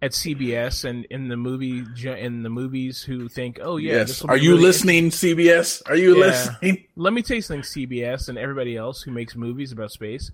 at 0.03 0.11
CBS 0.13 0.85
and 0.85 1.05
in 1.07 1.29
the 1.29 1.37
movie 1.37 1.83
in 2.05 2.43
the 2.43 2.51
movies 2.51 3.03
who 3.03 3.29
think, 3.29 3.59
oh 3.63 3.77
yeah, 3.79 3.95
yes. 3.95 4.09
this 4.09 4.23
will 4.23 4.31
Are 4.31 4.37
be 4.37 4.43
you 4.43 4.51
really 4.53 4.63
listening, 4.63 5.11
CBS? 5.11 5.83
Are 5.87 5.97
you 5.97 6.15
Yeah. 6.19 6.27
listening? 6.27 6.85
let 6.97 7.13
me 7.13 7.23
tell 7.23 7.37
you 7.37 7.43
something, 7.43 7.63
CBS 7.63 8.29
and 8.29 8.37
everybody 8.39 8.77
else 8.77 9.03
who 9.03 9.11
makes 9.11 9.35
movies 9.35 9.73
about 9.73 9.91
space. 9.91 10.31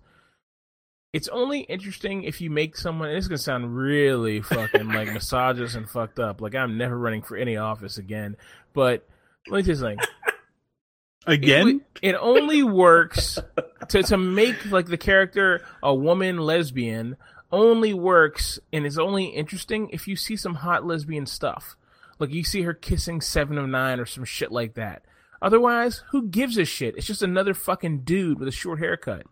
It's 1.13 1.29
only 1.29 1.61
interesting 1.61 2.25
if 2.25 2.41
you 2.41 2.51
make 2.51 2.77
someone. 2.77 3.09
And 3.09 3.17
this 3.19 3.25
is 3.25 3.29
gonna 3.29 3.39
sound 3.39 3.77
really 3.77 4.41
fucking 4.41 4.89
like 4.89 5.13
misogynist 5.13 5.77
and 5.77 5.89
fucked 5.89 6.19
up. 6.19 6.41
Like 6.41 6.55
I'm 6.55 6.77
never 6.79 6.99
running 6.99 7.23
for 7.23 7.37
any 7.37 7.57
office 7.57 7.99
again. 7.99 8.37
But 8.73 9.07
let 9.49 9.59
me 9.59 9.63
tell 9.63 9.71
you 9.71 9.75
something. 9.77 9.99
Again? 11.27 11.83
It, 12.03 12.15
it 12.15 12.17
only 12.19 12.63
works 12.65 13.39
to 13.91 14.03
to 14.03 14.17
make 14.17 14.71
like 14.73 14.87
the 14.87 14.97
character 14.97 15.63
a 15.83 15.95
woman 15.95 16.39
lesbian. 16.39 17.17
Only 17.53 17.93
works 17.93 18.59
and 18.73 18.87
is 18.87 18.99
only 18.99 19.27
interesting 19.27 19.91
if 19.91 20.09
you 20.09 20.17
see 20.17 20.37
some 20.37 20.57
hot 20.57 20.87
lesbian 20.87 21.27
stuff. 21.27 21.77
Like 22.19 22.33
you 22.33 22.45
see 22.45 22.63
her 22.63 22.75
kissing 22.75 23.21
Seven 23.21 23.59
of 23.59 23.69
Nine 23.69 24.01
or 24.01 24.07
some 24.07 24.25
shit 24.25 24.51
like 24.51 24.75
that. 24.75 25.03
Otherwise, 25.43 26.03
who 26.11 26.29
gives 26.29 26.57
a 26.57 26.65
shit? 26.65 26.97
It's 26.97 27.07
just 27.07 27.23
another 27.23 27.53
fucking 27.53 28.01
dude 28.05 28.39
with 28.39 28.49
a 28.49 28.53
short 28.53 28.79
haircut. 28.79 29.27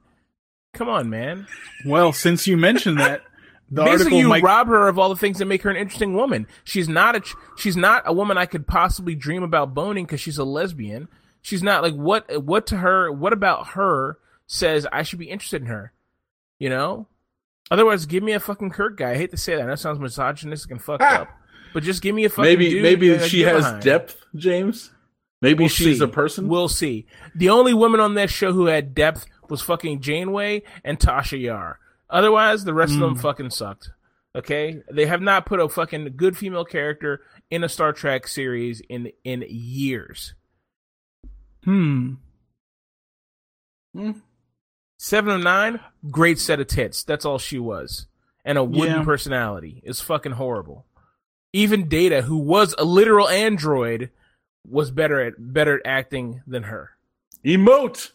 Come 0.74 0.88
on, 0.88 1.08
man. 1.08 1.46
Well, 1.86 2.12
since 2.12 2.46
you 2.46 2.56
mentioned 2.56 2.98
that, 2.98 3.22
the 3.70 3.84
Basically, 3.84 3.92
article 3.92 4.18
you 4.18 4.28
Mike 4.28 4.42
rob 4.42 4.66
her 4.66 4.88
of 4.88 4.98
all 4.98 5.08
the 5.08 5.16
things 5.16 5.38
that 5.38 5.46
make 5.46 5.62
her 5.62 5.70
an 5.70 5.76
interesting 5.76 6.14
woman. 6.14 6.46
She's 6.64 6.88
not 6.88 7.16
a 7.16 7.22
she's 7.56 7.76
not 7.76 8.02
a 8.06 8.12
woman 8.12 8.36
I 8.36 8.46
could 8.46 8.66
possibly 8.66 9.14
dream 9.14 9.42
about 9.42 9.72
boning 9.72 10.04
because 10.04 10.20
she's 10.20 10.38
a 10.38 10.44
lesbian. 10.44 11.08
She's 11.42 11.62
not 11.62 11.82
like 11.82 11.94
what 11.94 12.44
what 12.44 12.66
to 12.68 12.78
her 12.78 13.10
what 13.10 13.32
about 13.32 13.68
her 13.68 14.18
says 14.46 14.86
I 14.92 15.04
should 15.04 15.20
be 15.20 15.30
interested 15.30 15.62
in 15.62 15.68
her. 15.68 15.92
You 16.58 16.68
know. 16.70 17.06
Otherwise, 17.70 18.06
give 18.06 18.22
me 18.22 18.32
a 18.32 18.40
fucking 18.40 18.70
Kirk 18.70 18.96
guy. 18.96 19.10
I 19.12 19.16
hate 19.16 19.30
to 19.30 19.36
say 19.36 19.56
that. 19.56 19.66
That 19.66 19.78
sounds 19.78 19.98
misogynistic 19.98 20.70
and 20.72 20.82
fucked 20.82 21.02
Ah. 21.02 21.22
up. 21.22 21.28
But 21.72 21.84
just 21.84 22.02
give 22.02 22.14
me 22.14 22.24
a 22.24 22.28
fucking 22.28 22.42
Maybe 22.44 22.68
dude 22.70 22.82
maybe 22.82 23.08
that 23.10 23.28
she 23.28 23.42
has 23.42 23.64
behind. 23.64 23.82
depth, 23.84 24.24
James. 24.34 24.90
Maybe 25.40 25.60
We'll 25.64 25.68
she's 25.68 25.98
see. 25.98 26.04
a 26.04 26.08
person. 26.08 26.48
We'll 26.48 26.68
see. 26.68 27.06
The 27.34 27.48
only 27.48 27.72
woman 27.72 28.00
on 28.00 28.14
that 28.14 28.28
show 28.28 28.52
who 28.52 28.66
had 28.66 28.94
depth 28.94 29.24
was 29.48 29.62
fucking 29.62 30.00
Janeway 30.00 30.62
and 30.84 30.98
Tasha 30.98 31.40
Yar. 31.40 31.78
Otherwise, 32.10 32.64
the 32.64 32.74
rest 32.74 32.94
of 32.94 33.00
them 33.00 33.14
fucking 33.14 33.50
sucked. 33.50 33.90
Okay, 34.36 34.82
they 34.90 35.06
have 35.06 35.22
not 35.22 35.46
put 35.46 35.60
a 35.60 35.68
fucking 35.68 36.14
good 36.16 36.36
female 36.36 36.64
character 36.64 37.22
in 37.50 37.62
a 37.64 37.68
Star 37.68 37.92
Trek 37.92 38.26
series 38.28 38.80
in 38.88 39.12
in 39.24 39.44
years. 39.48 40.34
Hmm. 41.64 42.14
Hmm. 43.94 44.12
Seven 45.02 45.34
of 45.34 45.42
Nine, 45.42 45.80
great 46.10 46.38
set 46.38 46.60
of 46.60 46.66
tits. 46.66 47.04
That's 47.04 47.24
all 47.24 47.38
she 47.38 47.58
was, 47.58 48.06
and 48.44 48.58
a 48.58 48.62
wooden 48.64 48.96
Yeah. 48.98 49.04
personality. 49.04 49.80
It's 49.82 50.02
fucking 50.02 50.32
horrible. 50.32 50.84
Even 51.54 51.88
Data, 51.88 52.20
who 52.20 52.36
was 52.36 52.74
a 52.76 52.84
literal 52.84 53.26
android, 53.26 54.10
was 54.68 54.90
better 54.90 55.18
at 55.22 55.32
better 55.38 55.76
at 55.76 55.86
acting 55.86 56.42
than 56.46 56.64
her. 56.64 56.90
Emote. 57.44 58.10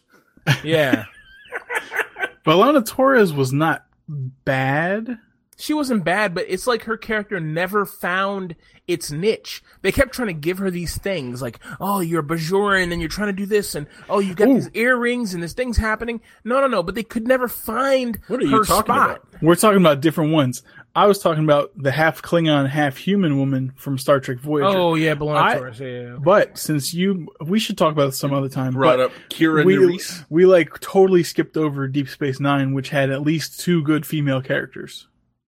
Yeah. 0.62 1.06
But 2.44 2.56
Lana 2.58 2.82
Torres 2.82 3.32
was 3.32 3.52
not 3.52 3.84
bad. 4.08 5.18
She 5.58 5.72
wasn't 5.72 6.04
bad, 6.04 6.34
but 6.34 6.44
it's 6.48 6.66
like 6.66 6.82
her 6.84 6.96
character 6.98 7.40
never 7.40 7.86
found 7.86 8.56
its 8.86 9.10
niche. 9.10 9.62
They 9.82 9.90
kept 9.90 10.12
trying 10.12 10.28
to 10.28 10.34
give 10.34 10.58
her 10.58 10.70
these 10.70 10.96
things, 10.98 11.40
like, 11.40 11.58
oh, 11.80 12.00
you're 12.00 12.20
a 12.20 12.24
Bajoran 12.24 12.92
and 12.92 13.00
you're 13.00 13.08
trying 13.08 13.28
to 13.28 13.32
do 13.32 13.46
this, 13.46 13.74
and 13.74 13.86
oh, 14.08 14.18
you 14.20 14.34
got 14.34 14.48
Ooh. 14.48 14.54
these 14.54 14.70
earrings 14.74 15.32
and 15.34 15.42
this 15.42 15.54
thing's 15.54 15.78
happening. 15.78 16.20
No, 16.44 16.60
no, 16.60 16.66
no, 16.66 16.82
but 16.82 16.94
they 16.94 17.02
could 17.02 17.26
never 17.26 17.48
find 17.48 18.20
What 18.28 18.40
are 18.40 18.44
you 18.44 18.50
her 18.58 18.64
talking 18.64 18.94
spot. 18.94 19.10
about? 19.10 19.42
We're 19.42 19.54
talking 19.56 19.80
about 19.80 20.00
different 20.02 20.32
ones. 20.32 20.62
I 20.94 21.06
was 21.06 21.18
talking 21.18 21.44
about 21.44 21.72
the 21.76 21.90
half 21.90 22.22
Klingon, 22.22 22.68
half 22.68 22.96
human 22.96 23.38
woman 23.38 23.72
from 23.76 23.98
Star 23.98 24.18
Trek 24.20 24.38
Voyager. 24.38 24.66
Oh 24.78 24.94
yeah, 24.94 25.14
B'Elanna 25.14 25.36
I- 25.36 25.84
Yeah, 25.84 26.10
yeah. 26.12 26.16
But 26.18 26.56
since 26.56 26.94
you, 26.94 27.28
we 27.40 27.58
should 27.58 27.76
talk 27.76 27.92
about 27.92 28.06
this 28.06 28.18
some 28.18 28.32
other 28.32 28.48
time. 28.48 28.72
Brought 28.72 28.96
but 28.98 29.00
up 29.06 29.12
Kira 29.30 29.64
we, 29.64 29.76
Nerys. 29.76 30.24
we 30.30 30.46
like 30.46 30.80
totally 30.80 31.22
skipped 31.22 31.56
over 31.58 31.86
Deep 31.88 32.08
Space 32.08 32.40
Nine, 32.40 32.72
which 32.72 32.88
had 32.90 33.10
at 33.10 33.20
least 33.22 33.60
two 33.60 33.82
good 33.82 34.06
female 34.06 34.40
characters. 34.40 35.06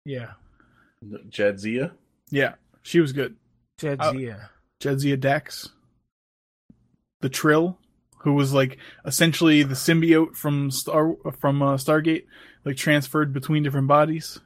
Yeah. 0.05 0.33
Jadzia. 1.29 1.93
Yeah, 2.31 2.55
she 2.83 3.01
was 3.01 3.13
good. 3.13 3.37
Jadzia. 3.81 4.49
Jadzia 4.81 5.19
Dax, 5.19 5.71
the 7.21 7.29
Trill, 7.29 7.79
who 8.19 8.33
was 8.35 8.53
like 8.53 8.79
essentially 9.05 9.63
the 9.63 9.75
symbiote 9.75 10.35
from 10.37 10.71
Star 10.71 11.15
from 11.39 11.63
uh, 11.63 11.77
Stargate, 11.77 12.25
like 12.65 12.77
transferred 12.77 13.33
between 13.33 13.63
different 13.63 13.89
bodies. 13.89 14.41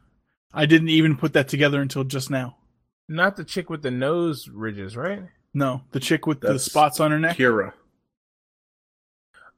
I 0.53 0.67
didn't 0.67 0.89
even 0.89 1.17
put 1.17 1.35
that 1.35 1.49
together 1.49 1.81
until 1.81 2.05
just 2.05 2.31
now. 2.31 2.57
Not 3.09 3.37
the 3.37 3.45
chick 3.45 3.71
with 3.71 3.83
the 3.83 3.91
nose 3.91 4.49
ridges, 4.49 4.97
right? 4.97 5.23
No, 5.55 5.83
the 5.93 6.01
chick 6.01 6.27
with 6.27 6.41
the 6.41 6.59
spots 6.59 7.01
on 7.01 7.11
her 7.11 7.19
neck. 7.19 7.37
Kira. 7.37 7.73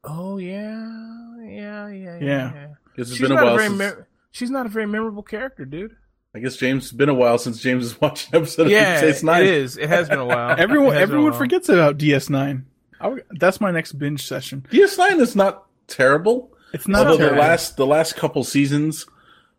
Oh 0.05 0.39
yeah, 0.39 1.37
yeah, 1.43 1.89
yeah, 1.89 1.89
yeah. 1.89 2.19
Yeah. 2.21 2.53
yeah. 2.55 2.67
It's 2.97 3.11
She's 3.11 3.21
been 3.21 3.33
a 3.33 3.35
not 3.35 3.43
a 3.43 3.47
while 3.47 3.57
very 3.57 3.69
since. 3.69 3.79
mem- 3.79 4.07
she's 4.31 4.51
not 4.51 4.67
a 4.67 4.69
very 4.69 4.87
memorable 4.87 5.23
character, 5.23 5.65
dude. 5.65 5.97
I 6.35 6.39
guess 6.39 6.57
James. 6.57 6.85
It's 6.85 6.93
been 6.93 7.09
a 7.09 7.15
while 7.15 7.39
since 7.39 7.61
James 7.61 7.83
has 7.85 8.01
watched 8.01 8.29
an 8.33 8.37
episode 8.37 8.67
of 8.67 8.71
Yeah, 8.73 9.01
Deep 9.01 9.11
Space 9.15 9.23
Nine. 9.25 9.43
it 9.43 9.49
is. 9.49 9.77
It 9.77 9.89
has 9.89 10.09
been 10.09 10.19
a 10.21 10.25
while. 10.27 10.55
Everyone, 10.59 10.95
It 10.95 10.99
a 10.99 11.01
everyone 11.01 11.31
while. 11.31 11.39
forgets 11.39 11.69
about 11.69 11.99
DS9. 11.99 12.63
I, 13.01 13.17
that's 13.33 13.61
my 13.61 13.71
next 13.71 13.95
binge 13.95 14.25
session. 14.27 14.65
DS9 14.71 15.19
is 15.21 15.35
not 15.35 15.67
terrible. 15.89 16.53
It's 16.73 16.87
not 16.87 17.07
Although 17.09 17.31
the 17.31 17.37
last 17.37 17.77
the 17.77 17.87
last 17.87 18.15
couple 18.15 18.45
seasons, 18.45 19.07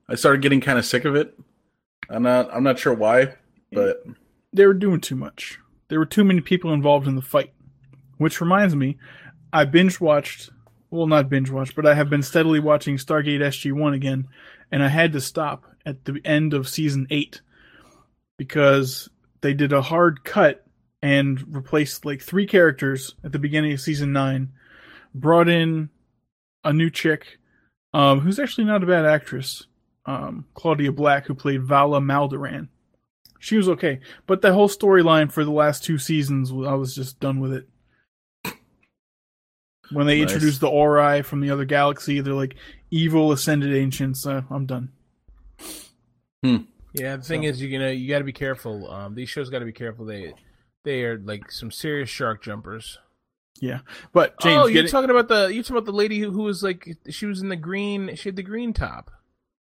I 0.07 0.15
started 0.15 0.41
getting 0.41 0.61
kind 0.61 0.79
of 0.79 0.85
sick 0.85 1.03
of 1.05 1.15
it. 1.15 1.37
I'm 2.09 2.23
not 2.23 2.53
I'm 2.53 2.63
not 2.63 2.79
sure 2.79 2.93
why, 2.93 3.33
but 3.73 4.03
they 4.53 4.65
were 4.65 4.73
doing 4.73 5.01
too 5.01 5.15
much. 5.17 5.59
There 5.89 5.99
were 5.99 6.05
too 6.05 6.23
many 6.23 6.39
people 6.39 6.71
involved 6.71 7.05
in 7.07 7.15
the 7.15 7.21
fight. 7.21 7.51
Which 8.17 8.39
reminds 8.39 8.75
me, 8.75 8.97
I 9.51 9.65
binge 9.65 9.99
watched, 9.99 10.51
well, 10.91 11.07
not 11.07 11.27
binge 11.27 11.49
watched, 11.49 11.75
but 11.75 11.85
I 11.87 11.95
have 11.95 12.09
been 12.09 12.21
steadily 12.21 12.59
watching 12.59 12.95
Stargate 12.97 13.39
SG1 13.41 13.95
again, 13.95 14.27
and 14.71 14.83
I 14.83 14.87
had 14.87 15.13
to 15.13 15.21
stop 15.21 15.65
at 15.85 16.05
the 16.05 16.19
end 16.25 16.53
of 16.53 16.69
season 16.69 17.07
8 17.09 17.41
because 18.37 19.09
they 19.41 19.53
did 19.53 19.73
a 19.73 19.81
hard 19.81 20.23
cut 20.23 20.65
and 21.01 21.43
replaced 21.53 22.05
like 22.05 22.21
three 22.21 22.45
characters 22.45 23.15
at 23.23 23.31
the 23.31 23.39
beginning 23.39 23.73
of 23.73 23.81
season 23.81 24.13
9, 24.13 24.51
brought 25.13 25.49
in 25.49 25.89
a 26.63 26.71
new 26.71 26.89
chick 26.89 27.39
um, 27.93 28.19
who's 28.19 28.39
actually 28.39 28.65
not 28.65 28.83
a 28.83 28.87
bad 28.87 29.05
actress, 29.05 29.65
um, 30.05 30.45
Claudia 30.53 30.91
Black, 30.91 31.25
who 31.25 31.33
played 31.33 31.63
Vala 31.63 31.99
Maldoran 31.99 32.67
she 33.41 33.57
was 33.57 33.67
okay. 33.67 33.99
But 34.27 34.41
the 34.41 34.53
whole 34.53 34.69
storyline 34.69 35.31
for 35.31 35.43
the 35.43 35.51
last 35.51 35.83
two 35.83 35.97
seasons, 35.97 36.51
I 36.51 36.75
was 36.75 36.95
just 36.95 37.19
done 37.19 37.39
with 37.39 37.51
it. 37.51 37.67
When 39.91 40.07
they 40.07 40.19
Nice. 40.21 40.31
introduced 40.31 40.61
the 40.61 40.69
Ori 40.69 41.21
from 41.21 41.41
the 41.41 41.49
other 41.51 41.65
galaxy, 41.65 42.21
they're 42.21 42.33
like 42.33 42.55
evil 42.91 43.31
ascended 43.31 43.73
ancients. 43.75 44.25
Uh, 44.25 44.41
I'm 44.49 44.65
done. 44.65 44.89
Yeah, 46.93 47.15
the 47.15 47.21
thing 47.23 47.43
is, 47.43 47.61
you 47.61 47.79
know, 47.79 47.89
you 47.89 48.09
got 48.09 48.17
to 48.19 48.25
be 48.25 48.33
careful. 48.33 48.89
Um, 48.91 49.15
these 49.15 49.29
shows 49.29 49.49
got 49.49 49.59
to 49.59 49.65
be 49.65 49.71
careful. 49.71 50.05
They 50.05 50.33
they 50.83 51.03
are 51.03 51.17
like 51.19 51.49
some 51.51 51.71
serious 51.71 52.09
shark 52.09 52.43
jumpers. 52.43 52.97
Yeah, 53.61 53.81
but 54.11 54.39
James, 54.41 54.57
oh, 54.57 54.65
you're 54.65 54.73
getting- 54.83 54.91
talking 54.91 55.09
about 55.09 55.27
the 55.27 55.53
you 55.53 55.61
talking 55.63 55.77
about 55.77 55.85
the 55.85 55.91
lady 55.93 56.19
who, 56.19 56.31
who 56.31 56.43
was 56.43 56.63
like 56.63 56.97
she 57.09 57.25
was 57.27 57.41
in 57.41 57.49
the 57.49 57.55
green. 57.55 58.15
She 58.15 58.27
had 58.29 58.35
the 58.35 58.43
green 58.43 58.73
top. 58.73 59.11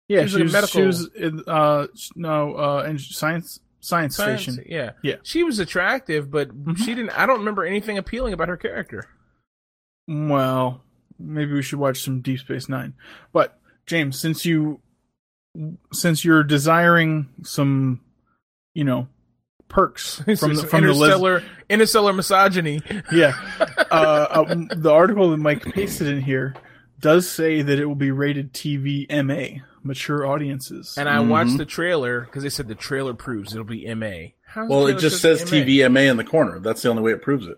yeah, 0.10 0.26
she 0.26 0.42
was 0.42 0.52
she 0.52 0.58
like 0.58 0.58
a 0.58 0.62
was, 0.62 0.70
she 0.72 0.80
medical- 0.82 0.88
was 0.88 1.08
in, 1.16 1.44
uh 1.48 1.88
no 2.16 2.56
uh 2.56 2.84
and 2.88 3.00
science 3.00 3.60
science, 3.80 4.16
Science- 4.16 4.42
station. 4.44 4.66
Yeah, 4.68 4.92
Yeah. 5.04 5.16
She 5.24 5.44
was 5.44 5.60
attractive, 5.60 6.32
but 6.32 6.50
Mhm. 6.50 6.78
she 6.78 6.96
didn't. 6.96 7.12
I 7.12 7.26
don't 7.26 7.40
remember 7.40 7.64
anything 7.66 7.98
appealing 7.98 8.34
about 8.34 8.48
her 8.50 8.58
character. 8.58 9.06
Well, 10.08 10.82
maybe 11.20 11.54
we 11.54 11.62
should 11.62 11.80
watch 11.80 12.02
some 12.02 12.22
Deep 12.22 12.40
Space 12.40 12.68
Nine. 12.70 12.94
But 13.32 13.60
James, 13.86 14.20
since 14.20 14.46
you 14.46 14.80
since 15.92 16.26
you're 16.26 16.44
desiring 16.44 17.30
some, 17.44 18.02
you 18.74 18.84
know, 18.84 19.08
perks 19.68 20.16
from 20.20 20.34
the, 20.34 20.38
Some 20.38 20.56
from 20.68 20.82
the 20.86 20.94
les- 20.94 21.10
interstellar 21.10 21.44
interstellar 21.70 22.14
misogyny. 22.14 22.82
yeah. 23.12 23.34
Uh, 23.92 23.94
uh, 23.94 24.56
the 24.76 24.92
article 24.92 25.32
that 25.32 25.38
Mike 25.38 25.64
pasted 25.74 26.08
in 26.08 26.22
here 26.22 26.54
does 27.00 27.30
say 27.30 27.62
that 27.62 27.80
it 27.80 27.86
will 27.86 27.96
be 27.96 28.12
rated 28.12 28.54
TV 28.54 29.06
MA, 29.24 29.62
mature 29.84 30.26
audiences. 30.26 30.96
And 30.98 31.10
I 31.10 31.18
Mhm. 31.18 31.28
watched 31.28 31.58
the 31.58 31.66
trailer 31.66 32.22
because 32.22 32.44
they 32.44 32.50
said 32.50 32.68
the 32.68 32.76
trailer 32.76 33.14
proves 33.14 33.54
it'll 33.54 33.66
be 33.66 33.86
MA. 33.94 34.34
How's 34.46 34.70
well, 34.70 34.88
it 34.88 35.00
just 35.00 35.22
says 35.22 35.40
says 35.42 35.52
MA? 35.52 35.58
TVMA 35.60 36.10
in 36.10 36.18
the 36.18 36.24
corner. 36.24 36.60
That's 36.60 36.82
the 36.82 36.90
only 36.90 37.02
way 37.04 37.12
it 37.12 37.22
proves 37.22 37.46
it. 37.48 37.58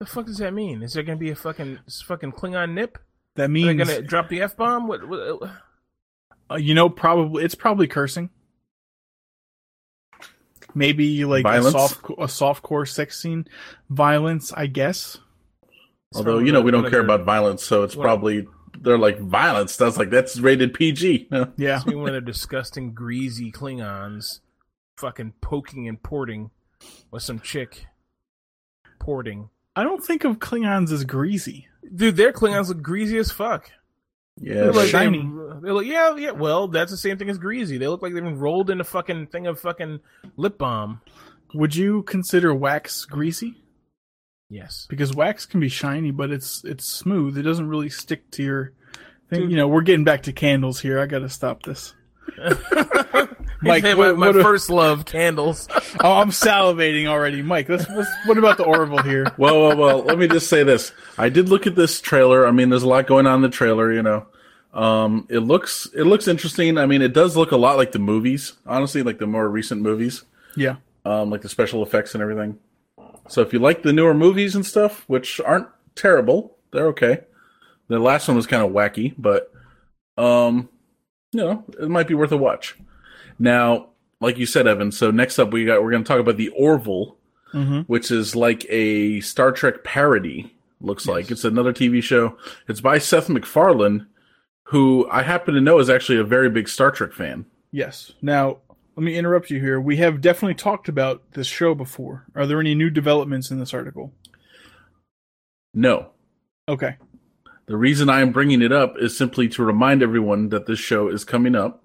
The 0.00 0.06
fuck 0.06 0.26
does 0.26 0.38
that 0.38 0.54
mean? 0.54 0.82
Is 0.82 0.92
there 0.92 1.02
gonna 1.02 1.18
be 1.18 1.30
a 1.30 1.34
fucking 1.36 1.80
fucking 2.06 2.32
Klingon 2.32 2.72
nip? 2.72 2.98
That 3.34 3.44
Are 3.44 3.46
they 3.48 3.52
means 3.52 3.78
gonna 3.78 4.02
drop 4.02 4.28
the 4.28 4.42
f 4.42 4.56
bomb? 4.56 4.86
What, 4.86 5.08
what? 5.08 5.50
uh, 6.50 6.56
you 6.56 6.74
know 6.74 6.88
probably 6.88 7.44
it's 7.44 7.54
probably 7.56 7.88
cursing. 7.88 8.30
Maybe 10.74 11.24
like 11.24 11.44
a 11.46 11.62
soft 11.70 12.00
a 12.18 12.28
soft 12.28 12.62
core 12.62 12.86
sex 12.86 13.20
scene, 13.20 13.46
violence, 13.90 14.52
I 14.52 14.66
guess. 14.66 15.18
Although 16.14 16.38
you 16.38 16.52
know 16.52 16.60
we 16.60 16.70
don't 16.70 16.88
care 16.90 17.00
about 17.00 17.24
violence, 17.24 17.64
so 17.64 17.82
it's 17.82 17.96
What- 17.96 18.04
probably 18.04 18.46
they're 18.80 18.98
like 18.98 19.18
violence. 19.18 19.76
That's 19.76 19.96
like 19.96 20.10
that's 20.10 20.38
rated 20.38 20.74
PG. 20.74 21.28
No. 21.32 21.52
Yeah, 21.56 21.76
It's 21.76 21.84
gonna 21.84 21.98
one 21.98 22.08
of 22.10 22.14
the 22.14 22.20
disgusting, 22.20 22.92
greasy 22.94 23.50
Klingons, 23.50 24.40
fucking 24.98 25.32
poking 25.40 25.88
and 25.88 26.00
porting 26.00 26.50
with 27.10 27.24
some 27.24 27.40
chick 27.40 27.86
porting. 29.00 29.50
I 29.78 29.84
don't 29.84 30.04
think 30.04 30.24
of 30.24 30.40
Klingons 30.40 30.90
as 30.90 31.04
greasy. 31.04 31.68
Dude, 31.94 32.16
their 32.16 32.32
Klingons 32.32 32.66
look 32.66 32.82
greasy 32.82 33.16
as 33.16 33.30
fuck. 33.30 33.70
Yeah, 34.36 34.54
They're 34.54 34.72
Like, 34.72 34.88
shiny. 34.88 35.18
They, 35.20 35.60
they 35.66 35.70
look, 35.70 35.86
yeah, 35.86 36.16
yeah. 36.16 36.32
Well, 36.32 36.66
that's 36.66 36.90
the 36.90 36.96
same 36.96 37.16
thing 37.16 37.30
as 37.30 37.38
greasy. 37.38 37.78
They 37.78 37.86
look 37.86 38.02
like 38.02 38.12
they've 38.12 38.22
been 38.22 38.40
rolled 38.40 38.70
in 38.70 38.80
a 38.80 38.84
fucking 38.84 39.28
thing 39.28 39.46
of 39.46 39.60
fucking 39.60 40.00
lip 40.36 40.58
balm. 40.58 41.00
Would 41.54 41.76
you 41.76 42.02
consider 42.02 42.52
wax 42.52 43.04
greasy? 43.04 43.62
Yes. 44.50 44.84
Because 44.90 45.14
wax 45.14 45.46
can 45.46 45.60
be 45.60 45.68
shiny, 45.68 46.10
but 46.10 46.32
it's 46.32 46.64
it's 46.64 46.84
smooth. 46.84 47.38
It 47.38 47.42
doesn't 47.42 47.68
really 47.68 47.88
stick 47.88 48.28
to 48.32 48.42
your 48.42 48.72
thing. 49.30 49.42
Dude. 49.42 49.50
You 49.52 49.56
know, 49.58 49.68
we're 49.68 49.82
getting 49.82 50.04
back 50.04 50.24
to 50.24 50.32
candles 50.32 50.80
here. 50.80 50.98
I 50.98 51.06
got 51.06 51.20
to 51.20 51.28
stop 51.28 51.62
this. 51.62 51.94
Mike, 53.60 53.82
my, 53.82 53.94
my 54.12 54.30
what- 54.30 54.42
first 54.42 54.70
love, 54.70 55.04
candles. 55.04 55.68
Oh, 56.00 56.12
I'm 56.12 56.30
salivating 56.30 57.06
already, 57.06 57.42
Mike. 57.42 57.68
Let's, 57.68 57.88
let's 57.88 58.08
what 58.26 58.38
about 58.38 58.56
the 58.56 58.64
Orville 58.64 59.02
here? 59.02 59.26
well, 59.38 59.60
well, 59.60 59.76
well. 59.76 60.02
Let 60.02 60.18
me 60.18 60.28
just 60.28 60.48
say 60.48 60.62
this: 60.62 60.92
I 61.16 61.28
did 61.28 61.48
look 61.48 61.66
at 61.66 61.74
this 61.74 62.00
trailer. 62.00 62.46
I 62.46 62.50
mean, 62.52 62.68
there's 62.68 62.82
a 62.84 62.88
lot 62.88 63.06
going 63.06 63.26
on 63.26 63.36
in 63.36 63.42
the 63.42 63.48
trailer. 63.48 63.92
You 63.92 64.02
know, 64.02 64.26
um, 64.74 65.26
it 65.28 65.40
looks 65.40 65.88
it 65.96 66.04
looks 66.04 66.28
interesting. 66.28 66.78
I 66.78 66.86
mean, 66.86 67.02
it 67.02 67.12
does 67.14 67.36
look 67.36 67.50
a 67.50 67.56
lot 67.56 67.78
like 67.78 67.92
the 67.92 67.98
movies. 67.98 68.52
Honestly, 68.66 69.02
like 69.02 69.18
the 69.18 69.26
more 69.26 69.48
recent 69.48 69.80
movies, 69.80 70.22
Yeah, 70.54 70.76
um, 71.04 71.30
like 71.30 71.40
the 71.40 71.48
special 71.48 71.82
effects 71.82 72.14
and 72.14 72.22
everything. 72.22 72.58
So 73.28 73.40
if 73.42 73.52
you 73.52 73.58
like 73.58 73.82
the 73.82 73.92
newer 73.92 74.14
movies 74.14 74.54
and 74.54 74.64
stuff, 74.64 75.04
which 75.08 75.40
aren't 75.40 75.68
terrible, 75.96 76.56
they're 76.72 76.88
okay. 76.88 77.20
The 77.88 77.98
last 77.98 78.28
one 78.28 78.36
was 78.36 78.46
kind 78.46 78.62
of 78.62 78.70
wacky, 78.70 79.14
but 79.18 79.50
um, 80.16 80.68
you 81.32 81.40
know, 81.40 81.64
it 81.80 81.88
might 81.88 82.08
be 82.08 82.14
worth 82.14 82.32
a 82.32 82.36
watch. 82.36 82.76
Now, 83.38 83.90
like 84.20 84.38
you 84.38 84.46
said, 84.46 84.66
Evan. 84.66 84.90
So 84.92 85.10
next 85.10 85.38
up, 85.38 85.52
we 85.52 85.64
got 85.64 85.82
we're 85.82 85.90
going 85.90 86.04
to 86.04 86.08
talk 86.08 86.20
about 86.20 86.36
the 86.36 86.48
Orville 86.50 87.16
hmm 87.52 87.80
which 87.86 88.10
is 88.10 88.36
like 88.36 88.66
a 88.68 89.20
Star 89.20 89.52
Trek 89.52 89.82
parody. 89.82 90.54
Looks 90.82 91.06
like 91.06 91.30
it's 91.30 91.44
another 91.44 91.72
TV 91.72 92.02
show. 92.02 92.36
It's 92.68 92.82
by 92.82 92.98
Seth 92.98 93.28
MacFarlane, 93.30 94.06
who 94.64 95.08
I 95.10 95.22
happen 95.22 95.54
to 95.54 95.60
know 95.60 95.78
is 95.78 95.88
actually 95.88 96.18
a 96.18 96.24
very 96.24 96.50
big 96.50 96.68
Star 96.68 96.90
Trek 96.90 97.12
fan. 97.14 97.46
yes. 97.72 98.12
Now, 98.20 98.58
let 98.96 99.02
me 99.04 99.16
interrupt 99.16 99.48
you 99.50 99.60
here. 99.60 99.80
We 99.80 99.96
have 99.96 100.20
definitely 100.20 100.56
talked 100.56 100.88
about 100.90 101.22
this 101.32 101.46
show 101.46 101.74
before. 101.74 102.26
Are 102.34 102.46
there 102.46 102.60
any 102.60 102.74
new 102.74 102.90
developments 102.90 103.50
in 103.50 103.58
this 103.58 103.72
article? 103.72 104.12
No, 105.72 106.10
Okay. 106.68 106.96
The 107.68 107.76
reason 107.76 108.08
I 108.08 108.20
am 108.20 108.32
bringing 108.32 108.62
it 108.62 108.72
up 108.72 108.96
is 108.98 109.16
simply 109.16 109.48
to 109.50 109.62
remind 109.62 110.02
everyone 110.02 110.48
that 110.48 110.66
this 110.66 110.78
show 110.78 111.08
is 111.08 111.24
coming 111.24 111.54
up, 111.54 111.84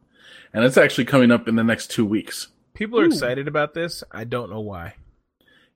and 0.54 0.64
it's 0.64 0.78
actually 0.78 1.06
coming 1.06 1.30
up 1.30 1.48
in 1.48 1.56
the 1.56 1.64
next 1.64 1.92
two 1.92 2.06
weeks. 2.06 2.48
People 2.74 3.00
are 3.00 3.04
Ooh. 3.04 3.08
excited 3.08 3.48
about 3.48 3.74
this. 3.74 4.04
I 4.12 4.24
don't 4.24 4.50
know 4.50 4.62
why. 4.62 4.96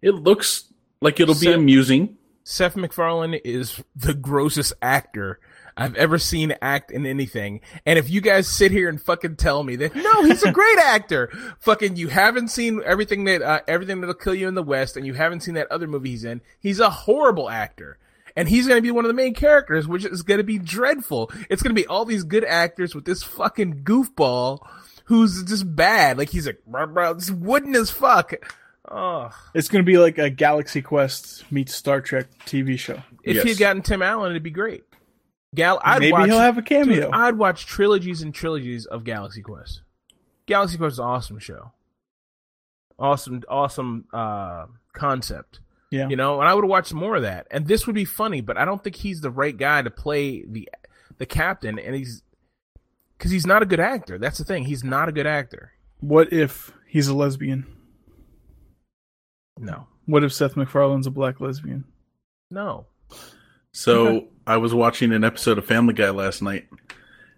It 0.02 0.12
looks 0.12 0.72
like 1.02 1.20
it'll 1.20 1.36
be 1.36 1.52
amusing. 1.52 2.18
Seth 2.44 2.78
MacFarlane 2.78 3.34
is 3.44 3.84
the 3.96 4.14
grossest 4.14 4.72
actor 4.82 5.40
I've 5.76 5.96
ever 5.96 6.18
seen 6.18 6.56
act 6.62 6.90
in 6.90 7.06
anything. 7.06 7.62
And 7.86 8.00
if 8.00 8.10
you 8.10 8.22
guys 8.22 8.48
sit 8.48 8.72
here 8.72 8.90
and 8.90 9.02
fucking 9.02 9.36
tell 9.36 9.64
me 9.64 9.76
that 9.76 9.96
no, 9.96 10.24
he's 10.24 10.44
a 10.44 10.52
great 10.52 10.78
actor, 10.84 11.30
fucking 11.60 11.98
you 11.98 12.08
haven't 12.08 12.48
seen 12.48 12.82
everything 12.84 13.26
that 13.26 13.42
uh, 13.42 13.60
everything 13.68 14.00
that'll 14.00 14.16
kill 14.16 14.34
you 14.34 14.48
in 14.48 14.56
the 14.56 14.64
West, 14.64 14.98
and 14.98 15.06
you 15.06 15.14
haven't 15.14 15.42
seen 15.42 15.54
that 15.54 15.72
other 15.72 15.88
movie 15.88 16.12
he's 16.12 16.24
in. 16.24 16.42
He's 16.60 16.80
a 16.80 16.90
horrible 16.90 17.50
actor. 17.50 18.00
And 18.38 18.48
he's 18.48 18.68
going 18.68 18.78
to 18.78 18.82
be 18.84 18.92
one 18.92 19.04
of 19.04 19.10
the 19.10 19.14
main 19.16 19.34
characters, 19.34 19.88
which 19.88 20.06
is 20.06 20.22
going 20.22 20.38
to 20.38 20.44
be 20.44 20.60
dreadful. 20.60 21.32
It's 21.50 21.62
going 21.64 21.76
to 21.76 21.82
be 21.82 21.88
all 21.88 22.06
these 22.06 22.24
good 22.24 22.46
actors 22.46 22.94
with 22.96 23.04
this 23.04 23.24
fucking 23.24 23.84
goofball 23.84 24.60
who's 25.06 25.44
just 25.44 25.76
bad. 25.76 26.18
Like 26.18 26.30
he's 26.30 26.46
like, 26.46 26.62
bro, 26.66 26.86
bro, 26.88 27.14
this 27.16 27.32
wooden 27.32 27.76
as 27.76 27.90
fuck. 27.90 28.34
Oh, 28.90 29.32
It's 29.54 29.68
going 29.68 29.84
to 29.84 29.92
be 29.92 29.98
like 29.98 30.18
a 30.18 30.30
Galaxy 30.30 30.82
Quest 30.82 31.52
meets 31.52 31.74
Star 31.76 32.00
Trek 32.00 32.28
TV 32.46 32.78
show. 32.80 33.02
if 33.24 33.36
Yes. 33.36 33.44
he 33.44 33.50
had 33.50 33.58
gotten 33.58 33.82
Tim 33.82 34.02
Allen, 34.02 34.32
it'd 34.32 34.44
be 34.44 34.52
great. 34.52 34.84
Gal, 35.56 35.82
I'd 35.84 36.00
Maybe 36.00 36.12
watch, 36.12 36.30
he'll 36.30 36.40
have 36.40 36.58
a 36.58 36.62
cameo. 36.62 37.06
Dude, 37.06 37.14
I'd 37.14 37.38
watch 37.38 37.66
trilogies 37.66 38.22
and 38.22 38.34
trilogies 38.34 38.86
of 38.86 39.04
Galaxy 39.04 39.42
Quest. 39.42 39.82
Galaxy 40.46 40.78
Quest 40.78 40.94
is 40.94 41.00
an 41.00 41.06
awesome 41.06 41.40
show. 41.40 41.72
Awesome, 43.00 43.42
awesome 43.50 44.06
uh, 44.14 44.68
concept. 44.94 45.60
Yeah. 45.92 46.10
You 46.10 46.16
know, 46.16 46.40
and 46.40 46.50
I 46.50 46.54
would 46.54 46.66
watch 46.66 46.92
more 46.94 47.16
of 47.16 47.22
that. 47.24 47.48
And 47.52 47.68
this 47.68 47.86
would 47.88 47.96
be 47.96 48.06
funny, 48.06 48.42
but 48.42 48.58
I 48.58 48.66
don't 48.66 48.84
think 48.84 48.96
he's 48.98 49.22
the 49.22 49.32
right 49.32 49.56
guy 49.56 49.82
to 49.82 49.90
play 49.90 50.44
the 50.46 50.70
the 51.18 51.26
captain. 51.26 51.80
And 51.80 51.96
he's 51.96 52.24
because 53.18 53.32
he's 53.32 53.46
not 53.48 53.64
a 53.64 53.66
good 53.66 53.80
actor. 53.80 54.18
That's 54.18 54.38
the 54.38 54.44
thing. 54.44 54.66
He's 54.66 54.84
not 54.84 55.10
a 55.10 55.12
good 55.12 55.26
actor. 55.28 55.72
What 56.00 56.32
if 56.34 56.72
he's 56.88 57.08
a 57.08 57.16
lesbian? 57.16 57.66
No, 59.60 59.88
What 60.06 60.24
if 60.24 60.32
Seth 60.34 60.56
MacFarlane's 60.56 61.08
a 61.08 61.12
black 61.12 61.40
lesbian? 61.42 61.84
no. 62.52 62.86
So 63.72 64.08
Okay. 64.08 64.28
I 64.48 64.58
was 64.58 64.74
watching 64.74 65.12
an 65.14 65.24
episode 65.24 65.58
of 65.58 65.66
Family 65.66 65.94
Guy 65.94 66.10
last 66.10 66.42
night, 66.42 66.68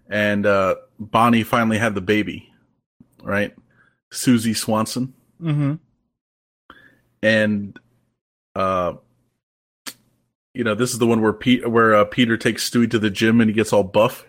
and 0.08 0.46
uh, 0.46 0.76
Bonnie 0.98 1.42
finally 1.42 1.76
had 1.78 1.94
the 1.94 2.00
baby, 2.00 2.52
right? 3.22 3.54
Susie 4.12 4.54
Swanson. 4.54 5.12
Mm-hmm. 5.40 5.74
and 7.22 7.78
uh 8.56 8.94
you 10.54 10.64
know 10.64 10.74
this 10.74 10.92
is 10.92 10.98
the 10.98 11.06
one 11.06 11.20
where 11.22 11.32
Pete 11.32 11.68
where 11.68 11.94
uh, 11.94 12.04
Peter 12.04 12.36
takes 12.36 12.68
Stewie 12.68 12.90
to 12.90 12.98
the 12.98 13.10
gym 13.10 13.40
and 13.40 13.48
he 13.50 13.54
gets 13.54 13.72
all 13.72 13.84
buff 13.84 14.26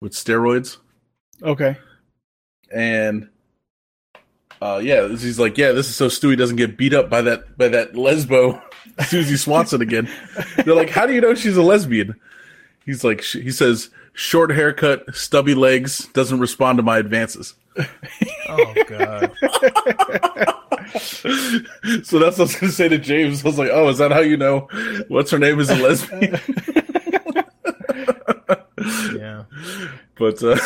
with 0.00 0.12
steroids 0.12 0.78
Okay. 1.42 1.76
and 2.72 3.28
uh 4.62 4.80
yeah 4.82 5.08
he's 5.08 5.38
like 5.38 5.58
yeah 5.58 5.72
this 5.72 5.88
is 5.88 5.94
so 5.96 6.06
Stewie 6.08 6.36
doesn't 6.38 6.56
get 6.56 6.76
beat 6.78 6.94
up 6.94 7.10
by 7.10 7.20
that 7.22 7.56
by 7.58 7.68
that 7.68 7.92
lesbo 7.94 8.60
Susie 9.06 9.36
Swanson 9.36 9.82
again 9.82 10.08
they're 10.64 10.74
like 10.74 10.90
how 10.90 11.06
do 11.06 11.12
you 11.12 11.20
know 11.20 11.34
she's 11.34 11.56
a 11.56 11.62
lesbian 11.62 12.14
he's 12.86 13.04
like 13.04 13.22
sh- 13.22 13.38
he 13.42 13.50
says 13.50 13.90
short 14.14 14.50
haircut 14.50 15.04
stubby 15.14 15.54
legs 15.54 16.06
doesn't 16.14 16.38
respond 16.40 16.78
to 16.78 16.82
my 16.82 16.98
advances 16.98 17.54
Oh 18.48 18.74
god. 18.86 19.32
so 22.02 22.18
that's 22.18 22.38
what 22.38 22.40
I 22.40 22.42
was 22.42 22.56
gonna 22.56 22.72
say 22.72 22.88
to 22.88 22.98
James. 22.98 23.44
I 23.44 23.48
was 23.48 23.58
like, 23.58 23.70
"Oh, 23.72 23.88
is 23.88 23.98
that 23.98 24.12
how 24.12 24.20
you 24.20 24.36
know 24.36 24.68
what's 25.08 25.30
her 25.30 25.38
name 25.38 25.58
is 25.60 25.70
a 25.70 25.76
lesbian?" 25.76 26.38
yeah. 29.16 29.44
but 30.18 30.42
uh, 30.42 30.58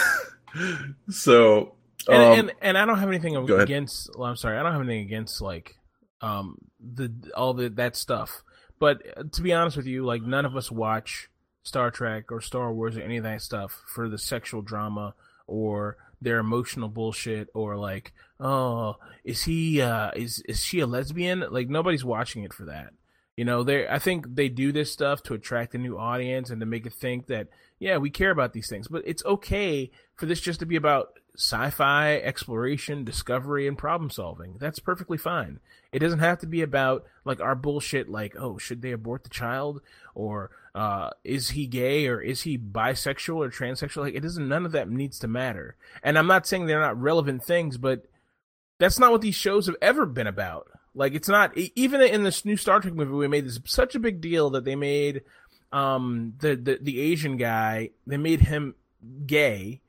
so 1.09 1.75
and, 2.09 2.23
um, 2.23 2.39
and 2.39 2.53
and 2.61 2.79
I 2.79 2.85
don't 2.87 2.99
have 2.99 3.09
anything 3.09 3.37
against. 3.37 4.11
Well, 4.17 4.29
I'm 4.29 4.37
sorry, 4.37 4.59
I 4.59 4.63
don't 4.63 4.73
have 4.73 4.81
anything 4.81 5.05
against 5.05 5.41
like 5.41 5.77
um 6.21 6.59
the 6.81 7.13
all 7.37 7.55
the 7.55 7.69
that 7.71 7.97
stuff. 7.97 8.43
But 8.79 9.03
uh, 9.17 9.25
to 9.33 9.43
be 9.43 9.53
honest 9.53 9.77
with 9.77 9.87
you, 9.87 10.05
like 10.05 10.23
none 10.23 10.45
of 10.45 10.57
us 10.57 10.71
watch 10.71 11.29
Star 11.63 11.91
Trek 11.91 12.31
or 12.31 12.41
Star 12.41 12.73
Wars 12.73 12.97
or 12.97 13.01
any 13.01 13.17
of 13.17 13.25
that 13.25 13.43
stuff 13.43 13.83
for 13.87 14.09
the 14.09 14.19
sexual 14.19 14.63
drama 14.63 15.15
or 15.47 15.97
their 16.21 16.39
emotional 16.39 16.89
bullshit 16.89 17.49
or 17.55 17.77
like 17.77 18.13
oh 18.41 18.97
is 19.25 19.45
he 19.45 19.81
uh 19.81 20.11
is 20.17 20.43
is 20.49 20.61
she 20.65 20.81
a 20.81 20.87
lesbian? 20.87 21.45
Like 21.51 21.69
nobody's 21.69 22.05
watching 22.05 22.43
it 22.43 22.53
for 22.53 22.65
that. 22.67 22.93
You 23.37 23.45
know 23.45 23.63
they 23.63 23.87
i 23.87 23.99
think 23.99 24.35
they 24.35 24.49
do 24.49 24.73
this 24.73 24.93
stuff 24.93 25.23
to 25.25 25.35
attract 25.35 25.75
a 25.75 25.79
new 25.79 25.99
audience 25.99 26.51
and 26.51 26.61
to 26.61 26.67
make 26.67 26.87
it 26.87 26.95
think 26.95 27.27
that 27.27 27.49
yeah 27.79 27.99
we 27.99 28.11
care 28.11 28.31
about 28.31 28.53
these 28.53 28.69
things. 28.69 28.89
But 28.89 29.03
it's 29.07 29.25
okay 29.25 29.91
for 30.15 30.27
this 30.27 30.41
just 30.41 30.61
to 30.61 30.67
be 30.67 30.77
about 30.77 31.19
sci-fi 31.37 32.17
exploration 32.17 33.05
discovery 33.05 33.69
and 33.69 33.77
problem 33.77 34.09
solving. 34.09 34.57
That's 34.59 34.79
perfectly 34.79 35.19
fine. 35.19 35.61
It 35.93 35.99
doesn't 35.99 36.21
have 36.21 36.39
to 36.39 36.47
be 36.47 36.63
about 36.63 37.05
like 37.27 37.41
our 37.41 37.55
bullshit 37.55 38.09
like 38.09 38.35
oh 38.39 38.57
should 38.59 38.81
they 38.83 38.93
abort 38.93 39.23
the 39.23 39.31
child? 39.31 39.83
or 40.17 40.51
uh, 40.77 41.09
is 41.25 41.51
he 41.51 41.67
gay 41.67 42.07
or 42.07 42.21
is 42.21 42.43
he 42.43 42.59
bisexual 42.59 43.37
or 43.37 43.49
transsexual 43.49 44.03
like 44.03 44.15
it 44.15 44.21
doesn't 44.21 44.47
none 44.47 44.67
of 44.67 44.73
that 44.73 44.91
needs 44.91 45.19
to 45.19 45.27
matter 45.27 45.75
and 46.03 46.19
i'm 46.19 46.27
not 46.27 46.47
saying 46.47 46.67
they're 46.67 46.79
not 46.79 47.01
relevant 47.01 47.43
things 47.43 47.79
but 47.79 48.05
that's 48.79 48.99
not 48.99 49.11
what 49.11 49.23
these 49.23 49.35
shows 49.35 49.67
have 49.67 49.77
ever 49.81 50.05
been 50.05 50.27
about 50.27 50.69
like 50.95 51.15
it's 51.15 51.31
not 51.31 51.57
even 51.57 52.03
in 52.03 52.25
this 52.25 52.45
new 52.45 52.59
star 52.59 52.79
trek 52.79 52.93
movie 52.93 53.11
we 53.11 53.27
made 53.27 53.47
this 53.47 53.59
such 53.65 53.95
a 53.95 53.99
big 54.01 54.21
deal 54.21 54.51
that 54.51 54.65
they 54.67 54.77
made 54.77 55.23
um 55.73 56.35
the 56.41 56.55
the, 56.55 56.79
the 56.83 57.01
asian 57.01 57.39
guy 57.39 57.89
they 58.07 58.19
made 58.19 58.43
him 58.43 58.75
gay 59.25 59.81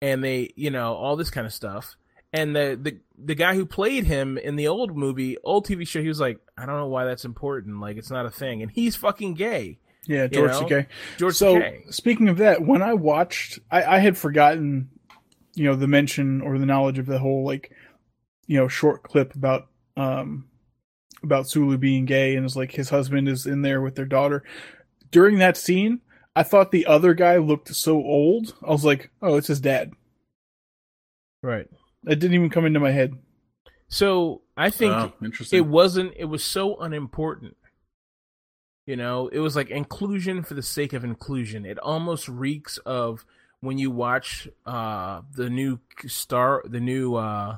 and 0.00 0.22
they 0.22 0.52
you 0.54 0.70
know 0.70 0.94
all 0.94 1.16
this 1.16 1.30
kind 1.30 1.46
of 1.46 1.52
stuff 1.52 1.96
And 2.32 2.54
the, 2.54 2.78
the 2.80 2.98
the 3.16 3.34
guy 3.36 3.54
who 3.54 3.64
played 3.64 4.04
him 4.06 4.38
in 4.38 4.56
the 4.56 4.66
old 4.66 4.96
movie, 4.96 5.36
old 5.44 5.66
TV 5.68 5.86
show, 5.86 6.02
he 6.02 6.08
was 6.08 6.18
like, 6.18 6.40
I 6.58 6.66
don't 6.66 6.78
know 6.78 6.88
why 6.88 7.04
that's 7.04 7.24
important. 7.24 7.80
Like, 7.80 7.96
it's 7.96 8.10
not 8.10 8.26
a 8.26 8.30
thing. 8.30 8.60
And 8.60 8.72
he's 8.72 8.96
fucking 8.96 9.34
gay. 9.34 9.78
Yeah, 10.06 10.26
George 10.26 10.52
know? 10.52 10.62
Takei. 10.62 10.86
George 11.18 11.34
So 11.34 11.56
Takei. 11.56 11.92
speaking 11.94 12.28
of 12.28 12.38
that, 12.38 12.62
when 12.62 12.82
I 12.82 12.94
watched, 12.94 13.58
I, 13.70 13.84
I 13.84 13.98
had 13.98 14.18
forgotten, 14.18 14.90
you 15.54 15.64
know, 15.64 15.76
the 15.76 15.86
mention 15.86 16.40
or 16.40 16.58
the 16.58 16.66
knowledge 16.66 16.98
of 16.98 17.06
the 17.06 17.18
whole 17.18 17.44
like, 17.44 17.70
you 18.46 18.58
know, 18.58 18.68
short 18.68 19.02
clip 19.02 19.34
about 19.34 19.68
um 19.96 20.46
about 21.22 21.48
Sulu 21.48 21.78
being 21.78 22.04
gay 22.04 22.36
and 22.36 22.44
it's 22.44 22.56
like 22.56 22.72
his 22.72 22.90
husband 22.90 23.28
is 23.28 23.46
in 23.46 23.62
there 23.62 23.80
with 23.80 23.94
their 23.94 24.04
daughter. 24.04 24.44
During 25.10 25.38
that 25.38 25.56
scene, 25.56 26.00
I 26.36 26.42
thought 26.42 26.70
the 26.70 26.86
other 26.86 27.14
guy 27.14 27.38
looked 27.38 27.74
so 27.74 27.96
old. 27.96 28.54
I 28.62 28.70
was 28.70 28.84
like, 28.84 29.10
oh, 29.22 29.36
it's 29.36 29.46
his 29.46 29.60
dad. 29.60 29.92
Right. 31.42 31.68
That 32.02 32.16
didn't 32.16 32.34
even 32.34 32.50
come 32.50 32.66
into 32.66 32.80
my 32.80 32.90
head. 32.90 33.14
So 33.88 34.42
I 34.56 34.70
think 34.70 34.92
Oh, 34.92 35.12
it 35.52 35.60
wasn't 35.62 36.14
it 36.16 36.24
was 36.24 36.42
so 36.42 36.76
unimportant 36.76 37.56
you 38.86 38.96
know 38.96 39.28
it 39.28 39.38
was 39.38 39.56
like 39.56 39.70
inclusion 39.70 40.42
for 40.42 40.54
the 40.54 40.62
sake 40.62 40.92
of 40.92 41.04
inclusion. 41.04 41.64
It 41.64 41.78
almost 41.78 42.28
reeks 42.28 42.78
of 42.78 43.24
when 43.60 43.78
you 43.78 43.90
watch 43.90 44.48
uh 44.66 45.22
the 45.34 45.48
new 45.50 45.80
star 46.06 46.62
the 46.66 46.80
new 46.80 47.14
uh 47.14 47.56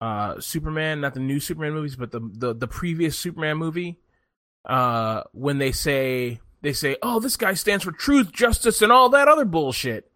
uh 0.00 0.38
superman 0.40 1.00
not 1.00 1.14
the 1.14 1.20
new 1.20 1.40
superman 1.40 1.72
movies 1.72 1.96
but 1.96 2.12
the 2.12 2.20
the, 2.20 2.54
the 2.54 2.68
previous 2.68 3.18
superman 3.18 3.56
movie 3.56 3.98
uh 4.66 5.22
when 5.32 5.58
they 5.58 5.72
say 5.72 6.40
they 6.60 6.72
say 6.72 6.96
oh 7.02 7.20
this 7.20 7.36
guy 7.36 7.54
stands 7.54 7.84
for 7.84 7.92
truth 7.92 8.32
justice 8.32 8.82
and 8.82 8.92
all 8.92 9.08
that 9.08 9.28
other 9.28 9.44
bullshit 9.44 10.10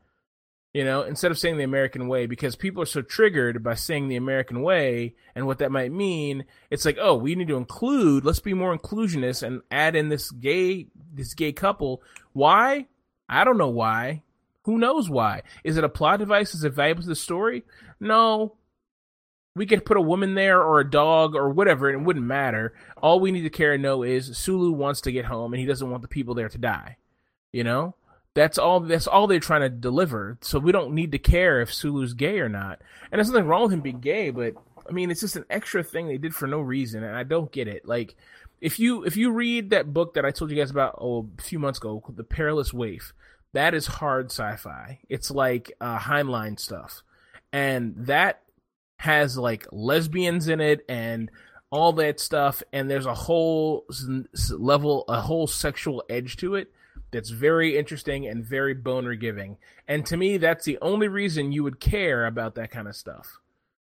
you 0.78 0.84
know, 0.84 1.02
instead 1.02 1.32
of 1.32 1.38
saying 1.40 1.56
the 1.56 1.64
American 1.64 2.06
way, 2.06 2.26
because 2.26 2.54
people 2.54 2.80
are 2.80 2.86
so 2.86 3.02
triggered 3.02 3.64
by 3.64 3.74
saying 3.74 4.06
the 4.06 4.14
American 4.14 4.62
way 4.62 5.16
and 5.34 5.44
what 5.44 5.58
that 5.58 5.72
might 5.72 5.90
mean, 5.90 6.44
it's 6.70 6.84
like, 6.84 6.96
oh, 7.00 7.16
we 7.16 7.34
need 7.34 7.48
to 7.48 7.56
include, 7.56 8.24
let's 8.24 8.38
be 8.38 8.54
more 8.54 8.78
inclusionist 8.78 9.42
and 9.42 9.62
add 9.72 9.96
in 9.96 10.08
this 10.08 10.30
gay, 10.30 10.86
this 11.12 11.34
gay 11.34 11.50
couple. 11.50 12.00
Why? 12.32 12.86
I 13.28 13.42
don't 13.42 13.58
know 13.58 13.70
why. 13.70 14.22
Who 14.66 14.78
knows 14.78 15.10
why? 15.10 15.42
Is 15.64 15.78
it 15.78 15.82
a 15.82 15.88
plot 15.88 16.20
device? 16.20 16.54
Is 16.54 16.62
it 16.62 16.74
valuable 16.74 17.02
to 17.02 17.08
the 17.08 17.16
story? 17.16 17.64
No. 17.98 18.54
We 19.56 19.66
could 19.66 19.84
put 19.84 19.96
a 19.96 20.00
woman 20.00 20.36
there 20.36 20.62
or 20.62 20.78
a 20.78 20.88
dog 20.88 21.34
or 21.34 21.50
whatever, 21.50 21.88
and 21.88 22.02
it 22.02 22.04
wouldn't 22.04 22.24
matter. 22.24 22.72
All 23.02 23.18
we 23.18 23.32
need 23.32 23.42
to 23.42 23.50
care 23.50 23.72
and 23.72 23.82
know 23.82 24.04
is 24.04 24.38
Sulu 24.38 24.70
wants 24.70 25.00
to 25.00 25.10
get 25.10 25.24
home 25.24 25.52
and 25.52 25.58
he 25.58 25.66
doesn't 25.66 25.90
want 25.90 26.02
the 26.02 26.08
people 26.08 26.36
there 26.36 26.48
to 26.48 26.58
die. 26.58 26.98
You 27.50 27.64
know? 27.64 27.96
That's 28.38 28.56
all. 28.56 28.78
That's 28.78 29.08
all 29.08 29.26
they're 29.26 29.40
trying 29.40 29.62
to 29.62 29.68
deliver. 29.68 30.38
So 30.42 30.60
we 30.60 30.70
don't 30.70 30.94
need 30.94 31.10
to 31.10 31.18
care 31.18 31.60
if 31.60 31.74
Sulu's 31.74 32.14
gay 32.14 32.38
or 32.38 32.48
not. 32.48 32.80
And 33.10 33.18
there's 33.18 33.30
nothing 33.30 33.48
wrong 33.48 33.62
with 33.62 33.72
him 33.72 33.80
being 33.80 33.98
gay, 33.98 34.30
but 34.30 34.54
I 34.88 34.92
mean, 34.92 35.10
it's 35.10 35.22
just 35.22 35.34
an 35.34 35.44
extra 35.50 35.82
thing 35.82 36.06
they 36.06 36.18
did 36.18 36.36
for 36.36 36.46
no 36.46 36.60
reason, 36.60 37.02
and 37.02 37.16
I 37.16 37.24
don't 37.24 37.50
get 37.50 37.66
it. 37.66 37.84
Like, 37.84 38.14
if 38.60 38.78
you 38.78 39.02
if 39.02 39.16
you 39.16 39.32
read 39.32 39.70
that 39.70 39.92
book 39.92 40.14
that 40.14 40.24
I 40.24 40.30
told 40.30 40.52
you 40.52 40.56
guys 40.56 40.70
about 40.70 40.98
oh, 41.00 41.28
a 41.36 41.42
few 41.42 41.58
months 41.58 41.80
ago, 41.80 42.00
The 42.08 42.22
Perilous 42.22 42.72
Waif, 42.72 43.12
that 43.54 43.74
is 43.74 43.86
hard 43.86 44.26
sci-fi. 44.26 45.00
It's 45.08 45.32
like 45.32 45.72
uh, 45.80 45.98
Heinlein 45.98 46.60
stuff, 46.60 47.02
and 47.52 47.96
that 47.96 48.42
has 48.98 49.36
like 49.36 49.66
lesbians 49.72 50.46
in 50.46 50.60
it 50.60 50.84
and 50.88 51.28
all 51.70 51.92
that 51.94 52.20
stuff, 52.20 52.62
and 52.72 52.88
there's 52.88 53.04
a 53.06 53.14
whole 53.14 53.84
level, 54.52 55.04
a 55.08 55.22
whole 55.22 55.48
sexual 55.48 56.04
edge 56.08 56.36
to 56.36 56.54
it 56.54 56.70
that's 57.10 57.30
very 57.30 57.76
interesting 57.76 58.26
and 58.26 58.44
very 58.44 58.74
boner 58.74 59.14
giving. 59.14 59.56
And 59.86 60.04
to 60.06 60.16
me, 60.16 60.36
that's 60.36 60.64
the 60.64 60.78
only 60.82 61.08
reason 61.08 61.52
you 61.52 61.62
would 61.64 61.80
care 61.80 62.26
about 62.26 62.54
that 62.56 62.70
kind 62.70 62.88
of 62.88 62.96
stuff. 62.96 63.38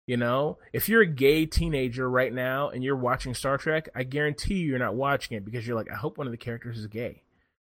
You 0.07 0.17
know, 0.17 0.57
if 0.73 0.89
you're 0.89 1.01
a 1.01 1.07
gay 1.07 1.45
teenager 1.45 2.09
right 2.09 2.33
now 2.33 2.69
and 2.69 2.83
you're 2.83 2.95
watching 2.95 3.33
Star 3.33 3.57
Trek, 3.57 3.89
I 3.95 4.03
guarantee 4.03 4.55
you 4.55 4.69
you're 4.69 4.79
not 4.79 4.95
watching 4.95 5.37
it 5.37 5.45
because 5.45 5.65
you're 5.65 5.75
like, 5.75 5.91
I 5.91 5.95
hope 5.95 6.17
one 6.17 6.27
of 6.27 6.31
the 6.31 6.37
characters 6.37 6.77
is 6.77 6.87
gay. 6.87 7.21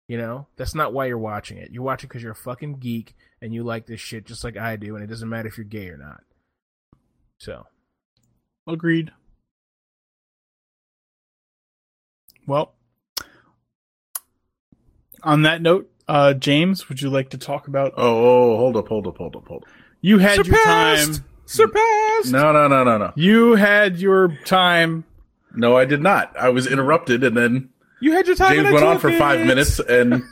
You 0.09 0.19
know, 0.19 0.47
that's 0.57 0.75
not 0.75 0.93
why 0.93 1.07
you're 1.07 1.19
watching 1.19 1.59
it. 1.59 1.71
You're 1.71 1.83
watching 1.83 2.09
because 2.09 2.23
you're 2.23 2.33
a 2.33 2.37
fucking 2.37 2.79
geek 2.79 3.15
and 3.41 3.55
you 3.55 3.65
like 3.65 3.87
this 3.87 4.01
shit 4.01 4.27
just 4.27 4.45
like 4.45 4.57
I 4.57 4.77
do, 4.77 4.95
and 4.95 5.03
it 5.03 5.09
doesn't 5.09 5.29
matter 5.29 5.49
if 5.49 5.57
you're 5.57 5.65
gay 5.65 5.89
or 5.89 5.97
not. 5.97 6.23
So, 7.39 7.67
Agreed. 8.67 9.13
Well, 12.47 12.75
on 15.23 15.43
that 15.43 15.63
note, 15.63 15.91
uh, 16.09 16.35
James, 16.35 16.89
would 16.89 17.01
you 17.03 17.11
like 17.11 17.31
to 17.31 17.39
talk 17.39 17.69
about? 17.69 17.95
oh, 17.97 18.53
oh, 18.53 18.57
hold 18.57 18.77
up, 18.77 18.89
hold 18.89 19.07
up, 19.07 19.17
hold 19.19 19.37
up, 19.37 19.47
hold 19.47 19.63
up. 19.65 19.69
You 20.01 20.19
had 20.19 20.47
your 20.47 20.57
time. 20.65 21.25
surpassed. 21.47 22.33
No, 22.33 22.53
no, 22.53 22.69
no, 22.69 22.85
no, 22.85 22.99
no. 22.99 23.13
You 23.17 23.55
had 23.55 23.99
your 23.99 24.37
time. 24.45 25.05
No, 25.55 25.77
I 25.77 25.85
did 25.85 26.03
not. 26.03 26.37
I 26.39 26.51
was 26.51 26.67
interrupted, 26.67 27.25
and 27.25 27.37
then 27.37 27.71
You 28.01 28.13
had 28.13 28.27
your 28.27 28.37
time. 28.37 28.57
James 28.57 28.73
went 28.73 28.85
on 28.85 28.95
took 28.97 29.03
for 29.03 29.13
five 29.19 29.47
minutes, 29.47 29.79
and 29.81 30.23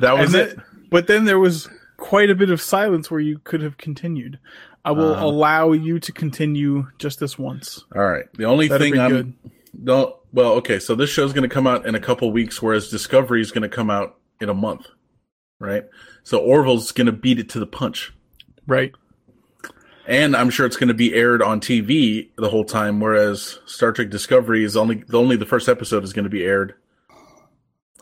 that 0.00 0.12
was 0.18 0.34
And 0.34 0.42
it. 0.42 0.56
then- 0.56 0.64
but 0.90 1.06
then 1.08 1.24
there 1.24 1.38
was 1.40 1.68
quite 1.96 2.30
a 2.30 2.34
bit 2.36 2.50
of 2.50 2.60
silence 2.60 3.10
where 3.10 3.18
you 3.20 3.38
could 3.44 3.62
have 3.62 3.76
continued. 3.78 4.38
I 4.84 4.92
will 4.92 5.12
Uh-huh. 5.14 5.26
allow 5.26 5.72
you 5.72 5.98
to 5.98 6.12
continue 6.12 6.86
just 6.98 7.18
this 7.20 7.36
once. 7.38 7.84
All 7.96 8.04
right. 8.04 8.26
The 8.36 8.44
only 8.44 8.68
That'd 8.68 8.92
thing 8.92 9.00
I'm 9.00 9.10
good. 9.10 9.32
don't 9.82 10.14
well, 10.34 10.52
okay. 10.54 10.78
So 10.78 10.94
this 10.94 11.08
show's 11.10 11.32
going 11.32 11.48
to 11.48 11.54
come 11.54 11.66
out 11.66 11.86
in 11.86 11.94
a 11.94 12.00
couple 12.00 12.30
weeks, 12.32 12.60
whereas 12.60 12.90
Discovery 12.90 13.40
is 13.40 13.50
going 13.52 13.62
to 13.62 13.68
come 13.74 13.88
out 13.88 14.16
in 14.40 14.48
a 14.48 14.54
month, 14.54 14.86
right? 15.60 15.84
So 16.24 16.38
Orville's 16.38 16.92
going 16.92 17.06
to 17.06 17.12
beat 17.12 17.38
it 17.38 17.48
to 17.50 17.60
the 17.60 17.66
punch, 17.66 18.12
Right. 18.66 18.92
and 20.06 20.34
I'm 20.36 20.50
sure 20.50 20.66
it's 20.66 20.76
going 20.76 20.88
to 20.88 20.94
be 20.94 21.14
aired 21.14 21.40
on 21.42 21.60
TV 21.60 22.30
the 22.36 22.50
whole 22.50 22.64
time, 22.64 23.00
whereas 23.00 23.58
Star 23.66 23.92
Trek 23.92 24.10
Discovery 24.10 24.64
is 24.64 24.76
only 24.76 25.04
the 25.06 25.18
only 25.18 25.36
the 25.36 25.46
first 25.46 25.68
episode 25.68 26.02
is 26.04 26.12
going 26.12 26.24
to 26.24 26.30
be 26.30 26.42
aired, 26.44 26.74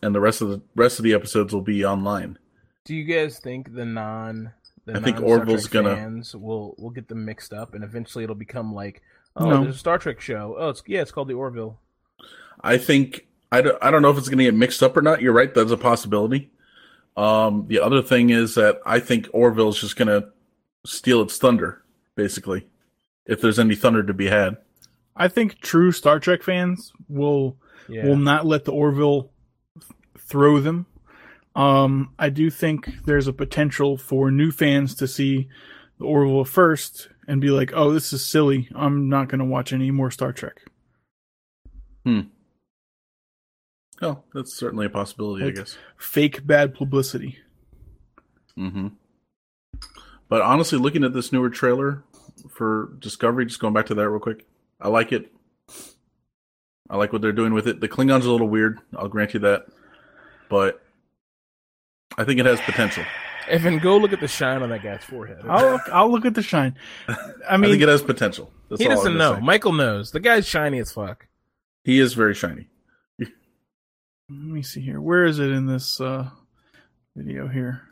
and 0.02 0.14
the 0.14 0.20
rest 0.20 0.40
of 0.40 0.48
the 0.48 0.62
rest 0.74 0.98
of 0.98 1.02
the 1.04 1.14
episodes 1.14 1.52
will 1.52 1.60
be 1.62 1.84
online. 1.84 2.38
Do 2.84 2.94
you 2.96 3.04
guys 3.04 3.38
think 3.38 3.74
the 3.74 3.84
non 3.84 4.52
the 4.86 4.96
I 4.96 5.00
think 5.00 5.20
Orville's 5.20 5.66
gonna- 5.68 5.94
fans 5.94 6.34
will 6.34 6.74
will 6.78 6.90
get 6.90 7.08
them 7.08 7.24
mixed 7.24 7.52
up 7.52 7.74
and 7.74 7.84
eventually 7.84 8.24
it'll 8.24 8.34
become 8.34 8.74
like 8.74 9.00
oh 9.36 9.48
No. 9.48 9.62
there's 9.62 9.76
a 9.76 9.78
Star 9.78 9.98
Trek 9.98 10.20
show 10.20 10.56
oh 10.58 10.70
it's 10.70 10.82
yeah 10.88 11.00
it's 11.02 11.12
called 11.12 11.28
the 11.28 11.34
Orville 11.34 11.78
I 12.62 12.78
think 12.78 13.26
I 13.50 13.60
don't, 13.60 13.78
I 13.82 13.90
don't 13.90 14.02
know 14.02 14.10
if 14.10 14.18
it's 14.18 14.28
going 14.28 14.38
to 14.38 14.44
get 14.44 14.54
mixed 14.54 14.82
up 14.82 14.96
or 14.96 15.02
not. 15.02 15.20
You're 15.20 15.32
right, 15.32 15.52
that's 15.52 15.70
a 15.70 15.76
possibility. 15.76 16.50
Um, 17.16 17.66
the 17.68 17.80
other 17.80 18.02
thing 18.02 18.30
is 18.30 18.54
that 18.54 18.80
I 18.86 18.98
think 19.00 19.28
Orville's 19.32 19.80
just 19.80 19.96
going 19.96 20.08
to 20.08 20.28
steal 20.86 21.20
its 21.22 21.36
thunder, 21.38 21.82
basically, 22.16 22.66
if 23.26 23.40
there's 23.40 23.58
any 23.58 23.74
thunder 23.74 24.02
to 24.02 24.14
be 24.14 24.28
had. 24.28 24.56
I 25.14 25.28
think 25.28 25.60
true 25.60 25.92
Star 25.92 26.18
Trek 26.18 26.42
fans 26.42 26.92
will 27.08 27.58
yeah 27.88 28.06
will 28.06 28.16
not 28.16 28.46
let 28.46 28.64
the 28.64 28.72
Orville 28.72 29.30
th- 29.78 29.92
throw 30.18 30.60
them. 30.60 30.86
Um, 31.54 32.14
I 32.18 32.30
do 32.30 32.48
think 32.48 33.04
there's 33.04 33.26
a 33.26 33.32
potential 33.32 33.98
for 33.98 34.30
new 34.30 34.50
fans 34.50 34.94
to 34.94 35.06
see 35.06 35.48
the 35.98 36.06
Orville 36.06 36.46
first 36.46 37.08
and 37.28 37.42
be 37.42 37.50
like, 37.50 37.72
"Oh, 37.74 37.92
this 37.92 38.14
is 38.14 38.24
silly. 38.24 38.68
I'm 38.74 39.10
not 39.10 39.28
going 39.28 39.40
to 39.40 39.44
watch 39.44 39.74
any 39.74 39.90
more 39.90 40.10
Star 40.10 40.32
Trek." 40.32 40.62
Oh, 44.02 44.22
that's 44.34 44.54
certainly 44.54 44.86
a 44.86 44.90
possibility, 44.90 45.44
Like- 45.44 45.54
I 45.54 45.56
guess. 45.58 45.78
Fake 45.96 46.46
bad 46.46 46.74
publicity. 46.74 47.38
Mm 48.58 48.72
hmm 48.72 48.88
But 50.28 50.42
honestly, 50.42 50.78
looking 50.78 51.04
at 51.04 51.12
this 51.14 51.32
newer 51.32 51.48
trailer 51.50 52.02
for 52.50 52.90
Discovery, 52.98 53.46
just 53.46 53.60
going 53.60 53.72
back 53.74 53.86
to 53.86 53.94
that 53.94 54.08
real 54.10 54.20
quick, 54.20 54.46
I 54.80 54.88
like 54.88 55.12
it. 55.12 55.32
I 56.90 56.96
like 56.96 57.12
what 57.12 57.22
they're 57.22 57.32
doing 57.32 57.54
with 57.54 57.66
it. 57.68 57.80
The 57.80 57.88
Klingons 57.88 58.24
are 58.24 58.28
a 58.28 58.32
little 58.32 58.48
weird. 58.48 58.78
I'll 58.96 59.08
grant 59.08 59.32
you 59.32 59.40
that, 59.40 59.66
but 60.50 60.82
I 62.18 62.24
think 62.24 62.40
it 62.40 62.46
has 62.46 62.60
potential. 62.60 63.04
Evan 63.48 63.78
go 63.78 63.96
look 63.96 64.12
at 64.12 64.20
the 64.20 64.28
shine 64.28 64.62
on 64.62 64.68
that 64.68 64.82
guy's 64.82 65.02
forehead 65.02 65.38
I'll 65.48 65.72
look, 65.72 65.80
I'll 65.92 66.10
look 66.10 66.24
at 66.24 66.34
the 66.34 66.42
shine. 66.42 66.76
I 67.08 67.16
I, 67.50 67.56
mean, 67.56 67.70
think 67.70 67.82
it 67.82 67.88
has 67.88 68.02
potential. 68.02 68.52
That's 68.68 68.80
he 68.82 68.88
doesn't 68.88 69.16
know 69.16 69.34
say. 69.36 69.40
Michael 69.40 69.72
knows 69.72 70.10
the 70.12 70.20
guy's 70.20 70.46
shiny 70.46 70.78
as 70.78 70.92
fuck 70.92 71.26
He 71.84 71.98
is 71.98 72.14
very 72.14 72.34
shiny. 72.34 72.68
Let 74.28 74.38
me 74.38 74.62
see 74.62 74.80
here. 74.80 75.00
Where 75.00 75.24
is 75.24 75.38
it 75.38 75.50
in 75.50 75.66
this 75.66 76.00
uh, 76.00 76.28
video 77.16 77.48
here? 77.48 77.82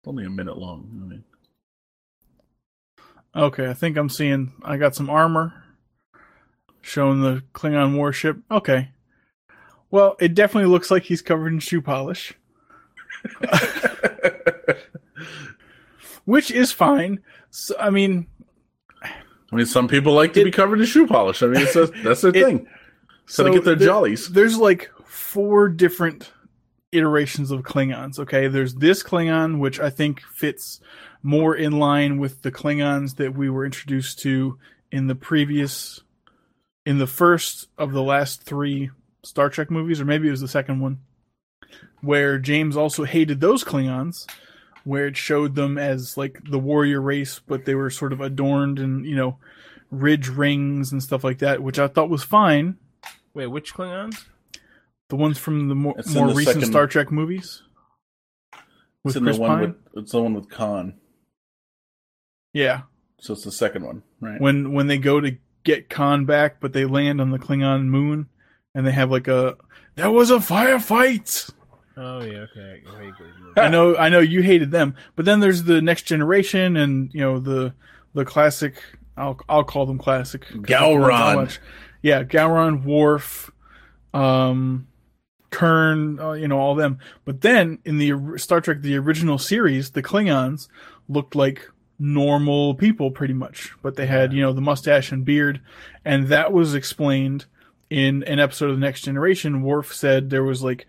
It's 0.00 0.08
only 0.08 0.24
a 0.24 0.30
minute 0.30 0.58
long. 0.58 0.88
I 1.02 1.06
mean, 1.08 1.24
Okay, 3.34 3.68
I 3.70 3.72
think 3.72 3.96
I'm 3.96 4.10
seeing. 4.10 4.52
I 4.62 4.76
got 4.76 4.94
some 4.94 5.08
armor 5.08 5.54
showing 6.82 7.22
the 7.22 7.42
Klingon 7.54 7.96
warship. 7.96 8.36
Okay. 8.50 8.90
Well, 9.90 10.16
it 10.20 10.34
definitely 10.34 10.70
looks 10.70 10.90
like 10.90 11.04
he's 11.04 11.22
covered 11.22 11.52
in 11.52 11.58
shoe 11.58 11.80
polish, 11.80 12.34
which 16.24 16.50
is 16.50 16.72
fine. 16.72 17.20
So, 17.50 17.74
I 17.78 17.88
mean, 17.90 18.26
I 19.02 19.56
mean, 19.56 19.66
some 19.66 19.88
people 19.88 20.12
like 20.14 20.32
to 20.34 20.40
It- 20.40 20.44
be 20.44 20.50
covered 20.50 20.80
in 20.80 20.86
shoe 20.86 21.06
polish. 21.06 21.42
I 21.42 21.46
mean, 21.46 21.62
it's 21.62 21.76
a, 21.76 21.86
that's 22.02 22.20
their 22.22 22.34
It- 22.34 22.44
thing. 22.44 22.66
So, 23.26 23.44
to 23.44 23.48
so 23.50 23.54
get 23.54 23.64
their 23.64 23.76
there- 23.76 23.88
jollies. 23.88 24.28
There's 24.28 24.58
like 24.58 24.90
four 25.12 25.68
different 25.68 26.32
iterations 26.90 27.50
of 27.50 27.62
Klingons. 27.62 28.18
Okay, 28.18 28.48
there's 28.48 28.74
this 28.74 29.02
Klingon, 29.02 29.58
which 29.58 29.78
I 29.78 29.90
think 29.90 30.22
fits 30.22 30.80
more 31.22 31.54
in 31.54 31.78
line 31.78 32.18
with 32.18 32.40
the 32.40 32.50
Klingons 32.50 33.16
that 33.16 33.34
we 33.34 33.50
were 33.50 33.66
introduced 33.66 34.20
to 34.20 34.58
in 34.90 35.08
the 35.08 35.14
previous, 35.14 36.00
in 36.86 36.98
the 36.98 37.06
first 37.06 37.68
of 37.76 37.92
the 37.92 38.02
last 38.02 38.42
three 38.42 38.90
Star 39.22 39.50
Trek 39.50 39.70
movies, 39.70 40.00
or 40.00 40.06
maybe 40.06 40.28
it 40.28 40.32
was 40.32 40.40
the 40.40 40.48
second 40.48 40.80
one, 40.80 40.98
where 42.00 42.38
James 42.38 42.76
also 42.76 43.04
hated 43.04 43.40
those 43.40 43.62
Klingons, 43.62 44.26
where 44.84 45.06
it 45.06 45.16
showed 45.18 45.54
them 45.54 45.76
as 45.76 46.16
like 46.16 46.40
the 46.48 46.58
warrior 46.58 47.02
race, 47.02 47.38
but 47.46 47.66
they 47.66 47.74
were 47.74 47.90
sort 47.90 48.14
of 48.14 48.22
adorned 48.22 48.78
and 48.78 49.04
you 49.04 49.14
know 49.14 49.36
ridge 49.90 50.28
rings 50.28 50.90
and 50.90 51.02
stuff 51.02 51.22
like 51.22 51.38
that, 51.38 51.62
which 51.62 51.78
I 51.78 51.86
thought 51.86 52.08
was 52.08 52.22
fine. 52.22 52.78
Wait, 53.34 53.46
which 53.48 53.74
Klingons? 53.74 54.24
The 55.12 55.16
ones 55.16 55.36
from 55.36 55.68
the 55.68 55.74
more, 55.74 55.94
It's 55.98 56.14
more 56.14 56.28
the 56.28 56.34
recent 56.34 56.54
second- 56.54 56.70
Star 56.70 56.86
Trek 56.86 57.12
movies. 57.12 57.62
With 59.04 59.14
It's 59.14 59.22
Chris 59.22 59.36
the 59.36 59.42
one 59.42 59.50
Pine. 59.50 59.60
with 59.60 60.02
it's 60.04 60.12
the 60.12 60.22
one 60.22 60.32
with 60.32 60.48
Khan. 60.48 60.94
yeah, 62.54 62.82
So 63.18 63.34
it's 63.34 63.44
the 63.44 63.52
second 63.52 63.84
one, 63.84 64.04
right? 64.22 64.40
when 64.40 64.72
when 64.72 64.86
they 64.86 64.96
go 64.96 65.20
to 65.20 65.36
get 65.64 65.90
Khan 65.90 66.24
back, 66.24 66.60
but 66.60 66.72
they 66.72 66.86
land 66.86 67.20
on 67.20 67.28
the 67.30 67.38
Klingon 67.38 67.88
moon, 67.88 68.30
and 68.74 68.86
they 68.86 68.92
have 68.92 69.10
like 69.10 69.28
a 69.28 69.58
that 69.96 70.14
was 70.14 70.30
a 70.30 70.36
firefight. 70.38 71.50
Oh 71.94 72.22
yeah, 72.22 72.46
okay. 72.56 72.82
I 73.58 73.68
know, 73.68 73.94
I 73.94 74.08
know 74.08 74.20
you 74.20 74.40
hated 74.40 74.70
them, 74.70 74.94
but 75.14 75.26
then 75.26 75.40
there's 75.40 75.64
the 75.64 75.82
next 75.82 76.04
generation, 76.04 76.78
and 76.78 77.12
you 77.12 77.20
know 77.20 77.38
the 77.38 77.74
the 78.14 78.24
classic. 78.24 78.82
I'll 79.18 79.38
I'll 79.46 79.62
call 79.64 79.84
them 79.84 79.98
classic. 79.98 80.46
that's 80.48 80.52
the 80.52 80.58
ones 80.58 80.70
Gowron. 81.04 81.58
Yeah, 82.00 82.24
Gowron, 82.24 82.82
Worf, 82.84 83.50
um, 84.14 84.86
Kern, 85.52 86.18
uh, 86.18 86.32
you 86.32 86.48
know 86.48 86.58
all 86.58 86.74
them. 86.74 86.98
But 87.24 87.42
then 87.42 87.78
in 87.84 87.98
the 87.98 88.38
Star 88.38 88.60
Trek, 88.60 88.80
the 88.80 88.98
original 88.98 89.38
series, 89.38 89.90
the 89.90 90.02
Klingons 90.02 90.68
looked 91.08 91.36
like 91.36 91.70
normal 91.98 92.74
people 92.74 93.12
pretty 93.12 93.34
much, 93.34 93.72
but 93.82 93.94
they 93.94 94.06
had 94.06 94.32
you 94.32 94.40
know 94.40 94.52
the 94.52 94.60
mustache 94.60 95.12
and 95.12 95.24
beard, 95.24 95.60
and 96.04 96.26
that 96.28 96.52
was 96.52 96.74
explained 96.74 97.44
in 97.90 98.24
an 98.24 98.40
episode 98.40 98.70
of 98.70 98.76
the 98.76 98.86
Next 98.86 99.02
Generation. 99.02 99.62
Worf 99.62 99.94
said 99.94 100.30
there 100.30 100.42
was 100.42 100.64
like 100.64 100.86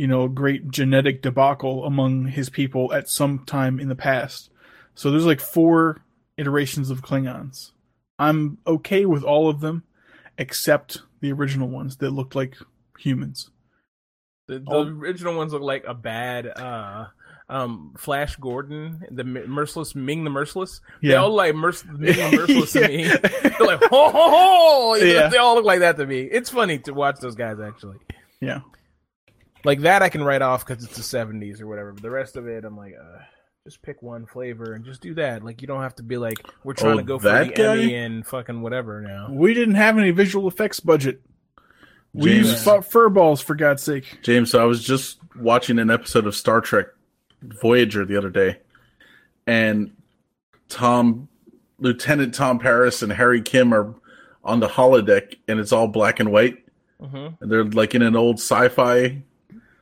you 0.00 0.06
know, 0.06 0.24
a 0.24 0.28
great 0.30 0.70
genetic 0.70 1.20
debacle 1.20 1.84
among 1.84 2.24
his 2.24 2.48
people 2.48 2.90
at 2.90 3.06
some 3.06 3.40
time 3.40 3.78
in 3.78 3.90
the 3.90 3.94
past. 3.94 4.48
So 4.94 5.10
there's 5.10 5.26
like 5.26 5.40
four 5.40 5.98
iterations 6.38 6.88
of 6.88 7.02
Klingons. 7.02 7.72
I'm 8.18 8.56
okay 8.66 9.04
with 9.04 9.22
all 9.22 9.50
of 9.50 9.60
them 9.60 9.82
except 10.38 11.02
the 11.20 11.30
original 11.32 11.68
ones 11.68 11.98
that 11.98 12.12
looked 12.12 12.34
like 12.34 12.56
humans. 12.98 13.50
The, 14.50 14.58
the 14.58 14.70
Oh. 14.70 14.82
original 14.86 15.36
ones 15.36 15.52
look 15.52 15.62
like 15.62 15.84
a 15.86 15.94
bad 15.94 16.46
uh 16.46 17.06
um 17.48 17.94
Flash 17.98 18.36
Gordon, 18.36 19.02
the 19.10 19.24
merciless 19.24 19.94
Ming 19.94 20.24
the 20.24 20.30
merciless. 20.30 20.80
Yeah. 21.00 21.10
They 21.10 21.16
all 21.16 21.28
look 21.30 21.36
like 21.38 21.54
Merc- 21.54 21.86
Ming 21.98 22.14
the 22.30 22.36
merciless 22.36 22.74
Yeah. 22.74 22.86
to 22.86 22.96
me. 22.96 23.04
They're 23.06 23.66
like 23.66 23.82
ho 23.84 24.10
ho 24.10 24.30
ho. 24.30 24.94
Yeah. 24.96 25.28
They 25.28 25.36
all 25.38 25.54
look 25.56 25.64
like 25.64 25.80
that 25.80 25.96
to 25.96 26.06
me. 26.06 26.20
It's 26.22 26.50
funny 26.50 26.78
to 26.80 26.92
watch 26.92 27.18
those 27.20 27.34
guys 27.34 27.58
actually. 27.60 27.96
Yeah. 28.40 28.60
Like 29.64 29.80
that 29.80 30.02
I 30.02 30.08
can 30.08 30.22
write 30.24 30.42
off 30.42 30.64
because 30.66 30.84
it's 30.84 30.96
the 30.96 31.02
seventies 31.02 31.60
or 31.60 31.66
whatever. 31.66 31.92
But 31.92 32.02
the 32.02 32.10
rest 32.10 32.36
of 32.36 32.46
it, 32.48 32.64
I'm 32.64 32.76
like, 32.76 32.94
uh, 33.00 33.18
just 33.64 33.82
pick 33.82 34.00
one 34.00 34.24
flavor 34.26 34.72
and 34.72 34.84
just 34.84 35.02
do 35.02 35.14
that. 35.14 35.44
Like 35.44 35.60
you 35.60 35.68
don't 35.68 35.82
have 35.82 35.96
to 35.96 36.02
be 36.02 36.16
like 36.16 36.38
we're 36.64 36.72
trying 36.72 36.94
Oh, 36.94 36.96
to 36.98 37.02
go 37.02 37.18
for 37.18 37.28
the 37.28 37.52
guy? 37.54 37.62
Emmy 37.72 37.94
and 37.94 38.26
fucking 38.26 38.62
whatever 38.62 39.00
now. 39.02 39.28
We 39.30 39.52
didn't 39.54 39.74
have 39.74 39.98
any 39.98 40.12
visual 40.12 40.48
effects 40.48 40.80
budget. 40.80 41.20
We 42.12 42.30
James- 42.32 42.50
used 42.52 42.64
fu- 42.64 42.82
fur 42.82 43.08
balls 43.08 43.40
for 43.40 43.54
God's 43.54 43.82
sake. 43.82 44.18
James, 44.22 44.50
so 44.50 44.60
I 44.60 44.64
was 44.64 44.82
just 44.82 45.18
watching 45.36 45.78
an 45.78 45.90
episode 45.90 46.26
of 46.26 46.34
Star 46.34 46.60
Trek 46.60 46.86
Voyager 47.42 48.04
the 48.04 48.16
other 48.16 48.30
day, 48.30 48.58
and 49.46 49.92
Tom, 50.68 51.28
Lieutenant 51.78 52.34
Tom 52.34 52.58
Paris 52.58 53.02
and 53.02 53.12
Harry 53.12 53.40
Kim 53.42 53.72
are 53.72 53.94
on 54.44 54.60
the 54.60 54.68
holodeck, 54.68 55.36
and 55.48 55.60
it's 55.60 55.72
all 55.72 55.86
black 55.88 56.20
and 56.20 56.32
white. 56.32 56.58
hmm 57.00 57.28
And 57.40 57.50
they're 57.50 57.64
like 57.64 57.94
in 57.94 58.02
an 58.02 58.16
old 58.16 58.36
sci-fi 58.36 59.22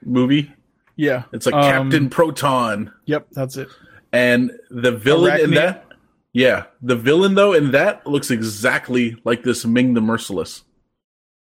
movie. 0.04 0.52
Yeah. 0.96 1.24
It's 1.32 1.46
like 1.46 1.54
Um, 1.54 1.62
Captain 1.62 2.10
Proton, 2.10 2.92
Yep, 3.06 3.28
that's 3.32 3.56
it. 3.56 3.68
and 4.12 4.50
the 4.70 4.92
villain 4.92 5.40
in 5.40 5.50
that. 5.52 5.84
Yeah, 6.32 6.64
the 6.82 6.94
villain 6.96 7.34
though 7.34 7.52
in 7.54 7.70
that 7.72 8.06
looks 8.06 8.30
exactly 8.30 9.16
like 9.24 9.42
this 9.44 9.64
Ming 9.64 9.94
the 9.94 10.00
Merciless. 10.00 10.62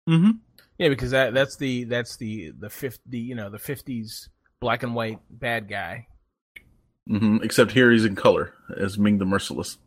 Mm-hmm. 0.10 0.32
Yeah, 0.78 0.90
because 0.90 1.12
that 1.12 1.34
that's 1.34 1.56
the 1.56 1.86
that's 1.86 2.18
the 2.18 2.52
the 2.60 2.70
fifth 2.70 3.00
the 3.06 3.18
you 3.20 3.36
know 3.36 3.50
the 3.50 3.60
fifties 3.60 4.30
black 4.60 4.84
and 4.84 4.94
white 4.96 5.20
bad 5.30 5.70
guy. 5.70 6.08
Mm-hmm. 7.10 7.38
Except 7.44 7.72
here 7.72 7.92
he's 7.92 8.04
in 8.06 8.16
color 8.16 8.54
as 8.78 8.98
Ming 8.98 9.20
the 9.20 9.26
Merciless. 9.26 9.78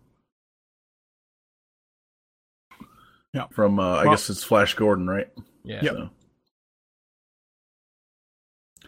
Yeah. 3.35 3.47
From 3.51 3.79
uh, 3.79 3.83
I 3.83 4.05
Well- 4.05 4.13
guess 4.15 4.31
it's 4.31 4.43
Flash 4.45 4.75
Gordon, 4.75 5.07
right? 5.09 5.29
Yeah. 5.65 5.81
Yep. 5.83 5.95
So, 5.95 6.11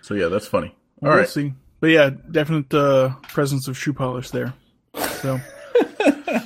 so 0.02 0.14
yeah, 0.14 0.28
that's 0.28 0.46
funny. 0.46 0.74
All 1.02 1.10
we'll 1.10 1.18
right. 1.18 1.28
see. 1.28 1.52
But 1.80 1.88
yeah, 1.90 2.10
definite 2.30 2.72
uh, 2.72 3.14
presence 3.22 3.68
of 3.68 3.76
shoe 3.76 3.92
polish 3.92 4.30
there. 4.30 4.52
So, 5.22 5.40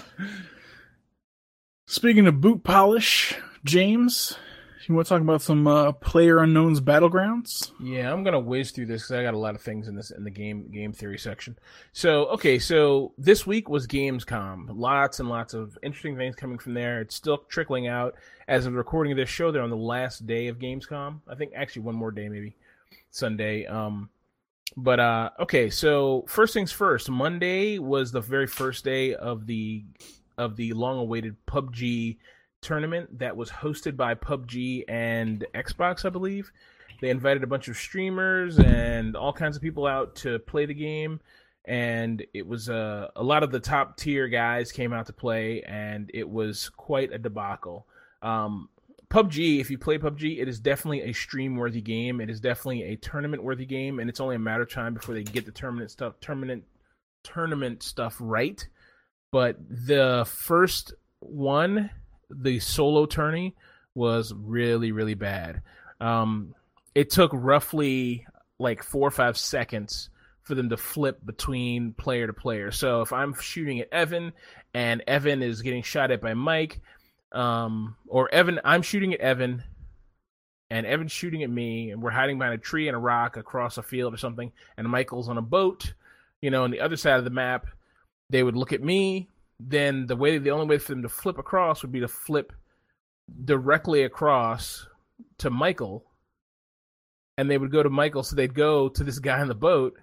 speaking 1.87 2.27
of 2.27 2.41
boot 2.41 2.63
polish, 2.65 3.35
James, 3.65 4.39
you 4.89 4.95
want 4.95 5.07
to 5.07 5.15
talk 5.15 5.21
about 5.23 5.43
some 5.43 5.67
uh, 5.67 5.93
PlayerUnknown's 5.93 6.81
Battlegrounds? 6.81 7.73
Yeah, 7.81 8.13
I'm 8.13 8.23
gonna 8.23 8.41
whiz 8.41 8.71
through 8.71 8.87
this 8.87 9.03
because 9.03 9.17
I 9.17 9.23
got 9.23 9.35
a 9.35 9.39
lot 9.39 9.55
of 9.55 9.61
things 9.63 9.89
in 9.89 9.95
this 9.95 10.11
in 10.11 10.25
the 10.25 10.31
game 10.31 10.71
game 10.71 10.93
theory 10.93 11.19
section. 11.19 11.57
So 11.93 12.27
okay, 12.27 12.59
so 12.59 13.13
this 13.17 13.47
week 13.47 13.69
was 13.69 13.87
Gamescom. 13.87 14.69
Lots 14.71 15.21
and 15.21 15.29
lots 15.29 15.55
of 15.55 15.79
interesting 15.83 16.17
things 16.17 16.37
coming 16.37 16.59
from 16.59 16.75
there. 16.75 17.01
It's 17.01 17.15
still 17.15 17.39
trickling 17.49 17.87
out 17.87 18.15
as 18.49 18.67
of 18.67 18.75
recording 18.75 19.13
of 19.13 19.17
this 19.19 19.29
show. 19.29 19.51
They're 19.51 19.63
on 19.63 19.71
the 19.71 19.77
last 19.77 20.27
day 20.27 20.49
of 20.49 20.59
Gamescom. 20.59 21.21
I 21.29 21.35
think 21.35 21.53
actually 21.55 21.83
one 21.83 21.95
more 21.95 22.11
day, 22.11 22.29
maybe 22.29 22.55
Sunday. 23.11 23.67
Um, 23.67 24.11
but 24.77 25.01
uh, 25.01 25.31
okay, 25.41 25.71
so 25.71 26.25
first 26.29 26.53
things 26.53 26.73
first. 26.73 27.09
Monday 27.09 27.79
was 27.79 28.11
the 28.11 28.21
very 28.21 28.47
first 28.47 28.85
day 28.85 29.15
of 29.15 29.47
the 29.47 29.85
of 30.37 30.57
the 30.57 30.73
long-awaited 30.73 31.37
PUBG 31.47 32.17
tournament 32.65 33.19
that 33.19 33.37
was 33.37 33.51
hosted 33.51 33.97
by 33.97 34.15
PUBG 34.15 34.85
and 34.89 35.47
Xbox, 35.55 36.05
I 36.05 36.09
believe. 36.09 36.51
They 37.01 37.11
invited 37.11 37.43
a 37.45 37.47
bunch 37.47 37.69
of 37.69 37.77
streamers 37.77 38.59
and 38.59 39.15
all 39.15 39.33
kinds 39.33 39.57
of 39.57 39.63
people 39.63 39.87
out 39.87 40.17
to 40.17 40.39
play 40.41 40.65
the 40.67 40.75
game, 40.75 41.21
and 41.65 42.25
it 42.33 42.47
was 42.47 42.69
uh, 42.69 43.09
a 43.15 43.23
lot 43.23 43.43
of 43.43 43.51
the 43.51 43.61
top 43.61 43.97
tier 43.97 44.29
guys 44.29 44.73
came 44.73 44.93
out 44.93 45.07
to 45.07 45.13
play, 45.13 45.63
and 45.63 46.11
it 46.15 46.29
was 46.29 46.71
quite 46.71 47.13
a 47.13 47.19
debacle. 47.19 47.87
Um, 48.23 48.69
PUBG, 49.09 49.61
if 49.61 49.71
you 49.71 49.79
play 49.79 49.99
PUBG, 49.99 50.41
it 50.41 50.49
is 50.49 50.59
definitely 50.59 51.03
a 51.03 51.13
stream 51.13 51.57
worthy 51.57 51.81
game. 51.81 52.21
It 52.21 52.31
is 52.31 52.41
definitely 52.41 52.85
a 52.85 52.97
tournament 52.97 53.43
worthy 53.43 53.67
game, 53.67 54.01
and 54.01 54.09
it's 54.09 54.21
only 54.21 54.37
a 54.37 54.41
matter 54.41 54.63
of 54.63 54.71
time 54.71 54.95
before 54.95 55.15
they 55.15 55.25
get 55.25 55.45
the 55.45 55.53
tournament 55.53 55.91
stuff, 55.91 56.15
tournament, 56.21 56.65
tournament 57.23 57.83
stuff 57.83 58.17
right. 58.19 58.67
But 59.31 59.57
the 59.69 60.25
first 60.29 60.95
one, 61.21 61.91
the 62.31 62.59
solo 62.61 63.07
tourney, 63.07 63.55
was 63.95 64.33
really 64.35 64.93
really 64.93 65.15
bad. 65.15 65.63
Um, 66.01 66.55
it 66.95 67.11
took 67.11 67.31
roughly 67.33 68.27
like 68.59 68.83
four 68.83 69.09
or 69.09 69.11
five 69.11 69.37
seconds 69.37 70.11
for 70.43 70.55
them 70.55 70.69
to 70.69 70.77
flip 70.77 71.25
between 71.25 71.93
player 71.93 72.27
to 72.27 72.33
player. 72.33 72.71
So 72.71 73.01
if 73.01 73.13
I'm 73.13 73.35
shooting 73.35 73.81
at 73.81 73.93
Evan 73.93 74.33
and 74.75 75.03
Evan 75.07 75.43
is 75.43 75.63
getting 75.63 75.83
shot 75.83 76.11
at 76.11 76.21
by 76.21 76.35
Mike, 76.35 76.81
um, 77.33 77.97
or 78.07 78.33
Evan, 78.33 78.61
I'm 78.65 78.83
shooting 78.83 79.15
at 79.15 79.21
Evan 79.21 79.65
and 80.71 80.87
Evan's 80.87 81.13
shooting 81.13 81.43
at 81.43 81.51
me, 81.51 81.91
and 81.91 82.03
we're 82.03 82.11
hiding 82.11 82.39
behind 82.39 82.55
a 82.55 82.59
tree 82.59 82.89
and 82.89 82.97
a 82.97 83.01
rock 83.01 83.37
across 83.37 83.79
a 83.79 83.83
field 83.83 84.15
or 84.15 84.17
something, 84.19 84.53
and 84.77 84.89
Michael's 84.89 85.29
on 85.29 85.39
a 85.39 85.43
boat, 85.43 85.95
you 86.41 86.51
know, 86.51 86.65
on 86.65 86.71
the 86.71 86.81
other 86.81 86.97
side 86.97 87.19
of 87.19 87.25
the 87.25 87.31
map. 87.31 87.67
They 88.31 88.43
would 88.43 88.57
look 88.57 88.73
at 88.73 88.83
me. 88.83 89.29
Then 89.61 90.07
the 90.07 90.17
way, 90.17 90.39
the 90.39 90.51
only 90.51 90.67
way 90.67 90.79
for 90.79 90.93
them 90.93 91.03
to 91.03 91.09
flip 91.09 91.39
across 91.39 91.83
would 91.83 91.93
be 91.93 92.01
to 92.01 92.09
flip 92.09 92.53
directly 93.45 94.03
across 94.03 94.87
to 95.39 95.51
Michael, 95.51 96.05
and 97.39 97.51
they 97.51 97.59
would 97.59 97.71
go 97.71 97.83
to 97.83 97.91
Michael, 97.91 98.23
so 98.23 98.37
they'd 98.37 98.55
go 98.55 98.89
to 98.89 99.05
this 99.05 99.19
guy 99.19 99.41
on 99.41 99.49
the 99.49 99.55
boat, 99.55 99.95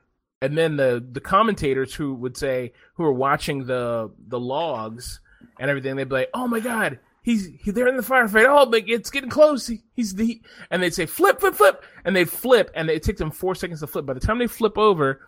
and 0.42 0.58
then 0.58 0.78
the 0.78 1.06
the 1.12 1.20
commentators 1.20 1.94
who 1.94 2.14
would 2.16 2.38
say 2.38 2.74
who 2.96 3.04
are 3.04 3.14
watching 3.14 3.66
the 3.66 4.12
the 4.28 4.40
logs 4.40 5.20
and 5.60 5.70
everything, 5.70 5.96
they'd 5.96 6.10
be 6.10 6.16
like, 6.16 6.30
"Oh 6.34 6.48
my 6.48 6.60
god, 6.60 7.00
he's 7.22 7.48
he, 7.62 7.72
they're 7.72 7.88
in 7.88 7.98
the 7.98 8.04
firefight. 8.04 8.46
Oh, 8.48 8.66
but 8.66 8.88
it's 8.88 9.12
getting 9.12 9.30
close. 9.30 9.68
He, 9.68 9.82
he's 9.94 10.16
the," 10.16 10.42
and 10.70 10.82
they'd 10.82 10.94
say, 10.94 11.06
"Flip, 11.06 11.40
flip, 11.40 11.56
flip," 11.56 11.84
and 12.06 12.16
they'd 12.16 12.30
flip, 12.30 12.72
and 12.74 12.90
it 12.90 13.04
takes 13.04 13.20
them 13.20 13.32
four 13.32 13.56
seconds 13.56 13.82
to 13.82 13.88
flip. 13.88 14.06
By 14.06 14.14
the 14.14 14.20
time 14.20 14.40
they 14.40 14.48
flip 14.48 14.78
over, 14.78 15.28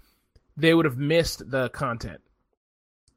they 0.58 0.74
would 0.74 0.86
have 0.86 0.98
missed 0.98 1.50
the 1.50 1.70
content. 1.70 2.22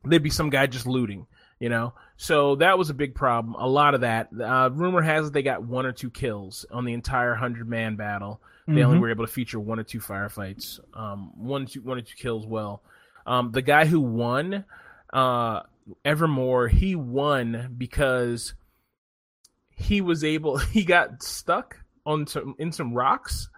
There'd 0.09 0.23
be 0.23 0.31
some 0.31 0.51
guy 0.51 0.67
just 0.67 0.87
looting, 0.87 1.27
you 1.61 1.69
know. 1.69 1.95
So 2.17 2.57
that 2.57 2.79
was 2.79 2.91
a 2.91 2.95
big 2.95 3.15
problem. 3.15 3.55
A 3.55 3.69
lot 3.69 3.95
of 3.95 4.01
that. 4.03 4.29
Uh, 4.39 4.71
rumor 4.73 5.03
has 5.03 5.29
it 5.29 5.33
they 5.33 5.43
got 5.43 5.63
one 5.65 5.87
or 5.87 5.93
two 5.93 6.11
kills 6.11 6.65
on 6.71 6.85
the 6.85 6.93
entire 6.95 7.35
hundred 7.35 7.69
man 7.69 7.97
battle. 7.97 8.41
They 8.69 8.83
only 8.83 8.99
Mhm. 8.99 9.01
were 9.03 9.11
able 9.11 9.25
to 9.27 9.33
feature 9.33 9.61
one 9.61 9.79
or 9.79 9.85
two 9.85 10.01
firefights, 10.01 10.81
um, 10.93 11.31
one 11.37 11.63
or 11.63 11.67
two, 11.67 11.83
one 11.83 11.99
or 11.99 12.03
two 12.03 12.17
kills. 12.17 12.47
Well, 12.47 12.83
um, 13.25 13.53
the 13.53 13.63
guy 13.63 13.87
who 13.87 14.01
won, 14.01 14.65
uh, 15.13 15.61
Evermore, 16.05 16.67
he 16.67 16.97
won 16.97 17.75
because 17.79 18.55
he 19.71 20.01
was 20.01 20.25
able. 20.25 20.57
He 20.73 20.85
got 20.85 21.23
stuck 21.23 21.77
on 22.05 22.27
some 22.27 22.55
in 22.59 22.73
some 22.73 22.93
rocks. 22.93 23.49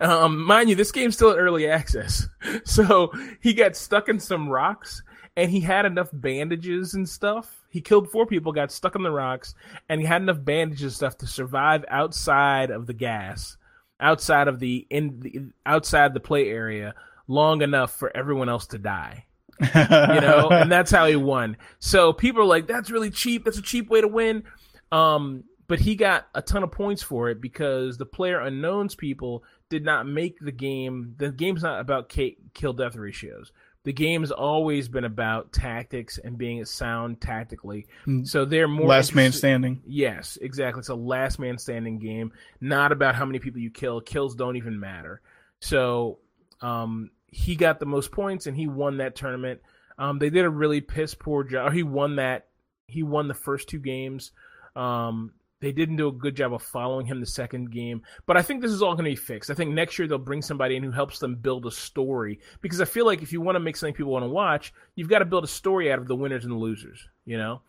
Um, 0.00 0.44
mind 0.44 0.70
you, 0.70 0.76
this 0.76 0.92
game's 0.92 1.14
still 1.16 1.30
at 1.32 1.38
early 1.38 1.68
access, 1.68 2.28
so 2.64 3.12
he 3.40 3.54
got 3.54 3.76
stuck 3.76 4.08
in 4.08 4.20
some 4.20 4.48
rocks, 4.48 5.02
and 5.38 5.52
he 5.52 5.60
had 5.60 5.86
enough 5.86 6.08
bandages 6.12 6.94
and 6.94 7.08
stuff. 7.08 7.62
He 7.70 7.80
killed 7.80 8.10
four 8.10 8.26
people, 8.26 8.50
got 8.50 8.72
stuck 8.72 8.96
in 8.96 9.04
the 9.04 9.10
rocks, 9.12 9.54
and 9.88 10.00
he 10.00 10.06
had 10.06 10.20
enough 10.20 10.44
bandages 10.44 10.82
and 10.82 10.92
stuff 10.92 11.18
to 11.18 11.28
survive 11.28 11.84
outside 11.88 12.70
of 12.70 12.88
the 12.88 12.92
gas, 12.92 13.56
outside 14.00 14.48
of 14.48 14.58
the 14.58 14.84
in 14.90 15.20
the, 15.20 15.42
outside 15.64 16.12
the 16.12 16.20
play 16.20 16.48
area, 16.48 16.92
long 17.28 17.62
enough 17.62 17.92
for 17.92 18.14
everyone 18.16 18.48
else 18.48 18.66
to 18.66 18.78
die 18.78 19.26
you 19.60 20.20
know, 20.20 20.48
and 20.50 20.70
that's 20.70 20.90
how 20.90 21.06
he 21.06 21.16
won. 21.16 21.56
So 21.78 22.12
people 22.12 22.42
are 22.42 22.46
like, 22.46 22.66
"That's 22.66 22.90
really 22.90 23.10
cheap. 23.10 23.44
That's 23.44 23.58
a 23.58 23.62
cheap 23.62 23.88
way 23.88 24.00
to 24.00 24.08
win." 24.08 24.44
Um, 24.92 25.44
but 25.68 25.80
he 25.80 25.96
got 25.96 26.28
a 26.34 26.42
ton 26.42 26.62
of 26.62 26.70
points 26.72 27.02
for 27.02 27.28
it 27.28 27.40
because 27.40 27.98
the 27.98 28.06
player 28.06 28.40
unknowns 28.40 28.94
people 28.94 29.44
did 29.68 29.84
not 29.84 30.06
make 30.06 30.38
the 30.40 30.52
game. 30.52 31.14
The 31.18 31.30
game's 31.30 31.62
not 31.62 31.80
about 31.80 32.08
K- 32.08 32.38
kill 32.54 32.72
death 32.72 32.96
ratios. 32.96 33.52
The 33.88 33.94
game's 33.94 34.30
always 34.30 34.86
been 34.86 35.04
about 35.04 35.50
tactics 35.50 36.18
and 36.18 36.36
being 36.36 36.62
sound 36.66 37.22
tactically. 37.22 37.86
Mm. 38.06 38.28
So 38.28 38.44
they're 38.44 38.68
more 38.68 38.86
Last 38.86 39.14
man 39.14 39.32
standing. 39.32 39.80
Yes, 39.86 40.36
exactly. 40.42 40.80
It's 40.80 40.90
a 40.90 40.94
last 40.94 41.38
man 41.38 41.56
standing 41.56 41.98
game, 41.98 42.32
not 42.60 42.92
about 42.92 43.14
how 43.14 43.24
many 43.24 43.38
people 43.38 43.62
you 43.62 43.70
kill. 43.70 44.02
Kills 44.02 44.34
don't 44.34 44.56
even 44.56 44.78
matter. 44.78 45.22
So 45.60 46.18
um, 46.60 47.12
he 47.28 47.56
got 47.56 47.80
the 47.80 47.86
most 47.86 48.12
points 48.12 48.46
and 48.46 48.54
he 48.54 48.66
won 48.66 48.98
that 48.98 49.16
tournament. 49.16 49.62
Um, 49.96 50.18
they 50.18 50.28
did 50.28 50.44
a 50.44 50.50
really 50.50 50.82
piss 50.82 51.14
poor 51.14 51.42
job. 51.42 51.72
He 51.72 51.82
won 51.82 52.16
that. 52.16 52.48
He 52.88 53.02
won 53.02 53.26
the 53.26 53.32
first 53.32 53.70
two 53.70 53.78
games. 53.78 54.32
Um, 54.76 55.32
they 55.60 55.72
didn't 55.72 55.96
do 55.96 56.08
a 56.08 56.12
good 56.12 56.36
job 56.36 56.52
of 56.54 56.62
following 56.62 57.06
him 57.06 57.20
the 57.20 57.26
second 57.26 57.70
game, 57.70 58.02
but 58.26 58.36
I 58.36 58.42
think 58.42 58.62
this 58.62 58.70
is 58.70 58.82
all 58.82 58.94
going 58.94 59.04
to 59.04 59.10
be 59.10 59.16
fixed. 59.16 59.50
I 59.50 59.54
think 59.54 59.72
next 59.72 59.98
year 59.98 60.06
they'll 60.06 60.18
bring 60.18 60.42
somebody 60.42 60.76
in 60.76 60.82
who 60.82 60.90
helps 60.90 61.18
them 61.18 61.34
build 61.34 61.66
a 61.66 61.70
story 61.70 62.40
because 62.60 62.80
I 62.80 62.84
feel 62.84 63.06
like 63.06 63.22
if 63.22 63.32
you 63.32 63.40
want 63.40 63.56
to 63.56 63.60
make 63.60 63.76
something 63.76 63.94
people 63.94 64.12
want 64.12 64.24
to 64.24 64.30
watch, 64.30 64.72
you've 64.94 65.08
got 65.08 65.18
to 65.20 65.24
build 65.24 65.44
a 65.44 65.48
story 65.48 65.90
out 65.92 65.98
of 65.98 66.06
the 66.06 66.16
winners 66.16 66.44
and 66.44 66.52
the 66.52 66.58
losers. 66.58 67.06
You 67.24 67.38
know, 67.38 67.62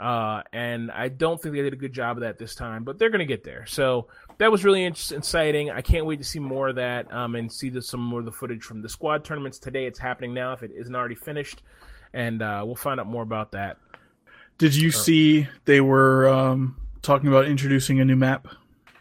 uh, 0.00 0.42
and 0.52 0.90
I 0.90 1.08
don't 1.08 1.40
think 1.40 1.54
they 1.54 1.62
did 1.62 1.72
a 1.72 1.76
good 1.76 1.92
job 1.92 2.16
of 2.16 2.22
that 2.22 2.38
this 2.38 2.54
time, 2.54 2.84
but 2.84 2.98
they're 2.98 3.10
going 3.10 3.20
to 3.20 3.24
get 3.26 3.44
there. 3.44 3.66
So 3.66 4.08
that 4.38 4.50
was 4.50 4.64
really 4.64 4.84
interesting, 4.84 5.18
exciting. 5.18 5.70
I 5.70 5.80
can't 5.80 6.06
wait 6.06 6.18
to 6.18 6.24
see 6.24 6.38
more 6.38 6.68
of 6.68 6.76
that 6.76 7.12
um, 7.12 7.34
and 7.34 7.52
see 7.52 7.68
the, 7.68 7.82
some 7.82 8.00
more 8.00 8.20
of 8.20 8.26
the 8.26 8.32
footage 8.32 8.64
from 8.64 8.82
the 8.82 8.88
squad 8.88 9.24
tournaments 9.24 9.58
today. 9.58 9.86
It's 9.86 9.98
happening 9.98 10.34
now 10.34 10.52
if 10.52 10.62
it 10.62 10.72
isn't 10.74 10.94
already 10.94 11.14
finished, 11.14 11.62
and 12.14 12.42
uh, 12.42 12.62
we'll 12.64 12.74
find 12.74 12.98
out 12.98 13.06
more 13.06 13.22
about 13.22 13.52
that. 13.52 13.76
Did 14.58 14.74
you 14.74 14.90
see 14.90 15.48
they 15.64 15.80
were 15.80 16.28
um, 16.28 16.76
talking 17.02 17.28
about 17.28 17.46
introducing 17.46 18.00
a 18.00 18.04
new 18.04 18.16
map? 18.16 18.48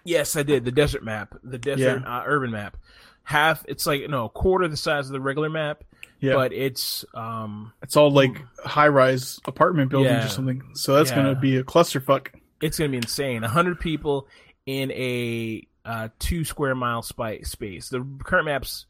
Yes, 0.04 0.36
I 0.36 0.44
did 0.44 0.66
the 0.66 0.72
desert 0.72 1.04
map, 1.04 1.36
the 1.44 1.58
desert 1.58 2.04
uh, 2.06 2.24
urban 2.26 2.52
map. 2.52 2.78
Half, 3.24 3.64
it's 3.68 3.86
like 3.86 4.10
no 4.10 4.26
a 4.26 4.30
quarter 4.30 4.68
the 4.68 4.76
size 4.78 5.06
of 5.06 5.14
the 5.14 5.22
regular 5.22 5.50
map, 5.50 5.84
Yeah, 6.20 6.34
but 6.34 6.52
it's 6.54 7.06
um, 7.14 7.72
it's 7.84 7.96
all 7.96 8.10
like 8.12 8.42
high 8.66 8.88
rise 8.88 9.40
apartment 9.46 9.92
buildings 9.92 10.12
Yeah. 10.16 10.26
or 10.26 10.30
something. 10.30 10.64
So 10.74 10.96
that's 10.96 11.12
Yeah. 11.12 11.18
gonna 11.18 11.36
be 11.36 11.58
a 11.58 11.64
clusterfuck. 11.64 12.30
it's 12.62 12.78
going 12.80 12.90
to 12.90 12.94
be 12.94 12.98
insane. 12.98 13.42
hundred 13.44 13.80
people 13.80 14.28
in 14.66 14.92
a 14.92 15.68
uh, 15.86 16.10
two 16.20 16.44
square 16.46 16.76
mile 16.76 17.02
space. 17.04 17.90
The 17.90 18.06
current 18.24 18.46
map's 18.46 18.86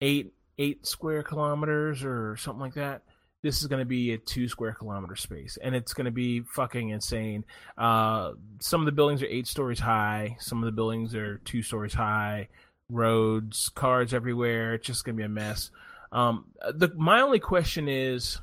eight 0.00 0.32
eight 0.58 0.86
square 0.86 1.22
kilometers 1.22 2.04
or 2.04 2.36
something 2.36 2.60
like 2.60 2.74
that. 2.74 3.02
This 3.44 3.60
is 3.60 3.66
going 3.66 3.80
to 3.80 3.84
be 3.84 4.14
a 4.14 4.16
two 4.16 4.48
square 4.48 4.72
kilometer 4.72 5.16
space, 5.16 5.58
and 5.62 5.74
it's 5.74 5.92
going 5.92 6.06
to 6.06 6.10
be 6.10 6.40
fucking 6.40 6.88
insane. 6.88 7.44
Uh, 7.76 8.32
some 8.58 8.80
of 8.80 8.86
the 8.86 8.92
buildings 8.92 9.22
are 9.22 9.26
eight 9.26 9.46
stories 9.46 9.78
high. 9.78 10.38
Some 10.40 10.62
of 10.62 10.64
the 10.64 10.72
buildings 10.72 11.14
are 11.14 11.36
two 11.44 11.60
stories 11.60 11.92
high. 11.92 12.48
Roads, 12.88 13.68
cars 13.68 14.14
everywhere. 14.14 14.72
It's 14.72 14.86
just 14.86 15.04
going 15.04 15.16
to 15.16 15.20
be 15.20 15.26
a 15.26 15.28
mess. 15.28 15.70
Um, 16.10 16.46
the 16.74 16.90
my 16.96 17.20
only 17.20 17.38
question 17.38 17.86
is, 17.86 18.40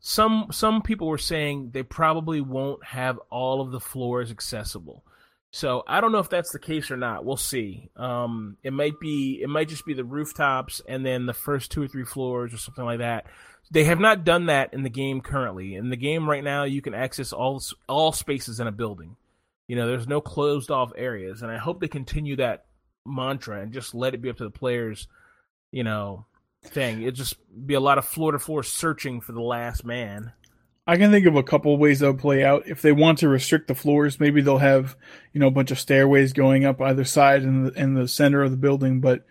some 0.00 0.48
some 0.50 0.82
people 0.82 1.06
were 1.06 1.16
saying 1.16 1.70
they 1.72 1.82
probably 1.82 2.42
won't 2.42 2.84
have 2.84 3.18
all 3.30 3.62
of 3.62 3.70
the 3.70 3.80
floors 3.80 4.30
accessible. 4.30 5.02
So 5.52 5.82
I 5.86 6.00
don't 6.00 6.12
know 6.12 6.18
if 6.18 6.30
that's 6.30 6.52
the 6.52 6.58
case 6.58 6.90
or 6.90 6.96
not. 6.96 7.24
We'll 7.24 7.36
see. 7.36 7.90
Um, 7.96 8.56
it 8.62 8.72
might 8.72 9.00
be 9.00 9.40
it 9.42 9.48
might 9.48 9.68
just 9.68 9.86
be 9.86 9.94
the 9.94 10.04
rooftops 10.04 10.80
and 10.86 11.04
then 11.04 11.26
the 11.26 11.32
first 11.32 11.72
two 11.72 11.82
or 11.82 11.88
three 11.88 12.04
floors 12.04 12.54
or 12.54 12.58
something 12.58 12.84
like 12.84 12.98
that. 12.98 13.26
They 13.70 13.84
have 13.84 14.00
not 14.00 14.24
done 14.24 14.46
that 14.46 14.74
in 14.74 14.82
the 14.82 14.90
game 14.90 15.20
currently. 15.20 15.76
In 15.76 15.90
the 15.90 15.96
game 15.96 16.28
right 16.28 16.42
now, 16.42 16.64
you 16.64 16.82
can 16.82 16.94
access 16.94 17.32
all 17.32 17.62
all 17.88 18.12
spaces 18.12 18.60
in 18.60 18.66
a 18.66 18.72
building. 18.72 19.16
You 19.68 19.76
know, 19.76 19.86
there's 19.86 20.08
no 20.08 20.20
closed 20.20 20.70
off 20.70 20.92
areas, 20.96 21.42
and 21.42 21.50
I 21.50 21.58
hope 21.58 21.80
they 21.80 21.88
continue 21.88 22.36
that 22.36 22.64
mantra 23.06 23.60
and 23.60 23.72
just 23.72 23.94
let 23.94 24.14
it 24.14 24.22
be 24.22 24.30
up 24.30 24.38
to 24.38 24.44
the 24.44 24.50
players. 24.50 25.06
You 25.70 25.84
know, 25.84 26.26
thing. 26.64 27.02
It'd 27.02 27.14
just 27.14 27.36
be 27.66 27.74
a 27.74 27.80
lot 27.80 27.98
of 27.98 28.04
floor 28.04 28.32
to 28.32 28.38
floor 28.38 28.62
searching 28.62 29.20
for 29.20 29.32
the 29.32 29.40
last 29.40 29.84
man. 29.84 30.32
I 30.86 30.96
can 30.96 31.10
think 31.12 31.26
of 31.26 31.36
a 31.36 31.42
couple 31.42 31.76
ways 31.76 32.00
that 32.00 32.08
would 32.08 32.20
play 32.20 32.44
out. 32.44 32.66
If 32.66 32.82
they 32.82 32.90
want 32.90 33.18
to 33.18 33.28
restrict 33.28 33.68
the 33.68 33.74
floors, 33.74 34.18
maybe 34.18 34.40
they'll 34.40 34.58
have 34.58 34.96
you 35.32 35.40
know 35.40 35.46
a 35.46 35.52
bunch 35.52 35.70
of 35.70 35.78
stairways 35.78 36.32
going 36.32 36.64
up 36.64 36.80
either 36.80 37.04
side 37.04 37.42
in 37.42 37.64
the 37.64 37.72
in 37.72 37.94
the 37.94 38.08
center 38.08 38.42
of 38.42 38.50
the 38.50 38.56
building, 38.56 39.00
but 39.00 39.24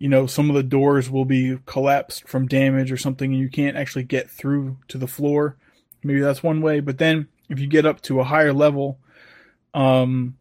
you 0.00 0.08
know 0.08 0.26
some 0.26 0.48
of 0.48 0.56
the 0.56 0.62
doors 0.64 1.08
will 1.10 1.26
be 1.26 1.58
collapsed 1.66 2.26
from 2.26 2.48
damage 2.48 2.90
or 2.90 2.96
something, 2.96 3.30
and 3.30 3.40
you 3.40 3.50
can't 3.50 3.76
actually 3.76 4.02
get 4.02 4.30
through 4.30 4.78
to 4.88 4.98
the 4.98 5.06
floor. 5.06 5.56
Maybe 6.02 6.20
that's 6.20 6.42
one 6.42 6.62
way. 6.62 6.80
But 6.80 6.98
then 6.98 7.28
if 7.50 7.60
you 7.60 7.66
get 7.66 7.84
up 7.84 8.00
to 8.02 8.18
a 8.18 8.24
higher 8.24 8.54
level, 8.54 8.98
um, 9.74 10.38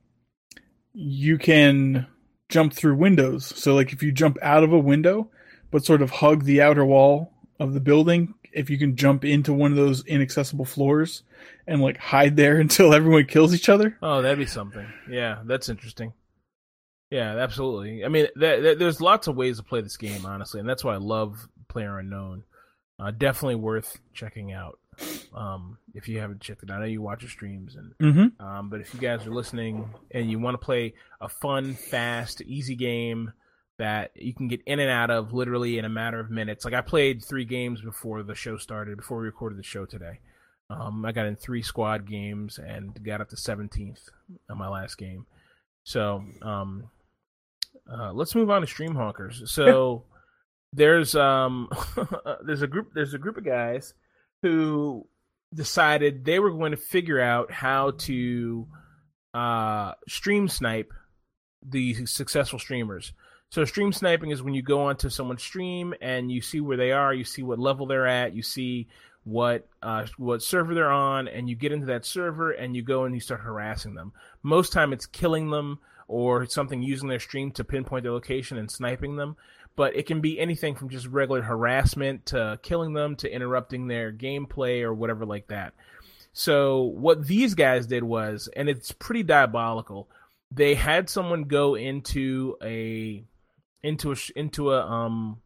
you 0.93 1.37
can 1.37 2.07
jump 2.47 2.73
through 2.73 2.95
windows. 2.95 3.45
So 3.45 3.75
like 3.75 3.91
if 3.91 4.01
you 4.01 4.13
jump 4.13 4.37
out 4.41 4.63
of 4.63 4.71
a 4.71 4.79
window, 4.79 5.29
but 5.71 5.85
sort 5.85 6.01
of 6.01 6.09
hug 6.09 6.45
the 6.45 6.61
outer 6.61 6.85
wall 6.85 7.33
of 7.59 7.73
the 7.73 7.81
building, 7.81 8.33
if 8.53 8.69
you 8.69 8.77
can 8.77 8.95
jump 8.95 9.25
into 9.25 9.51
one 9.53 9.71
of 9.71 9.77
those 9.77 10.05
inaccessible 10.05 10.65
floors 10.65 11.23
and 11.67 11.81
like 11.81 11.97
hide 11.97 12.37
there 12.37 12.59
until 12.61 12.93
everyone 12.93 13.25
kills 13.25 13.53
each 13.53 13.67
other. 13.67 13.97
Oh, 14.01 14.21
that'd 14.21 14.39
be 14.39 14.45
something. 14.45 14.87
Yeah, 15.09 15.39
that's 15.43 15.67
interesting. 15.67 16.13
Yeah, 17.11 17.37
absolutely. 17.37 18.05
I 18.05 18.07
mean, 18.07 18.27
th- 18.39 18.61
th- 18.61 18.77
there's 18.77 19.01
lots 19.01 19.27
of 19.27 19.35
ways 19.35 19.57
to 19.57 19.63
play 19.63 19.81
this 19.81 19.97
game, 19.97 20.25
honestly, 20.25 20.59
and 20.59 20.69
that's 20.69 20.83
why 20.83 20.93
I 20.93 20.97
love 20.97 21.47
PlayerUnknown. 21.73 22.43
Uh, 22.99 23.11
definitely 23.11 23.55
worth 23.55 23.97
checking 24.13 24.51
out 24.51 24.77
um, 25.33 25.77
if 25.93 26.09
you 26.09 26.19
haven't 26.19 26.41
checked 26.41 26.63
it 26.63 26.69
out. 26.69 26.77
I 26.77 26.79
know 26.81 26.85
you 26.85 27.01
watch 27.01 27.21
your 27.21 27.31
streams, 27.31 27.75
and 27.75 27.93
Mm-hmm. 27.99 28.45
um, 28.45 28.69
but 28.69 28.81
if 28.81 28.93
you 28.93 28.99
guys 28.99 29.25
are 29.25 29.33
listening 29.33 29.89
and 30.11 30.29
you 30.29 30.37
want 30.39 30.59
to 30.59 30.63
play 30.65 30.93
a 31.21 31.29
fun, 31.29 31.73
fast, 31.75 32.41
easy 32.41 32.75
game 32.75 33.31
that 33.77 34.11
you 34.15 34.33
can 34.33 34.49
get 34.49 34.61
in 34.65 34.79
and 34.79 34.89
out 34.91 35.09
of 35.09 35.31
literally 35.33 35.77
in 35.77 35.85
a 35.85 35.89
matter 35.89 36.19
of 36.19 36.29
minutes, 36.29 36.65
like 36.65 36.73
I 36.73 36.81
played 36.81 37.23
three 37.23 37.45
games 37.45 37.81
before 37.81 38.21
the 38.23 38.35
show 38.35 38.57
started, 38.57 38.97
before 38.97 39.19
we 39.19 39.25
recorded 39.25 39.57
the 39.57 39.63
show 39.63 39.85
today. 39.85 40.19
Um, 40.69 41.03
I 41.05 41.13
got 41.13 41.25
in 41.25 41.37
three 41.37 41.61
squad 41.63 42.05
games 42.05 42.59
and 42.59 43.01
got 43.03 43.21
up 43.21 43.29
to 43.29 43.35
17th 43.37 43.99
on 44.49 44.57
my 44.57 44.67
last 44.67 44.97
game. 44.97 45.25
So 45.85 46.23
um, 46.41 46.89
uh, 47.91 48.13
let's 48.13 48.35
move 48.35 48.49
on 48.49 48.61
to 48.61 48.67
Stream 48.67 48.93
Honkers. 48.93 49.47
So 49.47 50.03
there's 50.73 51.15
um 51.15 51.69
there's 52.45 52.61
a 52.61 52.67
group 52.67 52.91
there's 52.93 53.13
a 53.13 53.17
group 53.17 53.37
of 53.37 53.45
guys 53.45 53.93
who 54.41 55.07
decided 55.53 56.23
they 56.23 56.39
were 56.39 56.51
going 56.51 56.71
to 56.71 56.77
figure 56.77 57.19
out 57.19 57.51
how 57.51 57.91
to 57.91 58.67
uh, 59.33 59.93
stream 60.07 60.47
snipe 60.47 60.93
the 61.67 62.05
successful 62.05 62.59
streamers. 62.59 63.13
So 63.49 63.65
stream 63.65 63.91
sniping 63.91 64.29
is 64.29 64.43
when 64.43 64.53
you 64.53 64.61
go 64.61 64.81
onto 64.81 65.09
someone's 65.09 65.41
stream 65.41 65.93
and 66.01 66.31
you 66.31 66.41
see 66.41 66.61
where 66.61 66.77
they 66.77 66.91
are, 66.91 67.13
you 67.13 67.23
see 67.23 67.41
what 67.41 67.57
level 67.57 67.87
they're 67.87 68.07
at, 68.07 68.35
you 68.35 68.43
see 68.43 68.87
what 69.23 69.67
uh, 69.81 70.05
what 70.17 70.43
server 70.43 70.73
they're 70.73 70.91
on, 70.91 71.27
and 71.27 71.49
you 71.49 71.55
get 71.55 71.71
into 71.71 71.87
that 71.87 72.05
server 72.05 72.51
and 72.51 72.75
you 72.75 72.81
go 72.81 73.05
and 73.05 73.15
you 73.15 73.21
start 73.21 73.41
harassing 73.41 73.95
them. 73.95 74.13
Most 74.43 74.71
time 74.71 74.93
it's 74.93 75.07
killing 75.07 75.49
them 75.49 75.79
or 76.09 76.47
something 76.47 76.81
using 76.81 77.07
their 77.07 77.19
stream 77.19 77.51
to 77.51 77.63
pinpoint 77.63 78.03
their 78.03 78.11
location 78.11 78.57
and 78.57 78.69
sniping 78.69 79.15
them. 79.15 79.37
But 79.75 79.95
it 79.95 80.07
can 80.07 80.19
be 80.19 80.39
anything 80.39 80.75
from 80.75 80.89
just 80.89 81.05
regular 81.05 81.43
harassment 81.43 82.25
to 82.27 82.59
killing 82.63 82.93
them 82.93 83.15
to 83.17 83.31
interrupting 83.31 83.87
their 83.87 84.11
gameplay 84.11 84.81
or 84.81 84.93
whatever 84.93 85.25
like 85.25 85.47
that. 85.47 85.73
So 86.33 86.81
what 86.83 87.27
these 87.27 87.53
guys 87.53 87.87
did 87.87 88.03
was, 88.03 88.49
and 88.55 88.67
it's 88.67 88.91
pretty 88.91 89.23
diabolical. 89.23 90.09
They 90.51 90.75
had 90.75 91.09
someone 91.09 91.43
go 91.43 91.75
into 91.75 92.57
a 92.61 93.23
into 93.83 94.11
a 94.11 94.15
into 94.35 94.73
a 94.73 94.85
um 94.85 95.41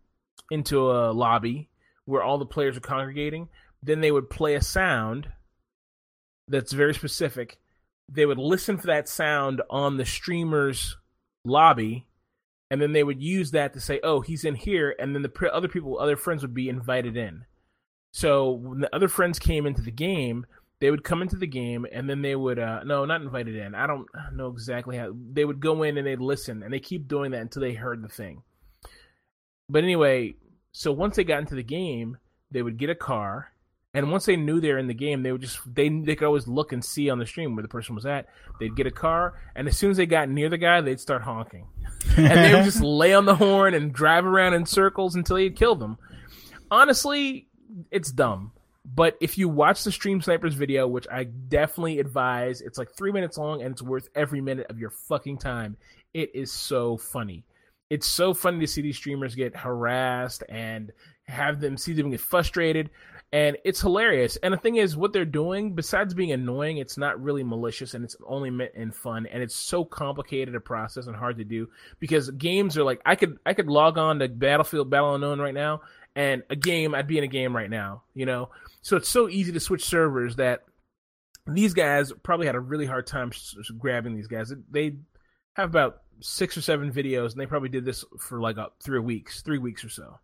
into 0.49 0.91
a 0.91 1.11
lobby 1.11 1.69
where 2.05 2.23
all 2.23 2.37
the 2.37 2.45
players 2.45 2.77
are 2.77 2.81
congregating. 2.81 3.49
Then 3.83 3.99
they 3.99 4.11
would 4.11 4.29
play 4.29 4.55
a 4.55 4.61
sound 4.61 5.27
that's 6.47 6.71
very 6.71 6.93
specific. 6.93 7.59
They 8.09 8.25
would 8.25 8.37
listen 8.37 8.77
for 8.77 8.87
that 8.87 9.07
sound 9.09 9.61
on 9.69 9.97
the 9.97 10.05
streamer's 10.05 10.97
lobby, 11.45 12.05
and 12.69 12.81
then 12.81 12.93
they 12.93 13.03
would 13.03 13.21
use 13.21 13.51
that 13.51 13.73
to 13.73 13.79
say, 13.79 13.99
"Oh, 14.03 14.21
he's 14.21 14.45
in 14.45 14.55
here," 14.55 14.95
and 14.99 15.15
then 15.15 15.21
the 15.21 15.51
other 15.51 15.67
people, 15.67 15.99
other 15.99 16.17
friends 16.17 16.41
would 16.41 16.53
be 16.53 16.69
invited 16.69 17.17
in. 17.17 17.45
So 18.13 18.51
when 18.51 18.79
the 18.81 18.95
other 18.95 19.07
friends 19.07 19.39
came 19.39 19.65
into 19.65 19.81
the 19.81 19.91
game, 19.91 20.45
they 20.79 20.91
would 20.91 21.05
come 21.05 21.21
into 21.21 21.37
the 21.37 21.47
game, 21.47 21.85
and 21.93 22.09
then 22.09 22.21
they 22.21 22.35
would 22.35 22.59
uh, 22.59 22.83
no, 22.83 23.05
not 23.05 23.21
invited 23.21 23.55
in. 23.55 23.73
I 23.73 23.87
don't 23.87 24.07
know 24.33 24.49
exactly 24.49 24.97
how 24.97 25.15
they 25.31 25.45
would 25.45 25.61
go 25.61 25.83
in 25.83 25.97
and 25.97 26.05
they'd 26.05 26.19
listen, 26.19 26.61
and 26.61 26.73
they 26.73 26.81
keep 26.81 27.07
doing 27.07 27.31
that 27.31 27.41
until 27.41 27.61
they 27.61 27.73
heard 27.73 28.03
the 28.03 28.09
thing. 28.09 28.43
But 29.69 29.83
anyway, 29.83 30.35
so 30.73 30.91
once 30.91 31.15
they 31.15 31.23
got 31.23 31.39
into 31.39 31.55
the 31.55 31.63
game, 31.63 32.17
they 32.51 32.61
would 32.61 32.77
get 32.77 32.89
a 32.89 32.95
car, 32.95 33.52
and 33.93 34.11
once 34.11 34.25
they 34.25 34.35
knew 34.35 34.59
they 34.59 34.71
were 34.71 34.79
in 34.79 34.87
the 34.87 34.93
game, 34.93 35.21
they 35.21 35.31
would 35.31 35.41
just 35.41 35.59
they 35.73 35.87
they 35.89 36.15
could 36.15 36.25
always 36.25 36.47
look 36.47 36.71
and 36.71 36.83
see 36.83 37.09
on 37.09 37.19
the 37.19 37.25
stream 37.25 37.55
where 37.55 37.61
the 37.61 37.67
person 37.67 37.93
was 37.93 38.05
at. 38.05 38.27
They'd 38.59 38.75
get 38.75 38.87
a 38.87 38.91
car, 38.91 39.39
and 39.55 39.67
as 39.67 39.77
soon 39.77 39.91
as 39.91 39.97
they 39.97 40.05
got 40.05 40.29
near 40.29 40.49
the 40.49 40.57
guy, 40.57 40.81
they'd 40.81 40.99
start 40.99 41.21
honking, 41.21 41.67
and 42.17 42.27
they 42.27 42.53
would 42.55 42.65
just 42.65 42.81
lay 42.81 43.13
on 43.13 43.25
the 43.25 43.35
horn 43.35 43.73
and 43.73 43.93
drive 43.93 44.25
around 44.25 44.55
in 44.55 44.65
circles 44.65 45.15
until 45.15 45.35
he'd 45.35 45.55
kill 45.55 45.75
them. 45.75 45.97
Honestly, 46.71 47.47
it's 47.91 48.11
dumb. 48.11 48.51
But 48.85 49.15
if 49.21 49.37
you 49.37 49.47
watch 49.47 49.83
the 49.83 49.91
Stream 49.91 50.21
Snipers 50.21 50.55
video, 50.55 50.87
which 50.87 51.07
I 51.09 51.23
definitely 51.23 51.99
advise, 51.99 52.59
it's 52.59 52.77
like 52.77 52.91
three 52.91 53.13
minutes 53.13 53.37
long 53.37 53.61
and 53.61 53.71
it's 53.71 53.81
worth 53.81 54.09
every 54.13 54.41
minute 54.41 54.67
of 54.69 54.77
your 54.77 54.89
fucking 54.89 55.37
time. 55.37 55.77
It 56.13 56.31
is 56.35 56.51
so 56.51 56.97
funny. 56.97 57.45
It's 57.89 58.07
so 58.07 58.33
funny 58.33 58.59
to 58.59 58.67
see 58.67 58.81
these 58.81 58.97
streamers 58.97 59.35
get 59.35 59.55
harassed 59.55 60.43
and 60.49 60.91
have 61.25 61.61
them 61.61 61.77
see 61.77 61.93
them 61.93 62.11
get 62.11 62.19
frustrated 62.19 62.89
and 63.33 63.57
it's 63.65 63.81
hilarious. 63.81 64.37
And 64.43 64.53
the 64.53 64.59
thing 64.59 64.75
is, 64.75 64.95
what 64.95 65.11
they're 65.11 65.25
doing, 65.25 65.73
besides 65.73 66.13
being 66.13 66.31
annoying, 66.31 66.77
it's 66.77 66.99
not 66.99 67.21
really 67.21 67.43
malicious 67.43 67.95
and 67.95 68.05
it's 68.05 68.15
only 68.27 68.51
meant 68.51 68.75
in 68.75 68.91
fun. 68.91 69.25
And 69.25 69.41
it's 69.41 69.55
so 69.55 69.83
complicated 69.83 70.53
a 70.53 70.59
process 70.59 71.07
and 71.07 71.15
hard 71.15 71.39
to 71.39 71.43
do 71.43 71.67
because 71.99 72.29
games 72.29 72.77
are 72.77 72.83
like 72.83 73.01
I 73.07 73.15
could 73.15 73.39
I 73.43 73.55
could 73.55 73.67
log 73.67 73.97
on 73.97 74.19
to 74.19 74.27
Battlefield 74.29 74.91
Battle 74.91 75.15
Unknown 75.15 75.39
right 75.39 75.53
now, 75.53 75.81
and 76.15 76.43
a 76.51 76.55
game 76.55 76.93
I'd 76.93 77.07
be 77.07 77.17
in 77.17 77.23
a 77.23 77.27
game 77.27 77.55
right 77.55 77.71
now. 77.71 78.03
You 78.13 78.27
know, 78.27 78.49
so 78.83 78.97
it's 78.97 79.09
so 79.09 79.27
easy 79.27 79.51
to 79.51 79.59
switch 79.59 79.83
servers 79.83 80.35
that 80.35 80.65
these 81.47 81.73
guys 81.73 82.13
probably 82.21 82.45
had 82.45 82.55
a 82.55 82.59
really 82.59 82.85
hard 82.85 83.07
time 83.07 83.31
grabbing 83.79 84.15
these 84.15 84.27
guys. 84.27 84.53
They 84.69 84.97
have 85.55 85.69
about 85.69 86.03
six 86.19 86.55
or 86.55 86.61
seven 86.61 86.91
videos, 86.91 87.31
and 87.31 87.41
they 87.41 87.47
probably 87.47 87.69
did 87.69 87.83
this 87.83 88.05
for 88.19 88.39
like 88.39 88.57
a, 88.57 88.67
three 88.83 88.99
weeks, 88.99 89.41
three 89.41 89.57
weeks 89.57 89.83
or 89.83 89.89
so. 89.89 90.19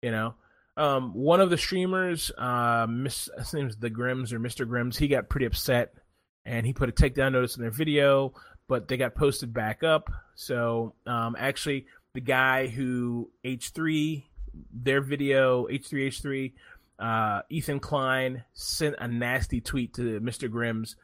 You 0.00 0.10
know 0.10 0.34
um, 0.76 1.14
one 1.14 1.40
of 1.40 1.50
the 1.50 1.58
streamers, 1.58 2.30
uh, 2.36 2.86
Miss, 2.88 3.28
his 3.38 3.54
name's 3.54 3.76
the 3.76 3.90
Grimmmz 3.90 4.32
or 4.32 4.38
Mr. 4.38 4.66
Grimmmz, 4.66 4.96
he 4.96 5.08
got 5.08 5.28
pretty 5.28 5.46
upset 5.46 5.94
and 6.44 6.64
he 6.66 6.72
put 6.72 6.88
a 6.88 6.92
takedown 6.92 7.32
notice 7.32 7.56
in 7.56 7.62
their 7.62 7.70
video, 7.70 8.32
but 8.68 8.88
they 8.88 8.96
got 8.96 9.14
posted 9.14 9.52
back 9.52 9.82
up. 9.82 10.10
So 10.34 10.94
um, 11.06 11.36
actually, 11.38 11.86
the 12.14 12.20
guy 12.20 12.68
who 12.68 13.30
H3 13.44 14.24
their 14.72 15.00
video 15.00 15.66
H3H3, 15.66 16.52
uh, 16.98 17.42
Ethan 17.50 17.80
Klein 17.80 18.44
sent 18.54 18.96
a 18.98 19.08
nasty 19.08 19.60
tweet 19.60 19.94
to 19.94 20.20
Mr. 20.20 20.48
Grimmmz 20.48 20.94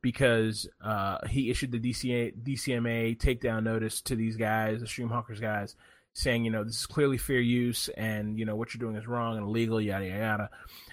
because 0.00 0.68
uh, 0.82 1.18
he 1.28 1.50
issued 1.50 1.72
the 1.72 1.78
DCA, 1.78 2.34
DCMA 2.42 3.16
takedown 3.18 3.62
notice 3.62 4.00
to 4.02 4.16
these 4.16 4.36
guys, 4.36 4.80
the 4.80 4.86
Stream 4.86 5.08
Streamhawkers 5.08 5.40
guys, 5.40 5.76
saying, 6.14 6.44
you 6.44 6.50
know, 6.50 6.64
this 6.64 6.76
is 6.80 6.86
clearly 6.86 7.16
fair 7.16 7.40
use 7.40 7.88
and, 7.90 8.38
you 8.38 8.44
know, 8.44 8.54
what 8.54 8.74
you're 8.74 8.80
doing 8.80 8.96
is 8.96 9.06
wrong 9.06 9.36
and 9.36 9.46
illegal, 9.46 9.80
yada, 9.80 10.06
yada, 10.06 10.18
yada. 10.18 10.50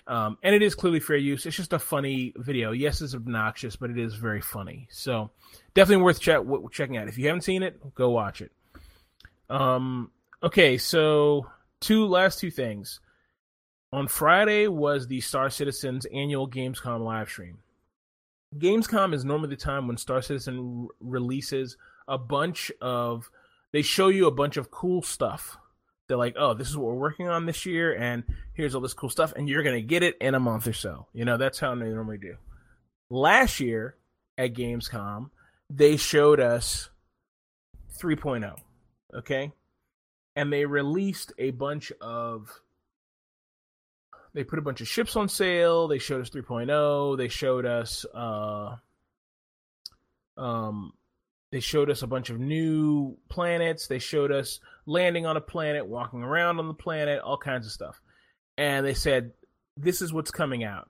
Um, 0.07 0.37
and 0.43 0.55
it 0.55 0.61
is 0.61 0.75
clearly 0.75 0.99
fair 0.99 1.17
use. 1.17 1.45
It's 1.45 1.57
just 1.57 1.73
a 1.73 1.79
funny 1.79 2.33
video. 2.37 2.71
Yes, 2.71 3.01
it's 3.01 3.13
obnoxious, 3.13 3.75
but 3.75 3.89
it 3.89 3.97
is 3.97 4.15
very 4.15 4.41
funny. 4.41 4.87
So 4.91 5.31
definitely 5.73 6.03
worth 6.03 6.19
check, 6.19 6.41
checking 6.71 6.97
out. 6.97 7.07
If 7.07 7.17
you 7.17 7.27
haven't 7.27 7.43
seen 7.43 7.63
it, 7.63 7.93
go 7.95 8.09
watch 8.09 8.41
it. 8.41 8.51
Um, 9.49 10.11
okay, 10.41 10.77
so 10.77 11.47
two 11.81 12.05
last 12.05 12.39
two 12.39 12.51
things. 12.51 12.99
On 13.91 14.07
Friday 14.07 14.67
was 14.67 15.07
the 15.07 15.19
Star 15.19 15.49
Citizen's 15.49 16.05
annual 16.05 16.47
Gamescom 16.47 17.03
live 17.03 17.27
stream. 17.27 17.57
Gamescom 18.57 19.13
is 19.13 19.25
normally 19.25 19.49
the 19.49 19.55
time 19.55 19.87
when 19.87 19.97
Star 19.97 20.21
Citizen 20.21 20.87
r- 20.87 20.95
releases 21.01 21.75
a 22.07 22.17
bunch 22.17 22.71
of 22.81 23.29
they 23.71 23.81
show 23.81 24.07
you 24.07 24.27
a 24.27 24.31
bunch 24.31 24.57
of 24.57 24.71
cool 24.71 25.01
stuff. 25.01 25.57
They're 26.07 26.17
like, 26.17 26.35
oh, 26.37 26.53
this 26.55 26.69
is 26.69 26.77
what 26.77 26.87
we're 26.87 26.95
working 26.95 27.27
on 27.27 27.45
this 27.45 27.65
year, 27.65 27.95
and 27.95 28.23
here's 28.53 28.73
all 28.73 28.81
this 28.81 28.95
cool 28.95 29.09
stuff, 29.09 29.33
and 29.35 29.47
you're 29.47 29.63
gonna 29.63 29.81
get 29.81 30.01
it 30.01 30.17
in 30.19 30.33
a 30.33 30.39
month 30.39 30.67
or 30.67 30.73
so. 30.73 31.07
You 31.13 31.23
know, 31.23 31.37
that's 31.37 31.59
how 31.59 31.75
they 31.75 31.85
normally 31.85 32.17
do. 32.17 32.35
Last 33.11 33.59
year 33.59 33.95
at 34.37 34.53
Gamescom, 34.53 35.29
they 35.69 35.97
showed 35.97 36.39
us 36.39 36.89
3.0, 38.01 38.55
okay, 39.17 39.51
and 40.35 40.51
they 40.51 40.65
released 40.65 41.33
a 41.37 41.51
bunch 41.51 41.91
of. 42.01 42.49
They 44.33 44.43
put 44.43 44.59
a 44.59 44.63
bunch 44.63 44.79
of 44.79 44.87
ships 44.87 45.15
on 45.15 45.27
sale. 45.27 45.87
They 45.87 45.97
showed 45.97 46.21
us 46.21 46.29
3.0. 46.29 47.17
They 47.17 47.29
showed 47.29 47.65
us 47.65 48.05
uh, 48.13 48.75
um, 50.37 50.93
they 51.51 51.59
showed 51.59 51.89
us 51.89 52.01
a 52.01 52.07
bunch 52.07 52.29
of 52.29 52.39
new 52.39 53.17
planets. 53.29 53.87
They 53.87 53.99
showed 53.99 54.31
us 54.31 54.59
landing 54.85 55.25
on 55.25 55.37
a 55.37 55.41
planet, 55.41 55.87
walking 55.87 56.21
around 56.21 56.59
on 56.59 56.67
the 56.67 56.73
planet, 56.73 57.21
all 57.21 57.37
kinds 57.37 57.65
of 57.65 57.71
stuff. 57.71 57.99
And 58.57 58.85
they 58.85 58.93
said, 58.93 59.31
this 59.77 60.01
is 60.01 60.13
what's 60.13 60.31
coming 60.31 60.63
out. 60.63 60.89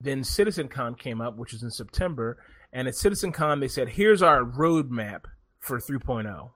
Then 0.00 0.22
CitizenCon 0.22 0.98
came 0.98 1.20
up, 1.20 1.36
which 1.36 1.52
is 1.52 1.62
in 1.62 1.70
September. 1.70 2.38
And 2.72 2.88
at 2.88 2.94
CitizenCon, 2.94 3.60
they 3.60 3.68
said, 3.68 3.90
here's 3.90 4.22
our 4.22 4.42
roadmap 4.42 5.24
for 5.58 5.78
3.0. 5.78 6.50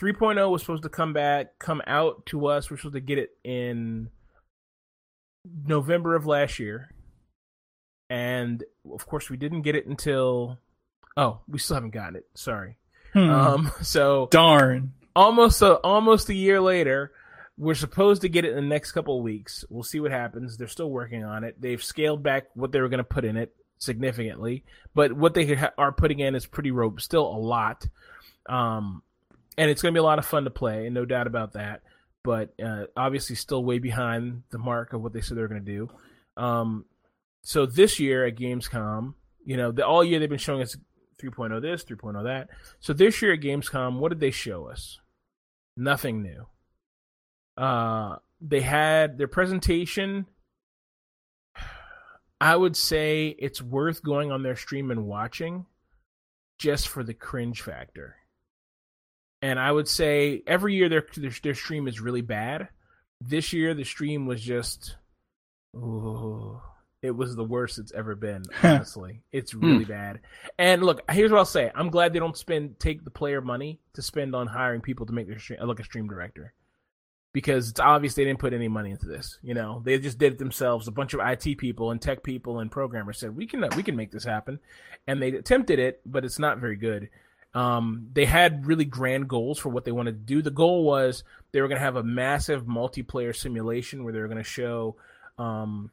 3.0 0.00 0.50
was 0.50 0.62
supposed 0.62 0.82
to 0.84 0.88
come 0.88 1.12
back, 1.12 1.58
come 1.58 1.82
out 1.86 2.24
to 2.26 2.46
us. 2.46 2.70
We're 2.70 2.78
supposed 2.78 2.94
to 2.94 3.00
get 3.00 3.18
it 3.18 3.30
in 3.44 4.08
November 5.66 6.16
of 6.16 6.24
last 6.24 6.58
year. 6.58 6.94
And 8.08 8.64
of 8.90 9.06
course, 9.06 9.28
we 9.28 9.36
didn't 9.36 9.62
get 9.62 9.76
it 9.76 9.86
until 9.86 10.58
Oh, 11.16 11.40
we 11.48 11.58
still 11.58 11.74
haven't 11.74 11.90
gotten 11.90 12.16
it. 12.16 12.26
Sorry. 12.34 12.76
Hmm. 13.12 13.30
Um, 13.30 13.72
so 13.82 14.28
darn. 14.30 14.94
Almost 15.14 15.60
a 15.62 15.74
almost 15.76 16.28
a 16.30 16.34
year 16.34 16.60
later, 16.60 17.12
we're 17.58 17.74
supposed 17.74 18.22
to 18.22 18.28
get 18.28 18.44
it 18.44 18.50
in 18.50 18.56
the 18.56 18.62
next 18.62 18.92
couple 18.92 19.18
of 19.18 19.24
weeks. 19.24 19.64
We'll 19.68 19.82
see 19.82 20.00
what 20.00 20.10
happens. 20.10 20.56
They're 20.56 20.68
still 20.68 20.90
working 20.90 21.24
on 21.24 21.44
it. 21.44 21.60
They've 21.60 21.82
scaled 21.82 22.22
back 22.22 22.44
what 22.54 22.72
they 22.72 22.80
were 22.80 22.88
going 22.88 22.98
to 22.98 23.04
put 23.04 23.24
in 23.24 23.36
it 23.36 23.54
significantly, 23.78 24.64
but 24.94 25.12
what 25.12 25.34
they 25.34 25.54
ha- 25.54 25.72
are 25.76 25.92
putting 25.92 26.20
in 26.20 26.34
is 26.34 26.46
pretty 26.46 26.70
rope. 26.70 27.00
Still 27.00 27.26
a 27.26 27.36
lot. 27.36 27.86
Um, 28.48 29.02
and 29.58 29.70
it's 29.70 29.82
going 29.82 29.92
to 29.92 29.98
be 29.98 30.02
a 30.02 30.04
lot 30.04 30.18
of 30.18 30.24
fun 30.24 30.44
to 30.44 30.50
play, 30.50 30.86
and 30.86 30.94
no 30.94 31.04
doubt 31.04 31.26
about 31.26 31.52
that. 31.52 31.82
But 32.24 32.54
uh, 32.64 32.84
obviously, 32.96 33.36
still 33.36 33.64
way 33.64 33.78
behind 33.78 34.44
the 34.50 34.58
mark 34.58 34.92
of 34.92 35.02
what 35.02 35.12
they 35.12 35.20
said 35.20 35.36
they 35.36 35.42
were 35.42 35.48
going 35.48 35.64
to 35.64 35.72
do. 35.72 35.90
Um, 36.36 36.84
so 37.42 37.66
this 37.66 38.00
year 38.00 38.24
at 38.24 38.36
Gamescom, 38.36 39.14
you 39.44 39.56
know, 39.56 39.72
the, 39.72 39.84
all 39.84 40.04
year 40.04 40.20
they've 40.20 40.28
been 40.28 40.38
showing 40.38 40.62
us 40.62 40.76
3.0 41.22 41.62
this, 41.62 41.84
3.0 41.84 42.24
that. 42.24 42.48
So 42.80 42.92
this 42.92 43.22
year 43.22 43.34
at 43.34 43.40
Gamescom, 43.40 43.98
what 43.98 44.10
did 44.10 44.20
they 44.20 44.30
show 44.30 44.66
us? 44.68 44.98
Nothing 45.76 46.22
new. 46.22 46.46
Uh, 47.56 48.16
they 48.40 48.60
had 48.60 49.18
their 49.18 49.28
presentation. 49.28 50.26
I 52.40 52.56
would 52.56 52.76
say 52.76 53.36
it's 53.38 53.62
worth 53.62 54.02
going 54.02 54.32
on 54.32 54.42
their 54.42 54.56
stream 54.56 54.90
and 54.90 55.06
watching 55.06 55.66
just 56.58 56.88
for 56.88 57.04
the 57.04 57.14
cringe 57.14 57.62
factor. 57.62 58.16
And 59.42 59.58
I 59.58 59.70
would 59.72 59.88
say 59.88 60.42
every 60.46 60.74
year 60.74 60.88
their 60.88 61.04
their, 61.16 61.32
their 61.42 61.54
stream 61.54 61.88
is 61.88 62.00
really 62.00 62.20
bad. 62.20 62.68
This 63.20 63.52
year 63.52 63.74
the 63.74 63.84
stream 63.84 64.26
was 64.26 64.40
just 64.40 64.96
ooh, 65.76 66.60
it 67.02 67.10
was 67.10 67.34
the 67.34 67.44
worst 67.44 67.78
it's 67.78 67.92
ever 67.92 68.14
been. 68.14 68.44
Honestly, 68.62 69.22
it's 69.32 69.54
really 69.54 69.84
hmm. 69.84 69.90
bad. 69.90 70.20
And 70.58 70.82
look, 70.82 71.02
here's 71.10 71.30
what 71.30 71.38
I'll 71.38 71.44
say: 71.44 71.70
I'm 71.74 71.90
glad 71.90 72.12
they 72.12 72.20
don't 72.20 72.36
spend 72.36 72.78
take 72.78 73.04
the 73.04 73.10
player 73.10 73.40
money 73.40 73.80
to 73.94 74.02
spend 74.02 74.34
on 74.34 74.46
hiring 74.46 74.80
people 74.80 75.06
to 75.06 75.12
make 75.12 75.26
their 75.26 75.38
stream, 75.38 75.58
like 75.62 75.80
a 75.80 75.84
stream 75.84 76.08
director, 76.08 76.54
because 77.32 77.68
it's 77.68 77.80
obvious 77.80 78.14
they 78.14 78.24
didn't 78.24 78.38
put 78.38 78.54
any 78.54 78.68
money 78.68 78.92
into 78.92 79.06
this. 79.06 79.38
You 79.42 79.54
know, 79.54 79.82
they 79.84 79.98
just 79.98 80.18
did 80.18 80.34
it 80.34 80.38
themselves. 80.38 80.86
A 80.86 80.92
bunch 80.92 81.12
of 81.12 81.20
IT 81.20 81.58
people 81.58 81.90
and 81.90 82.00
tech 82.00 82.22
people 82.22 82.60
and 82.60 82.70
programmers 82.70 83.18
said 83.18 83.36
we 83.36 83.46
can 83.46 83.66
we 83.76 83.82
can 83.82 83.96
make 83.96 84.12
this 84.12 84.24
happen, 84.24 84.60
and 85.06 85.20
they 85.20 85.32
attempted 85.32 85.80
it, 85.80 86.00
but 86.06 86.24
it's 86.24 86.38
not 86.38 86.58
very 86.58 86.76
good. 86.76 87.10
Um, 87.54 88.08
they 88.14 88.24
had 88.24 88.66
really 88.66 88.86
grand 88.86 89.28
goals 89.28 89.58
for 89.58 89.68
what 89.68 89.84
they 89.84 89.92
wanted 89.92 90.12
to 90.12 90.34
do. 90.34 90.40
The 90.40 90.50
goal 90.50 90.84
was 90.84 91.22
they 91.50 91.60
were 91.60 91.68
going 91.68 91.78
to 91.78 91.84
have 91.84 91.96
a 91.96 92.02
massive 92.02 92.64
multiplayer 92.64 93.36
simulation 93.36 94.04
where 94.04 94.12
they 94.12 94.20
were 94.20 94.28
going 94.28 94.38
to 94.38 94.44
show. 94.44 94.96
Um, 95.36 95.90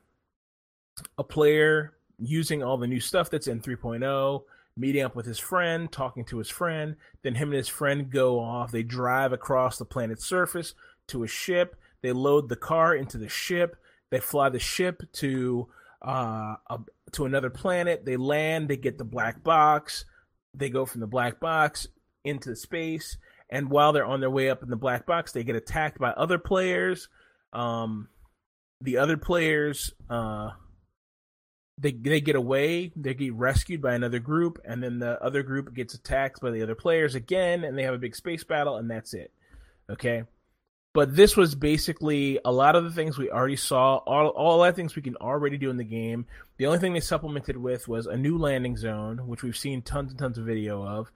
a 1.18 1.24
player 1.24 1.94
using 2.18 2.64
all 2.64 2.78
the 2.78 2.88
new 2.88 3.00
stuff 3.00 3.30
that's 3.30 3.48
in 3.48 3.62
3.0 3.62 4.44
meeting 4.78 5.04
up 5.04 5.16
with 5.16 5.26
his 5.26 5.40
friend 5.40 5.92
talking 5.92 6.24
to 6.24 6.38
his 6.38 6.50
friend 6.50 6.96
then 7.22 7.36
him 7.36 7.50
and 7.50 7.58
his 7.58 7.68
friend 7.68 8.10
go 8.10 8.40
off. 8.40 8.72
They 8.72 8.84
drive 8.84 9.34
across 9.34 9.78
the 9.78 9.86
planet's 9.86 10.26
surface 10.26 10.74
to 11.08 11.24
a 11.24 11.28
ship. 11.28 11.76
They 12.02 12.12
load 12.12 12.50
the 12.50 12.56
car 12.56 12.96
into 12.96 13.18
the 13.18 13.30
ship. 13.30 13.76
They 14.10 14.20
fly 14.20 14.50
the 14.50 14.60
ship 14.60 15.04
to 15.14 15.68
uh, 16.02 16.56
a, 16.70 16.80
to 17.12 17.26
another 17.26 17.50
planet. 17.50 18.06
They 18.06 18.18
land. 18.18 18.70
They 18.70 18.78
get 18.78 18.98
the 18.98 19.04
black 19.04 19.44
box. 19.44 20.06
They 20.54 20.70
go 20.70 20.86
from 20.86 21.02
the 21.02 21.08
black 21.08 21.40
box 21.40 21.88
into 22.24 22.56
space. 22.56 23.18
And 23.50 23.70
while 23.70 23.92
they're 23.92 24.06
on 24.06 24.20
their 24.20 24.30
way 24.30 24.50
up 24.50 24.64
in 24.64 24.70
the 24.70 24.76
black 24.76 25.06
box, 25.06 25.32
they 25.32 25.44
get 25.44 25.56
attacked 25.56 26.00
by 26.00 26.12
other 26.12 26.38
players. 26.38 27.10
Um, 27.52 28.08
the 28.80 28.98
other 28.98 29.18
players, 29.18 29.92
uh, 30.10 30.52
they 31.80 31.92
they 31.92 32.22
get 32.22 32.36
away, 32.36 32.92
they 32.96 33.14
get 33.14 33.34
rescued 33.34 33.82
by 33.82 33.94
another 33.94 34.20
group, 34.20 34.60
and 34.66 34.84
then 34.84 35.00
the 35.00 35.22
other 35.24 35.44
group 35.44 35.74
gets 35.74 35.94
attacked 35.94 36.42
by 36.42 36.52
the 36.52 36.62
other 36.62 36.76
players 36.76 37.16
again, 37.16 37.64
and 37.64 37.78
they 37.78 37.84
have 37.84 37.94
a 37.94 38.00
big 38.00 38.16
space 38.16 38.44
battle, 38.44 38.78
and 38.78 38.90
that's 38.90 39.14
it. 39.14 39.32
Okay. 39.90 40.24
But 40.92 41.16
this 41.16 41.38
was 41.38 41.54
basically 41.54 42.40
a 42.44 42.52
lot 42.52 42.76
of 42.76 42.84
the 42.84 42.92
things 42.92 43.18
we 43.18 43.30
already 43.30 43.56
saw, 43.56 43.98
all 43.98 44.28
all 44.30 44.62
the 44.62 44.74
things 44.74 44.96
we 44.96 45.02
can 45.02 45.16
already 45.18 45.58
do 45.58 45.70
in 45.70 45.78
the 45.78 45.84
game. 45.84 46.26
The 46.58 46.66
only 46.66 46.80
thing 46.80 46.94
they 46.94 47.00
supplemented 47.00 47.58
with 47.58 47.88
was 47.88 48.08
a 48.08 48.18
new 48.18 48.38
landing 48.38 48.76
zone, 48.76 49.28
which 49.28 49.44
we've 49.44 49.58
seen 49.58 49.82
tons 49.82 50.12
and 50.12 50.20
tons 50.20 50.38
of 50.38 50.46
video 50.46 50.86
of. 50.86 51.12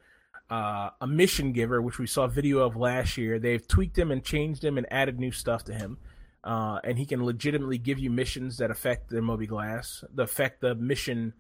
Uh, 0.49 0.91
a 1.01 1.07
mission 1.07 1.51
giver, 1.51 1.81
which 1.81 1.97
we 1.97 2.05
saw 2.05 2.27
video 2.27 2.59
of 2.59 2.75
last 2.75 3.17
year. 3.17 3.39
They've 3.39 3.67
tweaked 3.67 3.97
him 3.97 4.11
and 4.11 4.23
changed 4.23 4.63
him 4.63 4.77
and 4.77 4.85
added 4.91 5.19
new 5.19 5.31
stuff 5.31 5.63
to 5.65 5.73
him. 5.73 5.97
Uh, 6.43 6.79
and 6.83 6.97
he 6.97 7.05
can 7.05 7.23
legitimately 7.23 7.77
give 7.77 7.99
you 7.99 8.09
missions 8.09 8.57
that 8.57 8.69
affect 8.69 9.09
the 9.09 9.21
mobiGlas, 9.21 10.03
that 10.13 10.23
affect 10.23 10.59
the 10.59 10.75
mission, 10.75 11.33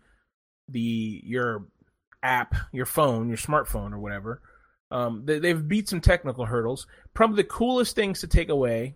the 0.69 1.21
your 1.25 1.65
app, 2.21 2.55
your 2.71 2.85
phone, 2.85 3.27
your 3.27 3.37
smartphone, 3.37 3.91
or 3.91 3.99
whatever. 3.99 4.41
Um, 4.91 5.23
they, 5.25 5.49
have 5.49 5.67
beat 5.67 5.89
some 5.89 5.99
technical 5.99 6.45
hurdles. 6.45 6.87
Probably 7.13 7.37
the 7.37 7.49
coolest 7.49 7.95
things 7.95 8.21
to 8.21 8.27
take 8.27 8.49
away 8.49 8.95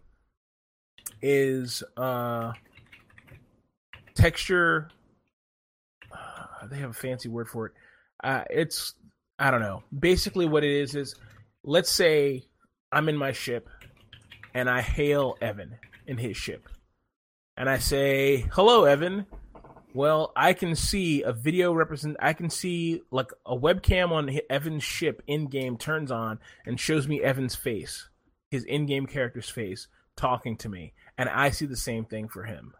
is 1.22 1.84
uh, 1.98 2.54
texture. 4.16 4.90
Uh, 6.12 6.68
they 6.68 6.78
have 6.78 6.92
a 6.92 6.94
fancy 6.94 7.28
word 7.28 7.50
for 7.50 7.68
it. 7.68 7.74
Uh, 8.24 8.44
it's 8.50 8.94
I 9.40 9.52
don't 9.52 9.62
know. 9.62 9.84
Basically, 9.98 10.46
what 10.46 10.64
it 10.64 10.72
is 10.72 10.96
is, 10.96 11.16
let's 11.64 11.92
say 11.92 12.46
I'm 12.94 13.10
in 13.10 13.18
my 13.18 13.34
ship, 13.34 13.68
and 14.54 14.70
I 14.70 14.82
hail 14.82 15.36
Evan 15.42 15.78
in 16.08 16.18
his 16.18 16.38
ship, 16.38 16.70
and 17.56 17.70
I 17.70 17.78
say, 17.78 18.48
"Hello, 18.54 18.86
Evan. 18.86 19.26
Well, 19.94 20.32
I 20.36 20.54
can 20.54 20.76
see 20.76 21.24
a 21.24 21.34
video 21.34 21.74
represent. 21.74 22.18
I 22.20 22.34
can 22.34 22.50
see 22.50 23.02
like 23.10 23.32
a 23.46 23.56
webcam 23.58 24.12
on 24.12 24.30
Evan's 24.50 24.84
ship 24.84 25.24
in 25.26 25.48
game 25.48 25.78
turns 25.78 26.12
on 26.12 26.40
and 26.66 26.80
shows 26.80 27.08
me 27.08 27.22
Evan's 27.24 27.56
face, 27.56 28.08
his 28.52 28.64
in-game 28.64 29.08
character's 29.08 29.50
face, 29.50 29.88
talking 30.16 30.56
to 30.58 30.70
me, 30.70 30.94
and 31.18 31.30
I 31.30 31.50
see 31.50 31.66
the 31.66 31.76
same 31.76 32.06
thing 32.06 32.28
for 32.28 32.44
him. 32.44 32.74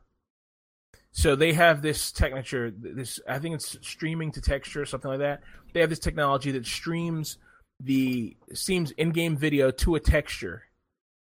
So 1.12 1.36
they 1.36 1.54
have 1.54 1.82
this 1.82 2.12
technature. 2.12 2.72
This 2.78 3.20
I 3.28 3.40
think 3.40 3.56
it's 3.56 3.80
streaming 3.82 4.32
to 4.34 4.42
texture 4.42 4.84
or 4.84 4.86
something 4.86 5.10
like 5.10 5.22
that. 5.22 5.42
They 5.74 5.80
have 5.80 5.90
this 5.90 5.98
technology 5.98 6.52
that 6.52 6.68
streams 6.68 7.40
the 7.80 8.38
seems 8.54 8.92
in-game 8.92 9.38
video 9.38 9.72
to 9.72 9.96
a 9.96 10.00
texture, 10.00 10.67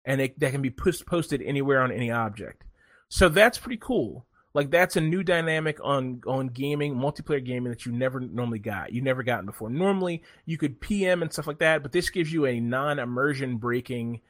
and 0.05 0.21
it, 0.21 0.39
that 0.39 0.51
can 0.51 0.61
be 0.61 0.69
post- 0.69 1.05
posted 1.05 1.41
anywhere 1.41 1.81
on 1.81 1.91
any 1.91 2.11
object. 2.11 2.63
So 3.09 3.29
that's 3.29 3.57
pretty 3.57 3.79
cool. 3.81 4.25
Like 4.53 4.69
that's 4.69 4.95
a 4.95 5.01
new 5.01 5.23
dynamic 5.23 5.79
on 5.83 6.21
on 6.27 6.47
gaming, 6.47 6.95
multiplayer 6.95 7.43
gaming 7.43 7.71
that 7.71 7.85
you 7.85 7.91
never 7.91 8.19
normally 8.19 8.59
got. 8.59 8.93
You 8.93 9.01
never 9.01 9.23
gotten 9.23 9.47
before. 9.47 9.69
Normally 9.69 10.21
you 10.45 10.57
could 10.57 10.79
PM 10.79 11.23
and 11.23 11.33
stuff 11.33 11.47
like 11.47 11.59
that, 11.59 11.81
but 11.81 11.91
this 11.91 12.11
gives 12.11 12.31
you 12.31 12.45
a 12.45 12.59
non-immersion 12.59 13.57
breaking 13.57 14.21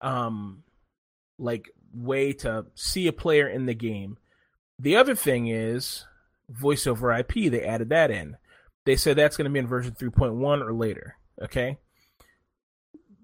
um 0.00 0.64
like 1.38 1.70
way 1.94 2.32
to 2.32 2.66
see 2.74 3.06
a 3.06 3.12
player 3.12 3.48
in 3.48 3.66
the 3.66 3.74
game. 3.74 4.18
The 4.78 4.96
other 4.96 5.14
thing 5.14 5.46
is 5.46 6.04
voice 6.48 6.86
over 6.86 7.12
IP. 7.12 7.50
They 7.50 7.62
added 7.62 7.90
that 7.90 8.10
in. 8.10 8.36
They 8.86 8.96
said 8.96 9.16
that's 9.16 9.36
going 9.36 9.44
to 9.44 9.52
be 9.52 9.58
in 9.58 9.66
version 9.66 9.92
3.1 9.92 10.62
or 10.62 10.72
later. 10.72 11.16
Okay. 11.42 11.78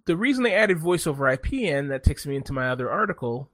The 0.06 0.16
reason 0.16 0.44
they 0.44 0.54
added 0.54 0.78
voice 0.78 1.06
over 1.06 1.28
IP 1.28 1.52
in 1.52 1.88
that 1.88 2.04
takes 2.04 2.26
me 2.26 2.36
into 2.36 2.52
my 2.52 2.68
other 2.68 2.90
article 2.90 3.50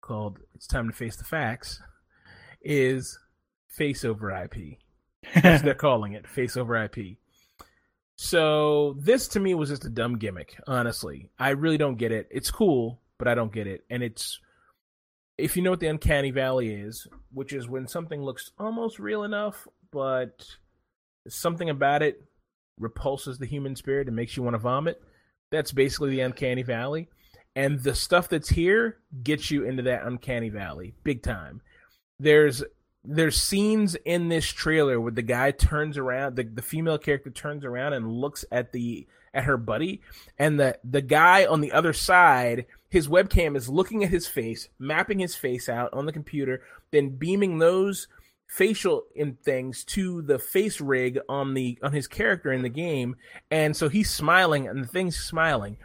called 0.00 0.38
"It's 0.54 0.66
Time 0.66 0.88
to 0.88 0.94
Face 0.94 1.16
the 1.16 1.24
Facts." 1.24 1.80
is 2.62 3.18
face 3.68 4.04
over 4.04 4.30
IP. 4.30 4.78
That's 5.42 5.62
they're 5.62 5.74
calling 5.88 6.12
it 6.12 6.26
face 6.26 6.56
over 6.56 6.76
IP. 6.76 7.16
So 8.16 8.96
this 8.98 9.28
to 9.28 9.40
me 9.40 9.54
was 9.54 9.70
just 9.70 9.86
a 9.86 9.90
dumb 9.90 10.18
gimmick. 10.18 10.60
Honestly, 10.66 11.30
I 11.38 11.50
really 11.50 11.78
don't 11.78 11.96
get 11.96 12.12
it. 12.12 12.28
It's 12.30 12.50
cool, 12.50 13.00
but 13.18 13.28
I 13.28 13.34
don't 13.34 13.52
get 13.52 13.66
it. 13.66 13.84
And 13.88 14.02
it's 14.02 14.40
if 15.38 15.56
you 15.56 15.62
know 15.62 15.70
what 15.70 15.80
the 15.80 15.86
uncanny 15.86 16.30
valley 16.30 16.74
is, 16.74 17.06
which 17.32 17.52
is 17.52 17.68
when 17.68 17.86
something 17.86 18.22
looks 18.22 18.50
almost 18.58 18.98
real 18.98 19.24
enough, 19.24 19.66
but 19.90 20.44
something 21.28 21.70
about 21.70 22.02
it 22.02 22.22
repulses 22.78 23.38
the 23.38 23.46
human 23.46 23.74
spirit 23.76 24.06
and 24.06 24.16
makes 24.16 24.36
you 24.36 24.42
want 24.42 24.54
to 24.54 24.58
vomit. 24.58 25.02
That's 25.50 25.72
basically 25.72 26.10
the 26.10 26.20
uncanny 26.20 26.62
valley. 26.62 27.08
And 27.56 27.80
the 27.80 27.94
stuff 27.94 28.28
that's 28.28 28.48
here 28.48 28.98
gets 29.22 29.50
you 29.50 29.64
into 29.64 29.82
that 29.82 30.06
uncanny 30.06 30.48
valley 30.50 30.94
big 31.02 31.22
time 31.22 31.60
there's 32.20 32.62
there's 33.02 33.42
scenes 33.42 33.96
in 34.04 34.28
this 34.28 34.46
trailer 34.46 35.00
where 35.00 35.10
the 35.10 35.22
guy 35.22 35.50
turns 35.50 35.96
around 35.96 36.36
the, 36.36 36.44
the 36.44 36.62
female 36.62 36.98
character 36.98 37.30
turns 37.30 37.64
around 37.64 37.94
and 37.94 38.12
looks 38.12 38.44
at 38.52 38.72
the 38.72 39.06
at 39.32 39.44
her 39.44 39.56
buddy 39.56 40.00
and 40.38 40.60
the 40.60 40.78
the 40.84 41.00
guy 41.00 41.46
on 41.46 41.60
the 41.60 41.72
other 41.72 41.92
side 41.92 42.66
his 42.90 43.08
webcam 43.08 43.56
is 43.56 43.68
looking 43.68 44.04
at 44.04 44.10
his 44.10 44.26
face 44.26 44.68
mapping 44.78 45.18
his 45.18 45.34
face 45.34 45.68
out 45.68 45.92
on 45.92 46.04
the 46.04 46.12
computer 46.12 46.62
then 46.90 47.08
beaming 47.08 47.58
those 47.58 48.06
facial 48.50 49.04
in 49.14 49.34
things 49.44 49.84
to 49.84 50.22
the 50.22 50.38
face 50.38 50.80
rig 50.80 51.18
on 51.28 51.54
the 51.54 51.78
on 51.82 51.92
his 51.92 52.08
character 52.08 52.52
in 52.52 52.62
the 52.62 52.68
game 52.68 53.14
and 53.50 53.76
so 53.76 53.88
he's 53.88 54.10
smiling 54.10 54.66
and 54.66 54.82
the 54.82 54.88
thing's 54.88 55.16
smiling 55.16 55.76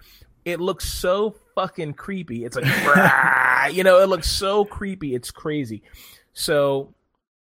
it 0.46 0.60
looks 0.60 0.86
so 0.86 1.36
fucking 1.54 1.94
creepy 1.94 2.44
it's 2.44 2.56
like 2.56 2.66
you 3.74 3.84
know 3.84 4.00
it 4.00 4.10
looks 4.10 4.30
so 4.30 4.66
creepy 4.66 5.14
it's 5.14 5.30
crazy 5.30 5.84
so 6.34 6.94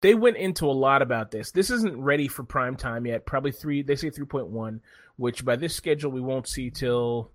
they 0.04 0.16
went 0.16 0.36
into 0.36 0.66
a 0.66 0.72
lot 0.72 1.02
about 1.02 1.32
this. 1.32 1.52
This 1.52 1.70
isn't 1.70 1.98
ready 1.98 2.28
for 2.28 2.44
prime 2.44 2.76
time 2.76 3.06
yet. 3.06 3.26
Probably 3.26 3.54
three. 3.54 3.82
They 3.82 3.96
say 3.96 4.10
three 4.10 4.26
point 4.26 4.48
one, 4.48 4.82
which 5.16 5.46
by 5.46 5.56
this 5.56 5.74
schedule 5.74 6.12
we 6.12 6.20
won't 6.20 6.46
see 6.46 6.70
till 6.70 7.32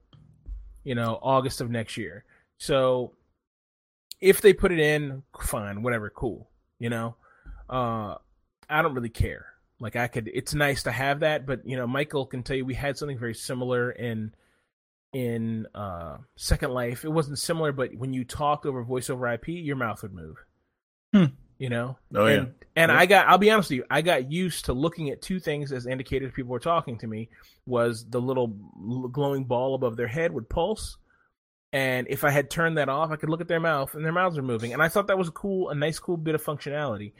you 0.84 0.94
know 0.94 1.18
August 1.22 1.62
of 1.62 1.70
next 1.70 1.96
year. 1.96 2.24
So 2.58 3.12
if 4.20 4.42
they 4.42 4.52
put 4.52 4.70
it 4.70 4.78
in, 4.78 5.22
fine, 5.40 5.82
whatever, 5.82 6.10
cool. 6.10 6.50
You 6.78 6.90
know, 6.90 7.16
uh, 7.68 8.16
I 8.68 8.82
don't 8.82 8.94
really 8.94 9.08
care. 9.08 9.46
Like 9.80 9.96
I 9.96 10.08
could, 10.08 10.28
it's 10.32 10.54
nice 10.54 10.84
to 10.84 10.92
have 10.92 11.20
that, 11.20 11.46
but 11.46 11.66
you 11.66 11.76
know, 11.76 11.86
Michael 11.86 12.26
can 12.26 12.42
tell 12.42 12.56
you 12.56 12.64
we 12.64 12.74
had 12.74 12.98
something 12.98 13.18
very 13.18 13.34
similar 13.34 13.90
in 13.90 14.34
in 15.12 15.66
uh 15.74 16.18
Second 16.36 16.72
Life. 16.72 17.04
It 17.04 17.12
wasn't 17.12 17.38
similar, 17.38 17.72
but 17.72 17.94
when 17.94 18.12
you 18.12 18.24
talked 18.24 18.66
over 18.66 18.82
voice 18.82 19.08
over 19.08 19.32
IP, 19.32 19.48
your 19.48 19.76
mouth 19.76 20.02
would 20.02 20.12
move. 20.12 20.36
Hmm 21.14 21.26
you 21.58 21.68
know 21.68 21.98
oh 22.14 22.26
and, 22.26 22.46
yeah 22.46 22.66
and 22.76 22.92
i 22.92 23.04
got 23.04 23.26
i'll 23.26 23.38
be 23.38 23.50
honest 23.50 23.70
with 23.70 23.78
you 23.78 23.84
i 23.90 24.00
got 24.00 24.30
used 24.30 24.66
to 24.66 24.72
looking 24.72 25.10
at 25.10 25.20
two 25.20 25.40
things 25.40 25.72
as 25.72 25.86
indicators 25.86 26.32
people 26.32 26.52
were 26.52 26.60
talking 26.60 26.96
to 26.96 27.06
me 27.06 27.28
was 27.66 28.06
the 28.08 28.20
little 28.20 28.48
glowing 29.10 29.44
ball 29.44 29.74
above 29.74 29.96
their 29.96 30.06
head 30.06 30.32
would 30.32 30.48
pulse 30.48 30.96
and 31.72 32.06
if 32.08 32.22
i 32.22 32.30
had 32.30 32.48
turned 32.48 32.78
that 32.78 32.88
off 32.88 33.10
i 33.10 33.16
could 33.16 33.28
look 33.28 33.40
at 33.40 33.48
their 33.48 33.60
mouth 33.60 33.94
and 33.94 34.04
their 34.04 34.12
mouths 34.12 34.38
are 34.38 34.42
moving 34.42 34.72
and 34.72 34.80
i 34.80 34.88
thought 34.88 35.08
that 35.08 35.18
was 35.18 35.28
a 35.28 35.32
cool 35.32 35.68
a 35.70 35.74
nice 35.74 35.98
cool 35.98 36.16
bit 36.16 36.34
of 36.36 36.42
functionality 36.42 37.12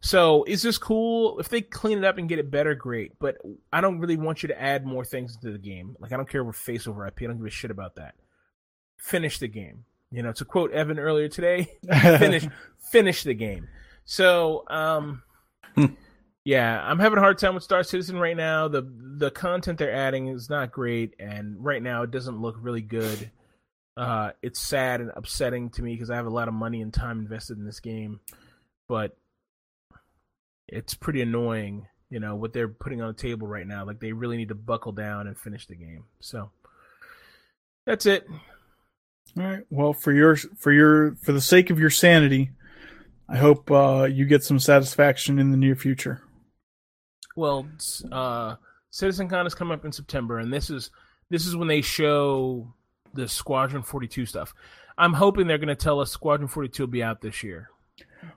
so 0.00 0.44
is 0.44 0.62
this 0.62 0.78
cool? 0.78 1.38
If 1.40 1.48
they 1.48 1.60
clean 1.60 1.98
it 1.98 2.04
up 2.04 2.18
and 2.18 2.28
get 2.28 2.38
it 2.38 2.50
better 2.50 2.74
great. 2.74 3.18
But 3.18 3.36
i 3.72 3.80
don't 3.80 3.98
really 3.98 4.16
want 4.16 4.42
you 4.42 4.48
to 4.48 4.60
add 4.60 4.86
more 4.86 5.04
things 5.04 5.36
to 5.38 5.50
the 5.50 5.58
game. 5.58 5.96
Like 6.00 6.12
i 6.12 6.16
don't 6.16 6.28
care 6.28 6.46
if 6.48 6.56
face 6.56 6.86
over 6.86 7.06
ip 7.06 7.18
i 7.20 7.26
don't 7.26 7.38
give 7.38 7.46
a 7.46 7.50
shit 7.50 7.70
about 7.70 7.96
that. 7.96 8.14
Finish 8.96 9.38
the 9.38 9.48
game. 9.48 9.84
You 10.10 10.22
know 10.22 10.32
to 10.32 10.44
quote 10.44 10.72
evan 10.72 10.98
earlier 10.98 11.28
today 11.28 11.68
finish 11.92 12.46
finish 12.90 13.22
the 13.22 13.34
game. 13.34 13.68
So, 14.04 14.64
um, 14.66 15.22
yeah, 16.44 16.82
I'm 16.82 16.98
having 16.98 17.18
a 17.18 17.20
hard 17.20 17.38
time 17.38 17.54
with 17.54 17.62
Star 17.62 17.84
Citizen 17.84 18.18
right 18.18 18.36
now. 18.36 18.66
The 18.66 18.82
the 18.82 19.30
content 19.30 19.78
they're 19.78 19.94
adding 19.94 20.26
is 20.26 20.50
not 20.50 20.72
great, 20.72 21.14
and 21.20 21.64
right 21.64 21.82
now 21.82 22.02
it 22.02 22.10
doesn't 22.10 22.40
look 22.40 22.56
really 22.60 22.80
good. 22.80 23.30
Uh, 23.96 24.32
it's 24.42 24.60
sad 24.60 25.00
and 25.00 25.12
upsetting 25.14 25.70
to 25.70 25.82
me 25.82 25.94
because 25.94 26.10
I 26.10 26.16
have 26.16 26.26
a 26.26 26.30
lot 26.30 26.48
of 26.48 26.54
money 26.54 26.80
and 26.80 26.92
time 26.92 27.20
invested 27.20 27.58
in 27.58 27.64
this 27.64 27.78
game, 27.78 28.18
but 28.88 29.16
it's 30.72 30.94
pretty 30.94 31.20
annoying, 31.20 31.86
you 32.08 32.20
know, 32.20 32.36
what 32.36 32.52
they're 32.52 32.68
putting 32.68 33.02
on 33.02 33.08
the 33.08 33.14
table 33.14 33.46
right 33.46 33.66
now. 33.66 33.84
Like 33.84 34.00
they 34.00 34.12
really 34.12 34.36
need 34.36 34.48
to 34.48 34.54
buckle 34.54 34.92
down 34.92 35.26
and 35.26 35.38
finish 35.38 35.66
the 35.66 35.76
game. 35.76 36.04
So 36.20 36.50
that's 37.86 38.06
it. 38.06 38.26
All 39.38 39.44
right. 39.44 39.62
Well, 39.70 39.92
for 39.92 40.12
your 40.12 40.36
for 40.36 40.72
your 40.72 41.14
for 41.16 41.32
the 41.32 41.40
sake 41.40 41.70
of 41.70 41.78
your 41.78 41.90
sanity, 41.90 42.50
I 43.28 43.36
hope 43.36 43.70
uh, 43.70 44.08
you 44.10 44.24
get 44.24 44.42
some 44.42 44.58
satisfaction 44.58 45.38
in 45.38 45.50
the 45.50 45.56
near 45.56 45.76
future. 45.76 46.22
Well, 47.36 47.66
uh, 48.10 48.56
CitizenCon 48.92 49.46
is 49.46 49.54
coming 49.54 49.74
up 49.74 49.84
in 49.84 49.92
September, 49.92 50.38
and 50.38 50.52
this 50.52 50.68
is 50.68 50.90
this 51.30 51.46
is 51.46 51.54
when 51.54 51.68
they 51.68 51.80
show 51.80 52.74
the 53.14 53.28
Squadron 53.28 53.82
Forty 53.82 54.08
Two 54.08 54.26
stuff. 54.26 54.52
I'm 54.98 55.14
hoping 55.14 55.46
they're 55.46 55.58
going 55.58 55.68
to 55.68 55.74
tell 55.76 56.00
us 56.00 56.10
Squadron 56.10 56.48
Forty 56.48 56.68
Two 56.68 56.82
will 56.84 56.90
be 56.90 57.02
out 57.02 57.20
this 57.20 57.42
year. 57.44 57.70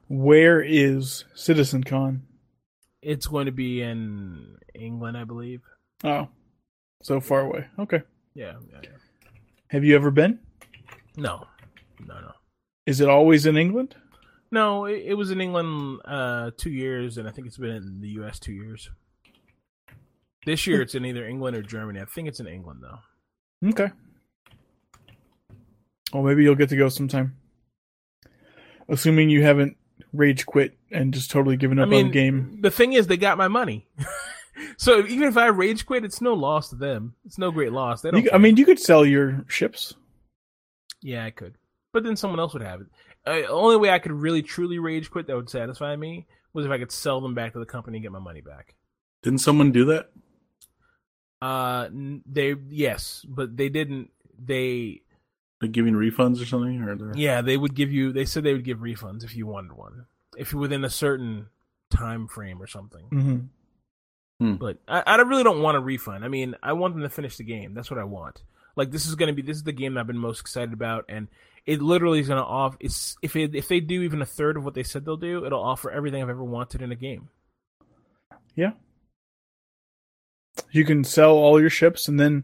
Where 0.07 0.61
is 0.61 1.25
CitizenCon? 1.35 2.21
It's 3.01 3.27
going 3.27 3.47
to 3.47 3.51
be 3.51 3.81
in 3.81 4.57
England, 4.73 5.17
I 5.17 5.23
believe. 5.23 5.61
Oh, 6.03 6.27
so 7.01 7.19
far 7.19 7.41
away. 7.41 7.67
Okay. 7.79 8.01
Yeah, 8.33 8.53
yeah, 8.71 8.79
yeah. 8.83 8.89
Have 9.69 9.83
you 9.83 9.95
ever 9.95 10.11
been? 10.11 10.39
No, 11.17 11.47
no, 11.99 12.19
no. 12.19 12.31
Is 12.85 13.01
it 13.01 13.09
always 13.09 13.45
in 13.45 13.57
England? 13.57 13.95
No, 14.51 14.85
it, 14.85 15.03
it 15.07 15.13
was 15.15 15.31
in 15.31 15.41
England 15.41 15.99
uh, 16.05 16.51
two 16.57 16.69
years, 16.69 17.17
and 17.17 17.27
I 17.27 17.31
think 17.31 17.47
it's 17.47 17.57
been 17.57 17.71
in 17.71 18.01
the 18.01 18.09
U.S. 18.09 18.39
two 18.39 18.53
years. 18.53 18.89
This 20.45 20.67
year, 20.67 20.81
it's 20.81 20.95
in 20.95 21.05
either 21.05 21.25
England 21.25 21.55
or 21.55 21.61
Germany. 21.61 22.01
I 22.01 22.05
think 22.05 22.27
it's 22.27 22.39
in 22.39 22.47
England 22.47 22.83
though. 22.83 23.69
Okay. 23.69 23.91
Well, 26.13 26.23
maybe 26.23 26.43
you'll 26.43 26.55
get 26.55 26.69
to 26.69 26.75
go 26.75 26.89
sometime. 26.89 27.35
Assuming 28.89 29.29
you 29.29 29.43
haven't 29.43 29.77
rage 30.11 30.45
quit 30.45 30.77
and 30.91 31.13
just 31.13 31.31
totally 31.31 31.57
given 31.57 31.79
up 31.79 31.87
I 31.87 31.89
mean, 31.89 32.05
on 32.05 32.11
the 32.11 32.13
game. 32.13 32.57
the 32.61 32.71
thing 32.71 32.93
is, 32.93 33.07
they 33.07 33.17
got 33.17 33.37
my 33.37 33.47
money. 33.47 33.87
so 34.77 35.05
even 35.05 35.27
if 35.27 35.37
I 35.37 35.47
rage 35.47 35.85
quit, 35.85 36.05
it's 36.05 36.21
no 36.21 36.33
loss 36.33 36.69
to 36.69 36.75
them. 36.75 37.15
It's 37.25 37.37
no 37.37 37.51
great 37.51 37.71
loss. 37.71 38.01
They 38.01 38.11
don't. 38.11 38.23
You, 38.23 38.29
I 38.33 38.37
mean, 38.37 38.57
you 38.57 38.65
could 38.65 38.79
sell 38.79 39.05
your 39.05 39.45
ships. 39.47 39.93
yeah, 41.01 41.25
I 41.25 41.31
could, 41.31 41.55
but 41.91 42.03
then 42.03 42.15
someone 42.15 42.39
else 42.39 42.53
would 42.53 42.63
have 42.63 42.81
it. 42.81 42.87
Uh, 43.25 43.49
only 43.49 43.77
way 43.77 43.89
I 43.89 43.99
could 43.99 44.11
really 44.11 44.41
truly 44.41 44.79
rage 44.79 45.09
quit 45.09 45.27
that 45.27 45.35
would 45.35 45.49
satisfy 45.49 45.95
me 45.95 46.27
was 46.53 46.65
if 46.65 46.71
I 46.71 46.77
could 46.77 46.91
sell 46.91 47.21
them 47.21 47.33
back 47.33 47.53
to 47.53 47.59
the 47.59 47.65
company 47.65 47.97
and 47.97 48.03
get 48.03 48.11
my 48.11 48.19
money 48.19 48.41
back. 48.41 48.75
Didn't 49.21 49.39
someone 49.39 49.71
do 49.71 49.85
that? 49.85 50.11
Uh, 51.41 51.89
they 52.25 52.55
yes, 52.69 53.25
but 53.27 53.55
they 53.57 53.69
didn't. 53.69 54.11
They 54.37 55.02
Like 55.63 55.71
giving 55.71 55.95
refunds 55.95 56.39
or 56.41 56.45
something? 56.45 56.81
Or 56.83 56.95
they're- 56.95 57.13
yeah, 57.15 57.41
they 57.41 57.57
would 57.57 57.73
give 57.73 57.91
you. 57.91 58.11
They 58.13 58.25
said 58.25 58.43
they 58.43 58.53
would 58.53 58.63
give 58.65 58.79
refunds 58.79 59.23
if 59.23 59.35
you 59.35 59.47
wanted 59.47 59.73
one, 59.73 60.05
if 60.37 60.51
you're 60.51 60.61
within 60.61 60.83
a 60.83 60.89
certain 60.89 61.47
time 61.89 62.27
frame 62.27 62.61
or 62.61 62.67
something. 62.67 63.49
hmm 64.39 64.55
But 64.57 64.77
I, 64.87 65.01
I 65.05 65.15
really 65.21 65.43
don't 65.43 65.61
want 65.61 65.77
a 65.77 65.79
refund. 65.79 66.25
I 66.25 66.27
mean, 66.27 66.55
I 66.61 66.73
want 66.73 66.93
them 66.95 67.03
to 67.03 67.09
finish 67.09 67.37
the 67.37 67.43
game. 67.43 67.73
That's 67.73 67.89
what 67.89 67.99
I 67.99 68.03
want. 68.03 68.43
Like 68.75 68.91
this 68.91 69.05
is 69.07 69.15
gonna 69.15 69.33
be 69.33 69.41
this 69.41 69.57
is 69.57 69.63
the 69.63 69.71
game 69.71 69.97
I've 69.97 70.07
been 70.07 70.17
most 70.17 70.41
excited 70.41 70.73
about, 70.73 71.05
and 71.07 71.27
it 71.65 71.81
literally 71.81 72.19
is 72.19 72.27
gonna 72.27 72.41
off. 72.43 72.75
It's 72.79 73.15
if 73.21 73.35
it, 73.35 73.55
if 73.55 73.67
they 73.69 73.79
do 73.79 74.01
even 74.01 74.21
a 74.21 74.25
third 74.25 74.57
of 74.57 74.65
what 74.65 74.73
they 74.73 74.83
said 74.83 75.05
they'll 75.05 75.15
do, 75.17 75.45
it'll 75.45 75.63
offer 75.63 75.89
everything 75.91 76.21
I've 76.21 76.29
ever 76.29 76.43
wanted 76.43 76.81
in 76.81 76.91
a 76.91 76.95
game. 76.95 77.29
Yeah, 78.55 78.71
you 80.71 80.85
can 80.85 81.03
sell 81.03 81.31
all 81.31 81.59
your 81.61 81.69
ships 81.69 82.07
and 82.07 82.19
then 82.19 82.43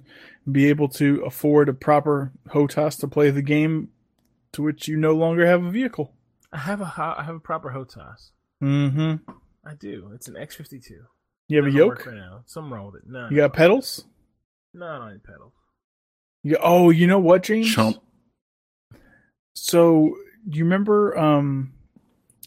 be 0.52 0.68
able 0.70 0.88
to 0.90 1.24
afford 1.26 1.70
a 1.70 1.74
proper 1.74 2.32
HOTAS 2.49 2.98
to 2.99 3.07
play 3.07 3.30
the 3.32 3.41
game 3.41 3.90
to 4.53 4.61
which 4.64 4.88
you 4.88 4.98
no 4.98 5.14
longer 5.14 5.45
have 5.45 5.64
a 5.64 5.70
vehicle. 5.72 6.14
I 6.52 6.57
have 6.57 6.82
a 6.82 6.86
ho- 6.86 7.14
I 7.18 7.24
have 7.24 7.36
a 7.36 7.40
proper 7.40 7.70
Hotas. 7.72 8.32
Mm-hmm. 8.64 9.32
I 9.66 9.74
do. 9.76 10.11
It's 10.16 10.28
an 10.28 10.36
X 10.38 10.56
fifty 10.56 10.80
two. 10.80 11.02
You 11.48 11.57
have 11.57 11.68
a 11.68 11.72
yoke? 11.72 12.06
right 12.06 12.16
now. 12.16 12.41
Something 12.45 12.72
wrong 12.72 12.88
with 12.91 12.95
it. 13.03 13.07
No, 13.10 13.28
You 13.30 13.38
got 13.38 13.53
pedals? 13.53 14.06
no, 14.74 14.86
I 14.88 14.98
don't 14.98 15.11
need 15.11 15.24
pedals. 15.24 15.53
You, 16.44 16.57
oh, 16.61 16.90
you 16.90 17.06
know 17.07 17.20
what, 17.20 17.44
James? 17.44 17.72
Chump. 17.74 17.98
So, 19.53 20.16
do 20.48 20.57
you 20.57 20.64
remember 20.64 21.18
um 21.18 21.74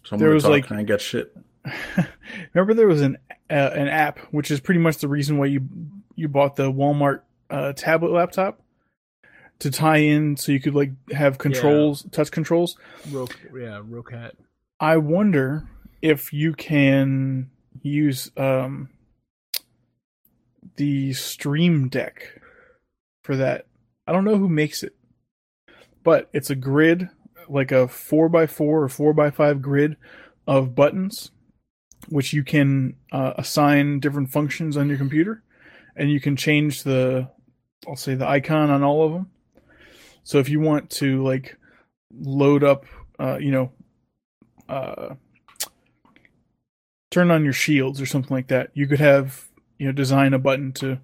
Someone 0.04 0.18
There 0.20 0.28
there 0.28 0.34
was, 0.34 0.42
talk, 0.44 0.50
like- 0.50 0.72
I 0.72 0.82
got 0.82 1.00
shit. 1.00 1.36
remember 2.54 2.74
there 2.74 2.88
was 2.88 3.02
an 3.02 3.18
uh, 3.50 3.54
an 3.74 3.86
app 3.88 4.18
which 4.32 4.50
is 4.50 4.58
pretty 4.60 4.80
much 4.80 4.98
the 4.98 5.06
reason 5.08 5.38
why 5.38 5.46
you 5.46 5.68
you 6.16 6.26
bought 6.28 6.56
the 6.56 6.72
Walmart 6.72 7.20
uh, 7.52 7.72
tablet 7.74 8.10
laptop 8.10 8.60
to 9.60 9.70
tie 9.70 9.98
in 9.98 10.36
so 10.36 10.50
you 10.50 10.60
could 10.60 10.74
like 10.74 10.90
have 11.12 11.38
controls 11.38 12.04
touch 12.10 12.30
controls. 12.30 12.76
Ro- 13.10 13.28
yeah, 13.54 13.80
Roccat. 13.88 14.32
i 14.80 14.96
wonder 14.96 15.68
if 16.00 16.32
you 16.32 16.52
can 16.54 17.50
use 17.82 18.30
um 18.36 18.88
the 20.76 21.12
stream 21.12 21.88
deck 21.88 22.40
for 23.22 23.36
that. 23.36 23.66
I 24.06 24.12
don't 24.12 24.24
know 24.24 24.36
who 24.38 24.48
makes 24.48 24.82
it 24.82 24.94
but 26.02 26.28
it's 26.32 26.50
a 26.50 26.54
grid 26.56 27.08
like 27.48 27.72
a 27.72 27.86
4x4 27.86 28.60
or 28.60 28.88
4x5 28.88 29.60
grid 29.60 29.96
of 30.46 30.74
buttons 30.74 31.30
which 32.08 32.32
you 32.32 32.42
can 32.42 32.96
uh, 33.12 33.34
assign 33.36 34.00
different 34.00 34.30
functions 34.30 34.76
on 34.76 34.88
your 34.88 34.98
computer 34.98 35.42
and 35.94 36.10
you 36.10 36.20
can 36.20 36.36
change 36.36 36.82
the 36.82 37.28
i'll 37.88 37.96
say 37.96 38.14
the 38.14 38.28
icon 38.28 38.70
on 38.70 38.82
all 38.82 39.04
of 39.04 39.12
them 39.12 39.30
so 40.24 40.38
if 40.38 40.48
you 40.48 40.60
want 40.60 40.88
to 40.90 41.22
like 41.22 41.56
load 42.20 42.62
up 42.62 42.84
uh, 43.18 43.38
you 43.38 43.50
know 43.50 43.70
uh, 44.68 45.14
turn 47.10 47.30
on 47.30 47.44
your 47.44 47.52
shields 47.52 48.00
or 48.00 48.06
something 48.06 48.34
like 48.34 48.48
that 48.48 48.70
you 48.74 48.86
could 48.86 49.00
have 49.00 49.48
you 49.78 49.86
know 49.86 49.92
design 49.92 50.32
a 50.32 50.38
button 50.38 50.72
to 50.72 50.98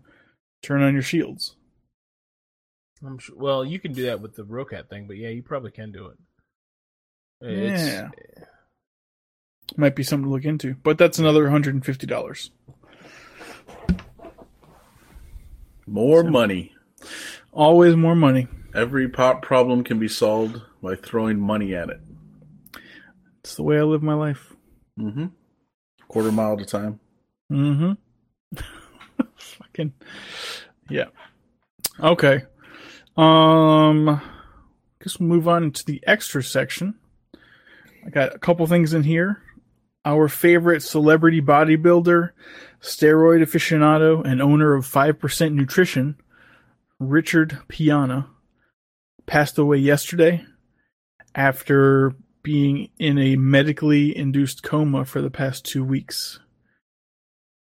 turn 0.62 0.82
on 0.82 0.92
your 0.92 1.02
shields 1.02 1.55
I'm 3.05 3.18
sure. 3.18 3.36
Well, 3.36 3.64
you 3.64 3.78
can 3.78 3.92
do 3.92 4.06
that 4.06 4.20
with 4.20 4.34
the 4.34 4.42
Roccat 4.42 4.88
thing, 4.88 5.06
but 5.06 5.16
yeah, 5.16 5.28
you 5.28 5.40
probably 5.40 5.70
can 5.70 5.92
do 5.92 6.06
it. 6.06 6.18
It's, 7.40 7.80
Yeah. 7.80 8.09
might 9.76 9.94
be 9.94 10.02
something 10.02 10.24
to 10.24 10.30
look 10.30 10.44
into 10.44 10.74
but 10.82 10.98
that's 10.98 11.18
another 11.18 11.44
$150 11.44 12.50
More 15.89 16.23
money. 16.24 16.74
always 17.52 17.97
more 17.97 18.15
money 18.15 18.47
Every 18.74 19.09
pop 19.09 19.43
problem 19.43 19.82
can 19.82 19.98
be 19.98 20.09
solved 20.09 20.60
by 20.82 20.94
throwing 20.94 21.40
money 21.40 21.74
at 21.74 21.89
it. 21.89 22.01
it's 23.40 23.55
the 23.56 23.62
way 23.62 23.78
i 23.78 23.82
live 23.82 24.02
my 24.02 24.15
life 24.15 24.55
Mm-hmm. 24.98 25.27
Quarter 26.09 26.32
mile 26.32 26.55
at 26.55 26.60
a 26.62 26.65
time. 26.65 26.98
Mm-hmm. 27.52 27.93
Fucking 29.36 29.93
yeah. 30.90 31.05
Okay. 32.01 32.43
Um 33.16 34.20
guess 35.01 35.20
we'll 35.20 35.28
move 35.28 35.47
on 35.47 35.70
to 35.70 35.85
the 35.86 36.02
extra 36.06 36.43
section. 36.43 36.94
I 38.05 38.10
got 38.10 38.35
a 38.35 38.39
couple 38.40 38.66
things 38.66 38.93
in 38.93 39.05
here. 39.05 39.40
Our 40.09 40.28
favorite 40.28 40.82
celebrity 40.82 41.43
bodybuilder, 41.43 42.30
steroid 42.80 43.43
aficionado, 43.43 44.24
and 44.24 44.40
owner 44.40 44.72
of 44.72 44.86
5% 44.86 45.52
Nutrition, 45.52 46.16
Richard 46.98 47.59
Piana, 47.68 48.30
passed 49.26 49.59
away 49.59 49.76
yesterday 49.76 50.47
after 51.35 52.14
being 52.43 52.89
in 52.98 53.18
a 53.18 53.36
medically 53.36 54.16
induced 54.16 54.62
coma 54.62 55.05
for 55.05 55.20
the 55.20 55.28
past 55.28 55.66
two 55.66 55.85
weeks 55.85 56.40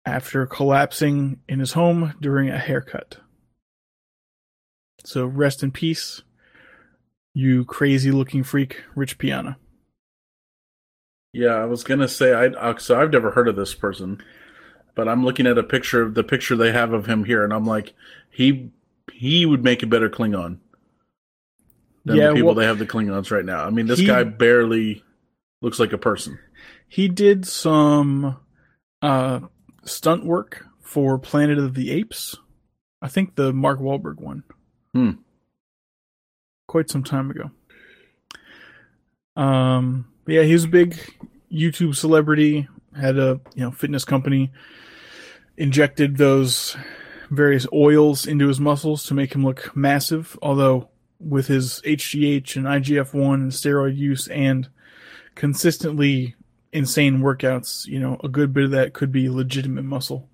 after 0.05 0.45
collapsing 0.45 1.39
in 1.49 1.59
his 1.59 1.73
home 1.73 2.13
during 2.21 2.47
a 2.47 2.59
haircut. 2.59 3.17
So 5.03 5.25
rest 5.25 5.63
in 5.63 5.71
peace, 5.71 6.21
you 7.33 7.65
crazy 7.65 8.11
looking 8.11 8.43
freak, 8.43 8.83
Rich 8.93 9.17
Piana. 9.17 9.57
Yeah, 11.33 11.55
I 11.55 11.65
was 11.65 11.83
gonna 11.83 12.07
say 12.07 12.33
I 12.33 12.47
uh, 12.47 12.77
so 12.77 12.99
I've 12.99 13.11
never 13.11 13.31
heard 13.31 13.47
of 13.47 13.55
this 13.55 13.73
person, 13.73 14.21
but 14.95 15.07
I'm 15.07 15.23
looking 15.23 15.45
at 15.47 15.57
a 15.57 15.63
picture 15.63 16.01
of 16.01 16.13
the 16.15 16.23
picture 16.23 16.55
they 16.55 16.71
have 16.71 16.91
of 16.93 17.05
him 17.05 17.23
here, 17.25 17.43
and 17.43 17.53
I'm 17.53 17.65
like, 17.65 17.93
he 18.31 18.71
he 19.13 19.45
would 19.45 19.63
make 19.63 19.83
a 19.83 19.87
better 19.87 20.09
Klingon 20.09 20.57
than 22.05 22.17
Yeah, 22.17 22.27
the 22.29 22.33
people 22.33 22.47
well, 22.47 22.55
they 22.55 22.65
have 22.65 22.79
the 22.79 22.87
Klingons 22.87 23.31
right 23.31 23.45
now. 23.45 23.63
I 23.63 23.69
mean, 23.69 23.85
this 23.87 23.99
he- 23.99 24.07
guy 24.07 24.23
barely 24.23 25.03
looks 25.61 25.79
like 25.79 25.93
a 25.93 25.97
person. 25.97 26.39
He 26.87 27.07
did 27.07 27.45
some 27.45 28.37
uh, 29.03 29.41
stunt 29.83 30.25
work 30.25 30.65
for 30.81 31.19
Planet 31.19 31.59
of 31.59 31.75
the 31.75 31.91
Apes. 31.91 32.35
I 33.01 33.07
think 33.09 33.35
the 33.35 33.53
Mark 33.53 33.79
Wahlberg 33.79 34.15
one. 34.19 34.43
Hmm. 34.93 35.11
Quite 36.67 36.89
some 36.89 37.03
time 37.03 37.29
ago. 37.29 37.51
Um, 39.35 40.07
but 40.25 40.33
yeah, 40.33 40.43
he 40.43 40.53
was 40.53 40.65
a 40.65 40.69
big 40.69 40.97
YouTube 41.51 41.95
celebrity. 41.95 42.67
Had 42.95 43.17
a 43.17 43.39
you 43.55 43.63
know 43.63 43.71
fitness 43.71 44.05
company. 44.05 44.51
Injected 45.57 46.17
those 46.17 46.77
various 47.29 47.67
oils 47.73 48.25
into 48.25 48.47
his 48.47 48.59
muscles 48.59 49.05
to 49.05 49.13
make 49.13 49.33
him 49.33 49.43
look 49.43 49.75
massive. 49.75 50.37
Although 50.41 50.89
with 51.19 51.47
his 51.47 51.81
HGH 51.85 52.55
and 52.55 52.65
IGF 52.65 53.13
one 53.13 53.41
and 53.41 53.51
steroid 53.51 53.97
use 53.97 54.27
and 54.29 54.69
consistently 55.35 56.35
insane 56.71 57.19
workouts, 57.19 57.85
you 57.85 57.99
know, 57.99 58.19
a 58.23 58.29
good 58.29 58.53
bit 58.53 58.65
of 58.65 58.71
that 58.71 58.93
could 58.93 59.11
be 59.11 59.29
legitimate 59.29 59.83
muscle. 59.83 60.29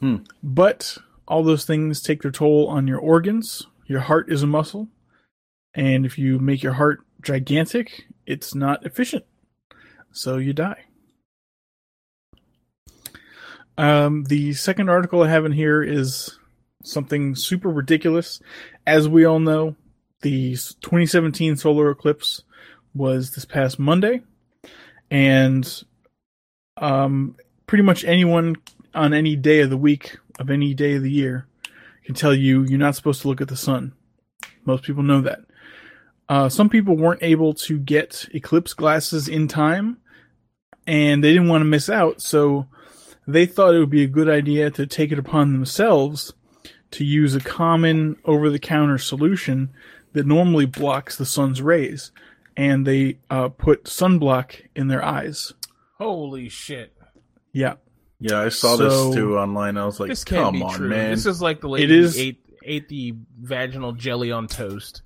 Hmm. 0.00 0.16
But 0.42 0.98
all 1.26 1.42
those 1.42 1.64
things 1.64 2.02
take 2.02 2.22
their 2.22 2.30
toll 2.30 2.68
on 2.68 2.86
your 2.86 2.98
organs. 2.98 3.66
Your 3.86 4.00
heart 4.00 4.30
is 4.30 4.42
a 4.42 4.46
muscle. 4.46 4.88
And 5.74 6.04
if 6.06 6.18
you 6.18 6.38
make 6.38 6.62
your 6.62 6.74
heart 6.74 7.00
gigantic, 7.22 8.06
it's 8.26 8.54
not 8.54 8.84
efficient. 8.84 9.24
So 10.12 10.36
you 10.36 10.52
die. 10.52 10.84
Um, 13.76 14.24
the 14.24 14.52
second 14.54 14.88
article 14.88 15.22
I 15.22 15.28
have 15.28 15.44
in 15.44 15.52
here 15.52 15.82
is 15.82 16.38
something 16.84 17.34
super 17.34 17.68
ridiculous. 17.68 18.40
As 18.86 19.08
we 19.08 19.24
all 19.24 19.40
know, 19.40 19.74
the 20.22 20.52
2017 20.52 21.56
solar 21.56 21.90
eclipse 21.90 22.42
was 22.94 23.32
this 23.32 23.44
past 23.44 23.78
Monday, 23.78 24.22
and 25.10 25.84
um, 26.76 27.36
pretty 27.66 27.82
much 27.82 28.04
anyone 28.04 28.56
on 28.94 29.12
any 29.12 29.34
day 29.34 29.60
of 29.60 29.70
the 29.70 29.76
week 29.76 30.18
of 30.38 30.50
any 30.50 30.74
day 30.74 30.94
of 30.94 31.02
the 31.02 31.10
year 31.10 31.46
can 32.04 32.14
tell 32.14 32.34
you 32.34 32.62
you're 32.62 32.78
not 32.78 32.94
supposed 32.94 33.22
to 33.22 33.28
look 33.28 33.40
at 33.40 33.48
the 33.48 33.56
sun. 33.56 33.92
Most 34.64 34.84
people 34.84 35.02
know 35.02 35.20
that. 35.22 35.40
Uh, 36.28 36.48
some 36.48 36.68
people 36.68 36.96
weren't 36.96 37.22
able 37.22 37.52
to 37.54 37.78
get 37.78 38.26
eclipse 38.32 38.72
glasses 38.72 39.28
in 39.28 39.46
time, 39.48 39.98
and 40.86 41.22
they 41.22 41.32
didn't 41.32 41.48
want 41.48 41.62
to 41.62 41.66
miss 41.66 41.88
out, 41.90 42.20
so 42.22 42.66
they 43.26 43.46
thought 43.46 43.74
it 43.74 43.78
would 43.78 43.90
be 43.90 44.02
a 44.04 44.08
good 44.08 44.28
idea 44.28 44.70
to 44.70 44.86
take 44.86 45.12
it 45.12 45.18
upon 45.18 45.52
themselves 45.52 46.32
to 46.92 47.04
use 47.04 47.34
a 47.34 47.40
common 47.40 48.16
over 48.24 48.48
the 48.50 48.58
counter 48.58 48.98
solution 48.98 49.70
that 50.12 50.26
normally 50.26 50.66
blocks 50.66 51.16
the 51.16 51.26
sun's 51.26 51.60
rays. 51.60 52.12
And 52.56 52.86
they 52.86 53.18
uh, 53.30 53.48
put 53.48 53.84
sunblock 53.84 54.60
in 54.76 54.86
their 54.86 55.04
eyes. 55.04 55.52
Holy 55.98 56.48
shit! 56.48 56.92
Yeah. 57.52 57.74
Yeah, 58.20 58.40
I 58.42 58.48
saw 58.50 58.76
So- 58.76 59.08
this 59.08 59.16
too 59.16 59.36
online. 59.38 59.76
I 59.76 59.84
was 59.86 59.98
like, 59.98 60.08
This 60.08 60.22
can't 60.22 60.44
come 60.44 60.54
be 60.54 60.62
on, 60.62 60.74
true. 60.74 60.88
man. 60.88 61.10
This 61.10 61.26
is 61.26 61.42
like 61.42 61.60
the 61.60 61.68
lady 61.68 61.84
It 61.84 61.90
is- 61.90 62.16
ate 62.16 62.40
ate 62.64 62.88
the 62.88 63.14
vaginal 63.40 63.92
jelly 63.92 64.30
on 64.30 64.46
toast. 64.46 65.02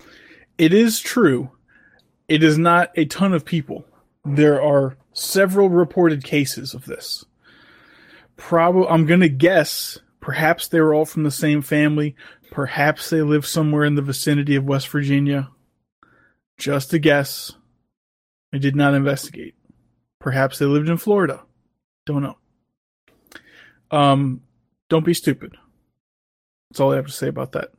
It 0.59 0.73
is 0.73 0.99
true. 0.99 1.51
It 2.27 2.43
is 2.43 2.57
not 2.57 2.91
a 2.95 3.05
ton 3.05 3.33
of 3.33 3.45
people. 3.45 3.85
There 4.25 4.61
are 4.61 4.97
several 5.13 5.69
reported 5.69 6.23
cases 6.23 6.73
of 6.73 6.85
this. 6.85 7.25
Probably, 8.35 8.85
I'm 8.87 9.05
going 9.05 9.21
to 9.21 9.29
guess, 9.29 9.99
perhaps 10.19 10.67
they 10.67 10.81
were 10.81 10.93
all 10.93 11.05
from 11.05 11.23
the 11.23 11.31
same 11.31 11.61
family. 11.61 12.13
Perhaps 12.51 13.09
they 13.09 13.21
live 13.21 13.45
somewhere 13.45 13.85
in 13.85 13.95
the 13.95 14.01
vicinity 14.01 14.55
of 14.55 14.65
West 14.65 14.89
Virginia. 14.89 15.49
Just 16.57 16.93
a 16.93 16.99
guess. 16.99 17.53
I 18.53 18.57
did 18.57 18.75
not 18.75 18.93
investigate. 18.93 19.55
Perhaps 20.19 20.59
they 20.59 20.65
lived 20.65 20.89
in 20.89 20.97
Florida. 20.97 21.41
Don't 22.05 22.21
know. 22.21 22.37
Um, 23.91 24.41
don't 24.89 25.05
be 25.05 25.13
stupid. 25.13 25.55
That's 26.69 26.81
all 26.81 26.91
I 26.91 26.97
have 26.97 27.05
to 27.05 27.11
say 27.13 27.29
about 27.29 27.53
that. 27.53 27.71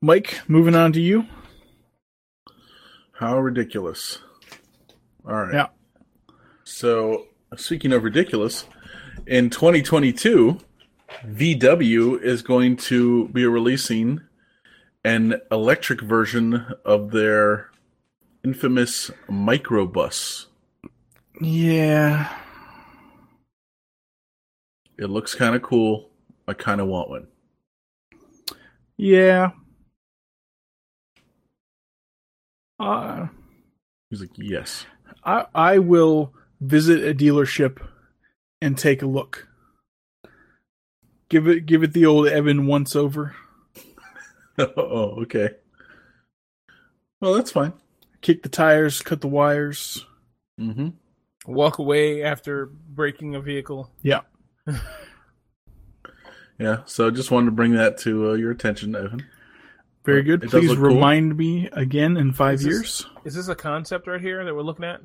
Mike, 0.00 0.40
moving 0.48 0.74
on 0.74 0.92
to 0.92 1.00
you. 1.00 1.26
How 3.12 3.38
ridiculous. 3.38 4.18
All 5.26 5.34
right. 5.34 5.54
Yeah. 5.54 5.66
So, 6.64 7.26
speaking 7.56 7.92
of 7.92 8.04
ridiculous, 8.04 8.66
in 9.26 9.50
2022, 9.50 10.58
VW 11.26 12.22
is 12.22 12.42
going 12.42 12.76
to 12.76 13.28
be 13.28 13.46
releasing 13.46 14.20
an 15.04 15.40
electric 15.50 16.00
version 16.02 16.66
of 16.84 17.10
their 17.10 17.70
infamous 18.44 19.10
microbus. 19.28 20.46
Yeah. 21.40 22.32
It 24.98 25.06
looks 25.06 25.34
kind 25.34 25.54
of 25.54 25.62
cool. 25.62 26.10
I 26.48 26.54
kind 26.54 26.80
of 26.80 26.86
want 26.86 27.08
one. 27.08 27.26
Yeah. 28.96 29.50
Uh, 32.78 33.26
He's 34.10 34.20
like, 34.20 34.30
yes. 34.36 34.86
I 35.24 35.46
I 35.54 35.78
will 35.78 36.34
visit 36.60 37.04
a 37.04 37.14
dealership 37.14 37.84
and 38.60 38.76
take 38.76 39.02
a 39.02 39.06
look. 39.06 39.48
Give 41.28 41.48
it 41.48 41.66
give 41.66 41.82
it 41.82 41.92
the 41.92 42.06
old 42.06 42.28
Evan 42.28 42.66
once 42.66 42.94
over. 42.94 43.34
oh, 44.58 45.22
okay. 45.22 45.50
Well, 47.20 47.34
that's 47.34 47.50
fine. 47.50 47.72
Kick 48.20 48.42
the 48.42 48.48
tires, 48.48 49.02
cut 49.02 49.20
the 49.20 49.28
wires. 49.28 50.04
Mm-hmm. 50.60 50.88
Walk 51.46 51.78
away 51.78 52.22
after 52.22 52.66
breaking 52.66 53.34
a 53.34 53.40
vehicle. 53.40 53.90
Yeah. 54.02 54.20
Yeah. 56.58 56.78
So, 56.86 57.10
just 57.10 57.30
wanted 57.30 57.46
to 57.46 57.52
bring 57.52 57.72
that 57.72 57.98
to 57.98 58.30
uh, 58.30 58.34
your 58.34 58.50
attention, 58.50 58.96
Evan. 58.96 59.26
Very 60.06 60.22
good. 60.22 60.40
does 60.42 60.50
Please 60.50 60.68
look 60.70 60.78
cool. 60.78 60.86
remind 60.88 61.36
me 61.36 61.68
again 61.72 62.16
in 62.16 62.32
five 62.32 62.54
Is 62.54 62.62
this- 62.64 62.72
years. 62.72 63.06
Is 63.24 63.34
this 63.34 63.48
a 63.48 63.54
concept 63.56 64.06
right 64.06 64.20
here 64.20 64.44
that 64.44 64.54
we're 64.54 64.62
looking 64.62 64.84
at? 64.84 65.00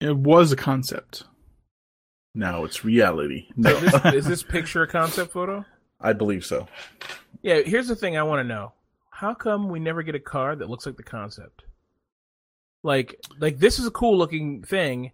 It 0.00 0.16
was 0.16 0.52
a 0.52 0.56
concept. 0.56 1.24
Now 2.34 2.64
it's 2.64 2.84
reality. 2.84 3.46
Is 3.56 3.64
this, 3.80 4.04
is 4.14 4.26
this 4.26 4.42
picture 4.56 4.82
a 4.82 4.88
concept 4.88 5.32
photo? 5.32 5.64
I 6.00 6.12
believe 6.12 6.44
so. 6.44 6.68
Yeah, 7.42 7.60
here's 7.62 7.88
the 7.88 7.96
thing 7.96 8.16
I 8.16 8.22
want 8.22 8.40
to 8.40 8.44
know. 8.48 8.72
How 9.10 9.34
come 9.34 9.68
we 9.68 9.78
never 9.80 10.02
get 10.02 10.14
a 10.14 10.20
car 10.20 10.56
that 10.56 10.68
looks 10.68 10.86
like 10.86 10.96
the 10.96 11.02
concept? 11.04 11.62
Like 12.82 13.20
like 13.38 13.58
this 13.58 13.78
is 13.78 13.86
a 13.86 13.90
cool 13.90 14.16
looking 14.18 14.62
thing. 14.62 15.12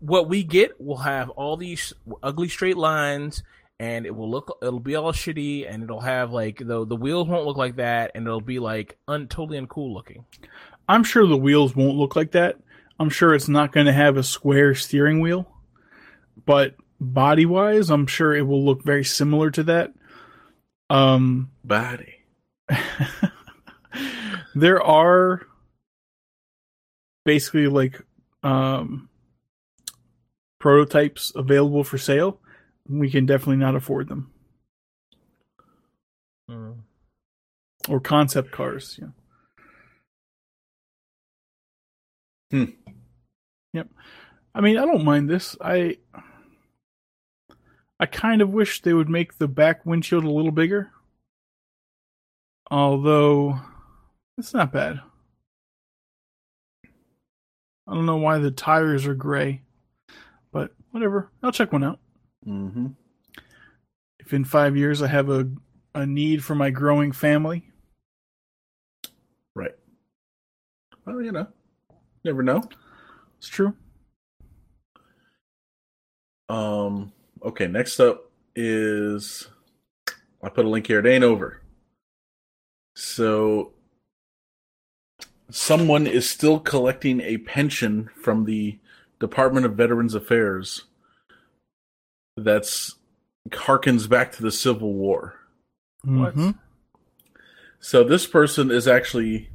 What 0.00 0.28
we 0.28 0.42
get 0.44 0.80
will 0.80 0.98
have 0.98 1.30
all 1.30 1.56
these 1.56 1.92
ugly 2.22 2.48
straight 2.48 2.76
lines 2.76 3.42
and 3.78 4.06
it 4.06 4.14
will 4.14 4.30
look 4.30 4.58
it'll 4.62 4.80
be 4.80 4.96
all 4.96 5.12
shitty 5.12 5.70
and 5.70 5.82
it'll 5.82 6.00
have 6.00 6.32
like 6.32 6.58
the 6.58 6.86
the 6.86 6.96
wheels 6.96 7.28
won't 7.28 7.46
look 7.46 7.56
like 7.56 7.76
that 7.76 8.12
and 8.14 8.26
it'll 8.26 8.40
be 8.40 8.58
like 8.58 8.96
un, 9.08 9.28
totally 9.28 9.58
uncool 9.60 9.92
looking. 9.92 10.24
I'm 10.88 11.04
sure 11.04 11.26
the 11.26 11.36
wheels 11.36 11.74
won't 11.74 11.96
look 11.96 12.16
like 12.16 12.32
that. 12.32 12.58
I'm 12.98 13.10
sure 13.10 13.34
it's 13.34 13.48
not 13.48 13.72
going 13.72 13.86
to 13.86 13.92
have 13.92 14.16
a 14.16 14.22
square 14.22 14.74
steering 14.74 15.20
wheel, 15.20 15.46
but 16.46 16.76
body 17.00 17.44
wise, 17.44 17.90
I'm 17.90 18.06
sure 18.06 18.34
it 18.34 18.46
will 18.46 18.64
look 18.64 18.82
very 18.82 19.04
similar 19.04 19.50
to 19.50 19.62
that. 19.64 19.92
Um, 20.88 21.50
Body. 21.64 22.14
there 24.54 24.82
are 24.82 25.46
basically 27.24 27.66
like 27.66 28.00
um, 28.42 29.08
prototypes 30.58 31.32
available 31.34 31.84
for 31.84 31.98
sale. 31.98 32.40
We 32.88 33.10
can 33.10 33.26
definitely 33.26 33.56
not 33.56 33.74
afford 33.74 34.08
them 34.08 34.30
or 37.88 38.00
concept 38.00 38.50
cars. 38.50 38.98
Yeah. 39.00 39.08
Hmm. 42.50 42.72
Yep. 43.72 43.88
I 44.54 44.60
mean, 44.60 44.78
I 44.78 44.86
don't 44.86 45.04
mind 45.04 45.28
this. 45.28 45.56
I 45.60 45.98
I 47.98 48.06
kind 48.06 48.42
of 48.42 48.50
wish 48.50 48.82
they 48.82 48.92
would 48.92 49.08
make 49.08 49.38
the 49.38 49.48
back 49.48 49.84
windshield 49.84 50.24
a 50.24 50.30
little 50.30 50.52
bigger. 50.52 50.90
Although 52.70 53.60
it's 54.38 54.54
not 54.54 54.72
bad. 54.72 55.00
I 57.88 57.94
don't 57.94 58.06
know 58.06 58.16
why 58.16 58.38
the 58.38 58.50
tires 58.50 59.06
are 59.06 59.14
gray, 59.14 59.62
but 60.52 60.72
whatever. 60.90 61.30
I'll 61.42 61.52
check 61.52 61.72
one 61.72 61.84
out. 61.84 62.00
Mm-hmm. 62.46 62.86
If 64.18 64.32
in 64.32 64.44
five 64.44 64.76
years 64.76 65.02
I 65.02 65.06
have 65.08 65.30
a 65.30 65.48
a 65.94 66.04
need 66.04 66.44
for 66.44 66.54
my 66.54 66.70
growing 66.70 67.12
family, 67.12 67.70
Right. 69.54 69.74
Well, 71.06 71.22
you 71.22 71.32
know, 71.32 71.46
never 72.24 72.42
know. 72.42 72.62
it's 73.38 73.48
true. 73.48 73.74
Um. 76.48 77.12
Okay. 77.42 77.66
Next 77.66 77.98
up 78.00 78.30
is 78.54 79.48
I 80.42 80.48
put 80.50 80.66
a 80.66 80.68
link 80.68 80.86
here. 80.86 80.98
It 80.98 81.06
ain't 81.06 81.24
over. 81.24 81.62
So 82.94 83.72
someone 85.50 86.06
is 86.06 86.28
still 86.28 86.60
collecting 86.60 87.20
a 87.20 87.38
pension 87.38 88.10
from 88.22 88.44
the 88.44 88.78
Department 89.18 89.64
of 89.66 89.74
Veterans 89.74 90.14
Affairs. 90.14 90.84
That's 92.36 92.94
harkens 93.50 94.08
back 94.08 94.32
to 94.32 94.42
the 94.42 94.50
Civil 94.50 94.92
War. 94.92 95.34
What? 96.02 96.34
Mhm. 96.34 96.58
So 97.80 98.04
this 98.04 98.26
person 98.26 98.70
is 98.70 98.86
actually. 98.88 99.50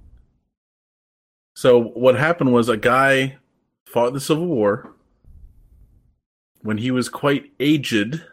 So 1.55 1.79
what 1.81 2.15
happened 2.15 2.53
was 2.53 2.69
a 2.69 2.77
guy 2.77 3.37
fought 3.85 4.07
in 4.09 4.13
the 4.13 4.19
Civil 4.19 4.47
War. 4.47 4.93
When 6.61 6.77
he 6.77 6.91
was 6.91 7.09
quite 7.09 7.51
aged, 7.59 8.23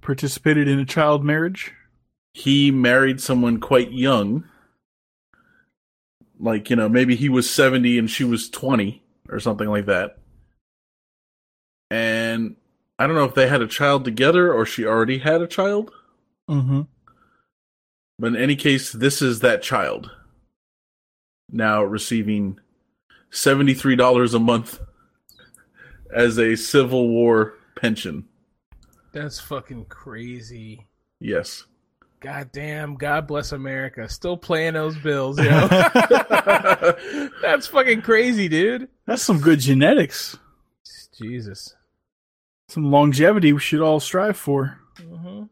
Participated 0.00 0.68
in 0.68 0.78
a 0.78 0.84
child 0.84 1.24
marriage. 1.24 1.72
he 2.34 2.70
married 2.70 3.20
someone 3.20 3.58
quite 3.60 3.92
young. 3.92 4.44
Like, 6.38 6.68
you 6.68 6.76
know, 6.76 6.88
maybe 6.88 7.14
he 7.16 7.28
was 7.28 7.48
70 7.48 7.96
and 7.98 8.10
she 8.10 8.24
was 8.24 8.50
20 8.50 9.02
or 9.28 9.38
something 9.40 9.68
like 9.68 9.86
that. 9.86 10.18
And 11.90 12.56
I 13.04 13.06
don't 13.06 13.16
know 13.16 13.24
if 13.24 13.34
they 13.34 13.48
had 13.48 13.60
a 13.60 13.66
child 13.66 14.06
together 14.06 14.50
or 14.50 14.64
she 14.64 14.86
already 14.86 15.18
had 15.18 15.42
a 15.42 15.46
child. 15.46 15.90
Mm-hmm. 16.48 16.80
But 18.18 18.28
in 18.28 18.36
any 18.36 18.56
case, 18.56 18.92
this 18.92 19.20
is 19.20 19.40
that 19.40 19.60
child 19.60 20.10
now 21.50 21.84
receiving 21.84 22.58
$73 23.30 24.32
a 24.32 24.38
month 24.38 24.80
as 26.14 26.38
a 26.38 26.56
Civil 26.56 27.10
War 27.10 27.58
pension. 27.76 28.24
That's 29.12 29.38
fucking 29.38 29.84
crazy. 29.90 30.86
Yes. 31.20 31.64
God 32.20 32.52
damn, 32.52 32.94
God 32.94 33.26
bless 33.26 33.52
America. 33.52 34.08
Still 34.08 34.38
paying 34.38 34.72
those 34.72 34.96
bills, 34.96 35.38
yo. 35.38 35.44
That's 37.42 37.66
fucking 37.66 38.00
crazy, 38.00 38.48
dude. 38.48 38.88
That's 39.04 39.20
some 39.20 39.40
good 39.40 39.60
genetics. 39.60 40.38
Jesus. 41.18 41.74
Some 42.68 42.90
longevity 42.90 43.52
we 43.52 43.60
should 43.60 43.80
all 43.80 44.00
strive 44.00 44.36
for. 44.36 44.78
hmm 45.00 45.44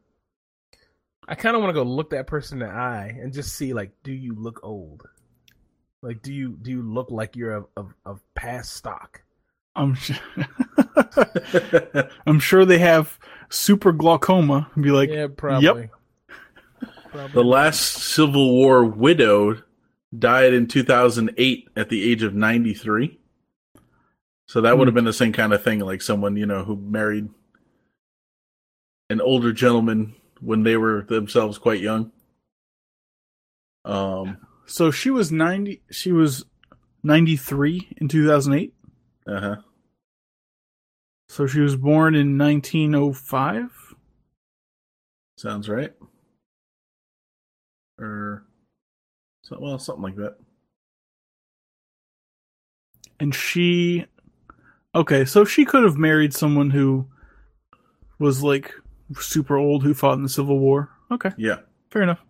I 1.28 1.34
kind 1.36 1.54
of 1.54 1.62
want 1.62 1.70
to 1.70 1.74
go 1.80 1.88
look 1.88 2.10
that 2.10 2.26
person 2.26 2.60
in 2.60 2.68
the 2.68 2.74
eye 2.74 3.16
and 3.20 3.32
just 3.32 3.54
see, 3.54 3.72
like, 3.72 3.92
do 4.02 4.12
you 4.12 4.34
look 4.34 4.60
old? 4.64 5.04
Like, 6.02 6.20
do 6.20 6.32
you 6.34 6.58
do 6.60 6.70
you 6.70 6.82
look 6.82 7.10
like 7.12 7.36
you're 7.36 7.54
of 7.54 7.66
of, 7.76 7.94
of 8.04 8.20
past 8.34 8.72
stock? 8.72 9.22
I'm 9.76 9.94
sure. 9.94 10.16
I'm 12.26 12.40
sure 12.40 12.64
they 12.64 12.78
have 12.80 13.18
super 13.50 13.92
glaucoma. 13.92 14.68
and 14.74 14.82
Be 14.82 14.90
like, 14.90 15.10
yeah, 15.10 15.28
probably. 15.34 15.90
Probably. 17.10 17.32
the 17.32 17.44
last 17.44 17.80
Civil 17.80 18.52
War 18.52 18.84
widow 18.84 19.62
died 20.18 20.52
in 20.52 20.66
2008 20.66 21.68
at 21.76 21.88
the 21.88 22.10
age 22.10 22.22
of 22.22 22.34
93. 22.34 23.18
So 24.46 24.60
that 24.60 24.76
would 24.76 24.88
have 24.88 24.94
been 24.94 25.04
the 25.04 25.12
same 25.12 25.32
kind 25.32 25.52
of 25.52 25.62
thing, 25.62 25.80
like 25.80 26.02
someone 26.02 26.36
you 26.36 26.46
know 26.46 26.64
who 26.64 26.76
married 26.76 27.28
an 29.08 29.20
older 29.20 29.52
gentleman 29.52 30.14
when 30.40 30.62
they 30.62 30.76
were 30.76 31.02
themselves 31.02 31.58
quite 31.58 31.80
young. 31.80 32.12
Um. 33.84 34.38
so 34.66 34.90
she 34.90 35.10
was 35.10 35.32
ninety. 35.32 35.82
She 35.90 36.12
was 36.12 36.44
ninety 37.02 37.36
three 37.36 37.88
in 37.96 38.08
two 38.08 38.26
thousand 38.26 38.54
eight. 38.54 38.74
Uh 39.26 39.40
huh. 39.40 39.56
So 41.28 41.46
she 41.46 41.60
was 41.60 41.76
born 41.76 42.14
in 42.14 42.36
nineteen 42.36 42.94
oh 42.94 43.12
five. 43.12 43.70
Sounds 45.36 45.68
right. 45.68 45.92
Or, 47.98 48.44
so, 49.44 49.58
well, 49.60 49.78
something 49.78 50.02
like 50.02 50.16
that. 50.16 50.36
and 53.22 53.32
she 53.32 54.04
okay 54.94 55.24
so 55.24 55.44
she 55.44 55.64
could 55.64 55.82
have 55.84 55.96
married 55.96 56.32
someone 56.34 56.70
who 56.70 57.06
was 58.18 58.42
like 58.42 58.72
super 59.18 59.56
old 59.56 59.82
who 59.82 59.94
fought 59.94 60.14
in 60.14 60.22
the 60.22 60.28
civil 60.28 60.58
war 60.58 60.90
okay 61.10 61.30
Yeah. 61.36 61.58
fair 61.90 62.02
enough 62.02 62.20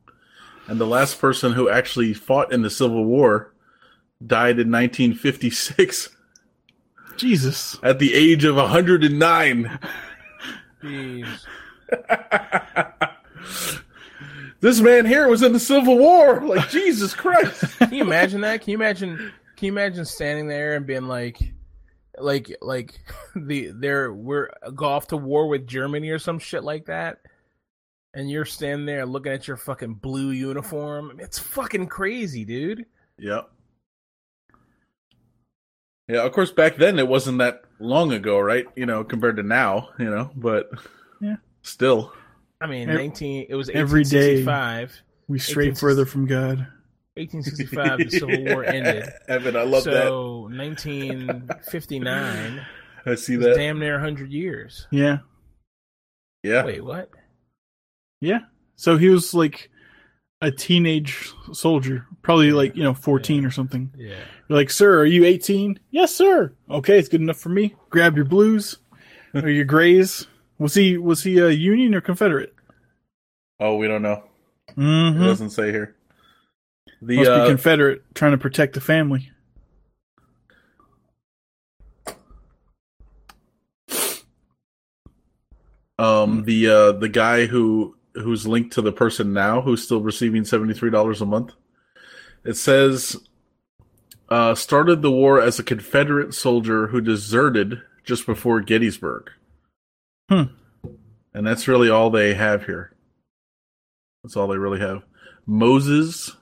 And 0.68 0.80
the 0.80 0.86
last 0.86 1.20
person 1.20 1.52
who 1.52 1.68
actually 1.68 2.14
fought 2.14 2.52
in 2.52 2.62
the 2.62 2.70
Civil 2.70 3.04
War 3.04 3.52
died 4.24 4.58
in 4.60 4.70
1956 4.70 6.16
jesus 7.16 7.76
at 7.82 7.98
the 7.98 8.14
age 8.14 8.44
of 8.44 8.56
109. 8.56 9.78
Jeez. 10.82 11.28
This 14.60 14.80
man 14.80 15.04
here 15.06 15.26
was 15.28 15.42
in 15.42 15.52
the 15.52 15.58
Civil 15.60 15.98
War. 15.98 16.40
Like, 16.40 16.68
Jesus 16.70 17.14
Christ. 17.14 17.64
Can 17.78 17.92
you 17.92 18.02
imagine 18.02 18.40
that? 18.42 18.60
Can 18.62 18.70
you 18.70 18.76
imagine? 18.76 19.16
Can 19.56 19.66
you 19.66 19.72
imagine 19.72 20.04
standing 20.04 20.46
there 20.46 20.74
and 20.76 20.86
being 20.86 21.08
like, 21.08 21.38
like, 22.18 22.56
like 22.60 23.00
the 23.36 23.72
they're 23.74 24.12
we're 24.12 24.50
go 24.74 24.86
off 24.86 25.08
to 25.08 25.16
war 25.16 25.48
with 25.48 25.66
Germany 25.66 26.10
or 26.10 26.18
some 26.18 26.38
shit 26.38 26.64
like 26.64 26.86
that, 26.86 27.18
and 28.14 28.30
you're 28.30 28.44
standing 28.44 28.86
there 28.86 29.06
looking 29.06 29.32
at 29.32 29.46
your 29.48 29.56
fucking 29.56 29.94
blue 29.94 30.30
uniform. 30.30 31.18
It's 31.18 31.38
fucking 31.38 31.86
crazy, 31.88 32.44
dude. 32.44 32.86
Yep. 33.18 33.50
Yeah, 36.08 36.24
of 36.24 36.32
course, 36.32 36.50
back 36.50 36.76
then 36.76 36.98
it 36.98 37.06
wasn't 37.08 37.38
that 37.38 37.62
long 37.78 38.12
ago, 38.12 38.38
right? 38.40 38.66
You 38.76 38.86
know, 38.86 39.04
compared 39.04 39.36
to 39.36 39.42
now, 39.42 39.90
you 39.98 40.10
know, 40.10 40.30
but 40.34 40.70
Yeah. 41.20 41.36
still. 41.62 42.12
I 42.60 42.66
mean, 42.66 42.88
nineteen. 42.88 43.46
It 43.48 43.54
was 43.54 43.68
every 43.70 44.04
day. 44.04 44.44
1865. 44.44 45.02
we 45.28 45.38
stray 45.38 45.70
further 45.72 46.04
from 46.04 46.26
god 46.26 46.66
1865, 47.16 47.98
the 47.98 48.10
Civil 48.10 48.44
War 48.46 48.64
ended. 48.64 49.08
Evan, 49.28 49.56
I 49.56 49.62
love 49.62 49.84
that. 49.84 50.04
so 50.06 50.48
1959 50.50 52.66
I 53.06 53.14
see 53.16 53.36
that. 53.36 53.54
damn 53.56 53.78
near 53.80 53.94
100 53.94 54.30
years. 54.32 54.86
yeah 54.90 55.18
Yeah. 56.42 56.64
Wait, 56.64 56.84
what? 56.84 57.10
yeah 58.20 58.40
so 58.76 58.96
he 58.96 59.08
was 59.08 59.34
like 59.34 59.68
a 60.40 60.50
teenage 60.50 61.30
soldier 61.52 62.06
probably 62.22 62.52
like 62.52 62.76
you 62.76 62.82
know 62.84 62.94
14 62.94 63.44
or 63.44 63.50
something 63.50 63.90
Yeah. 63.96 64.14
you're 64.48 64.58
like 64.58 64.70
sir 64.70 64.98
are 65.00 65.04
you 65.04 65.24
18 65.24 65.78
yes 65.90 66.14
sir 66.14 66.52
okay 66.70 66.98
it's 66.98 67.08
good 67.08 67.20
enough 67.20 67.38
for 67.38 67.48
me 67.48 67.74
grab 67.90 68.14
your 68.16 68.24
blues 68.24 68.78
or 69.34 69.48
your 69.48 69.64
grays 69.64 70.26
was 70.58 70.74
he 70.74 70.96
was 70.98 71.22
he 71.24 71.38
a 71.38 71.50
union 71.50 71.94
or 71.94 72.00
confederate 72.00 72.54
Oh, 73.60 73.76
we 73.76 73.86
don't 73.86 74.02
know. 74.02 74.24
mm-hmm. 74.76 75.22
It 75.22 75.26
doesn't 75.26 75.50
say 75.50 75.70
here. 75.70 75.94
The 77.00 77.16
Must 77.16 77.30
uh, 77.30 77.42
be 77.44 77.48
Confederate 77.50 78.02
trying 78.14 78.32
to 78.32 78.38
protect 78.38 78.74
the 78.74 78.80
family. 78.80 79.32
um 85.98 86.44
the 86.44 86.68
uh 86.68 86.92
the 86.92 87.08
guy 87.08 87.46
who 87.46 87.94
who's 88.14 88.46
linked 88.46 88.72
to 88.72 88.82
the 88.82 88.92
person 88.92 89.32
now 89.32 89.60
who's 89.60 89.84
still 89.84 90.00
receiving 90.00 90.44
seventy 90.44 90.74
three 90.74 90.90
dollars 90.90 91.20
a 91.20 91.26
month. 91.26 91.52
It 92.44 92.56
says 92.56 93.16
uh 94.28 94.54
started 94.54 95.02
the 95.02 95.12
war 95.12 95.40
as 95.40 95.58
a 95.58 95.62
Confederate 95.62 96.34
soldier 96.34 96.88
who 96.88 97.00
deserted 97.00 97.80
just 98.04 98.26
before 98.26 98.60
Gettysburg. 98.60 99.30
Hmm. 100.28 100.42
And 101.34 101.46
that's 101.46 101.68
really 101.68 101.88
all 101.88 102.10
they 102.10 102.34
have 102.34 102.66
here. 102.66 102.94
That's 104.22 104.36
all 104.36 104.48
they 104.48 104.58
really 104.58 104.80
have. 104.80 105.02
Moses 105.46 106.36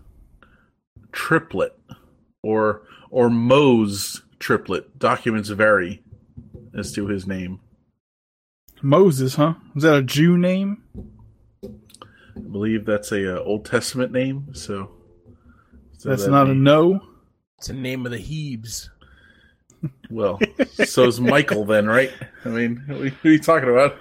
Triplett 1.12 1.77
or 2.43 2.82
or 3.11 3.31
Mose 3.31 4.23
Triplett. 4.39 4.99
Documents 4.99 5.49
vary 5.49 6.03
as 6.74 6.93
to 6.93 7.07
his 7.07 7.27
name. 7.27 7.61
Moses, 8.82 9.35
huh? 9.35 9.55
Is 9.77 9.82
that 9.82 9.97
a 9.97 10.03
Jew 10.03 10.39
name? 10.39 10.82
I 11.65 12.41
believe 12.41 12.87
that's 12.87 13.12
a 13.12 13.37
uh, 13.37 13.45
Old 13.45 13.65
Testament 13.66 14.12
name. 14.12 14.55
So, 14.55 14.91
so 15.99 16.09
That's 16.09 16.24
that 16.24 16.31
not 16.31 16.49
a 16.49 16.55
no. 16.55 17.01
It's 17.59 17.69
the 17.69 17.74
name 17.74 18.07
of 18.07 18.12
the 18.12 18.19
Hebes. 18.19 18.89
well. 20.11 20.41
so's 20.85 21.20
Michael 21.20 21.65
then, 21.65 21.87
right? 21.87 22.11
I 22.45 22.49
mean, 22.49 22.82
what 22.87 23.12
are 23.24 23.31
you 23.31 23.39
talking 23.39 23.69
about? 23.69 23.97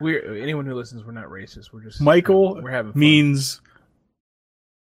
We're 0.00 0.34
anyone 0.36 0.66
who 0.66 0.74
listens, 0.74 1.04
we're 1.04 1.12
not 1.12 1.26
racist. 1.26 1.72
We're 1.72 1.82
just 1.84 2.00
Michael 2.00 2.60
We're 2.60 2.70
having 2.70 2.92
fun. 2.92 3.00
means 3.00 3.60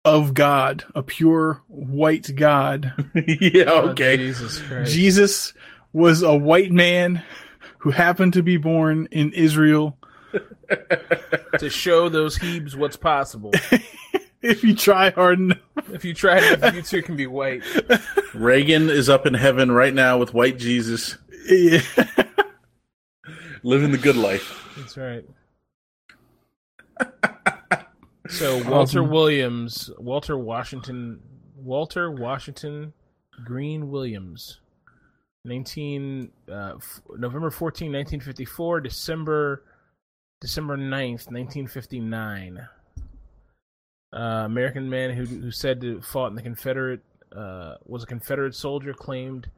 of 0.05 0.33
God, 0.33 0.83
a 0.95 1.03
pure 1.03 1.61
white 1.67 2.35
God. 2.35 2.93
yeah, 3.27 3.65
Oh, 3.67 3.89
okay. 3.89 4.17
Jesus 4.17 4.61
Jesus 4.85 5.53
was 5.93 6.21
a 6.21 6.35
white 6.35 6.71
man 6.71 7.23
who 7.79 7.91
happened 7.91 8.33
to 8.33 8.43
be 8.43 8.57
born 8.57 9.07
in 9.11 9.31
Israel. 9.33 9.97
to 11.57 11.69
show 11.69 12.09
those 12.09 12.37
Hebes 12.37 12.75
what's 12.75 12.97
possible. 12.97 13.51
If 14.41 14.63
you 14.63 14.73
try 14.73 15.09
hard 15.09 15.37
enough, 15.37 15.57
if 15.91 16.05
you 16.05 16.13
try 16.13 16.39
to, 16.39 16.71
you 16.73 16.81
too 16.81 17.01
can 17.01 17.17
be 17.17 17.27
white. 17.27 17.61
Reagan 18.33 18.89
is 18.89 19.09
up 19.09 19.25
in 19.25 19.33
heaven 19.33 19.69
right 19.69 19.93
now 19.93 20.17
with 20.17 20.33
white 20.33 20.57
Jesus, 20.57 21.17
yeah. 21.49 21.81
living 23.61 23.91
the 23.91 23.97
good 23.97 24.15
life. 24.15 24.65
That's 24.77 24.95
right. 24.95 25.25
So 28.29 28.57
Walter 28.69 28.73
Awesome. 29.01 29.09
Williams, 29.09 29.89
Walter 29.97 30.37
Washington, 30.37 31.19
Walter 31.55 32.11
Washington 32.11 32.93
Green 33.43 33.89
Williams, 33.89 34.59
nineteen 35.45 36.31
uh, 36.51 36.73
f- 36.77 37.01
November 37.17 37.49
14, 37.51 37.87
1954, 37.91 38.81
December 38.81 39.63
December 40.41 40.77
9th, 40.77 41.31
nineteen 41.31 41.67
fifty 41.67 41.99
nine. 41.99 42.67
Uh, 44.11 44.43
American 44.45 44.89
man 44.89 45.11
who 45.11 45.23
who 45.25 45.51
said 45.51 45.81
to 45.81 46.01
fought 46.01 46.27
in 46.27 46.35
the 46.35 46.41
Confederate 46.41 47.01
uh, 47.35 47.75
was 47.85 48.03
a 48.03 48.07
Confederate 48.07 48.55
soldier 48.55 48.93
claimed 48.93 49.49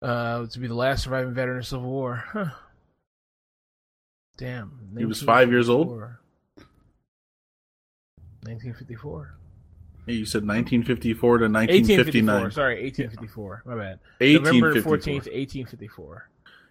uh, 0.00 0.46
to 0.46 0.58
be 0.60 0.66
the 0.68 0.74
last 0.74 1.04
surviving 1.04 1.34
veteran 1.34 1.58
of 1.58 1.64
the 1.64 1.68
Civil 1.68 1.90
War. 1.90 2.24
Huh. 2.32 2.50
Damn. 4.36 4.90
He 4.96 5.04
was 5.04 5.20
five 5.22 5.50
years 5.50 5.68
old? 5.68 6.02
1954. 8.42 9.34
Hey, 10.06 10.14
you 10.14 10.24
said 10.26 10.42
1954 10.46 11.38
to 11.38 11.44
1854. 11.44 12.32
1959. 12.34 12.50
Sorry, 12.50 12.82
1854. 12.82 13.62
My 13.66 13.74
bad. 13.76 13.98
November 14.20 14.66
1854. 14.74 14.98
14th, 14.98 15.30
1854. 15.32 16.28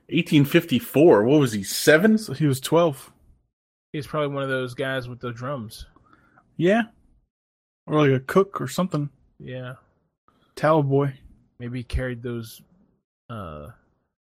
1854. 0.09 1.23
What 1.23 1.39
was 1.39 1.53
he? 1.53 1.63
Seven? 1.63 2.17
So 2.17 2.33
he 2.33 2.45
was 2.45 2.59
12. 2.59 3.11
He's 3.93 4.07
probably 4.07 4.33
one 4.33 4.43
of 4.43 4.49
those 4.49 4.73
guys 4.73 5.07
with 5.07 5.19
the 5.21 5.31
drums. 5.31 5.85
Yeah. 6.57 6.83
Or 7.87 8.05
like 8.05 8.11
a 8.11 8.23
cook 8.23 8.59
or 8.59 8.67
something. 8.67 9.09
Yeah. 9.39 9.75
Towel 10.55 10.83
boy. 10.83 11.13
Maybe 11.59 11.79
he 11.79 11.83
carried 11.83 12.21
those. 12.21 12.61
Uh, 13.29 13.69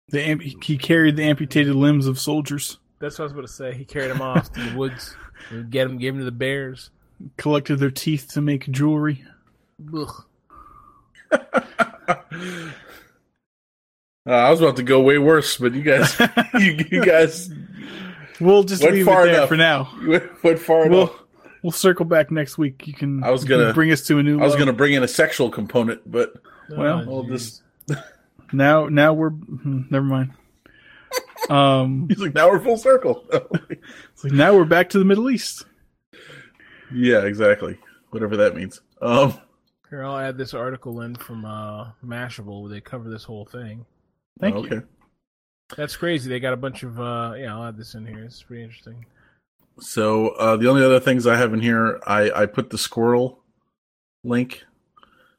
The 0.10 0.22
amp- 0.22 0.42
he 0.64 0.78
carried 0.78 1.16
the 1.16 1.24
amputated 1.24 1.76
limbs 1.76 2.06
of 2.06 2.20
soldiers, 2.20 2.78
that's 3.00 3.18
what 3.18 3.24
I 3.24 3.26
was 3.26 3.32
about 3.32 3.42
to 3.42 3.48
say. 3.48 3.74
He 3.74 3.84
carried 3.84 4.12
them 4.12 4.22
off 4.22 4.52
to 4.54 4.62
the 4.62 4.78
woods 4.78 5.16
and 5.50 5.72
get 5.72 5.88
them, 5.88 5.98
gave 5.98 6.14
them 6.14 6.20
to 6.22 6.26
the 6.26 6.32
bears. 6.32 6.92
Collected 7.38 7.78
their 7.78 7.92
teeth 7.92 8.30
to 8.34 8.42
make 8.42 8.70
jewelry. 8.72 9.24
Ugh. 9.96 10.26
Uh, 14.24 14.34
I 14.34 14.52
was 14.52 14.62
about 14.62 14.76
to 14.76 14.84
go 14.84 15.02
way 15.02 15.18
worse, 15.18 15.58
but 15.58 15.74
you 15.74 15.82
guys, 15.82 16.16
you, 16.54 16.86
you 16.92 17.04
guys 17.04 17.50
We'll 18.40 18.64
just 18.64 18.84
leave 18.84 19.06
far 19.06 19.24
it 19.24 19.32
there 19.32 19.36
enough. 19.38 19.50
for 19.50 19.58
now. 19.58 19.92
went 20.44 20.60
far 20.60 20.88
We'll 20.88 21.02
enough. 21.08 21.20
we'll 21.64 21.72
circle 21.72 22.06
back 22.06 22.30
next 22.30 22.56
week. 22.58 22.86
You 22.86 22.94
can. 22.94 23.24
I 23.24 23.32
was 23.32 23.44
gonna- 23.46 23.74
bring 23.74 23.92
us 23.92 24.02
to 24.04 24.20
a 24.20 24.24
new. 24.24 24.40
I 24.40 24.44
was 24.44 24.52
low. 24.54 24.58
going 24.60 24.68
to 24.68 24.74
bring 24.74 24.94
in 24.94 25.02
a 25.02 25.08
sexual 25.08 25.50
component, 25.50 26.10
but 26.10 26.34
Well, 26.70 27.00
Oh, 27.02 27.10
well, 27.10 27.24
jeez. 27.24 27.62
this 27.88 27.98
now. 28.54 28.88
Now 28.90 29.14
we're. 29.14 29.32
hmm, 29.32 29.82
Never 29.90 30.06
mind. 30.06 30.34
Um. 31.50 32.06
he's 32.08 32.20
like 32.20 32.36
now 32.36 32.48
we're 32.50 32.60
full 32.60 32.78
circle. 32.78 33.26
it's 33.32 34.24
like 34.24 34.34
now 34.34 34.56
we're 34.56 34.66
back 34.66 34.90
to 34.92 35.00
the 35.00 35.06
Middle 35.06 35.32
East. 35.32 35.66
Yeah, 36.94 37.24
exactly. 37.24 37.78
Whatever 38.10 38.38
that 38.38 38.56
means. 38.56 38.82
Um, 39.02 39.40
Here, 39.90 40.04
I'll 40.04 40.18
add 40.18 40.38
this 40.38 40.54
article 40.54 41.02
in 41.02 41.16
from 41.16 41.46
uh, 41.46 41.92
Mashable 42.06 42.62
where 42.62 42.72
they 42.72 42.82
cover 42.82 43.10
this 43.10 43.24
whole 43.24 43.46
thing. 43.46 43.86
Thank 44.40 44.56
okay. 44.56 44.76
you. 44.76 44.88
That's 45.78 45.96
crazy. 45.96 46.30
They 46.30 46.40
got 46.40 46.54
a 46.54 46.58
bunch 46.58 46.84
of 46.84 47.00
uh, 47.00 47.34
yeah. 47.38 47.56
I'll 47.56 47.66
add 47.66 47.78
this 47.78 47.96
in 47.96 48.06
here. 48.06 48.24
It's 48.24 48.44
pretty 48.44 48.64
interesting. 48.64 49.06
So 49.80 50.30
uh, 50.30 50.58
the 50.58 50.70
only 50.70 50.84
other 50.84 51.00
things 51.00 51.26
I 51.26 51.38
have 51.38 51.54
in 51.54 51.62
here, 51.62 52.00
I 52.06 52.32
I 52.32 52.46
put 52.46 52.70
the 52.70 52.78
SQRL 52.78 53.38
link. 54.24 54.64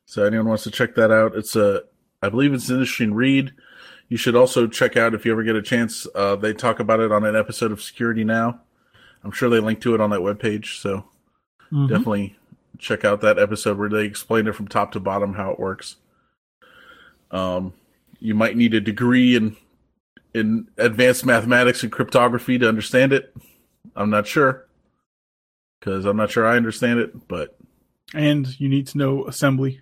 So 0.07 0.24
anyone 0.24 0.49
wants 0.49 0.65
to 0.65 0.70
check 0.70 0.95
that 0.95 1.11
out, 1.11 1.37
it's 1.37 1.57
a 1.57 1.83
I 2.23 2.29
believe 2.29 2.55
it's 2.55 2.69
an 2.69 2.77
interesting 2.77 3.15
read. 3.15 3.53
You 4.09 4.16
should 4.16 4.37
also 4.37 4.66
check 4.66 4.97
out 4.97 5.15
if 5.15 5.24
you 5.24 5.33
ever 5.33 5.43
get 5.43 5.57
a 5.57 5.62
chance. 5.62 6.07
Uh, 6.15 6.37
they 6.37 6.53
talk 6.53 6.81
about 6.81 7.01
it 7.01 7.12
on 7.12 7.24
an 7.24 7.37
episode 7.37 7.73
of 7.73 7.83
Security 7.83 8.24
Now. 8.24 8.61
I'm 9.24 9.31
sure 9.31 9.49
they 9.49 9.61
link 9.61 9.81
to 9.83 9.95
it 9.95 10.01
on 10.01 10.11
that 10.11 10.20
webpage. 10.20 10.81
So 10.81 11.05
Mhm. 11.73 11.89
definitely 11.89 12.36
check 12.78 13.05
out 13.05 13.20
that 13.23 13.39
episode 13.39 13.78
where 13.78 13.89
they 13.89 14.05
explain 14.05 14.47
it 14.47 14.55
from 14.55 14.69
top 14.69 14.93
to 14.93 15.01
bottom 15.01 15.35
how 15.35 15.51
it 15.53 15.59
works. 15.61 15.97
Um, 17.31 17.73
you 18.20 18.35
might 18.35 18.57
need 18.57 18.74
a 18.74 18.81
degree 18.81 19.36
in 19.36 19.57
in 20.35 20.66
advanced 20.78 21.27
mathematics 21.27 21.82
and 21.82 21.93
cryptography 21.93 22.59
to 22.59 22.69
understand 22.69 23.12
it. 23.12 23.35
I'm 23.94 24.09
not 24.11 24.27
sure 24.27 24.66
because 25.78 26.05
I'm 26.07 26.16
not 26.16 26.31
sure 26.31 26.47
I 26.47 26.57
understand 26.57 27.01
it, 27.01 27.28
but 27.28 27.57
And 28.15 28.59
you 28.61 28.69
need 28.69 28.86
to 28.89 28.99
know 28.99 29.27
assembly. 29.27 29.81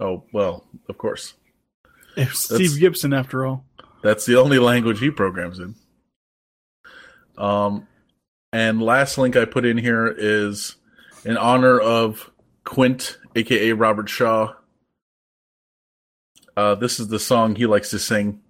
oh 0.00 0.24
well, 0.32 0.64
of 0.88 0.98
course. 0.98 1.34
That's- 2.16 2.38
Steve 2.40 2.78
Gibson, 2.78 3.12
after 3.12 3.44
all. 3.46 3.64
That's 4.02 4.24
the 4.26 4.36
only 4.36 4.58
language 4.58 5.00
he 5.00 5.10
programs 5.10 5.58
in. 5.58 5.74
Um, 7.36 7.86
and 8.52 8.80
last 8.82 9.18
link 9.18 9.34
I 9.36 9.44
put 9.46 9.64
in 9.64 9.78
here 9.78 10.06
is 10.16 10.76
in 11.24 11.36
honor 11.36 11.78
of 11.80 12.30
Quint, 12.64 13.18
aka 13.34 13.72
Robert 13.72 14.08
Shaw. 14.08 14.54
Uh, 16.56 16.74
this 16.76 17.00
is 17.00 17.08
the 17.08 17.18
song 17.18 17.56
he 17.56 17.66
likes 17.66 17.90
to 17.90 17.98
sing 17.98 18.40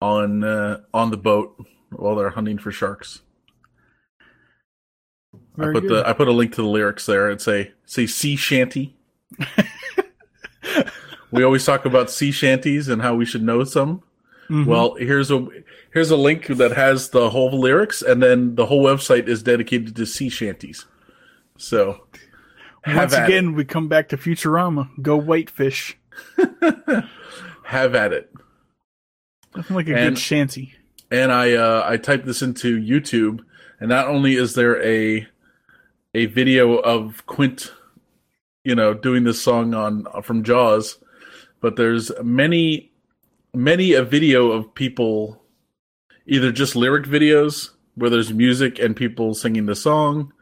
on 0.00 0.44
uh, 0.44 0.80
on 0.94 1.10
the 1.10 1.16
boat 1.16 1.64
while 1.90 2.14
they're 2.14 2.30
hunting 2.30 2.58
for 2.58 2.70
sharks. 2.70 3.22
I 5.58 5.72
put 5.72 5.82
good. 5.82 5.90
the 5.90 6.08
I 6.08 6.12
put 6.12 6.28
a 6.28 6.32
link 6.32 6.54
to 6.54 6.62
the 6.62 6.68
lyrics 6.68 7.06
there 7.06 7.28
and 7.28 7.40
say 7.40 7.72
say 7.84 8.06
sea 8.06 8.36
shanty. 8.36 8.96
we 11.30 11.42
always 11.42 11.64
talk 11.64 11.84
about 11.84 12.10
sea 12.10 12.30
shanties 12.30 12.88
and 12.88 13.02
how 13.02 13.14
we 13.14 13.24
should 13.24 13.42
know 13.42 13.64
some. 13.64 14.02
Mhm. 14.48 14.66
Well, 14.66 14.94
here's 14.94 15.30
a 15.30 15.46
here's 15.92 16.10
a 16.10 16.16
link 16.16 16.46
that 16.46 16.72
has 16.72 17.10
the 17.10 17.30
whole 17.30 17.58
lyrics, 17.58 18.02
and 18.02 18.22
then 18.22 18.54
the 18.54 18.66
whole 18.66 18.84
website 18.84 19.28
is 19.28 19.42
dedicated 19.42 19.94
to 19.96 20.06
sea 20.06 20.28
shanties. 20.28 20.86
So, 21.60 22.06
once 22.86 23.12
again, 23.12 23.54
we 23.54 23.64
come 23.66 23.86
back 23.88 24.08
to 24.08 24.16
Futurama. 24.16 24.88
Go 25.02 25.16
whitefish. 25.16 25.98
have 27.64 27.94
at 27.94 28.12
it. 28.14 28.32
Nothing 29.54 29.76
like 29.76 29.88
a 29.88 29.94
And- 29.96 30.14
good 30.16 30.18
shanty. 30.18 30.74
And 31.10 31.32
I 31.32 31.54
uh, 31.54 31.84
I 31.86 31.96
typed 31.96 32.24
this 32.24 32.40
into 32.40 32.80
YouTube, 32.80 33.40
and 33.80 33.88
not 33.88 34.06
only 34.06 34.36
is 34.36 34.54
there 34.54 34.80
a 34.82 35.26
a 36.14 36.26
video 36.26 36.76
of 36.78 37.26
Quint, 37.26 37.72
you 38.64 38.74
know, 38.76 38.94
doing 38.94 39.24
this 39.24 39.42
song 39.42 39.74
on 39.74 40.06
from 40.22 40.44
Jaws, 40.44 40.98
but 41.60 41.74
there's 41.76 42.12
many 42.22 42.92
many 43.52 43.92
a 43.92 44.04
video 44.04 44.52
of 44.52 44.72
people 44.74 45.42
either 46.26 46.52
just 46.52 46.76
lyric 46.76 47.06
videos 47.06 47.70
where 47.96 48.08
there's 48.08 48.32
music 48.32 48.78
and 48.78 48.94
people 48.94 49.34
singing 49.34 49.66
the 49.66 49.74
song 49.74 50.32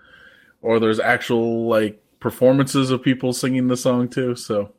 or 0.63 0.79
there's 0.81 1.01
actual 1.01 1.67
like 1.67 2.03
performances 2.21 2.91
of 2.91 3.03
people 3.03 3.33
singing 3.33 3.69
the 3.69 3.77
song 3.77 4.09
too 4.09 4.35
so 4.35 4.73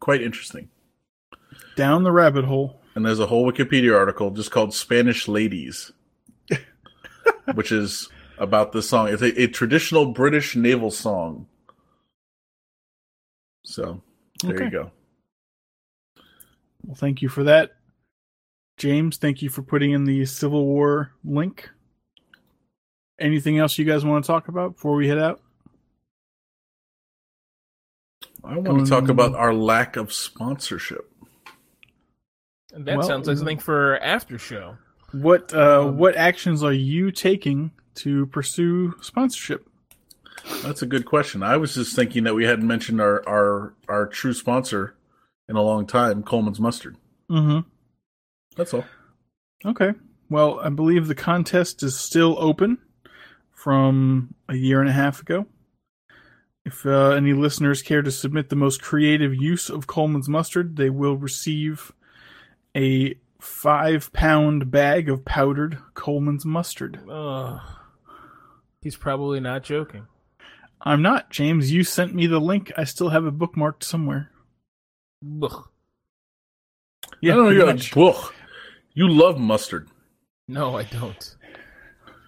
quite 0.00 0.20
interesting 0.22 0.68
Down 1.76 2.02
the 2.02 2.12
rabbit 2.12 2.44
hole. 2.44 2.80
and 2.94 3.04
there's 3.06 3.20
a 3.20 3.26
whole 3.26 3.50
wikipedia 3.50 3.96
article 3.96 4.30
just 4.30 4.50
called 4.50 4.74
spanish 4.74 5.26
ladies 5.28 5.92
which 7.54 7.72
is 7.72 8.08
about 8.38 8.72
this 8.72 8.88
song 8.88 9.08
it's 9.08 9.22
a, 9.22 9.42
a 9.42 9.46
traditional 9.46 10.06
british 10.12 10.56
naval 10.56 10.90
song 10.90 11.46
so 13.64 14.02
there 14.42 14.54
Okay. 14.56 14.64
you 14.66 14.70
go 14.70 14.90
Well, 16.84 16.94
thank 16.96 17.22
you 17.22 17.30
for 17.30 17.44
that. 17.44 17.70
James, 18.76 19.16
thank 19.16 19.40
you 19.40 19.48
for 19.48 19.62
putting 19.62 19.92
in 19.92 20.04
the 20.04 20.26
Civil 20.26 20.66
War 20.66 21.12
link. 21.24 21.70
Anything 23.18 23.58
else 23.58 23.78
you 23.78 23.84
guys 23.84 24.04
want 24.04 24.24
to 24.24 24.26
talk 24.26 24.48
about 24.48 24.74
before 24.74 24.94
we 24.96 25.08
head 25.08 25.18
out? 25.18 25.40
i 28.42 28.58
want 28.58 28.84
to 28.84 28.90
talk 28.90 29.04
Um, 29.04 29.10
about 29.10 29.34
our 29.34 29.54
lack 29.54 29.96
of 29.96 30.12
sponsorship 30.12 31.10
that 32.76 32.98
Well, 32.98 33.06
sounds 33.06 33.26
like 33.26 33.38
something 33.38 33.58
for 33.58 33.98
after 34.00 34.36
show. 34.36 34.76
What 35.12 35.54
uh, 35.54 35.86
Um, 35.86 35.96
what 35.96 36.16
actions 36.16 36.62
are 36.62 36.72
you 36.72 37.10
taking 37.12 37.70
to 37.96 38.26
pursue 38.26 38.94
sponsorship? 39.00 39.66
That's 40.62 40.82
a 40.82 40.86
good 40.86 41.06
question. 41.06 41.42
I 41.42 41.56
was 41.56 41.74
just 41.74 41.94
thinking 41.94 42.24
that 42.24 42.34
we 42.34 42.44
hadn't 42.44 42.66
mentioned 42.66 43.00
our 43.00 43.26
our 43.28 43.74
our 43.88 44.06
true 44.06 44.34
sponsor 44.34 44.96
in 45.48 45.54
a 45.56 45.62
long 45.62 45.86
time, 45.86 46.22
Colman's 46.24 46.58
Mustard. 46.60 46.96
Mm-hmm. 47.30 47.60
That's 48.56 48.74
all. 48.74 48.84
Okay. 49.64 49.92
Well, 50.28 50.58
I 50.60 50.68
believe 50.70 51.06
the 51.06 51.14
contest 51.14 51.82
is 51.84 51.96
still 51.96 52.36
open 52.40 52.78
from 53.64 54.34
a 54.46 54.54
year 54.54 54.82
and 54.82 54.90
a 54.90 54.92
half 54.92 55.22
ago. 55.22 55.46
If 56.66 56.84
uh, 56.84 57.12
any 57.12 57.32
listeners 57.32 57.80
care 57.80 58.02
to 58.02 58.10
submit 58.10 58.50
the 58.50 58.56
most 58.56 58.82
creative 58.82 59.34
use 59.34 59.70
of 59.70 59.86
Colman's 59.86 60.28
mustard, 60.28 60.76
they 60.76 60.90
will 60.90 61.16
receive 61.16 61.90
a 62.76 63.14
five 63.40 64.12
pound 64.12 64.70
bag 64.70 65.08
of 65.08 65.24
powdered 65.24 65.78
Colman's 65.94 66.44
mustard. 66.44 67.00
Ugh. 67.10 67.58
He's 68.82 68.96
probably 68.96 69.40
not 69.40 69.62
joking. 69.62 70.08
I'm 70.82 71.00
not, 71.00 71.30
James. 71.30 71.72
You 71.72 71.84
sent 71.84 72.14
me 72.14 72.26
the 72.26 72.40
link. 72.40 72.70
I 72.76 72.84
still 72.84 73.08
have 73.08 73.24
it 73.24 73.38
bookmarked 73.38 73.82
somewhere. 73.82 74.30
Ugh. 75.42 75.68
Yeah, 77.22 77.32
I 77.32 77.36
don't 77.36 77.44
know. 77.46 77.50
You're 77.50 77.66
much. 77.66 77.96
like, 77.96 78.14
"Ugh." 78.14 78.32
you 78.92 79.08
love 79.08 79.40
mustard. 79.40 79.88
No, 80.48 80.76
I 80.76 80.82
don't. 80.82 81.36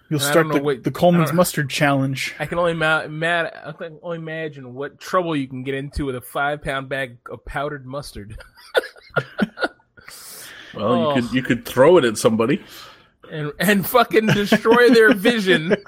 You'll 0.09 0.21
I 0.21 0.31
start 0.31 0.47
the, 0.49 0.61
what- 0.61 0.83
the 0.83 0.91
Colman's 0.91 1.33
mustard 1.33 1.69
challenge. 1.69 2.33
I 2.39 2.45
can 2.45 2.57
only 2.59 2.73
ma- 2.73 3.07
mad. 3.07 3.51
I 3.65 3.71
can 3.73 3.99
only 4.01 4.17
imagine 4.17 4.73
what 4.73 4.99
trouble 4.99 5.35
you 5.35 5.47
can 5.47 5.63
get 5.63 5.75
into 5.75 6.05
with 6.05 6.15
a 6.15 6.21
five 6.21 6.61
pound 6.61 6.87
bag 6.87 7.17
of 7.29 7.43
powdered 7.45 7.85
mustard, 7.85 8.37
Well, 10.73 10.93
Oh. 10.93 11.15
you 11.15 11.21
could 11.21 11.29
oh. 11.29 11.33
you 11.33 11.41
could 11.43 11.65
throw 11.65 11.97
it 11.97 12.05
at 12.05 12.17
somebody. 12.17 12.63
and 13.31 13.51
and 13.59 13.85
fucking 13.85 14.27
destroy 14.27 14.89
their 14.89 15.13
vision. 15.13 15.75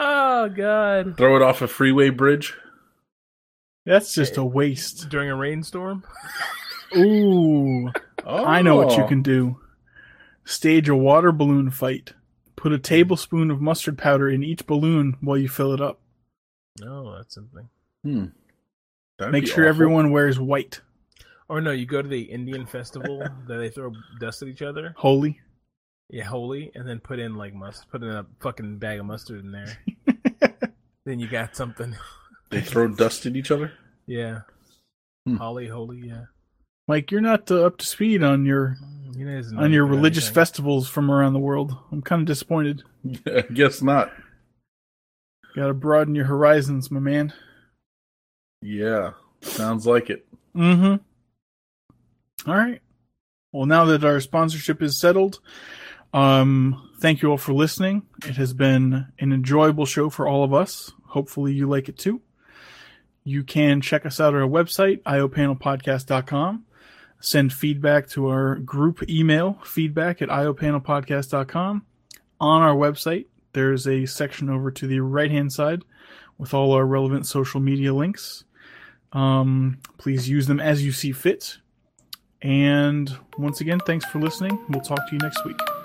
oh 0.00 0.48
god! 0.48 1.16
Throw 1.16 1.36
it 1.36 1.42
off 1.42 1.62
a 1.62 1.68
freeway 1.68 2.10
bridge. 2.10 2.54
That's 3.84 4.14
just 4.14 4.38
eh, 4.38 4.40
a 4.40 4.44
waste. 4.44 5.08
During 5.08 5.30
a 5.30 5.36
rainstorm. 5.36 6.02
Ooh. 6.96 7.90
Oh, 8.24 8.44
I 8.44 8.62
know 8.62 8.76
what 8.76 8.96
you 8.96 9.04
oh. 9.04 9.08
can 9.08 9.22
do. 9.22 9.60
Stage 10.46 10.88
a 10.88 10.96
water 10.96 11.32
balloon 11.32 11.70
fight. 11.70 12.12
Put 12.54 12.72
a 12.72 12.78
tablespoon 12.78 13.50
of 13.50 13.60
mustard 13.60 13.98
powder 13.98 14.28
in 14.30 14.42
each 14.42 14.64
balloon 14.66 15.16
while 15.20 15.36
you 15.36 15.48
fill 15.48 15.72
it 15.74 15.80
up. 15.80 16.00
No, 16.80 17.16
that's 17.16 17.34
something. 17.34 17.68
Hmm. 18.04 18.26
That'd 19.18 19.32
Make 19.32 19.46
sure 19.46 19.64
awful. 19.64 19.68
everyone 19.68 20.10
wears 20.12 20.38
white. 20.38 20.80
Or 21.48 21.60
no, 21.60 21.72
you 21.72 21.84
go 21.84 22.00
to 22.00 22.08
the 22.08 22.22
Indian 22.22 22.64
festival 22.64 23.18
that 23.48 23.56
they 23.56 23.68
throw 23.70 23.92
dust 24.20 24.42
at 24.42 24.48
each 24.48 24.62
other. 24.62 24.94
Holi. 24.96 25.40
Yeah, 26.10 26.24
Holi, 26.24 26.70
and 26.74 26.88
then 26.88 27.00
put 27.00 27.18
in 27.18 27.34
like 27.34 27.52
must 27.52 27.90
put 27.90 28.02
in 28.02 28.08
a 28.10 28.24
fucking 28.40 28.78
bag 28.78 29.00
of 29.00 29.06
mustard 29.06 29.44
in 29.44 29.50
there. 29.50 29.78
then 31.04 31.18
you 31.18 31.26
got 31.28 31.56
something. 31.56 31.96
They 32.50 32.60
throw 32.60 32.86
dust 32.88 33.26
at 33.26 33.36
each 33.36 33.50
other. 33.50 33.72
Yeah. 34.08 34.42
Hmm. 35.26 35.34
Holly, 35.34 35.66
holy, 35.66 35.98
yeah. 36.06 36.26
Mike, 36.88 37.10
you're 37.10 37.20
not 37.20 37.50
uh, 37.50 37.64
up 37.66 37.78
to 37.78 37.86
speed 37.86 38.22
on 38.22 38.44
your 38.46 38.76
You 39.16 39.26
know, 39.26 39.38
it's 39.38 39.52
on 39.52 39.72
your 39.72 39.86
religious 39.86 40.24
anything. 40.26 40.34
festivals 40.34 40.88
from 40.88 41.10
around 41.10 41.32
the 41.32 41.38
world. 41.40 41.76
I'm 41.90 42.02
kind 42.02 42.20
of 42.22 42.26
disappointed. 42.26 42.82
I 43.26 43.42
guess 43.52 43.82
not. 43.82 44.12
Got 45.54 45.68
to 45.68 45.74
broaden 45.74 46.14
your 46.14 46.26
horizons, 46.26 46.90
my 46.90 47.00
man. 47.00 47.32
Yeah, 48.62 49.12
sounds 49.40 49.86
like 49.86 50.10
it. 50.10 50.26
Mm-hmm. 50.54 50.96
All 52.50 52.56
right. 52.56 52.82
Well, 53.52 53.66
now 53.66 53.86
that 53.86 54.04
our 54.04 54.20
sponsorship 54.20 54.82
is 54.82 54.98
settled, 54.98 55.40
um, 56.12 56.90
thank 57.00 57.22
you 57.22 57.30
all 57.30 57.38
for 57.38 57.54
listening. 57.54 58.02
It 58.26 58.36
has 58.36 58.52
been 58.52 59.06
an 59.18 59.32
enjoyable 59.32 59.86
show 59.86 60.10
for 60.10 60.28
all 60.28 60.44
of 60.44 60.52
us. 60.52 60.92
Hopefully, 61.06 61.54
you 61.54 61.66
like 61.68 61.88
it 61.88 61.96
too. 61.96 62.20
You 63.24 63.42
can 63.42 63.80
check 63.80 64.04
us 64.04 64.20
out 64.20 64.34
at 64.34 64.42
our 64.42 64.48
website, 64.48 65.02
iopanelpodcast.com. 65.04 66.65
Send 67.20 67.52
feedback 67.52 68.08
to 68.10 68.28
our 68.28 68.56
group 68.56 69.08
email, 69.08 69.58
feedback 69.64 70.22
at 70.22 70.28
iopanelpodcast.com. 70.28 71.84
On 72.40 72.62
our 72.62 72.74
website, 72.74 73.26
there's 73.52 73.86
a 73.88 74.04
section 74.06 74.50
over 74.50 74.70
to 74.70 74.86
the 74.86 75.00
right 75.00 75.30
hand 75.30 75.52
side 75.52 75.82
with 76.38 76.52
all 76.52 76.72
our 76.72 76.84
relevant 76.84 77.26
social 77.26 77.60
media 77.60 77.94
links. 77.94 78.44
Um, 79.12 79.78
please 79.98 80.28
use 80.28 80.46
them 80.46 80.60
as 80.60 80.84
you 80.84 80.92
see 80.92 81.12
fit. 81.12 81.58
And 82.42 83.16
once 83.38 83.60
again, 83.60 83.80
thanks 83.80 84.04
for 84.06 84.20
listening. 84.20 84.62
We'll 84.68 84.82
talk 84.82 85.08
to 85.08 85.12
you 85.12 85.18
next 85.18 85.44
week. 85.44 85.75